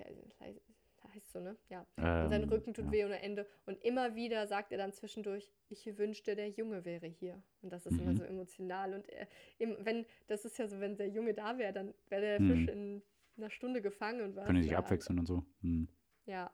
heißt 1.15 1.33
so, 1.33 1.41
ne? 1.41 1.57
Ja. 1.69 1.81
Und 1.97 2.31
sein 2.31 2.43
Ähm, 2.43 2.49
Rücken 2.49 2.75
tut 2.75 2.87
ja. 2.87 2.93
weh 2.93 3.05
ohne 3.05 3.21
Ende. 3.23 3.47
Und 3.67 3.83
immer 3.85 4.15
wieder 4.15 4.47
sagt 4.47 4.73
er 4.73 4.79
dann 4.79 4.93
zwischendurch, 4.93 5.53
ich 5.69 5.87
wünschte, 5.99 6.37
der 6.37 6.49
Junge 6.51 6.85
wäre 6.85 7.07
hier. 7.07 7.43
Und 7.63 7.71
das 7.73 7.87
ist 7.87 7.99
immer 7.99 8.13
Mhm. 8.13 8.17
so 8.17 8.25
emotional. 8.25 8.95
Und 8.95 9.09
er, 9.09 9.27
im, 9.59 9.77
wenn, 9.85 10.07
das 10.27 10.45
ist 10.45 10.59
ja 10.59 10.67
so, 10.69 10.81
wenn 10.81 10.97
der 10.97 11.09
Junge 11.09 11.35
da 11.35 11.59
wäre, 11.59 11.73
dann 11.73 11.95
wäre 12.09 12.23
der 12.23 12.41
Mhm. 12.41 12.51
Fisch 12.53 12.69
in 12.69 13.03
einer 13.37 13.51
Stunde 13.51 13.81
gefangen 13.83 14.21
und 14.23 14.37
was. 14.37 14.47
Können 14.47 14.59
die 14.63 14.69
sich 14.69 14.77
abwechseln 14.77 15.19
und 15.19 15.27
so. 15.27 15.45
Mhm. 15.63 15.89
Ja. 16.27 16.51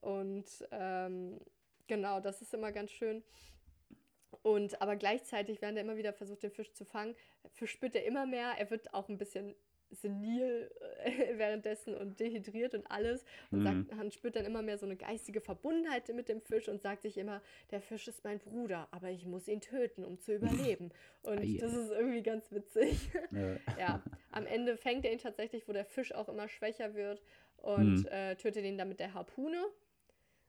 Und 0.00 0.46
ähm, 0.70 1.40
genau, 1.86 2.20
das 2.20 2.42
ist 2.42 2.52
immer 2.54 2.72
ganz 2.72 2.90
schön. 2.90 3.22
Und 4.42 4.80
aber 4.82 4.96
gleichzeitig, 4.96 5.62
während 5.62 5.78
er 5.78 5.84
immer 5.84 5.96
wieder 5.96 6.12
versucht, 6.12 6.42
den 6.42 6.50
Fisch 6.50 6.72
zu 6.72 6.84
fangen, 6.84 7.14
verspürt 7.52 7.94
er 7.94 8.04
immer 8.04 8.26
mehr. 8.26 8.54
Er 8.58 8.70
wird 8.70 8.92
auch 8.92 9.08
ein 9.08 9.16
bisschen 9.16 9.54
senil 9.94 10.70
äh, 11.04 11.10
währenddessen 11.38 11.94
und 11.94 12.20
dehydriert 12.20 12.74
und 12.74 12.86
alles. 12.90 13.24
Und 13.50 13.60
Mhm. 13.60 13.64
sagt, 13.64 13.96
man 13.96 14.10
spürt 14.12 14.36
dann 14.36 14.44
immer 14.44 14.62
mehr 14.62 14.78
so 14.78 14.86
eine 14.86 14.96
geistige 14.96 15.40
Verbundenheit 15.40 16.08
mit 16.14 16.28
dem 16.28 16.40
Fisch 16.40 16.68
und 16.68 16.80
sagt 16.82 17.02
sich 17.02 17.16
immer, 17.18 17.40
der 17.70 17.80
Fisch 17.80 18.08
ist 18.08 18.24
mein 18.24 18.38
Bruder, 18.38 18.88
aber 18.90 19.10
ich 19.10 19.26
muss 19.26 19.48
ihn 19.48 19.60
töten, 19.60 20.04
um 20.04 20.18
zu 20.20 20.32
überleben. 20.34 20.90
Und 21.22 21.38
Ei, 21.38 21.58
das 21.60 21.72
ei. 21.72 21.76
ist 21.84 21.90
irgendwie 21.90 22.22
ganz 22.22 22.50
witzig. 22.52 23.10
Äh, 23.32 23.56
Ja, 23.78 24.02
am 24.30 24.46
Ende 24.46 24.76
fängt 24.76 25.04
er 25.04 25.12
ihn 25.12 25.18
tatsächlich, 25.18 25.66
wo 25.68 25.72
der 25.72 25.84
Fisch 25.84 26.12
auch 26.14 26.28
immer 26.28 26.48
schwächer 26.48 26.94
wird 26.94 27.22
und 27.58 28.04
Mhm. 28.04 28.06
äh, 28.06 28.36
tötet 28.36 28.64
ihn 28.64 28.78
dann 28.78 28.88
mit 28.88 29.00
der 29.00 29.14
Harpune. 29.14 29.64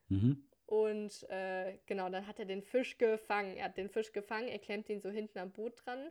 mhm. 0.10 0.44
Und 0.68 1.30
äh, 1.30 1.78
genau, 1.86 2.10
dann 2.10 2.26
hat 2.28 2.40
er 2.40 2.46
den 2.46 2.62
Fisch 2.64 2.98
gefangen. 2.98 3.56
Er 3.58 3.66
hat 3.66 3.78
den 3.78 3.90
Fisch 3.90 4.12
gefangen, 4.14 4.48
er 4.48 4.60
klemmt 4.60 4.90
ihn 4.90 5.00
so 5.00 5.10
hinten 5.10 5.38
am 5.38 5.52
Boot 5.52 5.74
dran, 5.86 6.10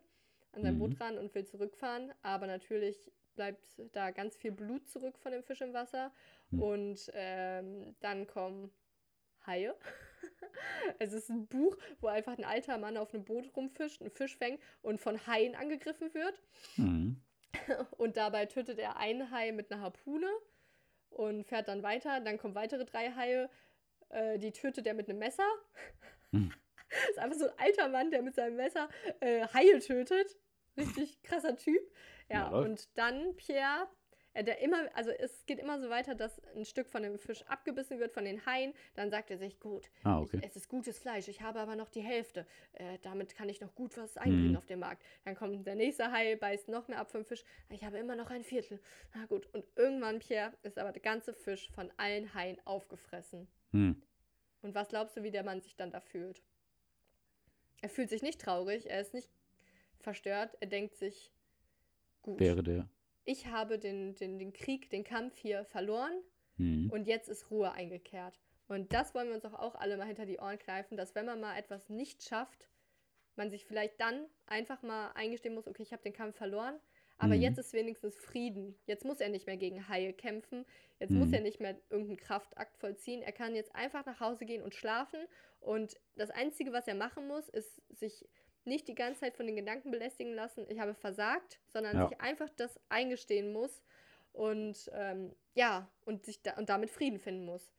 an 0.52 0.62
sein 0.62 0.74
Mhm. 0.74 0.78
Boot 0.78 0.98
dran 0.98 1.18
und 1.18 1.34
will 1.34 1.44
zurückfahren. 1.44 2.12
Aber 2.22 2.46
natürlich 2.46 3.10
bleibt 3.34 3.80
da 3.92 4.10
ganz 4.10 4.36
viel 4.36 4.52
Blut 4.52 4.88
zurück 4.88 5.18
von 5.18 5.32
dem 5.32 5.42
Fisch 5.42 5.60
im 5.60 5.72
Wasser. 5.72 6.12
Mhm. 6.50 6.62
Und 6.62 7.10
ähm, 7.14 7.94
dann 8.00 8.26
kommen 8.26 8.72
Haie. 9.46 9.74
es 10.98 11.12
ist 11.12 11.28
ein 11.28 11.46
Buch, 11.46 11.76
wo 12.00 12.08
einfach 12.08 12.36
ein 12.38 12.44
alter 12.44 12.78
Mann 12.78 12.96
auf 12.96 13.12
einem 13.12 13.24
Boot 13.24 13.54
rumfischt, 13.56 14.00
einen 14.00 14.10
Fisch 14.10 14.36
fängt 14.36 14.60
und 14.82 15.00
von 15.00 15.26
Haien 15.26 15.54
angegriffen 15.54 16.12
wird. 16.14 16.40
Mhm. 16.76 17.20
Und 17.98 18.16
dabei 18.16 18.46
tötet 18.46 18.80
er 18.80 18.96
einen 18.96 19.30
Hai 19.30 19.52
mit 19.52 19.70
einer 19.70 19.80
Harpune 19.80 20.28
und 21.10 21.44
fährt 21.44 21.68
dann 21.68 21.84
weiter. 21.84 22.20
Dann 22.20 22.36
kommen 22.36 22.56
weitere 22.56 22.84
drei 22.84 23.12
Haie, 23.12 23.48
äh, 24.08 24.38
die 24.38 24.50
tötet 24.52 24.86
er 24.86 24.94
mit 24.94 25.08
einem 25.08 25.18
Messer. 25.18 25.46
Mhm. 26.32 26.52
Das 26.88 27.10
ist 27.10 27.18
einfach 27.18 27.38
so 27.38 27.46
ein 27.46 27.58
alter 27.58 27.88
Mann, 27.88 28.10
der 28.10 28.22
mit 28.22 28.34
seinem 28.34 28.56
Messer 28.56 28.88
äh, 29.20 29.46
Haie 29.54 29.78
tötet. 29.78 30.36
Richtig 30.76 31.22
krasser 31.22 31.56
Typ. 31.56 31.80
Ja, 32.28 32.50
Ja, 32.50 32.58
und 32.58 32.88
dann 32.96 33.34
Pierre, 33.36 33.88
äh, 34.32 34.42
der 34.42 34.60
immer, 34.60 34.88
also 34.96 35.10
es 35.10 35.44
geht 35.46 35.58
immer 35.60 35.78
so 35.78 35.90
weiter, 35.90 36.14
dass 36.14 36.40
ein 36.56 36.64
Stück 36.64 36.88
von 36.88 37.02
dem 37.02 37.18
Fisch 37.18 37.42
abgebissen 37.46 38.00
wird 38.00 38.12
von 38.12 38.24
den 38.24 38.44
Haien. 38.46 38.74
Dann 38.94 39.10
sagt 39.10 39.30
er 39.30 39.38
sich, 39.38 39.60
gut, 39.60 39.90
Ah, 40.02 40.18
okay. 40.20 40.38
ich, 40.38 40.44
es 40.48 40.56
ist 40.56 40.68
gutes 40.68 40.98
Fleisch, 40.98 41.28
ich 41.28 41.42
habe 41.42 41.60
aber 41.60 41.76
noch 41.76 41.88
die 41.90 42.00
Hälfte. 42.00 42.46
Äh, 42.72 42.98
damit 43.02 43.34
kann 43.36 43.48
ich 43.48 43.60
noch 43.60 43.74
gut 43.74 43.96
was 43.96 44.16
einbringen 44.16 44.50
Mhm. 44.52 44.56
auf 44.56 44.66
dem 44.66 44.80
Markt. 44.80 45.02
Dann 45.24 45.36
kommt 45.36 45.66
der 45.66 45.76
nächste 45.76 46.10
Hai, 46.10 46.34
beißt 46.36 46.68
noch 46.68 46.88
mehr 46.88 46.98
ab 46.98 47.10
vom 47.10 47.24
Fisch. 47.24 47.44
Ich 47.68 47.84
habe 47.84 47.98
immer 47.98 48.16
noch 48.16 48.30
ein 48.30 48.42
Viertel. 48.42 48.80
Na 49.14 49.26
gut, 49.26 49.46
und 49.54 49.64
irgendwann, 49.76 50.18
Pierre, 50.18 50.52
ist 50.62 50.78
aber 50.78 50.92
der 50.92 51.02
ganze 51.02 51.32
Fisch 51.32 51.70
von 51.70 51.92
allen 51.98 52.34
Haien 52.34 52.58
aufgefressen. 52.64 53.46
Hm. 53.70 54.02
Und 54.62 54.74
was 54.74 54.88
glaubst 54.88 55.16
du, 55.16 55.22
wie 55.22 55.30
der 55.30 55.44
Mann 55.44 55.60
sich 55.60 55.76
dann 55.76 55.90
da 55.90 56.00
fühlt? 56.00 56.42
Er 57.82 57.90
fühlt 57.90 58.08
sich 58.08 58.22
nicht 58.22 58.40
traurig, 58.40 58.88
er 58.88 59.00
ist 59.02 59.12
nicht 59.12 59.28
verstört, 60.00 60.56
er 60.60 60.66
denkt 60.68 60.96
sich, 60.96 61.30
gut, 62.24 62.40
Wäre 62.40 62.62
der. 62.64 62.88
ich 63.24 63.46
habe 63.46 63.78
den, 63.78 64.14
den, 64.16 64.38
den 64.38 64.52
Krieg, 64.52 64.90
den 64.90 65.04
Kampf 65.04 65.36
hier 65.36 65.64
verloren 65.66 66.12
Hm. 66.56 66.90
und 66.90 67.06
jetzt 67.06 67.28
ist 67.28 67.50
Ruhe 67.50 67.70
eingekehrt. 67.72 68.40
Und 68.66 68.92
das 68.92 69.14
wollen 69.14 69.28
wir 69.28 69.34
uns 69.34 69.44
auch, 69.44 69.54
auch 69.54 69.74
alle 69.76 69.96
mal 69.96 70.06
hinter 70.06 70.24
die 70.26 70.38
Ohren 70.38 70.58
kneifen, 70.58 70.96
dass 70.96 71.14
wenn 71.14 71.26
man 71.26 71.40
mal 71.40 71.56
etwas 71.56 71.88
nicht 71.90 72.22
schafft, 72.24 72.68
man 73.36 73.50
sich 73.50 73.64
vielleicht 73.66 74.00
dann 74.00 74.26
einfach 74.46 74.82
mal 74.82 75.10
eingestehen 75.14 75.54
muss, 75.54 75.66
okay, 75.66 75.82
ich 75.82 75.92
habe 75.92 76.02
den 76.02 76.12
Kampf 76.12 76.36
verloren, 76.36 76.78
aber 77.18 77.34
Mhm. 77.34 77.42
jetzt 77.42 77.58
ist 77.58 77.72
wenigstens 77.72 78.16
Frieden. 78.16 78.76
Jetzt 78.86 79.04
muss 79.04 79.20
er 79.20 79.28
nicht 79.28 79.46
mehr 79.46 79.56
gegen 79.56 79.88
Haie 79.88 80.12
kämpfen, 80.12 80.64
jetzt 81.00 81.10
Mhm. 81.10 81.18
muss 81.18 81.32
er 81.32 81.40
nicht 81.40 81.60
mehr 81.60 81.76
irgendeinen 81.90 82.16
Kraftakt 82.16 82.76
vollziehen. 82.78 83.22
Er 83.22 83.32
kann 83.32 83.54
jetzt 83.54 83.74
einfach 83.74 84.06
nach 84.06 84.20
Hause 84.20 84.46
gehen 84.46 84.62
und 84.62 84.74
schlafen. 84.74 85.20
Und 85.60 85.96
das 86.16 86.30
Einzige, 86.30 86.72
was 86.72 86.86
er 86.88 86.94
machen 86.94 87.26
muss, 87.26 87.48
ist 87.48 87.82
sich 87.90 88.26
nicht 88.66 88.88
die 88.88 88.94
ganze 88.94 89.20
Zeit 89.20 89.36
von 89.36 89.46
den 89.46 89.56
Gedanken 89.56 89.90
belästigen 89.90 90.34
lassen, 90.34 90.66
ich 90.68 90.78
habe 90.78 90.94
versagt, 90.94 91.60
sondern 91.68 91.96
Ja. 91.96 92.08
sich 92.08 92.20
einfach 92.20 92.48
das 92.56 92.78
eingestehen 92.88 93.52
muss 93.52 93.82
und 94.32 94.90
ähm, 94.92 95.34
ja, 95.54 95.90
und 96.04 96.24
sich 96.26 96.42
da, 96.42 96.54
und 96.56 96.68
damit 96.68 96.90
Frieden 96.90 97.18
finden 97.18 97.44
muss. 97.44 97.72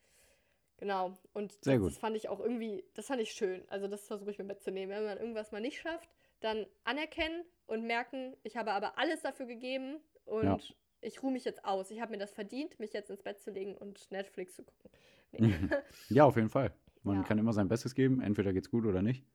Genau. 0.77 1.17
Und 1.33 1.53
Sehr 1.63 1.75
das, 1.75 1.81
gut. 1.81 1.91
das 1.91 1.97
fand 1.97 2.15
ich 2.17 2.29
auch 2.29 2.39
irgendwie, 2.39 2.83
das 2.93 3.07
fand 3.07 3.21
ich 3.21 3.31
schön. 3.31 3.63
Also 3.69 3.87
das 3.87 4.07
versuche 4.07 4.31
ich 4.31 4.37
mir 4.37 4.43
mitzunehmen. 4.45 4.95
Wenn 4.95 5.05
man 5.05 5.17
irgendwas 5.17 5.51
mal 5.51 5.61
nicht 5.61 5.79
schafft, 5.79 6.09
dann 6.41 6.65
anerkennen 6.83 7.43
und 7.65 7.83
merken, 7.85 8.35
ich 8.43 8.57
habe 8.57 8.71
aber 8.73 8.97
alles 8.97 9.21
dafür 9.21 9.45
gegeben 9.45 9.99
und 10.25 10.43
Ja. 10.43 10.57
ich 11.01 11.23
ruhe 11.23 11.31
mich 11.31 11.45
jetzt 11.45 11.63
aus. 11.65 11.91
Ich 11.91 12.01
habe 12.01 12.11
mir 12.11 12.17
das 12.17 12.31
verdient, 12.33 12.79
mich 12.79 12.93
jetzt 12.93 13.09
ins 13.09 13.23
Bett 13.23 13.39
zu 13.39 13.51
legen 13.51 13.75
und 13.77 14.11
Netflix 14.11 14.55
zu 14.55 14.63
gucken. 14.63 14.89
Nee. 15.31 15.53
Ja, 16.09 16.25
auf 16.25 16.35
jeden 16.35 16.49
Fall. 16.49 16.73
Man 17.03 17.17
Ja. 17.17 17.23
kann 17.23 17.37
immer 17.37 17.53
sein 17.53 17.67
Bestes 17.67 17.95
geben, 17.95 18.21
entweder 18.21 18.53
geht's 18.53 18.69
gut 18.69 18.85
oder 18.85 19.01
nicht. 19.01 19.25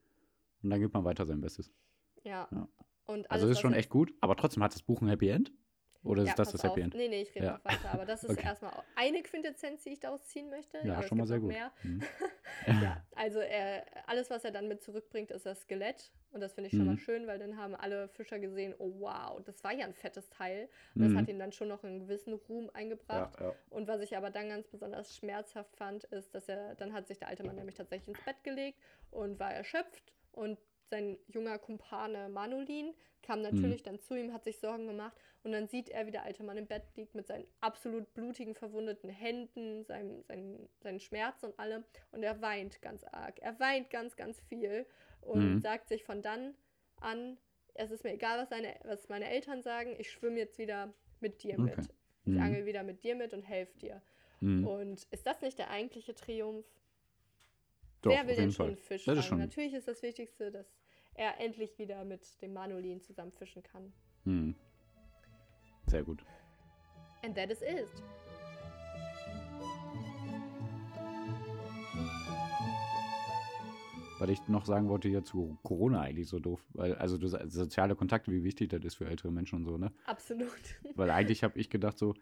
Und 0.63 0.71
dann 0.71 0.81
gibt 0.81 0.95
man 0.95 1.05
weiter 1.05 1.27
sein 1.27 1.41
Bestes. 1.41 1.71
ja. 2.25 2.49
Ja. 2.51 2.69
Und 3.07 3.29
Also 3.31 3.45
alles, 3.47 3.53
ist 3.53 3.57
was 3.57 3.61
schon 3.63 3.73
echt 3.75 3.91
gut, 3.91 4.15
aber 4.21 4.37
trotzdem 4.37 4.63
hat 4.63 4.73
das 4.73 4.83
Buch 4.83 5.01
ein 5.03 5.09
Happy 5.09 5.29
End? 5.31 5.53
Oder 6.03 6.23
ist 6.23 6.29
Ja, 6.29 6.35
das 6.37 6.53
das 6.53 6.63
Happy 6.63 6.81
auf. 6.81 6.85
End? 6.85 6.95
Nee, 6.95 7.09
nee, 7.09 7.23
ich 7.23 7.35
rede 7.35 7.45
Ja. 7.47 7.53
noch 7.55 7.65
weiter. 7.65 7.91
Aber 7.91 8.07
das 8.07 8.23
ist 8.25 8.31
Okay. 8.31 8.45
erstmal 8.45 8.73
eine 8.95 9.23
Quintessenz, 9.23 9.83
die 9.83 9.91
ich 9.91 10.01
daraus 10.01 10.27
ziehen 10.29 10.49
möchte. 10.49 10.79
Ja, 10.85 10.95
aber 10.95 11.03
schon 11.03 11.19
mal 11.19 11.27
sehr 11.27 11.41
gut. 11.41 11.55
Mhm. 11.83 12.03
Ja, 12.67 13.03
also 13.17 13.39
er, 13.41 13.85
alles, 14.07 14.29
was 14.31 14.45
er 14.45 14.51
dann 14.51 14.69
mit 14.69 14.83
zurückbringt, 14.83 15.31
ist 15.31 15.45
das 15.47 15.63
Skelett. 15.63 16.13
Und 16.31 16.41
das 16.41 16.53
finde 16.53 16.69
ich 16.69 16.77
schon 16.77 16.85
mal 16.87 16.93
Mhm. 16.95 16.99
schön, 16.99 17.27
weil 17.27 17.39
dann 17.39 17.57
haben 17.57 17.75
alle 17.75 18.09
Fischer 18.09 18.39
gesehen, 18.39 18.75
oh 18.79 18.93
wow, 19.01 19.43
das 19.45 19.63
war 19.65 19.73
ja 19.73 19.85
ein 19.87 19.95
fettes 19.95 20.29
Teil. 20.31 20.69
Und 20.95 21.03
das 21.03 21.13
Mhm. 21.13 21.17
hat 21.19 21.29
ihm 21.29 21.39
dann 21.39 21.53
schon 21.53 21.69
noch 21.69 21.83
einen 21.85 22.01
gewissen 22.01 22.35
Ruhm 22.35 22.71
eingebracht. 22.73 23.39
Ja, 23.41 23.47
ja. 23.49 23.55
Und 23.71 23.89
was 23.89 24.01
ich 24.03 24.17
aber 24.17 24.31
dann 24.31 24.49
ganz 24.51 24.69
besonders 24.69 25.17
schmerzhaft 25.17 25.75
fand, 25.77 26.05
ist, 26.05 26.35
dass 26.35 26.49
er, 26.49 26.75
dann 26.77 26.93
hat 26.93 27.09
sich 27.09 27.19
der 27.19 27.29
alte 27.29 27.43
Mann 27.45 27.57
nämlich 27.57 27.75
tatsächlich 27.77 28.09
ins 28.09 28.25
Bett 28.25 28.43
gelegt 28.45 28.79
und 29.11 29.39
war 29.41 29.53
erschöpft. 29.53 30.13
Und 30.33 30.59
sein 30.91 31.19
junger 31.29 31.59
Kumpane 31.59 32.29
Manolin 32.29 32.95
kam 33.23 33.43
natürlich 33.43 33.83
dann 33.83 34.01
zu 34.01 34.15
ihm, 34.15 34.33
hat 34.33 34.45
sich 34.45 34.59
Sorgen 34.59 34.87
gemacht. 34.87 35.17
Und 35.45 35.53
dann 35.53 35.69
sieht 35.69 35.89
er, 35.89 36.07
wie 36.07 36.11
der 36.11 36.25
alte 36.25 36.43
Mann 36.43 36.57
im 36.57 36.67
Bett 36.67 36.83
liegt 36.97 37.15
mit 37.15 37.27
seinen 37.27 37.47
absolut 37.61 38.13
blutigen, 38.15 38.55
verwundeten 38.55 39.09
Händen, 39.09 39.85
seinem, 39.85 40.23
seinen, 40.25 40.69
seinen 40.81 41.01
Schmerzen 41.01 41.47
und 41.47 41.59
allem. 41.59 41.85
Und 42.13 42.23
er 42.23 42.41
weint 42.41 42.83
ganz 42.83 43.05
arg. 43.05 43.39
Er 43.41 43.59
weint 43.61 43.91
ganz, 43.91 44.17
ganz 44.17 44.41
viel 44.41 44.87
und 45.21 45.57
Mhm. 45.57 45.61
sagt 45.61 45.89
sich 45.89 46.05
von 46.05 46.23
dann 46.23 46.55
an, 47.01 47.39
es 47.75 47.91
ist 47.91 48.05
mir 48.05 48.13
egal, 48.13 48.39
was, 48.39 48.49
seine, 48.49 48.75
was 48.85 49.09
meine 49.09 49.31
Eltern 49.31 49.63
sagen, 49.63 49.95
ich 49.99 50.11
schwimme 50.11 50.39
jetzt 50.39 50.59
wieder 50.59 50.93
mit 51.21 51.43
dir 51.43 51.59
Okay. 51.59 51.77
mit. 51.77 51.89
Ich 52.25 52.33
Mhm. 52.33 52.41
angel 52.41 52.67
wieder 52.67 52.83
mit 52.83 53.03
dir 53.03 53.15
mit 53.15 53.33
und 53.33 53.43
helfe 53.43 53.79
dir. 53.79 54.03
Mhm. 54.41 54.67
Und 54.67 55.05
ist 55.11 55.27
das 55.27 55.41
nicht 55.41 55.59
der 55.59 55.71
eigentliche 55.71 56.15
Triumph? 56.15 56.67
Doch, 58.03 58.11
Wer 58.13 58.27
will 58.27 58.37
denn 58.37 58.51
schon 58.53 58.67
Fall. 58.69 58.77
Fisch 58.77 59.05
Das 59.05 59.19
ist 59.19 59.25
schon- 59.27 59.39
Natürlich 59.39 59.75
ist 59.75 59.87
das 59.89 60.03
Wichtigste, 60.03 60.51
dass 60.51 60.67
er 61.15 61.39
endlich 61.41 61.79
wieder 61.79 62.05
mit 62.05 62.41
dem 62.41 62.53
Manolin 62.55 63.01
zusammen 63.01 63.33
fischen 63.33 63.63
kann. 63.63 63.93
Mhm. 64.25 64.55
Sehr 65.87 66.03
gut. 66.03 66.25
And 67.23 67.35
that 67.37 67.51
is 67.51 67.61
it. 67.63 67.89
Weil 74.19 74.29
ich 74.31 74.47
noch 74.49 74.67
sagen 74.67 74.89
wollte 74.91 75.09
hier 75.09 75.25
zu 75.25 75.57
Corona 75.63 76.03
eigentlich 76.03 76.29
so 76.29 76.39
doof. 76.41 76.63
Weil, 76.75 76.95
also 76.97 77.17
soziale 77.49 77.97
Kontakte, 77.97 78.31
wie 78.33 78.45
wichtig 78.45 78.69
das 78.69 78.85
ist 78.85 78.97
für 78.97 79.07
ältere 79.07 79.33
Menschen 79.33 79.57
und 79.57 79.65
so, 79.65 79.79
ne? 79.79 79.93
Absolut. 80.05 80.51
Weil 80.95 81.11
eigentlich 81.11 81.43
habe 81.43 81.59
ich 81.59 81.71
gedacht 81.71 81.97
so, 81.99 82.15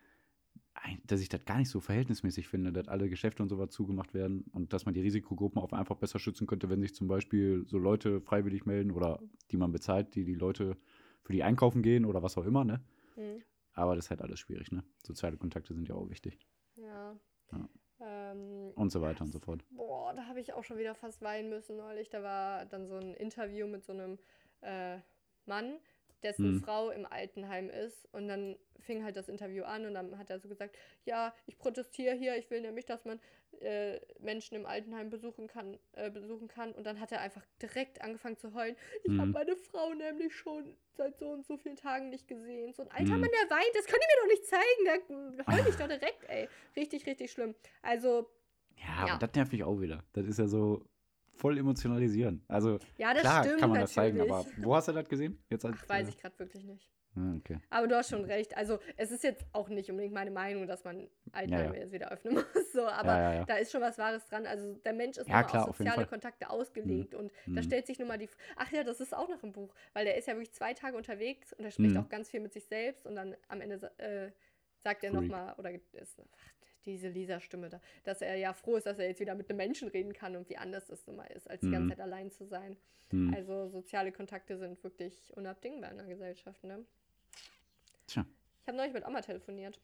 dass 1.07 1.21
ich 1.21 1.29
das 1.29 1.45
gar 1.45 1.59
nicht 1.59 1.71
so 1.71 1.81
verhältnismäßig 1.81 2.49
finde, 2.49 2.73
dass 2.73 2.89
alle 2.89 3.09
Geschäfte 3.09 3.43
und 3.43 3.49
sowas 3.49 3.71
zugemacht 3.71 4.15
werden 4.15 4.45
und 4.53 4.73
dass 4.73 4.85
man 4.85 4.95
die 4.95 5.01
Risikogruppen 5.01 5.61
auch 5.61 5.73
einfach 5.73 5.97
besser 5.97 6.19
schützen 6.19 6.47
könnte, 6.47 6.71
wenn 6.71 6.81
sich 6.81 6.95
zum 6.95 7.09
Beispiel 7.09 7.65
so 7.67 7.79
Leute 7.79 8.21
freiwillig 8.21 8.67
melden 8.67 8.91
oder 8.91 9.21
die 9.51 9.57
man 9.57 9.73
bezahlt, 9.73 10.15
die 10.15 10.25
die 10.25 10.35
Leute 10.35 10.77
für 11.23 11.33
die 11.33 11.43
einkaufen 11.43 11.83
gehen 11.83 12.05
oder 12.05 12.23
was 12.23 12.39
auch 12.39 12.45
immer, 12.45 12.65
ne? 12.65 12.81
Hm, 13.15 13.43
Aber 13.73 13.97
das 13.97 14.07
ist 14.07 14.11
halt 14.11 14.23
alles 14.23 14.41
schwierig, 14.41 14.73
ne? 14.73 14.85
Soziale 15.05 15.37
Kontakte 15.37 15.75
sind 15.75 15.89
ja 15.89 15.95
auch 15.95 16.09
wichtig 16.09 16.39
ja. 16.79 17.17
Ja. 17.53 17.69
Ähm, 18.01 18.73
und 18.75 18.91
so 18.91 19.01
weiter 19.03 19.25
und 19.25 19.33
so 19.33 19.41
fort. 19.41 19.65
Boah, 19.71 20.13
da 20.15 20.27
habe 20.27 20.41
ich 20.41 20.53
auch 20.53 20.65
schon 20.65 20.79
wieder 20.79 20.95
fast 20.95 21.21
weinen 21.23 21.49
müssen 21.49 21.77
neulich. 21.77 22.09
Da 22.09 22.23
war 22.23 22.67
dann 22.67 22.87
so 22.87 22.97
ein 22.97 23.15
Interview 23.15 23.67
mit 23.67 23.85
so 23.85 23.93
einem 23.93 24.19
äh, 24.61 24.99
Mann, 25.47 25.79
dessen 26.23 26.53
Mhm. 26.53 26.61
Frau 26.61 26.91
im 26.91 27.07
Altenheim 27.07 27.71
ist. 27.71 28.07
Und 28.13 28.29
dann 28.29 28.57
fing 28.81 29.05
halt 29.05 29.17
das 29.17 29.29
Interview 29.29 29.65
an 29.65 29.87
und 29.87 29.95
dann 29.95 30.19
hat 30.19 30.31
er 30.31 30.39
so 30.39 30.49
gesagt, 30.49 30.77
ja, 31.05 31.35
ich 31.47 31.59
protestiere 31.59 32.15
hier, 32.15 32.37
ich 32.37 32.51
will 32.51 32.61
nämlich, 32.61 32.85
dass 32.87 33.05
man 33.05 33.21
äh, 33.61 34.01
Menschen 34.21 34.55
im 34.57 34.67
Altenheim 34.67 35.11
besuchen 35.11 35.47
kann, 35.49 35.79
äh, 35.93 36.11
besuchen 36.11 36.49
kann. 36.49 36.73
Und 36.73 36.85
dann 36.85 37.01
hat 37.01 37.13
er 37.13 37.21
einfach 37.21 37.45
direkt 37.61 38.01
angefangen 38.03 38.37
zu 38.37 38.55
heulen. 38.55 38.77
Ich 39.05 39.19
habe 39.19 39.29
Mhm. 39.29 39.33
meine 39.33 39.57
Frau 39.57 39.93
nämlich 39.95 40.35
schon 40.37 40.77
seit 40.97 41.19
so 41.19 41.31
und 41.31 41.45
so 41.47 41.57
vielen 41.57 41.77
Tagen 41.77 42.11
nicht 42.11 42.29
gesehen. 42.29 42.73
So 42.73 42.83
ein 42.83 42.91
alter 42.91 43.15
Mhm. 43.15 43.21
Mann, 43.21 43.31
der 43.43 43.51
weint, 43.57 43.75
das 43.75 43.87
könnt 43.87 44.03
ihr 44.03 44.09
mir 44.17 44.23
doch 44.23 44.29
nicht 44.41 44.47
zeigen. 44.47 45.37
Da 45.39 45.47
heul 45.47 45.61
ich 45.69 45.77
doch 45.77 45.89
direkt, 45.89 46.25
ey. 46.29 46.49
Richtig, 46.77 47.07
richtig 47.07 47.33
schlimm. 47.33 47.55
Also, 47.83 48.29
Ja, 48.77 49.05
Ja. 49.05 49.05
aber 49.05 49.19
das 49.19 49.35
nervt 49.35 49.53
mich 49.53 49.65
auch 49.65 49.81
wieder. 49.81 50.05
Das 50.13 50.27
ist 50.27 50.39
ja 50.39 50.47
so 50.47 50.85
voll 51.39 51.57
emotionalisieren. 51.59 52.45
Also 52.49 52.79
ja, 52.97 53.13
das 53.15 53.23
klar 53.23 53.45
stimmt 53.45 53.61
kann 53.61 53.71
man 53.71 53.81
das 53.81 53.93
zeigen, 53.93 54.21
aber 54.21 54.45
wo 54.57 54.75
hast 54.75 54.89
du 54.89 54.93
das 54.93 55.09
gesehen? 55.09 55.39
Jetzt 55.49 55.65
als, 55.65 55.77
Ach, 55.81 55.89
weiß 55.89 56.09
ich 56.09 56.19
gerade 56.19 56.39
wirklich 56.39 56.65
nicht. 56.65 56.91
ah, 57.17 57.35
okay. 57.37 57.59
Aber 57.71 57.87
du 57.87 57.97
hast 57.97 58.11
schon 58.11 58.25
recht. 58.25 58.57
Also 58.57 58.79
es 58.97 59.11
ist 59.11 59.25
jetzt 59.25 59.45
auch 59.53 59.69
nicht 59.69 59.89
unbedingt 59.91 60.15
meine 60.15 60.31
Meinung, 60.31 60.67
dass 60.67 60.85
man 60.85 61.09
Altenheime 61.33 61.75
Ja, 61.77 61.81
jetzt 61.83 61.93
wieder 61.93 62.11
öffnen 62.13 62.35
muss. 62.55 62.73
So, 62.73 62.87
aber 62.87 63.13
Ja, 63.13 63.21
ja, 63.33 63.35
ja. 63.39 63.45
da 63.45 63.57
ist 63.57 63.73
schon 63.73 63.81
was 63.81 63.99
Wahres 63.99 64.27
dran. 64.27 64.47
Also 64.47 64.75
der 64.75 64.93
Mensch 64.93 65.17
ist 65.17 65.29
Ja, 65.29 65.43
klar, 65.43 65.63
auf 65.65 65.71
auf 65.71 65.77
soziale 65.77 65.97
Fall. 66.03 66.07
Kontakte 66.07 66.51
ausgelegt. 66.51 67.15
Und 67.15 67.33
da 67.47 67.61
Mhm. 67.61 67.65
stellt 67.65 67.87
sich 67.87 67.99
nun 67.99 68.09
mal 68.09 68.19
die. 68.19 68.29
Ach 68.57 68.71
ja, 68.73 68.85
das 68.85 69.01
ist 69.01 69.15
auch 69.15 69.29
noch 69.29 69.43
im 69.43 69.53
Buch, 69.53 69.73
weil 69.95 70.05
der 70.05 70.17
ist 70.17 70.27
ja 70.29 70.35
wirklich 70.35 70.53
zwei 70.53 70.75
Tage 70.75 70.97
unterwegs 70.97 71.53
und 71.53 71.65
er 71.65 71.71
spricht 71.71 71.95
Mhm. 71.95 72.01
auch 72.03 72.09
ganz 72.09 72.29
viel 72.31 72.41
mit 72.41 72.53
sich 72.53 72.67
selbst 72.67 73.07
und 73.07 73.15
dann 73.17 73.37
am 73.49 73.61
Ende 73.61 73.77
äh, 73.99 74.31
sagt 74.81 75.03
er 75.05 75.11
nochmal, 75.13 75.55
oder 75.59 75.71
ist, 75.73 76.21
ach, 76.21 76.53
diese 76.87 77.09
Lisa-Stimme 77.09 77.69
da, 77.69 77.81
dass 78.05 78.23
er 78.23 78.37
ja 78.37 78.53
froh 78.53 78.77
ist, 78.77 78.87
dass 78.87 78.99
er 78.99 79.09
jetzt 79.09 79.21
wieder 79.21 79.35
mit 79.35 79.49
einem 79.51 79.57
Menschen 79.59 79.89
reden 79.89 80.13
kann 80.13 80.37
und 80.37 80.49
wie 80.49 80.57
anders 80.57 80.87
das 80.87 81.07
nun 81.07 81.17
mal 81.17 81.27
ist, 81.27 81.49
als 81.51 81.61
die 81.61 81.71
ganze 81.71 81.87
Mhm. 81.87 81.91
Zeit 81.91 82.01
allein 82.01 82.31
zu 82.31 82.47
sein. 82.47 82.77
Hm. 83.11 83.33
Also 83.35 83.69
soziale 83.69 84.13
Kontakte 84.13 84.59
sind 84.59 84.83
wirklich 84.85 85.33
unabdingbar 85.37 85.91
in 85.91 85.99
der 85.99 86.07
Gesellschaft, 86.07 86.63
ne? 86.65 86.85
Tja. 88.07 88.25
Ich 88.63 88.69
habe 88.69 88.77
neulich 88.77 88.93
mit 88.93 89.07
Oma 89.07 89.21
telefoniert. 89.21 89.81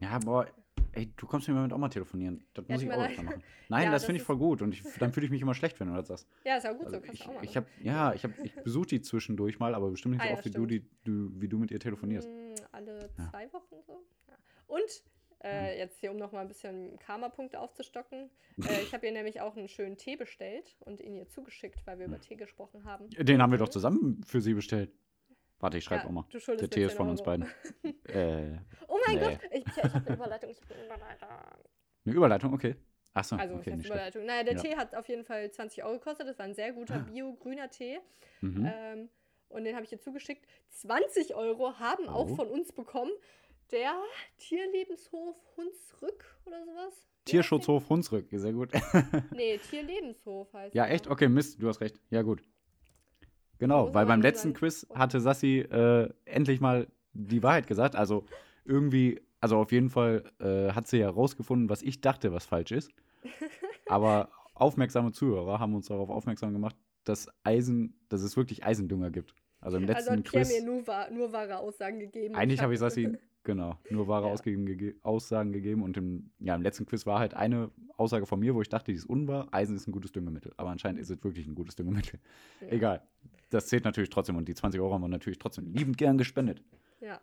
Ja, 0.00 0.18
boah, 0.18 0.46
ey, 0.92 1.10
du 1.16 1.26
kommst 1.26 1.48
mir 1.48 1.54
mal 1.54 1.62
mit 1.62 1.72
Oma 1.72 1.88
telefonieren. 1.88 2.44
Das 2.54 2.66
Ja, 2.68 2.74
muss 2.74 2.82
ich 2.82 2.90
auch 2.92 3.04
öfter 3.04 3.22
machen. 3.22 3.42
Nein, 3.68 3.84
Ja, 3.84 3.90
das 3.90 4.02
das 4.02 4.06
finde 4.06 4.20
ich 4.20 4.26
voll 4.26 4.36
gut 4.36 4.62
und 4.62 4.72
ich, 4.72 4.82
dann 4.98 5.12
fühle 5.12 5.26
ich 5.26 5.30
mich 5.32 5.42
immer 5.42 5.54
schlecht, 5.54 5.78
wenn 5.80 5.88
du 5.88 5.94
das 5.94 6.08
sagst. 6.08 6.28
Ja, 6.44 6.56
ist 6.56 6.64
ja 6.64 6.72
gut 6.72 6.86
Also 6.86 6.96
so, 6.98 7.02
kannst 7.02 7.14
ich, 7.14 7.24
du 7.24 7.30
auch 7.30 7.34
machen. 7.34 7.44
ich 7.44 7.56
habe, 7.56 7.66
ja, 7.82 8.12
ich 8.14 8.24
ich 8.42 8.54
besuche 8.62 8.86
die 8.86 9.00
zwischendurch 9.00 9.58
mal, 9.58 9.74
aber 9.74 9.90
bestimmt 9.90 10.14
nicht 10.14 10.22
Ah 10.22 10.26
so 10.26 10.30
ja, 10.30 10.36
oft 10.36 10.44
wie 10.44 10.50
du, 10.50 10.66
die, 10.66 10.84
du, 11.04 11.30
wie 11.40 11.48
du 11.48 11.58
mit 11.58 11.70
ihr 11.70 11.80
telefonierst. 11.80 12.28
Mm, 12.28 12.54
alle 12.72 13.10
zwei 13.30 13.52
Wochen 13.52 13.76
so. 13.86 14.04
Und 14.66 15.02
Äh, 15.44 15.78
jetzt 15.78 15.98
hier, 16.00 16.10
um 16.10 16.16
noch 16.16 16.32
mal 16.32 16.40
ein 16.40 16.48
bisschen 16.48 16.98
Karma-Punkte 16.98 17.60
aufzustocken. 17.60 18.30
Äh, 18.58 18.82
ich 18.82 18.94
habe 18.94 19.06
ihr 19.06 19.12
nämlich 19.12 19.40
auch 19.40 19.56
einen 19.56 19.68
schönen 19.68 19.96
Tee 19.96 20.16
bestellt 20.16 20.76
und 20.80 21.00
ihn 21.00 21.14
ihr 21.14 21.28
zugeschickt, 21.28 21.86
weil 21.86 21.98
wir 21.98 22.06
über 22.06 22.20
Tee 22.20 22.36
gesprochen 22.36 22.84
haben. 22.84 23.10
Den 23.10 23.42
haben 23.42 23.50
wir 23.52 23.58
doch 23.58 23.68
zusammen 23.68 24.22
für 24.24 24.40
sie 24.40 24.54
bestellt. 24.54 24.90
Warte, 25.58 25.78
ich 25.78 25.84
schreibe 25.84 26.02
Ja, 26.02 26.08
auch 26.08 26.12
mal. 26.12 26.24
Der 26.32 26.70
Tee 26.70 26.84
ist 26.84 26.90
10 26.92 26.96
von 26.96 27.08
uns 27.10 27.20
Euro. 27.20 27.30
beiden. 27.30 27.46
äh, 28.08 28.58
Oh 28.88 28.98
mein 29.06 29.16
Nee. 29.18 29.20
Gott, 29.24 29.38
ich, 29.52 29.64
ich 29.66 29.82
habe 29.82 29.94
eine 30.06 30.14
Überleitung. 30.16 30.50
Ich 30.50 30.60
habe 30.62 30.74
eine 30.74 30.84
Überleitung. 30.84 31.28
eine 32.04 32.14
Überleitung, 32.14 32.52
okay. 32.54 32.76
Achso, 33.14 33.36
Also, 33.36 33.54
okay, 33.56 33.70
nicht 33.70 33.86
schlecht. 33.86 33.94
Überleitung? 33.94 34.26
Naja, 34.26 34.42
der 34.44 34.54
Ja. 34.56 34.60
Tee 34.62 34.76
hat 34.76 34.94
auf 34.94 35.08
jeden 35.08 35.24
Fall 35.24 35.50
20 35.50 35.84
Euro 35.84 35.94
gekostet. 35.94 36.28
Das 36.28 36.38
war 36.38 36.44
ein 36.46 36.54
sehr 36.54 36.72
guter 36.72 36.98
bio-grüner 36.98 37.70
Tee. 37.70 37.98
Mhm. 38.42 38.70
Ähm, 38.70 39.08
und 39.48 39.64
den 39.64 39.74
habe 39.74 39.84
ich 39.86 39.92
ihr 39.92 40.00
zugeschickt. 40.00 40.44
20 40.70 41.34
Euro 41.34 41.78
haben 41.78 42.08
auch 42.08 42.30
Oh. 42.30 42.34
von 42.36 42.48
uns 42.48 42.72
bekommen. 42.72 43.12
Der 43.72 43.94
Tierlebenshof 44.38 45.36
Hunsrück 45.56 46.24
oder 46.44 46.64
sowas. 46.64 47.06
Tierschutzhof 47.24 47.88
Hunsrück, 47.88 48.26
sehr 48.30 48.52
gut. 48.52 48.70
Nee, 49.34 49.58
Tierlebenshof 49.58 50.52
heißt 50.52 50.74
ja, 50.74 50.86
echt? 50.86 51.08
Okay, 51.08 51.28
Mist, 51.28 51.60
du 51.60 51.68
hast 51.68 51.80
recht. 51.80 52.00
Ja, 52.10 52.22
gut. 52.22 52.42
Genau, 53.58 53.92
weil 53.94 54.06
beim 54.06 54.20
letzten. 54.22 54.52
Quiz 54.52 54.86
hatte 54.94 55.20
Sassi 55.20 55.58
äh, 55.60 56.08
endlich 56.24 56.60
mal 56.60 56.86
die 57.14 57.42
Wahrheit 57.42 57.66
gesagt. 57.66 57.96
Also 57.96 58.24
irgendwie, 58.64 59.20
also 59.40 59.56
auf 59.56 59.72
jeden 59.72 59.90
Fall 59.90 60.30
äh, 60.38 60.72
hat 60.72 60.86
sie 60.86 60.98
ja 60.98 61.08
rausgefunden, 61.10 61.68
was 61.68 61.82
ich 61.82 62.00
dachte, 62.00 62.32
was 62.32 62.44
falsch 62.46 62.70
ist. 62.72 62.90
Aber 63.88 64.30
aufmerksame 64.54 65.12
Zuhörer 65.12 65.58
haben 65.58 65.74
uns 65.74 65.86
darauf 65.88 66.10
aufmerksam 66.10 66.52
gemacht, 66.52 66.76
dass 67.04 67.28
Eisen, 67.44 67.98
dass 68.08 68.20
es 68.22 68.36
wirklich 68.36 68.64
Eisendünger 68.64 69.10
gibt. 69.10 69.34
Also 69.60 69.78
im 69.78 69.84
Also 69.84 69.94
letzten 69.94 70.18
hat 70.18 70.24
Pierre 70.30 70.44
Quiz. 70.44 70.60
mir 70.60 70.64
nur, 70.64 70.86
wahr- 70.86 71.10
nur 71.10 71.32
wahre 71.32 71.58
Aussagen 71.58 71.98
gegeben. 71.98 72.34
Eigentlich 72.36 72.60
habe 72.60 72.74
ich 72.74 72.78
Sassi, 72.78 73.16
genau, 73.46 73.78
nur 73.88 74.08
wahre 74.08 74.28
Ja. 74.28 74.34
Gege 74.34 74.96
Aussagen 75.02 75.52
gegeben. 75.52 75.82
Und 75.82 75.96
im, 75.96 76.30
ja, 76.40 76.54
im 76.54 76.62
letzten 76.62 76.84
Quiz 76.84 77.06
war 77.06 77.18
halt 77.18 77.32
eine 77.32 77.70
Aussage 77.96 78.26
von 78.26 78.38
mir, 78.38 78.54
wo 78.54 78.60
ich 78.60 78.68
dachte, 78.68 78.90
die 78.92 78.98
ist 78.98 79.06
unwahr. 79.06 79.48
Eisen 79.52 79.74
ist 79.74 79.86
ein 79.86 79.92
gutes 79.92 80.12
Düngemittel. 80.12 80.52
Aber 80.58 80.70
anscheinend 80.70 81.00
ist 81.00 81.08
es 81.08 81.24
wirklich 81.24 81.46
ein 81.46 81.54
gutes 81.54 81.76
Düngemittel. 81.76 82.20
Ja. 82.60 82.68
Egal. 82.68 83.02
Das 83.48 83.68
zählt 83.68 83.84
natürlich 83.84 84.10
trotzdem. 84.10 84.36
Und 84.36 84.48
die 84.48 84.54
20 84.54 84.80
Euro 84.80 84.92
haben 84.92 85.00
wir 85.00 85.08
natürlich 85.08 85.38
trotzdem 85.38 85.66
liebend 85.72 85.96
gern 85.96 86.18
gespendet. 86.18 86.62
Ja. 87.00 87.20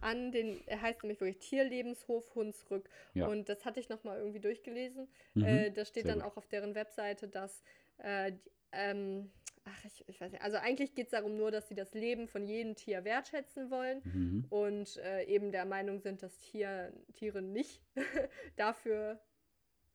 An 0.00 0.30
den, 0.30 0.56
er 0.66 0.80
heißt 0.80 1.02
nämlich 1.02 1.20
wirklich 1.20 1.38
Tierlebenshof 1.38 2.34
Hunsrück. 2.34 2.88
Ja. 3.14 3.26
Und 3.26 3.48
das 3.48 3.64
hatte 3.64 3.80
ich 3.80 3.88
nochmal 3.88 4.18
irgendwie 4.18 4.40
durchgelesen. 4.40 5.08
Mhm. 5.34 5.44
Äh, 5.44 5.70
da 5.72 5.84
steht 5.84 6.04
Sehr 6.04 6.14
dann 6.14 6.22
gut. 6.22 6.32
auch 6.32 6.36
auf 6.36 6.46
deren 6.46 6.74
Webseite, 6.74 7.28
dass, 7.28 7.62
äh, 7.98 8.32
die, 8.32 8.50
ähm, 8.72 9.30
ach, 9.68 9.84
ich, 9.84 10.08
ich 10.08 10.20
weiß 10.20 10.32
nicht, 10.32 10.42
also 10.42 10.56
eigentlich 10.58 10.94
geht 10.94 11.06
es 11.06 11.10
darum 11.10 11.36
nur, 11.36 11.50
dass 11.50 11.68
sie 11.68 11.74
das 11.74 11.92
Leben 11.94 12.28
von 12.28 12.46
jedem 12.46 12.74
Tier 12.76 13.04
wertschätzen 13.04 13.70
wollen 13.70 14.00
Mhm. 14.04 14.46
und 14.50 14.96
äh, 14.98 15.24
eben 15.24 15.50
der 15.52 15.64
Meinung 15.64 15.98
sind, 16.00 16.22
dass 16.22 16.38
Tier, 16.38 16.92
Tiere 17.14 17.42
nicht 17.42 17.82
dafür 18.56 19.20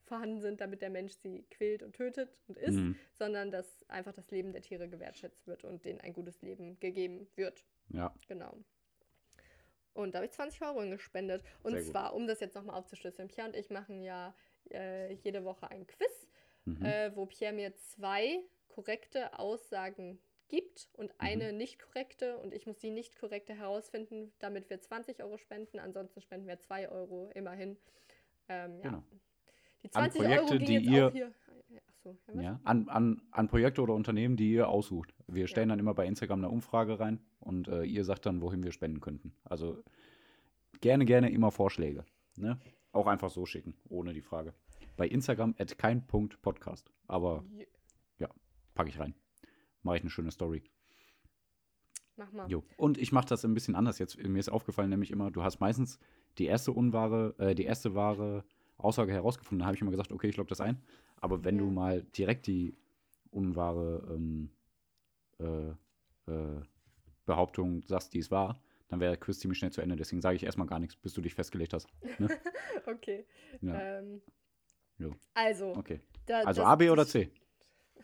vorhanden 0.04 0.40
sind, 0.40 0.60
damit 0.60 0.82
der 0.82 0.90
Mensch 0.90 1.14
sie 1.14 1.44
quält 1.50 1.82
und 1.82 1.94
tötet 1.96 2.36
und 2.48 2.58
isst, 2.58 2.76
Mhm. 2.78 2.96
sondern 3.14 3.50
dass 3.50 3.88
einfach 3.88 4.12
das 4.12 4.30
Leben 4.30 4.52
der 4.52 4.60
Tiere 4.62 4.88
gewertschätzt 4.88 5.46
wird 5.46 5.64
und 5.64 5.84
denen 5.84 6.00
ein 6.00 6.12
gutes 6.12 6.42
Leben 6.42 6.78
gegeben 6.80 7.26
wird. 7.36 7.64
Ja, 7.88 8.14
Genau. 8.28 8.56
Und 9.94 10.14
da 10.14 10.18
habe 10.18 10.26
ich 10.26 10.32
20 10.32 10.62
Euro 10.62 10.88
gespendet. 10.88 11.42
Und 11.62 11.72
Sehr 11.72 11.82
gut. 11.82 11.90
zwar, 11.90 12.14
um 12.14 12.26
das 12.26 12.40
jetzt 12.40 12.54
nochmal 12.54 12.76
aufzuschlüsseln, 12.76 13.28
Pierre 13.28 13.48
und 13.48 13.56
ich 13.56 13.68
machen 13.68 14.02
ja 14.02 14.34
äh, 14.70 15.12
jede 15.12 15.44
Woche 15.44 15.70
ein 15.70 15.86
Quiz, 15.86 16.28
mhm. 16.64 16.82
äh, 16.84 17.14
wo 17.14 17.26
Pierre 17.26 17.52
mir 17.52 17.74
zwei 17.76 18.40
korrekte 18.72 19.38
Aussagen 19.38 20.18
gibt 20.48 20.88
Mhm. 20.92 21.00
und 21.04 21.14
eine 21.18 21.52
nicht 21.52 21.78
korrekte. 21.78 22.36
Und 22.38 22.52
ich 22.54 22.66
muss 22.66 22.78
die 22.78 22.90
nicht 22.90 23.16
korrekte 23.18 23.54
herausfinden, 23.54 24.32
damit 24.38 24.68
wir 24.70 24.80
20 24.80 25.22
Euro 25.22 25.38
spenden. 25.38 25.78
Ansonsten 25.78 26.20
spenden 26.20 26.46
wir 26.46 26.58
2 26.58 26.88
Euro 26.90 27.30
immerhin. 27.34 27.76
Ähm, 28.48 28.76
ja. 28.78 28.82
genau. 28.90 29.02
Die 29.82 29.86
An 29.94 30.10
20 30.12 30.20
Euro 30.22 30.46
Projekte, 30.46 30.58
gehen 30.58 30.66
die 30.66 30.74
jetzt 30.74 30.86
ihr- 30.94 31.06
auch 31.08 31.12
hier. 31.12 31.32
Achso, 31.88 32.16
ja? 32.34 32.42
Ja, 32.42 32.60
an, 32.64 32.88
an, 32.88 33.22
an 33.30 33.48
Projekte 33.48 33.80
oder 33.80 33.94
Unternehmen, 33.94 34.36
die 34.36 34.52
ihr 34.52 34.68
aussucht. 34.68 35.14
Wir 35.28 35.46
stellen 35.46 35.68
dann 35.68 35.78
immer 35.78 35.94
bei 35.94 36.06
Instagram 36.06 36.40
eine 36.40 36.48
Umfrage 36.50 36.98
rein 37.00 37.20
und 37.40 37.68
äh, 37.68 37.84
ihr 37.84 38.04
sagt 38.04 38.26
dann, 38.26 38.42
wohin 38.42 38.62
wir 38.64 38.72
spenden 38.72 39.00
könnten. 39.00 39.32
Also 39.44 39.82
gerne, 40.80 41.04
gerne 41.04 41.30
immer 41.30 41.50
Vorschläge. 41.52 42.04
Ne? 42.36 42.58
Auch 42.92 43.06
einfach 43.06 43.30
so 43.30 43.46
schicken, 43.46 43.74
ohne 43.88 44.12
die 44.12 44.20
Frage. 44.20 44.52
Bei 44.96 45.06
Instagram 45.06 45.54
at 45.58 45.78
kein 45.78 46.06
Punkt 46.06 46.42
Podcast. 46.42 46.90
Aber 47.06 47.44
packe 48.74 48.88
ich 48.90 48.98
rein. 48.98 49.14
Mache 49.82 49.96
ich 49.96 50.02
eine 50.02 50.10
schöne 50.10 50.30
Story. 50.30 50.62
Mach 52.16 52.30
mal. 52.32 52.48
Jo. 52.50 52.62
Und 52.76 52.98
ich 52.98 53.10
mache 53.12 53.26
das 53.28 53.44
ein 53.44 53.54
bisschen 53.54 53.74
anders 53.74 53.98
jetzt. 53.98 54.16
Mir 54.22 54.38
ist 54.38 54.48
aufgefallen, 54.50 54.90
nämlich 54.90 55.10
immer, 55.10 55.30
du 55.30 55.42
hast 55.42 55.60
meistens 55.60 55.98
die 56.38 56.46
erste 56.46 56.72
unwahre, 56.72 57.34
äh, 57.38 57.54
die 57.54 57.64
erste 57.64 57.94
wahre 57.94 58.44
Aussage 58.76 59.12
herausgefunden. 59.12 59.60
Da 59.60 59.66
habe 59.66 59.76
ich 59.76 59.80
immer 59.82 59.90
gesagt, 59.90 60.12
okay, 60.12 60.28
ich 60.28 60.36
logge 60.36 60.48
das 60.50 60.60
ein. 60.60 60.82
Aber 61.20 61.44
wenn 61.44 61.58
du 61.58 61.66
Ja. 61.66 61.70
mal 61.70 62.02
direkt 62.02 62.46
die 62.46 62.76
unwahre 63.30 64.06
ähm, 64.14 64.50
äh, 65.40 65.70
äh, 66.30 66.60
Behauptung 67.24 67.82
sagst, 67.86 68.12
die 68.14 68.18
es 68.18 68.30
war, 68.30 68.60
dann 68.88 69.00
wäre 69.00 69.12
der 69.12 69.20
Quiz 69.20 69.38
ziemlich 69.38 69.58
schnell 69.58 69.72
zu 69.72 69.80
Ende. 69.80 69.96
Deswegen 69.96 70.20
sage 70.20 70.36
ich 70.36 70.42
erstmal 70.42 70.66
gar 70.66 70.78
nichts, 70.78 70.96
bis 70.96 71.14
du 71.14 71.20
dich 71.22 71.34
festgelegt 71.34 71.72
hast. 71.72 71.88
Okay. 72.86 73.24
Ja. 73.60 73.80
Ähm, 73.98 74.20
also, 75.34 75.68
Okay. 75.76 76.00
da, 76.26 76.40
Also 76.40 76.62
das- 76.62 76.68
A, 76.70 76.74
B 76.76 76.90
oder 76.90 77.06
C? 77.06 77.30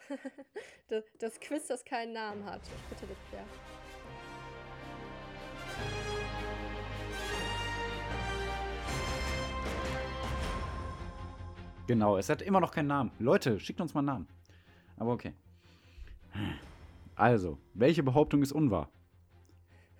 Das, 1.18 1.38
Quiz, 1.40 1.66
das 1.66 1.84
keinen 1.84 2.14
Namen 2.14 2.44
hat. 2.44 2.62
Ich 2.64 2.82
bitte 2.88 3.06
dich, 3.06 3.18
Pierre. 3.30 3.44
Genau, 11.86 12.16
es 12.16 12.28
hat 12.28 12.42
immer 12.42 12.60
noch 12.60 12.70
keinen 12.70 12.88
Namen. 12.88 13.10
Leute, 13.18 13.58
schickt 13.60 13.80
uns 13.80 13.94
mal 13.94 14.00
einen 14.00 14.06
Namen. 14.06 14.28
Aber 14.96 15.12
okay. 15.12 15.32
Also, 17.14 17.58
welche 17.74 18.02
Behauptung 18.02 18.42
ist 18.42 18.52
unwahr? 18.52 18.90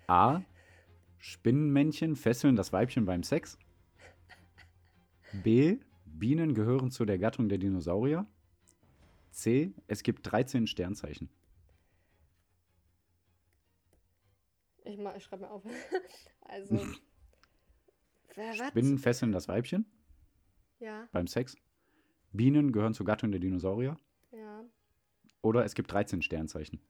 A. 0.07 0.41
Spinnenmännchen 1.17 2.15
fesseln 2.15 2.55
das 2.55 2.71
Weibchen 2.71 3.05
beim 3.05 3.23
Sex. 3.23 3.57
B. 5.43 5.77
Bienen 6.05 6.53
gehören 6.53 6.91
zu 6.91 7.05
der 7.05 7.17
Gattung 7.17 7.49
der 7.49 7.57
Dinosaurier. 7.57 8.25
C. 9.31 9.73
Es 9.87 10.03
gibt 10.03 10.29
13 10.31 10.67
Sternzeichen. 10.67 11.29
Ich, 14.83 14.97
ich 14.99 15.23
schreibe 15.23 15.43
mir 15.43 15.51
auf. 15.51 15.63
also. 16.41 16.79
Spinnen 18.69 18.97
fesseln 18.99 19.31
das 19.31 19.47
Weibchen 19.47 19.85
Ja, 20.79 21.09
beim 21.11 21.27
Sex. 21.27 21.57
Bienen 22.31 22.71
gehören 22.71 22.93
zur 22.93 23.05
Gattung 23.05 23.31
der 23.31 23.39
Dinosaurier. 23.41 23.97
ja. 24.31 24.63
Oder 25.41 25.63
es 25.63 25.73
gibt 25.73 25.91
13 25.91 26.21
Sternzeichen. 26.21 26.81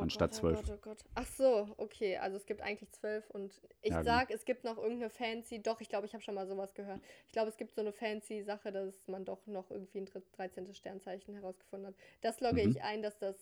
Oh 0.00 0.02
Anstatt 0.04 0.30
Gott, 0.32 0.38
oh 0.38 0.40
zwölf. 0.40 0.66
Gott, 0.66 0.70
oh 0.70 0.80
Gott. 0.80 1.04
Ach 1.14 1.26
so, 1.26 1.68
okay. 1.76 2.16
Also 2.16 2.36
es 2.36 2.46
gibt 2.46 2.60
eigentlich 2.62 2.90
zwölf 2.90 3.28
und 3.30 3.60
ich 3.82 3.90
Ja, 3.92 4.02
sag, 4.02 4.30
es 4.30 4.44
gibt 4.44 4.64
noch 4.64 4.76
irgendeine 4.78 5.10
fancy. 5.10 5.62
Doch, 5.62 5.80
ich 5.80 5.88
glaube, 5.88 6.06
ich 6.06 6.14
habe 6.14 6.22
schon 6.22 6.34
mal 6.34 6.46
sowas 6.46 6.74
gehört. 6.74 7.00
Ich 7.26 7.32
glaube, 7.32 7.48
es 7.48 7.56
gibt 7.56 7.74
so 7.74 7.80
eine 7.82 7.92
fancy 7.92 8.42
Sache, 8.42 8.72
dass 8.72 9.06
man 9.08 9.24
doch 9.24 9.46
noch 9.46 9.70
irgendwie 9.70 9.98
ein 10.00 10.06
dritt- 10.06 10.26
13. 10.36 10.72
Sternzeichen 10.74 11.34
herausgefunden 11.34 11.88
hat. 11.88 11.94
Das 12.22 12.40
logge 12.40 12.62
Mhm. 12.64 12.70
ich 12.70 12.82
ein, 12.82 13.02
dass 13.02 13.18
das. 13.18 13.36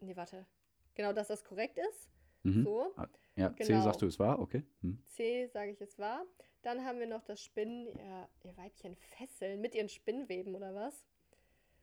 Nee, 0.00 0.16
warte. 0.16 0.46
Genau, 0.94 1.12
dass 1.12 1.28
das 1.28 1.44
korrekt 1.44 1.78
ist. 1.78 2.08
Mhm. 2.42 2.64
So. 2.64 2.94
Ja, 3.36 3.54
C 3.56 3.64
Genau. 3.64 3.82
sagst 3.84 4.02
du, 4.02 4.06
es 4.06 4.18
war, 4.18 4.38
okay. 4.40 4.62
Hm. 4.82 5.02
C, 5.06 5.46
sage 5.46 5.70
ich, 5.70 5.80
es 5.80 5.98
war. 5.98 6.24
Dann 6.62 6.84
haben 6.84 6.98
wir 6.98 7.06
noch 7.06 7.22
das 7.24 7.42
Spinnen, 7.42 7.86
ihr, 7.86 8.28
ihr 8.44 8.56
Weibchen 8.56 8.94
fesseln 8.96 9.60
mit 9.60 9.74
ihren 9.74 9.88
Spinnweben 9.88 10.54
oder 10.54 10.74
was? 10.74 11.04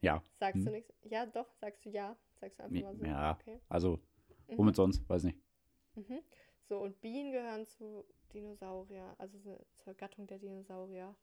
Ja, 0.01 0.21
Sagst 0.39 0.61
du 0.61 0.67
Hm. 0.67 0.73
nichts? 0.73 0.93
Ja, 1.03 1.25
doch, 1.25 1.51
sagst 1.59 1.85
du 1.85 1.89
ja. 1.89 2.15
Sagst 2.39 2.59
du 2.59 2.63
einfach 2.63 2.81
mal 2.81 2.95
so. 2.95 3.05
ja. 3.05 3.31
Okay. 3.39 3.59
also 3.69 3.99
Mhm. 4.47 4.57
womit 4.57 4.75
sonst? 4.75 5.07
Weiß 5.09 5.23
nicht. 5.23 5.37
Mhm. 5.95 6.19
So, 6.61 6.79
und 6.79 6.99
Bienen 7.01 7.31
gehören 7.31 7.65
zu 7.67 8.05
Dinosaurier, 8.33 9.15
also 9.17 9.37
so- 9.39 9.65
zur 9.75 9.93
Gattung 9.95 10.27
der 10.27 10.39
Dinosaurier. 10.39 11.15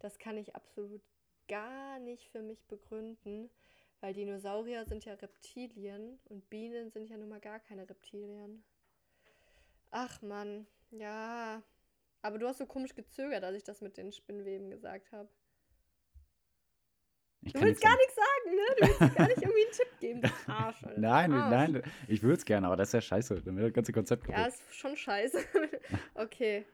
Das 0.00 0.18
kann 0.18 0.36
ich 0.38 0.54
absolut 0.54 1.02
gar 1.48 1.98
nicht 1.98 2.28
für 2.30 2.42
mich 2.42 2.64
begründen, 2.66 3.50
weil 4.00 4.12
Dinosaurier 4.14 4.84
sind 4.86 5.04
ja 5.04 5.14
Reptilien 5.14 6.18
und 6.24 6.48
Bienen 6.50 6.90
sind 6.90 7.08
ja 7.08 7.16
nun 7.16 7.28
mal 7.28 7.40
gar 7.40 7.60
keine 7.60 7.88
Reptilien. 7.88 8.64
Ach 9.90 10.20
Mann, 10.22 10.66
ja. 10.90 11.62
Aber 12.22 12.38
du 12.38 12.46
hast 12.48 12.58
so 12.58 12.66
komisch 12.66 12.94
gezögert, 12.94 13.44
als 13.44 13.56
ich 13.56 13.64
das 13.64 13.80
mit 13.82 13.96
den 13.98 14.10
Spinnweben 14.12 14.70
gesagt 14.70 15.12
habe. 15.12 15.28
Ich 17.44 17.52
Du 17.52 17.60
willst 17.60 17.82
gar 17.82 17.96
nichts 17.96 18.14
sagen, 18.14 18.56
ne? 18.56 18.62
Du 18.78 18.86
willst 18.86 19.16
gar 19.16 19.28
nicht 19.28 19.42
irgendwie 19.42 19.62
einen 19.64 19.72
Tipp 19.72 20.00
geben, 20.00 20.22
du 20.22 20.28
Arsch. 20.52 20.82
Alter. 20.84 21.00
Nein, 21.00 21.32
Arsch. 21.32 21.50
nein, 21.72 21.82
ich 22.08 22.22
würde 22.22 22.34
es 22.38 22.44
gerne, 22.44 22.66
aber 22.66 22.76
das 22.76 22.88
ist 22.88 22.94
ja 22.94 23.00
scheiße. 23.00 23.42
Dann 23.42 23.56
wäre 23.56 23.66
das 23.68 23.74
ganze 23.74 23.92
Konzept 23.92 24.28
Ja, 24.28 24.34
kaputt. 24.36 24.54
ist 24.54 24.74
schon 24.74 24.96
scheiße. 24.96 25.38
okay. 26.14 26.64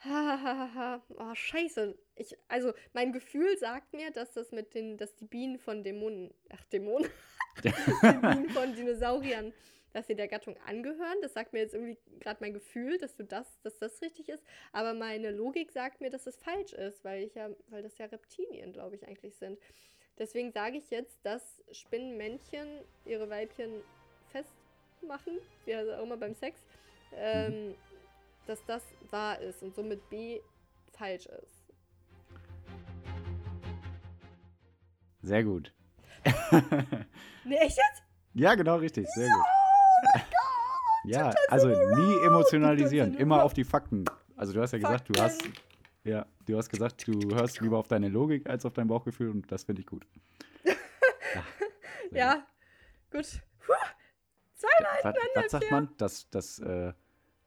Hahaha. 0.00 1.02
oh, 1.18 1.34
scheiße. 1.34 1.96
Ich, 2.16 2.36
also, 2.48 2.72
mein 2.92 3.12
Gefühl 3.12 3.56
sagt 3.58 3.92
mir, 3.92 4.10
dass 4.10 4.32
das 4.32 4.52
mit 4.52 4.74
den, 4.74 4.96
dass 4.96 5.14
die 5.16 5.24
Bienen 5.24 5.58
von 5.58 5.82
Dämonen, 5.82 6.32
ach, 6.50 6.64
Dämonen, 6.64 7.08
die 7.62 7.70
Bienen 7.70 8.50
von 8.50 8.74
Dinosauriern 8.74 9.52
dass 9.92 10.06
sie 10.06 10.14
der 10.14 10.28
Gattung 10.28 10.56
angehören. 10.66 11.16
Das 11.22 11.32
sagt 11.34 11.52
mir 11.52 11.60
jetzt 11.60 11.74
irgendwie 11.74 11.98
gerade 12.20 12.38
mein 12.40 12.52
Gefühl, 12.52 12.98
dass 12.98 13.16
du 13.16 13.24
das, 13.24 13.60
dass 13.62 13.78
das 13.78 14.00
richtig 14.02 14.28
ist. 14.28 14.44
Aber 14.72 14.94
meine 14.94 15.30
Logik 15.30 15.72
sagt 15.72 16.00
mir, 16.00 16.10
dass 16.10 16.26
es 16.26 16.36
falsch 16.36 16.72
ist, 16.72 17.04
weil 17.04 17.24
ich 17.24 17.34
ja, 17.34 17.50
weil 17.68 17.82
das 17.82 17.98
ja 17.98 18.06
Reptilien, 18.06 18.72
glaube 18.72 18.96
ich, 18.96 19.06
eigentlich 19.06 19.36
sind. 19.36 19.58
Deswegen 20.18 20.50
sage 20.50 20.78
ich 20.78 20.90
jetzt, 20.90 21.24
dass 21.24 21.62
Spinnenmännchen 21.70 22.66
ihre 23.04 23.30
Weibchen 23.30 23.70
festmachen, 24.32 25.38
wie 25.64 25.76
auch 25.76 26.02
immer 26.02 26.16
beim 26.16 26.34
Sex, 26.34 26.60
ähm, 27.14 27.68
mhm. 27.68 27.74
dass 28.46 28.64
das 28.66 28.82
wahr 29.10 29.38
ist 29.40 29.62
und 29.62 29.74
somit 29.74 30.08
B 30.10 30.40
falsch 30.92 31.26
ist. 31.26 31.68
Sehr 35.22 35.44
gut. 35.44 35.72
nee, 37.44 37.56
echt 37.56 37.76
jetzt? 37.76 38.02
Ja, 38.34 38.54
genau 38.54 38.76
richtig. 38.76 39.06
Sehr 39.14 39.26
ja, 39.26 39.32
gut. 39.32 39.44
Oh 39.44 40.08
mein 40.14 40.22
Gott! 40.22 40.34
ja, 41.04 41.34
also 41.48 41.68
nie 41.68 42.26
emotionalisieren, 42.26 43.14
immer 43.14 43.44
auf 43.44 43.52
die 43.52 43.64
Fakten. 43.64 44.04
Also 44.36 44.52
du 44.52 44.60
hast 44.60 44.72
ja 44.72 44.78
gesagt, 44.78 45.08
du 45.08 45.20
hast 45.20 45.42
ja, 46.04 46.26
du 46.48 46.56
hast 46.56 46.70
gesagt, 46.70 47.06
du 47.06 47.34
hörst 47.34 47.60
lieber 47.60 47.78
auf 47.78 47.88
deine 47.88 48.08
Logik 48.08 48.48
als 48.48 48.64
auf 48.64 48.72
dein 48.72 48.88
Bauchgefühl 48.88 49.30
und 49.30 49.50
das 49.52 49.64
finde 49.64 49.82
ich 49.82 49.86
gut. 49.86 50.06
ja, 50.64 51.44
ja 52.10 52.46
gut. 53.10 53.42
Puh, 53.60 53.72
zwei 54.54 54.68
was, 55.02 55.14
was 55.34 55.50
sagt 55.50 55.70
man? 55.70 55.90
Das, 55.98 56.28
das, 56.30 56.58
äh, 56.60 56.92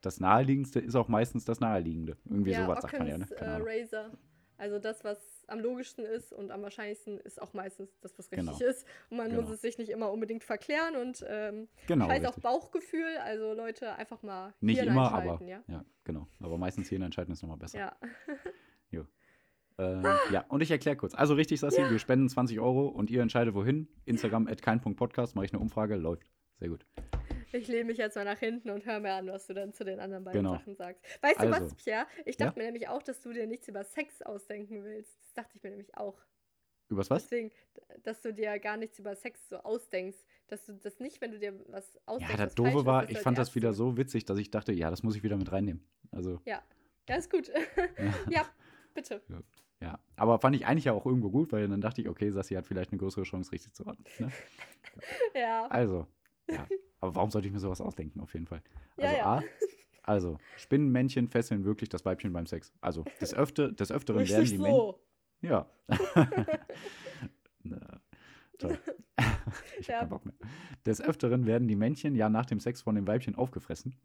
das 0.01 0.19
Naheliegendste 0.19 0.79
ist 0.79 0.95
auch 0.95 1.07
meistens 1.07 1.45
das 1.45 1.59
Naheliegende. 1.59 2.17
Irgendwie 2.25 2.51
ja, 2.51 2.63
sowas 2.63 2.81
sagt 2.81 2.97
man 2.97 3.07
ja, 3.07 3.17
ne? 3.17 3.27
Äh, 3.37 3.59
Razor. 3.61 4.11
Also 4.57 4.77
das, 4.77 5.03
was 5.03 5.43
am 5.47 5.59
logischsten 5.59 6.05
ist 6.05 6.31
und 6.31 6.51
am 6.51 6.61
wahrscheinlichsten 6.61 7.17
ist 7.17 7.41
auch 7.41 7.53
meistens 7.53 7.99
das, 8.01 8.17
was 8.19 8.31
richtig 8.31 8.59
genau. 8.59 8.69
ist. 8.69 8.85
Und 9.09 9.17
man 9.17 9.29
genau. 9.29 9.41
muss 9.41 9.49
es 9.49 9.61
sich 9.61 9.79
nicht 9.79 9.89
immer 9.89 10.11
unbedingt 10.11 10.43
verklären 10.43 10.95
und 10.95 11.25
ähm, 11.27 11.67
genau, 11.87 12.05
scheiß 12.05 12.25
auch 12.25 12.37
Bauchgefühl. 12.37 13.17
Also 13.23 13.53
Leute, 13.53 13.95
einfach 13.95 14.21
mal 14.21 14.53
Nicht 14.61 14.83
immer, 14.83 15.11
aber 15.11 15.43
ja? 15.43 15.63
ja, 15.67 15.83
genau. 16.03 16.27
Aber 16.39 16.59
meistens 16.59 16.89
Hirn 16.89 17.01
entscheiden 17.01 17.33
ist 17.33 17.41
nochmal 17.41 17.57
besser. 17.57 17.79
Ja. 17.79 17.95
Ähm, 19.81 20.05
ja, 20.31 20.45
und 20.47 20.61
ich 20.61 20.69
erkläre 20.69 20.95
kurz. 20.95 21.15
Also 21.15 21.33
richtig, 21.33 21.59
Sassi, 21.59 21.81
ja. 21.81 21.89
wir 21.89 21.97
spenden 21.97 22.29
20 22.29 22.59
Euro 22.59 22.87
und 22.87 23.09
ihr 23.09 23.21
entscheidet 23.21 23.55
wohin. 23.55 23.87
Instagram 24.05 24.47
at 24.47 24.61
kein.podcast, 24.61 25.35
mache 25.35 25.45
ich 25.45 25.53
eine 25.53 25.59
Umfrage, 25.59 25.95
läuft. 25.95 26.27
Sehr 26.59 26.69
gut. 26.69 26.85
Ich 27.53 27.67
lehne 27.67 27.85
mich 27.85 27.97
jetzt 27.97 28.15
mal 28.15 28.23
nach 28.23 28.37
hinten 28.37 28.69
und 28.69 28.85
höre 28.85 28.99
mir 28.99 29.13
an, 29.13 29.27
was 29.27 29.47
du 29.47 29.53
dann 29.53 29.73
zu 29.73 29.83
den 29.83 29.99
anderen 29.99 30.23
beiden 30.23 30.43
genau. 30.43 30.53
Sachen 30.53 30.75
sagst. 30.75 31.03
Weißt 31.21 31.39
also, 31.39 31.53
du 31.53 31.65
was, 31.65 31.75
Pierre? 31.75 32.05
Ich 32.25 32.37
dachte 32.37 32.59
ja? 32.59 32.63
mir 32.63 32.71
nämlich 32.71 32.87
auch, 32.87 33.01
dass 33.01 33.19
du 33.21 33.33
dir 33.33 33.47
nichts 33.47 33.67
über 33.67 33.83
Sex 33.83 34.21
ausdenken 34.21 34.83
willst. 34.83 35.19
Das 35.21 35.33
dachte 35.33 35.57
ich 35.57 35.63
mir 35.63 35.71
nämlich 35.71 35.97
auch. 35.97 36.17
Übers 36.89 37.09
was? 37.09 37.23
Deswegen, 37.23 37.51
dass 38.03 38.21
du 38.21 38.33
dir 38.33 38.57
gar 38.59 38.77
nichts 38.77 38.99
über 38.99 39.15
Sex 39.15 39.49
so 39.49 39.57
ausdenkst. 39.57 40.19
Dass 40.47 40.65
du 40.65 40.73
das 40.73 40.99
nicht, 40.99 41.19
wenn 41.21 41.31
du 41.31 41.39
dir 41.39 41.59
was 41.67 41.97
ausdenkst. 42.05 42.37
Ja, 42.37 42.45
das 42.45 42.55
Doofe 42.55 42.85
war, 42.85 43.09
ich 43.09 43.17
fand 43.19 43.37
das 43.37 43.55
wieder 43.55 43.73
so 43.73 43.97
witzig, 43.97 44.25
dass 44.25 44.37
ich 44.37 44.51
dachte, 44.51 44.71
ja, 44.71 44.89
das 44.89 45.01
muss 45.01 45.15
ich 45.15 45.23
wieder 45.23 45.37
mit 45.37 45.51
reinnehmen. 45.51 45.83
Also. 46.11 46.39
Ja, 46.45 46.61
ja, 47.09 47.15
ist 47.15 47.29
gut. 47.29 47.47
ja. 47.49 48.13
ja, 48.29 48.45
bitte. 48.93 49.21
Ja. 49.27 49.41
Ja, 49.81 49.99
aber 50.15 50.39
fand 50.39 50.55
ich 50.55 50.67
eigentlich 50.67 50.85
ja 50.85 50.93
auch 50.93 51.05
irgendwo 51.05 51.31
gut, 51.31 51.51
weil 51.51 51.67
dann 51.67 51.81
dachte 51.81 52.01
ich, 52.01 52.07
okay, 52.07 52.29
Sassi 52.29 52.53
hat 52.53 52.67
vielleicht 52.67 52.91
eine 52.91 52.99
größere 52.99 53.23
Chance, 53.23 53.51
richtig 53.51 53.73
zu 53.73 53.83
raten. 53.83 54.03
Ne? 54.19 54.31
ja. 55.35 55.65
Also, 55.67 56.05
ja. 56.49 56.67
Aber 56.99 57.15
warum 57.15 57.31
sollte 57.31 57.47
ich 57.47 57.53
mir 57.53 57.59
sowas 57.59 57.81
ausdenken, 57.81 58.19
auf 58.19 58.33
jeden 58.33 58.45
Fall? 58.45 58.61
Also 58.97 59.11
ja, 59.11 59.17
ja. 59.17 59.25
A, 59.25 59.43
also, 60.03 60.37
Spinnenmännchen 60.57 61.27
fesseln 61.27 61.65
wirklich 61.65 61.89
das 61.89 62.05
Weibchen 62.05 62.31
beim 62.31 62.45
Sex. 62.45 62.71
Also, 62.79 63.05
des, 63.19 63.33
Öfter, 63.33 63.71
des 63.71 63.91
Öfteren 63.91 64.27
werden 64.27 64.45
die 64.45 64.57
Männchen. 64.59 64.93
Ja. 65.41 65.67
Na, 67.63 68.01
toll. 68.59 68.77
ich 69.79 69.87
ja. 69.87 69.95
hab 69.95 69.99
keinen 70.01 70.09
Bock 70.09 70.25
mehr. 70.25 70.35
Des 70.85 71.01
Öfteren 71.01 71.47
werden 71.47 71.67
die 71.67 71.75
Männchen 71.75 72.15
ja 72.15 72.29
nach 72.29 72.45
dem 72.45 72.59
Sex 72.59 72.83
von 72.83 72.93
dem 72.93 73.07
Weibchen 73.07 73.33
aufgefressen. 73.33 73.95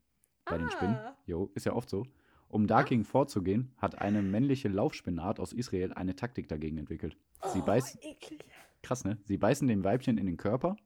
Bei 0.47 0.55
ah. 0.55 0.59
den 0.59 0.71
Spinnen. 0.71 0.99
Jo, 1.27 1.51
ist 1.55 1.67
ja 1.67 1.75
oft 1.75 1.91
so. 1.91 2.07
Um 2.49 2.67
dagegen 2.67 3.03
ah. 3.03 3.11
vorzugehen, 3.11 3.73
hat 3.77 4.01
eine 4.01 4.23
männliche 4.23 4.69
Laufspinnart 4.69 5.41
aus 5.41 5.53
Israel 5.53 5.93
eine 5.93 6.17
Taktik 6.17 6.49
dagegen 6.49 6.79
entwickelt. 6.79 7.17
Sie 7.53 7.61
oh, 7.61 7.65
beißt. 7.65 7.99
Krass, 8.83 9.05
ne? 9.05 9.19
Sie 9.25 9.37
beißen 9.37 9.67
dem 9.67 9.85
Weibchen 9.85 10.19
in 10.19 10.27
den 10.27 10.37
Körper 10.37 10.77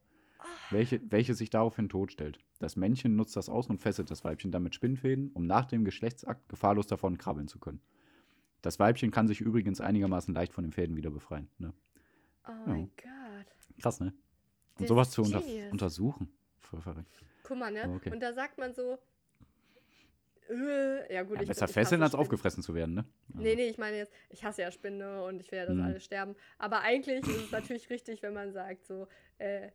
welche, 0.70 1.00
welche 1.10 1.34
sich 1.34 1.50
daraufhin 1.50 1.88
totstellt. 1.88 2.38
Das 2.58 2.76
Männchen 2.76 3.16
nutzt 3.16 3.36
das 3.36 3.48
aus 3.48 3.68
und 3.68 3.78
fesselt 3.78 4.10
das 4.10 4.24
Weibchen 4.24 4.50
dann 4.50 4.62
mit 4.62 4.74
Spinnfäden, 4.74 5.30
um 5.32 5.46
nach 5.46 5.66
dem 5.66 5.84
Geschlechtsakt 5.84 6.48
gefahrlos 6.48 6.86
davon 6.86 7.18
krabbeln 7.18 7.48
zu 7.48 7.58
können. 7.58 7.80
Das 8.62 8.78
Weibchen 8.78 9.10
kann 9.10 9.26
sich 9.26 9.40
übrigens 9.40 9.80
einigermaßen 9.80 10.34
leicht 10.34 10.52
von 10.52 10.64
den 10.64 10.72
Fäden 10.72 10.96
wieder 10.96 11.10
befreien. 11.10 11.48
Ne? 11.58 11.72
Oh 12.46 12.50
ja. 12.50 12.62
mein 12.66 12.90
Gott. 12.96 13.80
Krass, 13.80 14.00
ne? 14.00 14.12
Und 14.78 14.88
sowas 14.88 15.10
zu 15.10 15.22
unter 15.22 15.42
untersuchen. 15.70 16.30
Voll 16.58 16.80
verrückt. 16.80 17.10
Guck 17.42 17.58
mal, 17.58 17.72
ne? 17.72 17.90
Okay. 17.96 18.12
Und 18.12 18.20
da 18.20 18.32
sagt 18.32 18.58
man 18.58 18.74
so, 18.74 18.98
äh, 20.50 21.14
ja 21.14 21.22
gut, 21.22 21.36
ja, 21.36 21.42
ich 21.42 21.48
besser 21.48 21.68
fesseln, 21.68 22.02
als 22.02 22.14
aufgefressen 22.14 22.62
zu 22.62 22.74
werden, 22.74 22.94
ne? 22.94 23.04
Also. 23.28 23.42
Nee, 23.42 23.54
nee, 23.54 23.68
ich 23.68 23.78
meine 23.78 23.96
jetzt, 23.96 24.12
ich 24.28 24.44
hasse 24.44 24.62
ja 24.62 24.70
Spinne 24.70 25.24
und 25.24 25.40
ich 25.40 25.50
will 25.50 25.58
ja, 25.58 25.66
dass 25.66 25.76
mhm. 25.76 25.82
alle 25.82 26.00
sterben. 26.00 26.34
Aber 26.58 26.80
eigentlich 26.80 27.26
ist 27.26 27.44
es 27.44 27.50
natürlich 27.52 27.88
richtig, 27.90 28.22
wenn 28.22 28.34
man 28.34 28.52
sagt, 28.52 28.84
so, 28.86 29.06
äh, 29.38 29.70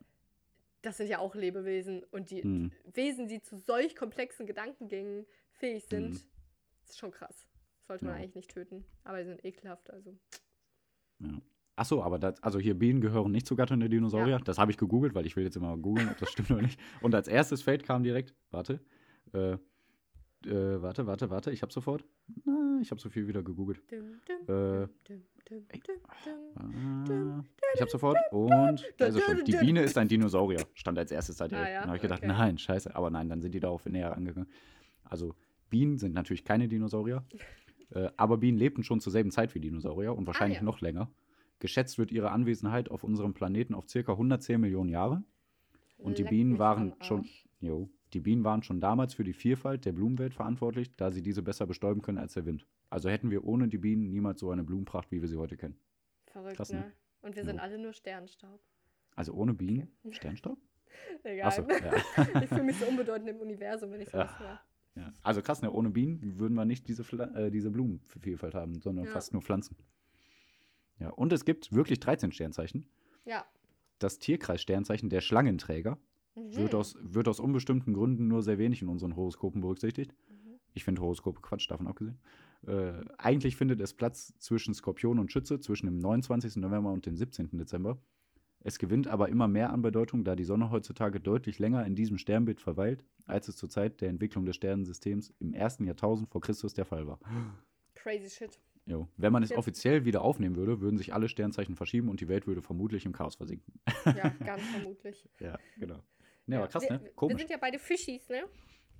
das 0.81 0.97
sind 0.97 1.07
ja 1.07 1.19
auch 1.19 1.35
Lebewesen 1.35 2.03
und 2.11 2.29
die 2.29 2.43
mhm. 2.43 2.71
Wesen, 2.93 3.27
die 3.27 3.41
zu 3.41 3.57
solch 3.57 3.95
komplexen 3.95 4.45
Gedankengängen 4.45 5.25
fähig 5.51 5.85
sind, 5.85 6.09
mhm. 6.09 6.21
ist 6.87 6.97
schon 6.97 7.11
krass. 7.11 7.47
Sollte 7.87 8.05
man 8.05 8.15
ja. 8.15 8.21
eigentlich 8.21 8.35
nicht 8.35 8.51
töten. 8.51 8.85
Aber 9.03 9.19
die 9.19 9.25
sind 9.25 9.45
ekelhaft, 9.45 9.89
also. 9.91 10.17
Ja. 11.19 11.41
Ach 11.77 11.85
so, 11.85 12.01
aber 12.01 12.19
das, 12.19 12.41
also 12.41 12.57
hier 12.59 12.73
Bienen 12.73 13.01
gehören 13.01 13.31
nicht 13.31 13.45
zur 13.45 13.57
Gattung 13.57 13.79
der 13.79 13.89
Dinosaurier. 13.89 14.37
Ja. 14.37 14.39
Das 14.39 14.57
habe 14.57 14.71
ich 14.71 14.77
gegoogelt, 14.77 15.13
weil 15.13 15.25
ich 15.25 15.35
will 15.35 15.43
jetzt 15.43 15.57
immer 15.57 15.77
googeln, 15.77 16.09
ob 16.09 16.17
das 16.17 16.31
stimmt 16.31 16.51
oder 16.51 16.61
nicht. 16.61 16.79
Und 17.01 17.13
als 17.13 17.27
erstes 17.27 17.61
Feld 17.61 17.83
kam 17.83 18.03
direkt, 18.03 18.33
warte, 18.49 18.79
äh, 19.33 19.57
äh, 20.45 20.81
warte, 20.81 21.07
warte, 21.07 21.29
warte, 21.29 21.51
ich 21.51 21.61
habe 21.61 21.71
sofort. 21.71 22.03
Na, 22.45 22.79
ich 22.81 22.91
habe 22.91 23.01
so 23.01 23.09
viel 23.09 23.27
wieder 23.27 23.43
gegoogelt. 23.43 23.81
Äh, 24.47 24.83
ich 27.73 27.81
habe 27.81 27.91
sofort 27.91 28.17
und 28.31 28.83
also 28.99 29.19
schon, 29.19 29.43
die 29.45 29.51
Biene 29.53 29.83
ist 29.83 29.97
ein 29.97 30.07
Dinosaurier, 30.07 30.65
stand 30.73 30.97
als 30.97 31.11
erstes 31.11 31.37
da 31.37 31.47
direkt. 31.47 31.67
Ah, 31.67 31.71
ja? 31.71 31.79
Dann 31.81 31.87
habe 31.87 31.97
ich 31.97 32.01
gedacht, 32.01 32.23
okay. 32.23 32.27
nein, 32.27 32.57
scheiße, 32.57 32.95
aber 32.95 33.09
nein, 33.09 33.29
dann 33.29 33.41
sind 33.41 33.53
die 33.53 33.59
darauf 33.59 33.85
näher 33.85 34.15
angegangen. 34.15 34.49
Also 35.03 35.35
Bienen 35.69 35.97
sind 35.97 36.13
natürlich 36.13 36.45
keine 36.45 36.67
Dinosaurier, 36.67 37.23
äh, 37.91 38.09
aber 38.17 38.37
Bienen 38.37 38.57
lebten 38.57 38.83
schon 38.83 38.99
zur 38.99 39.11
selben 39.11 39.31
Zeit 39.31 39.53
wie 39.55 39.59
Dinosaurier 39.59 40.15
und 40.15 40.25
wahrscheinlich 40.25 40.59
ah, 40.59 40.61
ja. 40.61 40.65
noch 40.65 40.81
länger. 40.81 41.11
Geschätzt 41.59 41.97
wird 41.97 42.11
ihre 42.11 42.31
Anwesenheit 42.31 42.89
auf 42.89 43.03
unserem 43.03 43.33
Planeten 43.33 43.75
auf 43.75 43.87
circa 43.87 44.13
110 44.13 44.59
Millionen 44.59 44.89
Jahre. 44.89 45.23
Und 45.97 46.17
Leck 46.17 46.27
die 46.27 46.35
Bienen 46.35 46.59
waren 46.59 46.93
schon, 47.01 47.25
jo, 47.61 47.89
die 48.13 48.19
Bienen 48.19 48.43
waren 48.43 48.63
schon 48.63 48.79
damals 48.79 49.13
für 49.13 49.23
die 49.23 49.33
Vielfalt 49.33 49.85
der 49.85 49.91
Blumenwelt 49.91 50.33
verantwortlich, 50.33 50.95
da 50.95 51.11
sie 51.11 51.21
diese 51.21 51.41
besser 51.41 51.65
bestäuben 51.65 52.01
können 52.01 52.17
als 52.17 52.33
der 52.33 52.45
Wind. 52.45 52.65
Also 52.89 53.09
hätten 53.09 53.31
wir 53.31 53.43
ohne 53.45 53.67
die 53.67 53.77
Bienen 53.77 54.09
niemals 54.09 54.39
so 54.39 54.51
eine 54.51 54.63
Blumenpracht, 54.63 55.11
wie 55.11 55.21
wir 55.21 55.27
sie 55.27 55.37
heute 55.37 55.57
kennen. 55.57 55.77
Verrückt, 56.27 56.57
Krass, 56.57 56.71
ne? 56.71 56.79
ne? 56.79 56.93
Und 57.21 57.35
wir 57.35 57.43
sind 57.43 57.59
alle 57.59 57.77
nur 57.77 57.93
Sternstaub. 57.93 58.61
Also 59.15 59.33
ohne 59.33 59.53
Bienen? 59.53 59.91
Okay. 60.03 60.13
Sternstaub? 60.15 60.57
Egal. 61.23 61.51
So, 61.51 61.61
ja. 61.63 62.41
ich 62.41 62.49
fühle 62.49 62.63
mich 62.63 62.77
so 62.77 62.85
unbedeutend 62.85 63.29
im 63.29 63.37
Universum, 63.37 63.91
wenn 63.91 64.01
ich 64.01 64.09
sowas 64.09 64.31
ja. 64.31 64.39
höre. 64.39 64.59
Ja. 64.95 65.13
Also 65.23 65.41
krass, 65.41 65.61
ne? 65.61 65.71
ohne 65.71 65.89
Bienen 65.89 66.39
würden 66.39 66.53
wir 66.53 66.65
nicht 66.65 66.87
diese, 66.87 67.03
äh, 67.35 67.51
diese 67.51 67.69
Blumenvielfalt 67.69 68.55
haben, 68.55 68.79
sondern 68.79 69.05
ja. 69.05 69.11
fast 69.11 69.33
nur 69.33 69.41
Pflanzen. 69.41 69.75
Ja, 70.99 71.09
und 71.09 71.33
es 71.33 71.43
gibt 71.43 71.73
wirklich 71.73 71.99
13 71.99 72.31
Sternzeichen. 72.31 72.87
Ja. 73.25 73.45
Das 73.99 74.19
Tierkreis-Sternzeichen 74.19 75.09
der 75.09 75.21
Schlangenträger 75.21 75.97
mhm. 76.35 76.55
wird, 76.55 76.75
aus, 76.75 76.97
wird 77.01 77.27
aus 77.27 77.39
unbestimmten 77.39 77.93
Gründen 77.93 78.27
nur 78.27 78.43
sehr 78.43 78.57
wenig 78.57 78.81
in 78.81 78.87
unseren 78.87 79.15
Horoskopen 79.15 79.61
berücksichtigt. 79.61 80.13
Mhm. 80.29 80.59
Ich 80.73 80.83
finde 80.83 81.01
Horoskope 81.01 81.41
Quatsch, 81.41 81.69
davon 81.69 81.87
abgesehen. 81.87 82.19
Äh, 82.67 83.03
eigentlich 83.17 83.55
findet 83.55 83.81
es 83.81 83.93
Platz 83.93 84.33
zwischen 84.39 84.73
Skorpion 84.73 85.19
und 85.19 85.31
Schütze, 85.31 85.59
zwischen 85.59 85.85
dem 85.85 85.99
29. 85.99 86.57
November 86.57 86.91
und 86.91 87.05
dem 87.05 87.15
17. 87.15 87.57
Dezember. 87.57 87.99
Es 88.61 88.79
gewinnt 88.79 89.07
aber 89.07 89.29
immer 89.29 89.47
mehr 89.47 89.71
an 89.71 89.83
Bedeutung, 89.83 90.23
da 90.23 90.35
die 90.35 90.43
Sonne 90.43 90.71
heutzutage 90.71 91.19
deutlich 91.19 91.59
länger 91.59 91.85
in 91.85 91.95
diesem 91.95 92.17
Sternbild 92.17 92.59
verweilt, 92.59 93.05
als 93.27 93.47
es 93.47 93.57
zur 93.57 93.69
Zeit 93.69 94.01
der 94.01 94.09
Entwicklung 94.09 94.43
des 94.45 94.55
Sternensystems 94.55 95.31
im 95.39 95.53
ersten 95.53 95.85
Jahrtausend 95.85 96.29
vor 96.29 96.41
Christus 96.41 96.73
der 96.73 96.85
Fall 96.85 97.05
war. 97.05 97.19
Crazy 97.93 98.27
shit. 98.27 98.59
Jo. 98.87 99.07
Wenn 99.17 99.33
man 99.33 99.43
es 99.43 99.51
offiziell 99.51 100.05
wieder 100.05 100.23
aufnehmen 100.23 100.55
würde, 100.55 100.81
würden 100.81 100.97
sich 100.97 101.13
alle 101.13 101.27
Sternzeichen 101.27 101.75
verschieben 101.75 102.09
und 102.09 102.21
die 102.21 102.27
Welt 102.27 102.47
würde 102.47 102.61
vermutlich 102.61 103.05
im 103.05 103.13
Chaos 103.13 103.35
versinken. 103.35 103.73
Ja, 104.05 104.29
ganz 104.45 104.63
vermutlich. 104.63 105.29
ja, 105.39 105.57
genau. 105.77 106.01
Ne, 106.47 106.55
ja, 106.55 106.61
aber 106.61 106.67
krass, 106.69 106.89
ne? 106.89 106.99
Komisch. 107.15 107.35
Wir 107.35 107.39
sind 107.39 107.49
ja 107.49 107.57
beide 107.57 107.79
Fischis, 107.79 108.29
ne? 108.29 108.43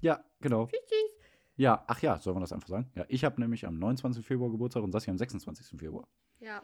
Ja, 0.02 0.24
genau. 0.42 0.66
Fischis. 0.66 1.18
Ja, 1.58 1.84
ach 1.88 2.02
ja, 2.02 2.18
sollen 2.20 2.36
wir 2.36 2.42
das 2.42 2.52
einfach 2.52 2.68
sagen? 2.68 2.92
Ja, 2.96 3.06
ich 3.08 3.24
habe 3.24 3.40
nämlich 3.40 3.66
am 3.66 3.80
29. 3.80 4.26
Februar 4.26 4.52
Geburtstag 4.52 4.84
und 4.84 4.92
Sassi 4.92 5.10
am 5.10 5.18
26. 5.18 5.80
Februar. 5.80 6.08
Ja. 6.40 6.64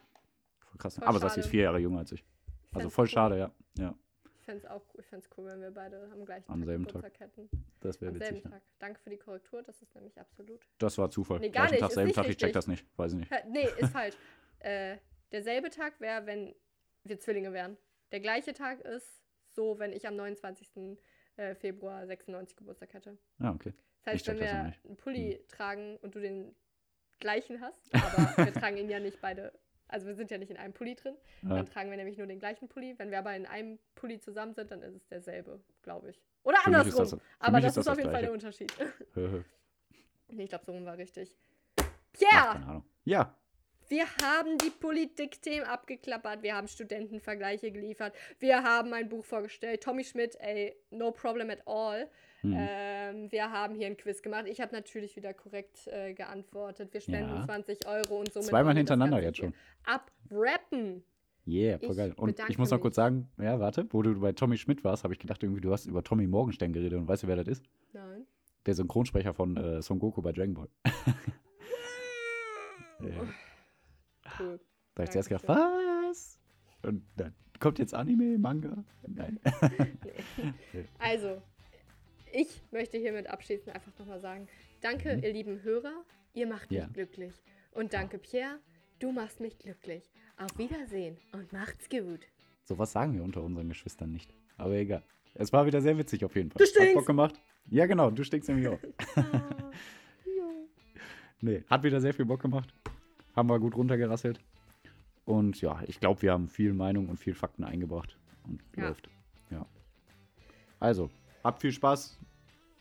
Voll 0.60 0.78
krass. 0.78 0.96
Voll 0.96 1.04
Aber 1.06 1.20
schade. 1.20 1.30
Sassi 1.30 1.40
ist 1.42 1.48
vier 1.48 1.64
Jahre 1.64 1.80
jünger 1.80 2.00
als 2.00 2.12
ich. 2.12 2.26
Also 2.74 2.90
voll 2.90 3.04
cool. 3.06 3.10
schade, 3.10 3.38
ja. 3.38 3.52
ja. 3.78 3.96
Ich 4.40 4.46
fände 4.46 4.64
es 4.64 4.70
auch 4.70 4.82
ich 4.98 5.06
fänd's 5.06 5.30
cool, 5.38 5.46
wenn 5.46 5.62
wir 5.62 5.72
beide 5.72 6.10
am 6.12 6.26
gleichen 6.26 6.52
am 6.52 6.60
Tag 6.60 6.66
selben 6.66 6.86
Geburtstag 6.86 7.14
Tag. 7.14 7.22
hätten. 7.22 7.50
Das 7.80 8.02
wäre 8.02 8.14
witzig. 8.16 8.28
Am 8.28 8.34
selben 8.36 8.52
Tag. 8.52 8.62
Danke 8.80 9.00
für 9.00 9.10
die 9.12 9.18
Korrektur, 9.18 9.62
das 9.64 9.82
ist 9.82 9.94
nämlich 9.96 10.20
absolut. 10.20 10.60
Das 10.80 10.98
war 10.98 11.10
Zufall. 11.10 11.40
Nee, 11.40 11.50
gar 11.50 11.68
Gleichen 11.68 11.74
nicht. 11.74 11.82
Tag, 11.82 11.92
selben 11.92 12.14
Tag, 12.14 12.28
ich 12.28 12.38
check 12.38 12.54
das 12.54 12.68
nicht. 12.68 12.86
Weiß 12.98 13.14
ich 13.14 13.20
nicht. 13.20 13.32
Nee, 13.50 13.68
ist 13.78 13.90
falsch. 13.94 14.16
äh, 14.60 14.98
derselbe 15.32 15.70
Tag 15.70 16.00
wäre, 16.02 16.26
wenn 16.26 16.54
wir 17.04 17.20
Zwillinge 17.20 17.54
wären. 17.54 17.78
Der 18.12 18.20
gleiche 18.20 18.54
Tag 18.54 18.82
ist 18.82 19.21
so, 19.54 19.80
wenn 19.80 19.94
ich 19.94 20.08
am 20.08 20.16
29 20.16 20.70
äh, 21.38 21.56
Februar 21.56 22.06
96 22.08 22.56
Geburtstag 22.58 22.94
hatte. 22.94 23.18
Ah, 23.40 23.52
okay. 23.52 23.74
Das 24.04 24.14
heißt, 24.14 24.22
Ich 24.22 24.28
wenn 24.34 24.40
wir 24.40 24.52
einen 24.52 24.98
Pulli 24.98 25.34
Hm. 25.40 25.48
tragen 25.48 25.98
und 25.98 26.16
du 26.16 26.20
den 26.20 26.56
gleichen 27.20 27.62
hast, 27.62 27.94
aber 27.94 28.02
wir 28.48 28.54
tragen 28.54 28.78
ihn 28.78 28.90
ja 28.90 29.00
nicht 29.00 29.22
beide, 29.22 29.54
also 29.88 30.08
wir 30.08 30.16
sind 30.16 30.32
ja 30.32 30.38
nicht 30.38 30.50
in 30.52 30.58
einem 30.58 30.74
Pulli 30.74 30.96
drin, 30.96 31.16
Ja. 31.44 31.50
dann 31.56 31.66
tragen 31.68 31.90
wir 31.92 31.98
nämlich 31.98 32.18
nur 32.18 32.26
den 32.28 32.40
gleichen 32.40 32.68
Pulli. 32.68 32.96
Wenn 32.98 33.12
wir 33.12 33.20
aber 33.20 33.36
in 33.36 33.46
einem 33.46 33.78
Pulli 33.96 34.20
zusammen 34.20 34.54
sind, 34.54 34.72
dann 34.72 34.82
ist 34.82 34.96
es 34.96 35.08
derselbe, 35.08 35.62
glaube 35.84 36.10
ich. 36.10 36.22
Oder 36.44 36.58
Für 36.58 36.66
andersrum. 36.68 36.98
das- 37.00 37.18
aber 37.40 37.62
das 37.62 37.72
ist 37.72 37.78
das 37.78 37.86
ist 37.86 37.92
auf 37.92 37.98
jeden 37.98 38.12
Fall 38.12 38.22
der 38.24 38.32
Unterschied. 38.32 38.74
Nee, 40.34 40.44
ich 40.44 40.50
glaube, 40.50 40.64
so 40.64 40.72
rum 40.72 40.86
war 40.86 40.98
richtig. 40.98 41.38
keine 41.76 41.90
Pierre, 42.14 42.50
Ahnung. 42.52 42.86
Ja, 43.04 43.36
wir 43.92 44.06
haben 44.24 44.58
die 44.58 44.70
Politikthemen 44.70 45.68
abgeklappert, 45.68 46.42
wir 46.42 46.56
haben 46.56 46.68
Studentenvergleiche 46.68 47.72
geliefert, 47.72 48.14
wir 48.40 48.64
haben 48.64 48.94
ein 48.94 49.10
Buch 49.10 49.24
vorgestellt. 49.26 49.84
Tommy 49.84 50.04
Schmidt, 50.04 50.36
ey, 50.40 50.74
no 50.90 51.12
problem 51.12 51.50
at 51.50 51.68
all. 51.68 52.10
hm. 52.42 52.56
Ähm, 52.58 53.32
wir 53.32 53.52
haben 53.52 53.76
hier 53.76 53.88
ein 53.88 53.98
Quiz 53.98 54.22
gemacht. 54.22 54.46
Ich 54.48 54.60
habe 54.62 54.74
natürlich 54.74 55.16
wieder 55.16 55.34
korrekt 55.34 55.88
äh, 55.88 56.14
geantwortet. 56.14 56.94
Wir 56.94 57.02
spenden 57.02 57.36
Ja. 57.36 57.44
20 57.46 57.86
Euro 57.88 58.20
und 58.22 58.34
somit. 58.34 58.48
zweimal 58.50 58.76
hintereinander 58.76 59.22
jetzt 59.22 59.38
schon. 59.38 59.54
Abrappen. 59.86 61.04
Yeah, 61.46 61.78
voll 61.80 61.96
geil. 61.96 62.14
Und 62.16 62.40
ich 62.50 62.58
muss 62.58 62.70
noch 62.70 62.78
mich. 62.78 62.84
kurz 62.84 62.96
sagen, 62.96 63.30
ja, 63.40 63.60
warte, 63.60 63.86
wo 63.92 64.02
du 64.04 64.20
bei 64.20 64.32
Tommy 64.32 64.58
Schmidt 64.58 64.84
warst, 64.84 65.04
habe 65.04 65.14
ich 65.14 65.20
gedacht, 65.20 65.44
irgendwie, 65.44 65.60
du 65.62 65.72
hast 65.74 65.86
über 65.86 66.04
Tommy 66.04 66.28
Morgenstern 66.28 66.72
geredet 66.72 66.98
und 67.00 67.08
weißt 67.08 67.24
du, 67.24 67.28
wer 67.28 67.36
das 67.36 67.48
ist? 67.48 67.64
Nein. 67.94 68.26
Der 68.66 68.76
Synchronsprecher 68.76 69.34
von 69.34 69.58
äh, 69.58 69.82
Son 69.82 70.00
Goku 70.00 70.22
bei 70.22 70.32
Dragon 70.32 70.54
Ball. 70.54 70.70
Ja. 73.02 73.24
Cool. 74.40 74.60
Da 74.96 75.04
hab 75.04 75.10
ich 75.10 75.12
zuerst 75.12 75.30
gedacht, 75.30 75.48
was? 75.48 76.40
Und 76.84 77.04
dann 77.18 77.34
kommt 77.60 77.80
jetzt 77.80 77.94
Anime, 77.94 78.38
Manga? 78.38 78.84
Nein. 79.08 79.40
Nee. 80.74 80.86
Also, 81.00 81.42
ich 82.34 82.62
möchte 82.72 82.98
hiermit 82.98 83.28
abschließend 83.28 83.74
einfach 83.76 83.92
nochmal 84.00 84.20
sagen: 84.20 84.48
Danke, 84.82 85.18
Mhm. 85.18 85.24
ihr 85.24 85.34
lieben 85.34 85.62
Hörer. 85.64 86.04
Ihr 86.34 86.48
macht 86.48 86.72
mich 86.72 86.80
Ja. 86.80 86.88
glücklich. 86.88 87.34
Und 87.72 87.94
danke, 87.94 88.18
Pierre. 88.18 88.60
Du 89.00 89.12
machst 89.12 89.40
mich 89.40 89.58
glücklich. 89.58 90.10
Auf 90.38 90.58
Wiedersehen 90.58 91.18
und 91.34 91.52
macht's 91.54 91.90
gut. 91.90 92.22
Sowas 92.64 92.92
sagen 92.92 93.14
wir 93.14 93.24
unter 93.24 93.42
unseren 93.44 93.68
Geschwistern 93.70 94.12
nicht. 94.12 94.34
Aber 94.58 94.74
egal. 94.76 95.04
Es 95.34 95.52
war 95.54 95.66
wieder 95.66 95.82
sehr 95.82 95.98
witzig 95.98 96.24
auf 96.26 96.36
jeden 96.36 96.52
Fall. 96.52 96.60
Du 96.60 96.64
Hat 96.66 96.70
stinkst. 96.70 96.94
Bock 96.96 97.06
gemacht. 97.06 97.42
Ja, 97.70 97.86
genau, 97.86 98.12
du 98.12 98.24
stinkst 98.24 98.50
nämlich 98.50 98.68
auch. 98.68 98.80
Ah. 99.16 99.72
Nee, 101.44 101.64
hat 101.68 101.84
wieder 101.84 102.00
sehr 102.00 102.14
viel 102.14 102.26
Bock 102.26 102.42
gemacht. 102.42 102.74
Haben 103.36 103.50
wir 103.50 103.60
gut 103.60 103.76
runtergerasselt. 103.76 104.40
Und 105.26 105.62
ja, 105.62 105.82
ich 105.88 106.00
glaube, 106.00 106.22
wir 106.22 106.32
haben 106.34 106.48
viel 106.50 106.74
Meinung 106.74 107.08
und 107.10 107.18
viel 107.18 107.36
Fakten 107.36 107.64
eingebracht. 107.64 108.18
Und 108.48 108.62
Ja. 108.76 108.88
läuft. 108.90 109.10
Ja. 109.50 109.66
Also, 110.80 111.10
habt 111.44 111.62
viel 111.62 111.72
Spaß 111.72 112.18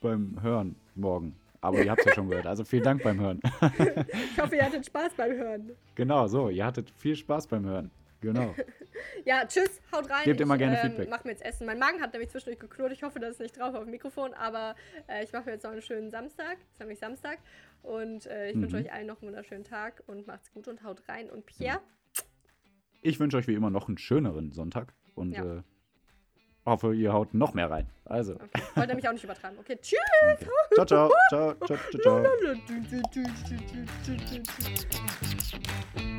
beim 0.01 0.41
Hören 0.43 0.77
morgen. 0.95 1.37
Aber 1.61 1.83
ihr 1.85 1.91
habt 1.91 2.01
es 2.01 2.07
ja 2.07 2.15
schon 2.15 2.29
gehört. 2.31 2.47
Also 2.47 2.65
vielen 2.65 2.85
Dank 2.85 3.03
beim 3.03 3.21
Hören. 3.21 3.41
Ich 4.33 4.41
hoffe, 4.41 4.57
ihr 4.57 4.65
hattet 4.65 4.87
Spaß 4.87 5.13
beim 5.15 5.33
Hören. 5.33 5.73
genau, 5.95 6.27
so, 6.27 6.49
ihr 6.49 6.65
hattet 6.65 6.91
viel 6.91 7.15
Spaß 7.15 7.47
beim 7.49 7.65
Hören. 7.67 7.91
Genau. 8.21 8.55
Ja, 9.25 9.47
tschüss, 9.47 9.81
haut 9.95 10.09
rein. 10.11 10.25
Gebt 10.25 10.41
immer 10.41 10.59
gerne 10.59 10.79
ähm, 10.81 10.89
Feedback. 10.91 11.09
Mach 11.11 11.25
mir 11.25 11.31
jetzt 11.33 11.43
Essen. 11.43 11.67
Mein 11.67 11.79
Magen 11.79 12.01
hat 12.03 12.13
nämlich 12.13 12.31
zwischendurch 12.31 12.59
geknurrt. 12.59 12.93
Ich 12.93 13.03
hoffe, 13.03 13.19
das 13.19 13.33
ist 13.33 13.41
nicht 13.41 13.59
drauf 13.59 13.75
auf 13.75 13.83
dem 13.85 13.91
Mikrofon, 13.91 14.35
aber 14.35 14.75
äh, 15.09 15.25
ich 15.25 15.33
mache 15.33 15.45
mir 15.47 15.53
jetzt 15.53 15.63
noch 15.65 15.71
einen 15.73 15.81
schönen 15.83 16.11
Samstag. 16.11 16.57
Ist 16.73 16.81
nämlich 16.81 16.99
Samstag. 16.99 17.39
Und 17.83 18.27
äh, 18.27 18.51
ich 18.51 18.57
Mhm. 18.57 18.63
wünsche 18.63 18.77
euch 18.77 18.93
allen 18.93 19.07
noch 19.07 19.21
einen 19.23 19.29
wunderschönen 19.31 19.65
Tag 19.65 20.03
und 20.07 20.27
macht's 20.27 20.53
gut 20.53 20.69
und 20.69 20.83
haut 20.83 21.09
rein. 21.09 21.31
Und 21.31 21.47
Pierre, 21.47 21.81
Ich 23.03 23.19
wünsche 23.19 23.39
euch 23.39 23.47
wie 23.49 23.55
immer 23.55 23.71
noch 23.71 23.89
einen 23.89 23.97
schöneren 23.99 24.53
Sonntag 24.53 24.93
und 25.15 25.33
Ja. 25.33 25.57
äh, 25.59 25.63
hoffe, 26.67 26.95
ihr 26.95 27.13
haut 27.15 27.33
noch 27.33 27.55
mehr 27.55 27.71
rein. 27.71 27.89
Also, 28.05 28.35
okay. 28.35 28.49
wollte 28.75 28.89
nämlich 28.89 29.09
auch 29.09 29.13
nicht 29.13 29.25
übertreiben. 29.25 29.59
Okay, 29.59 29.79
tschüss. 29.81 29.99
okay. 30.35 30.47
ciao, 30.75 30.85
ciao, 30.85 31.11
ciao, 31.31 31.55
ciao, 31.67 31.79
ciao, 32.03 32.23
ciao. 35.95 36.10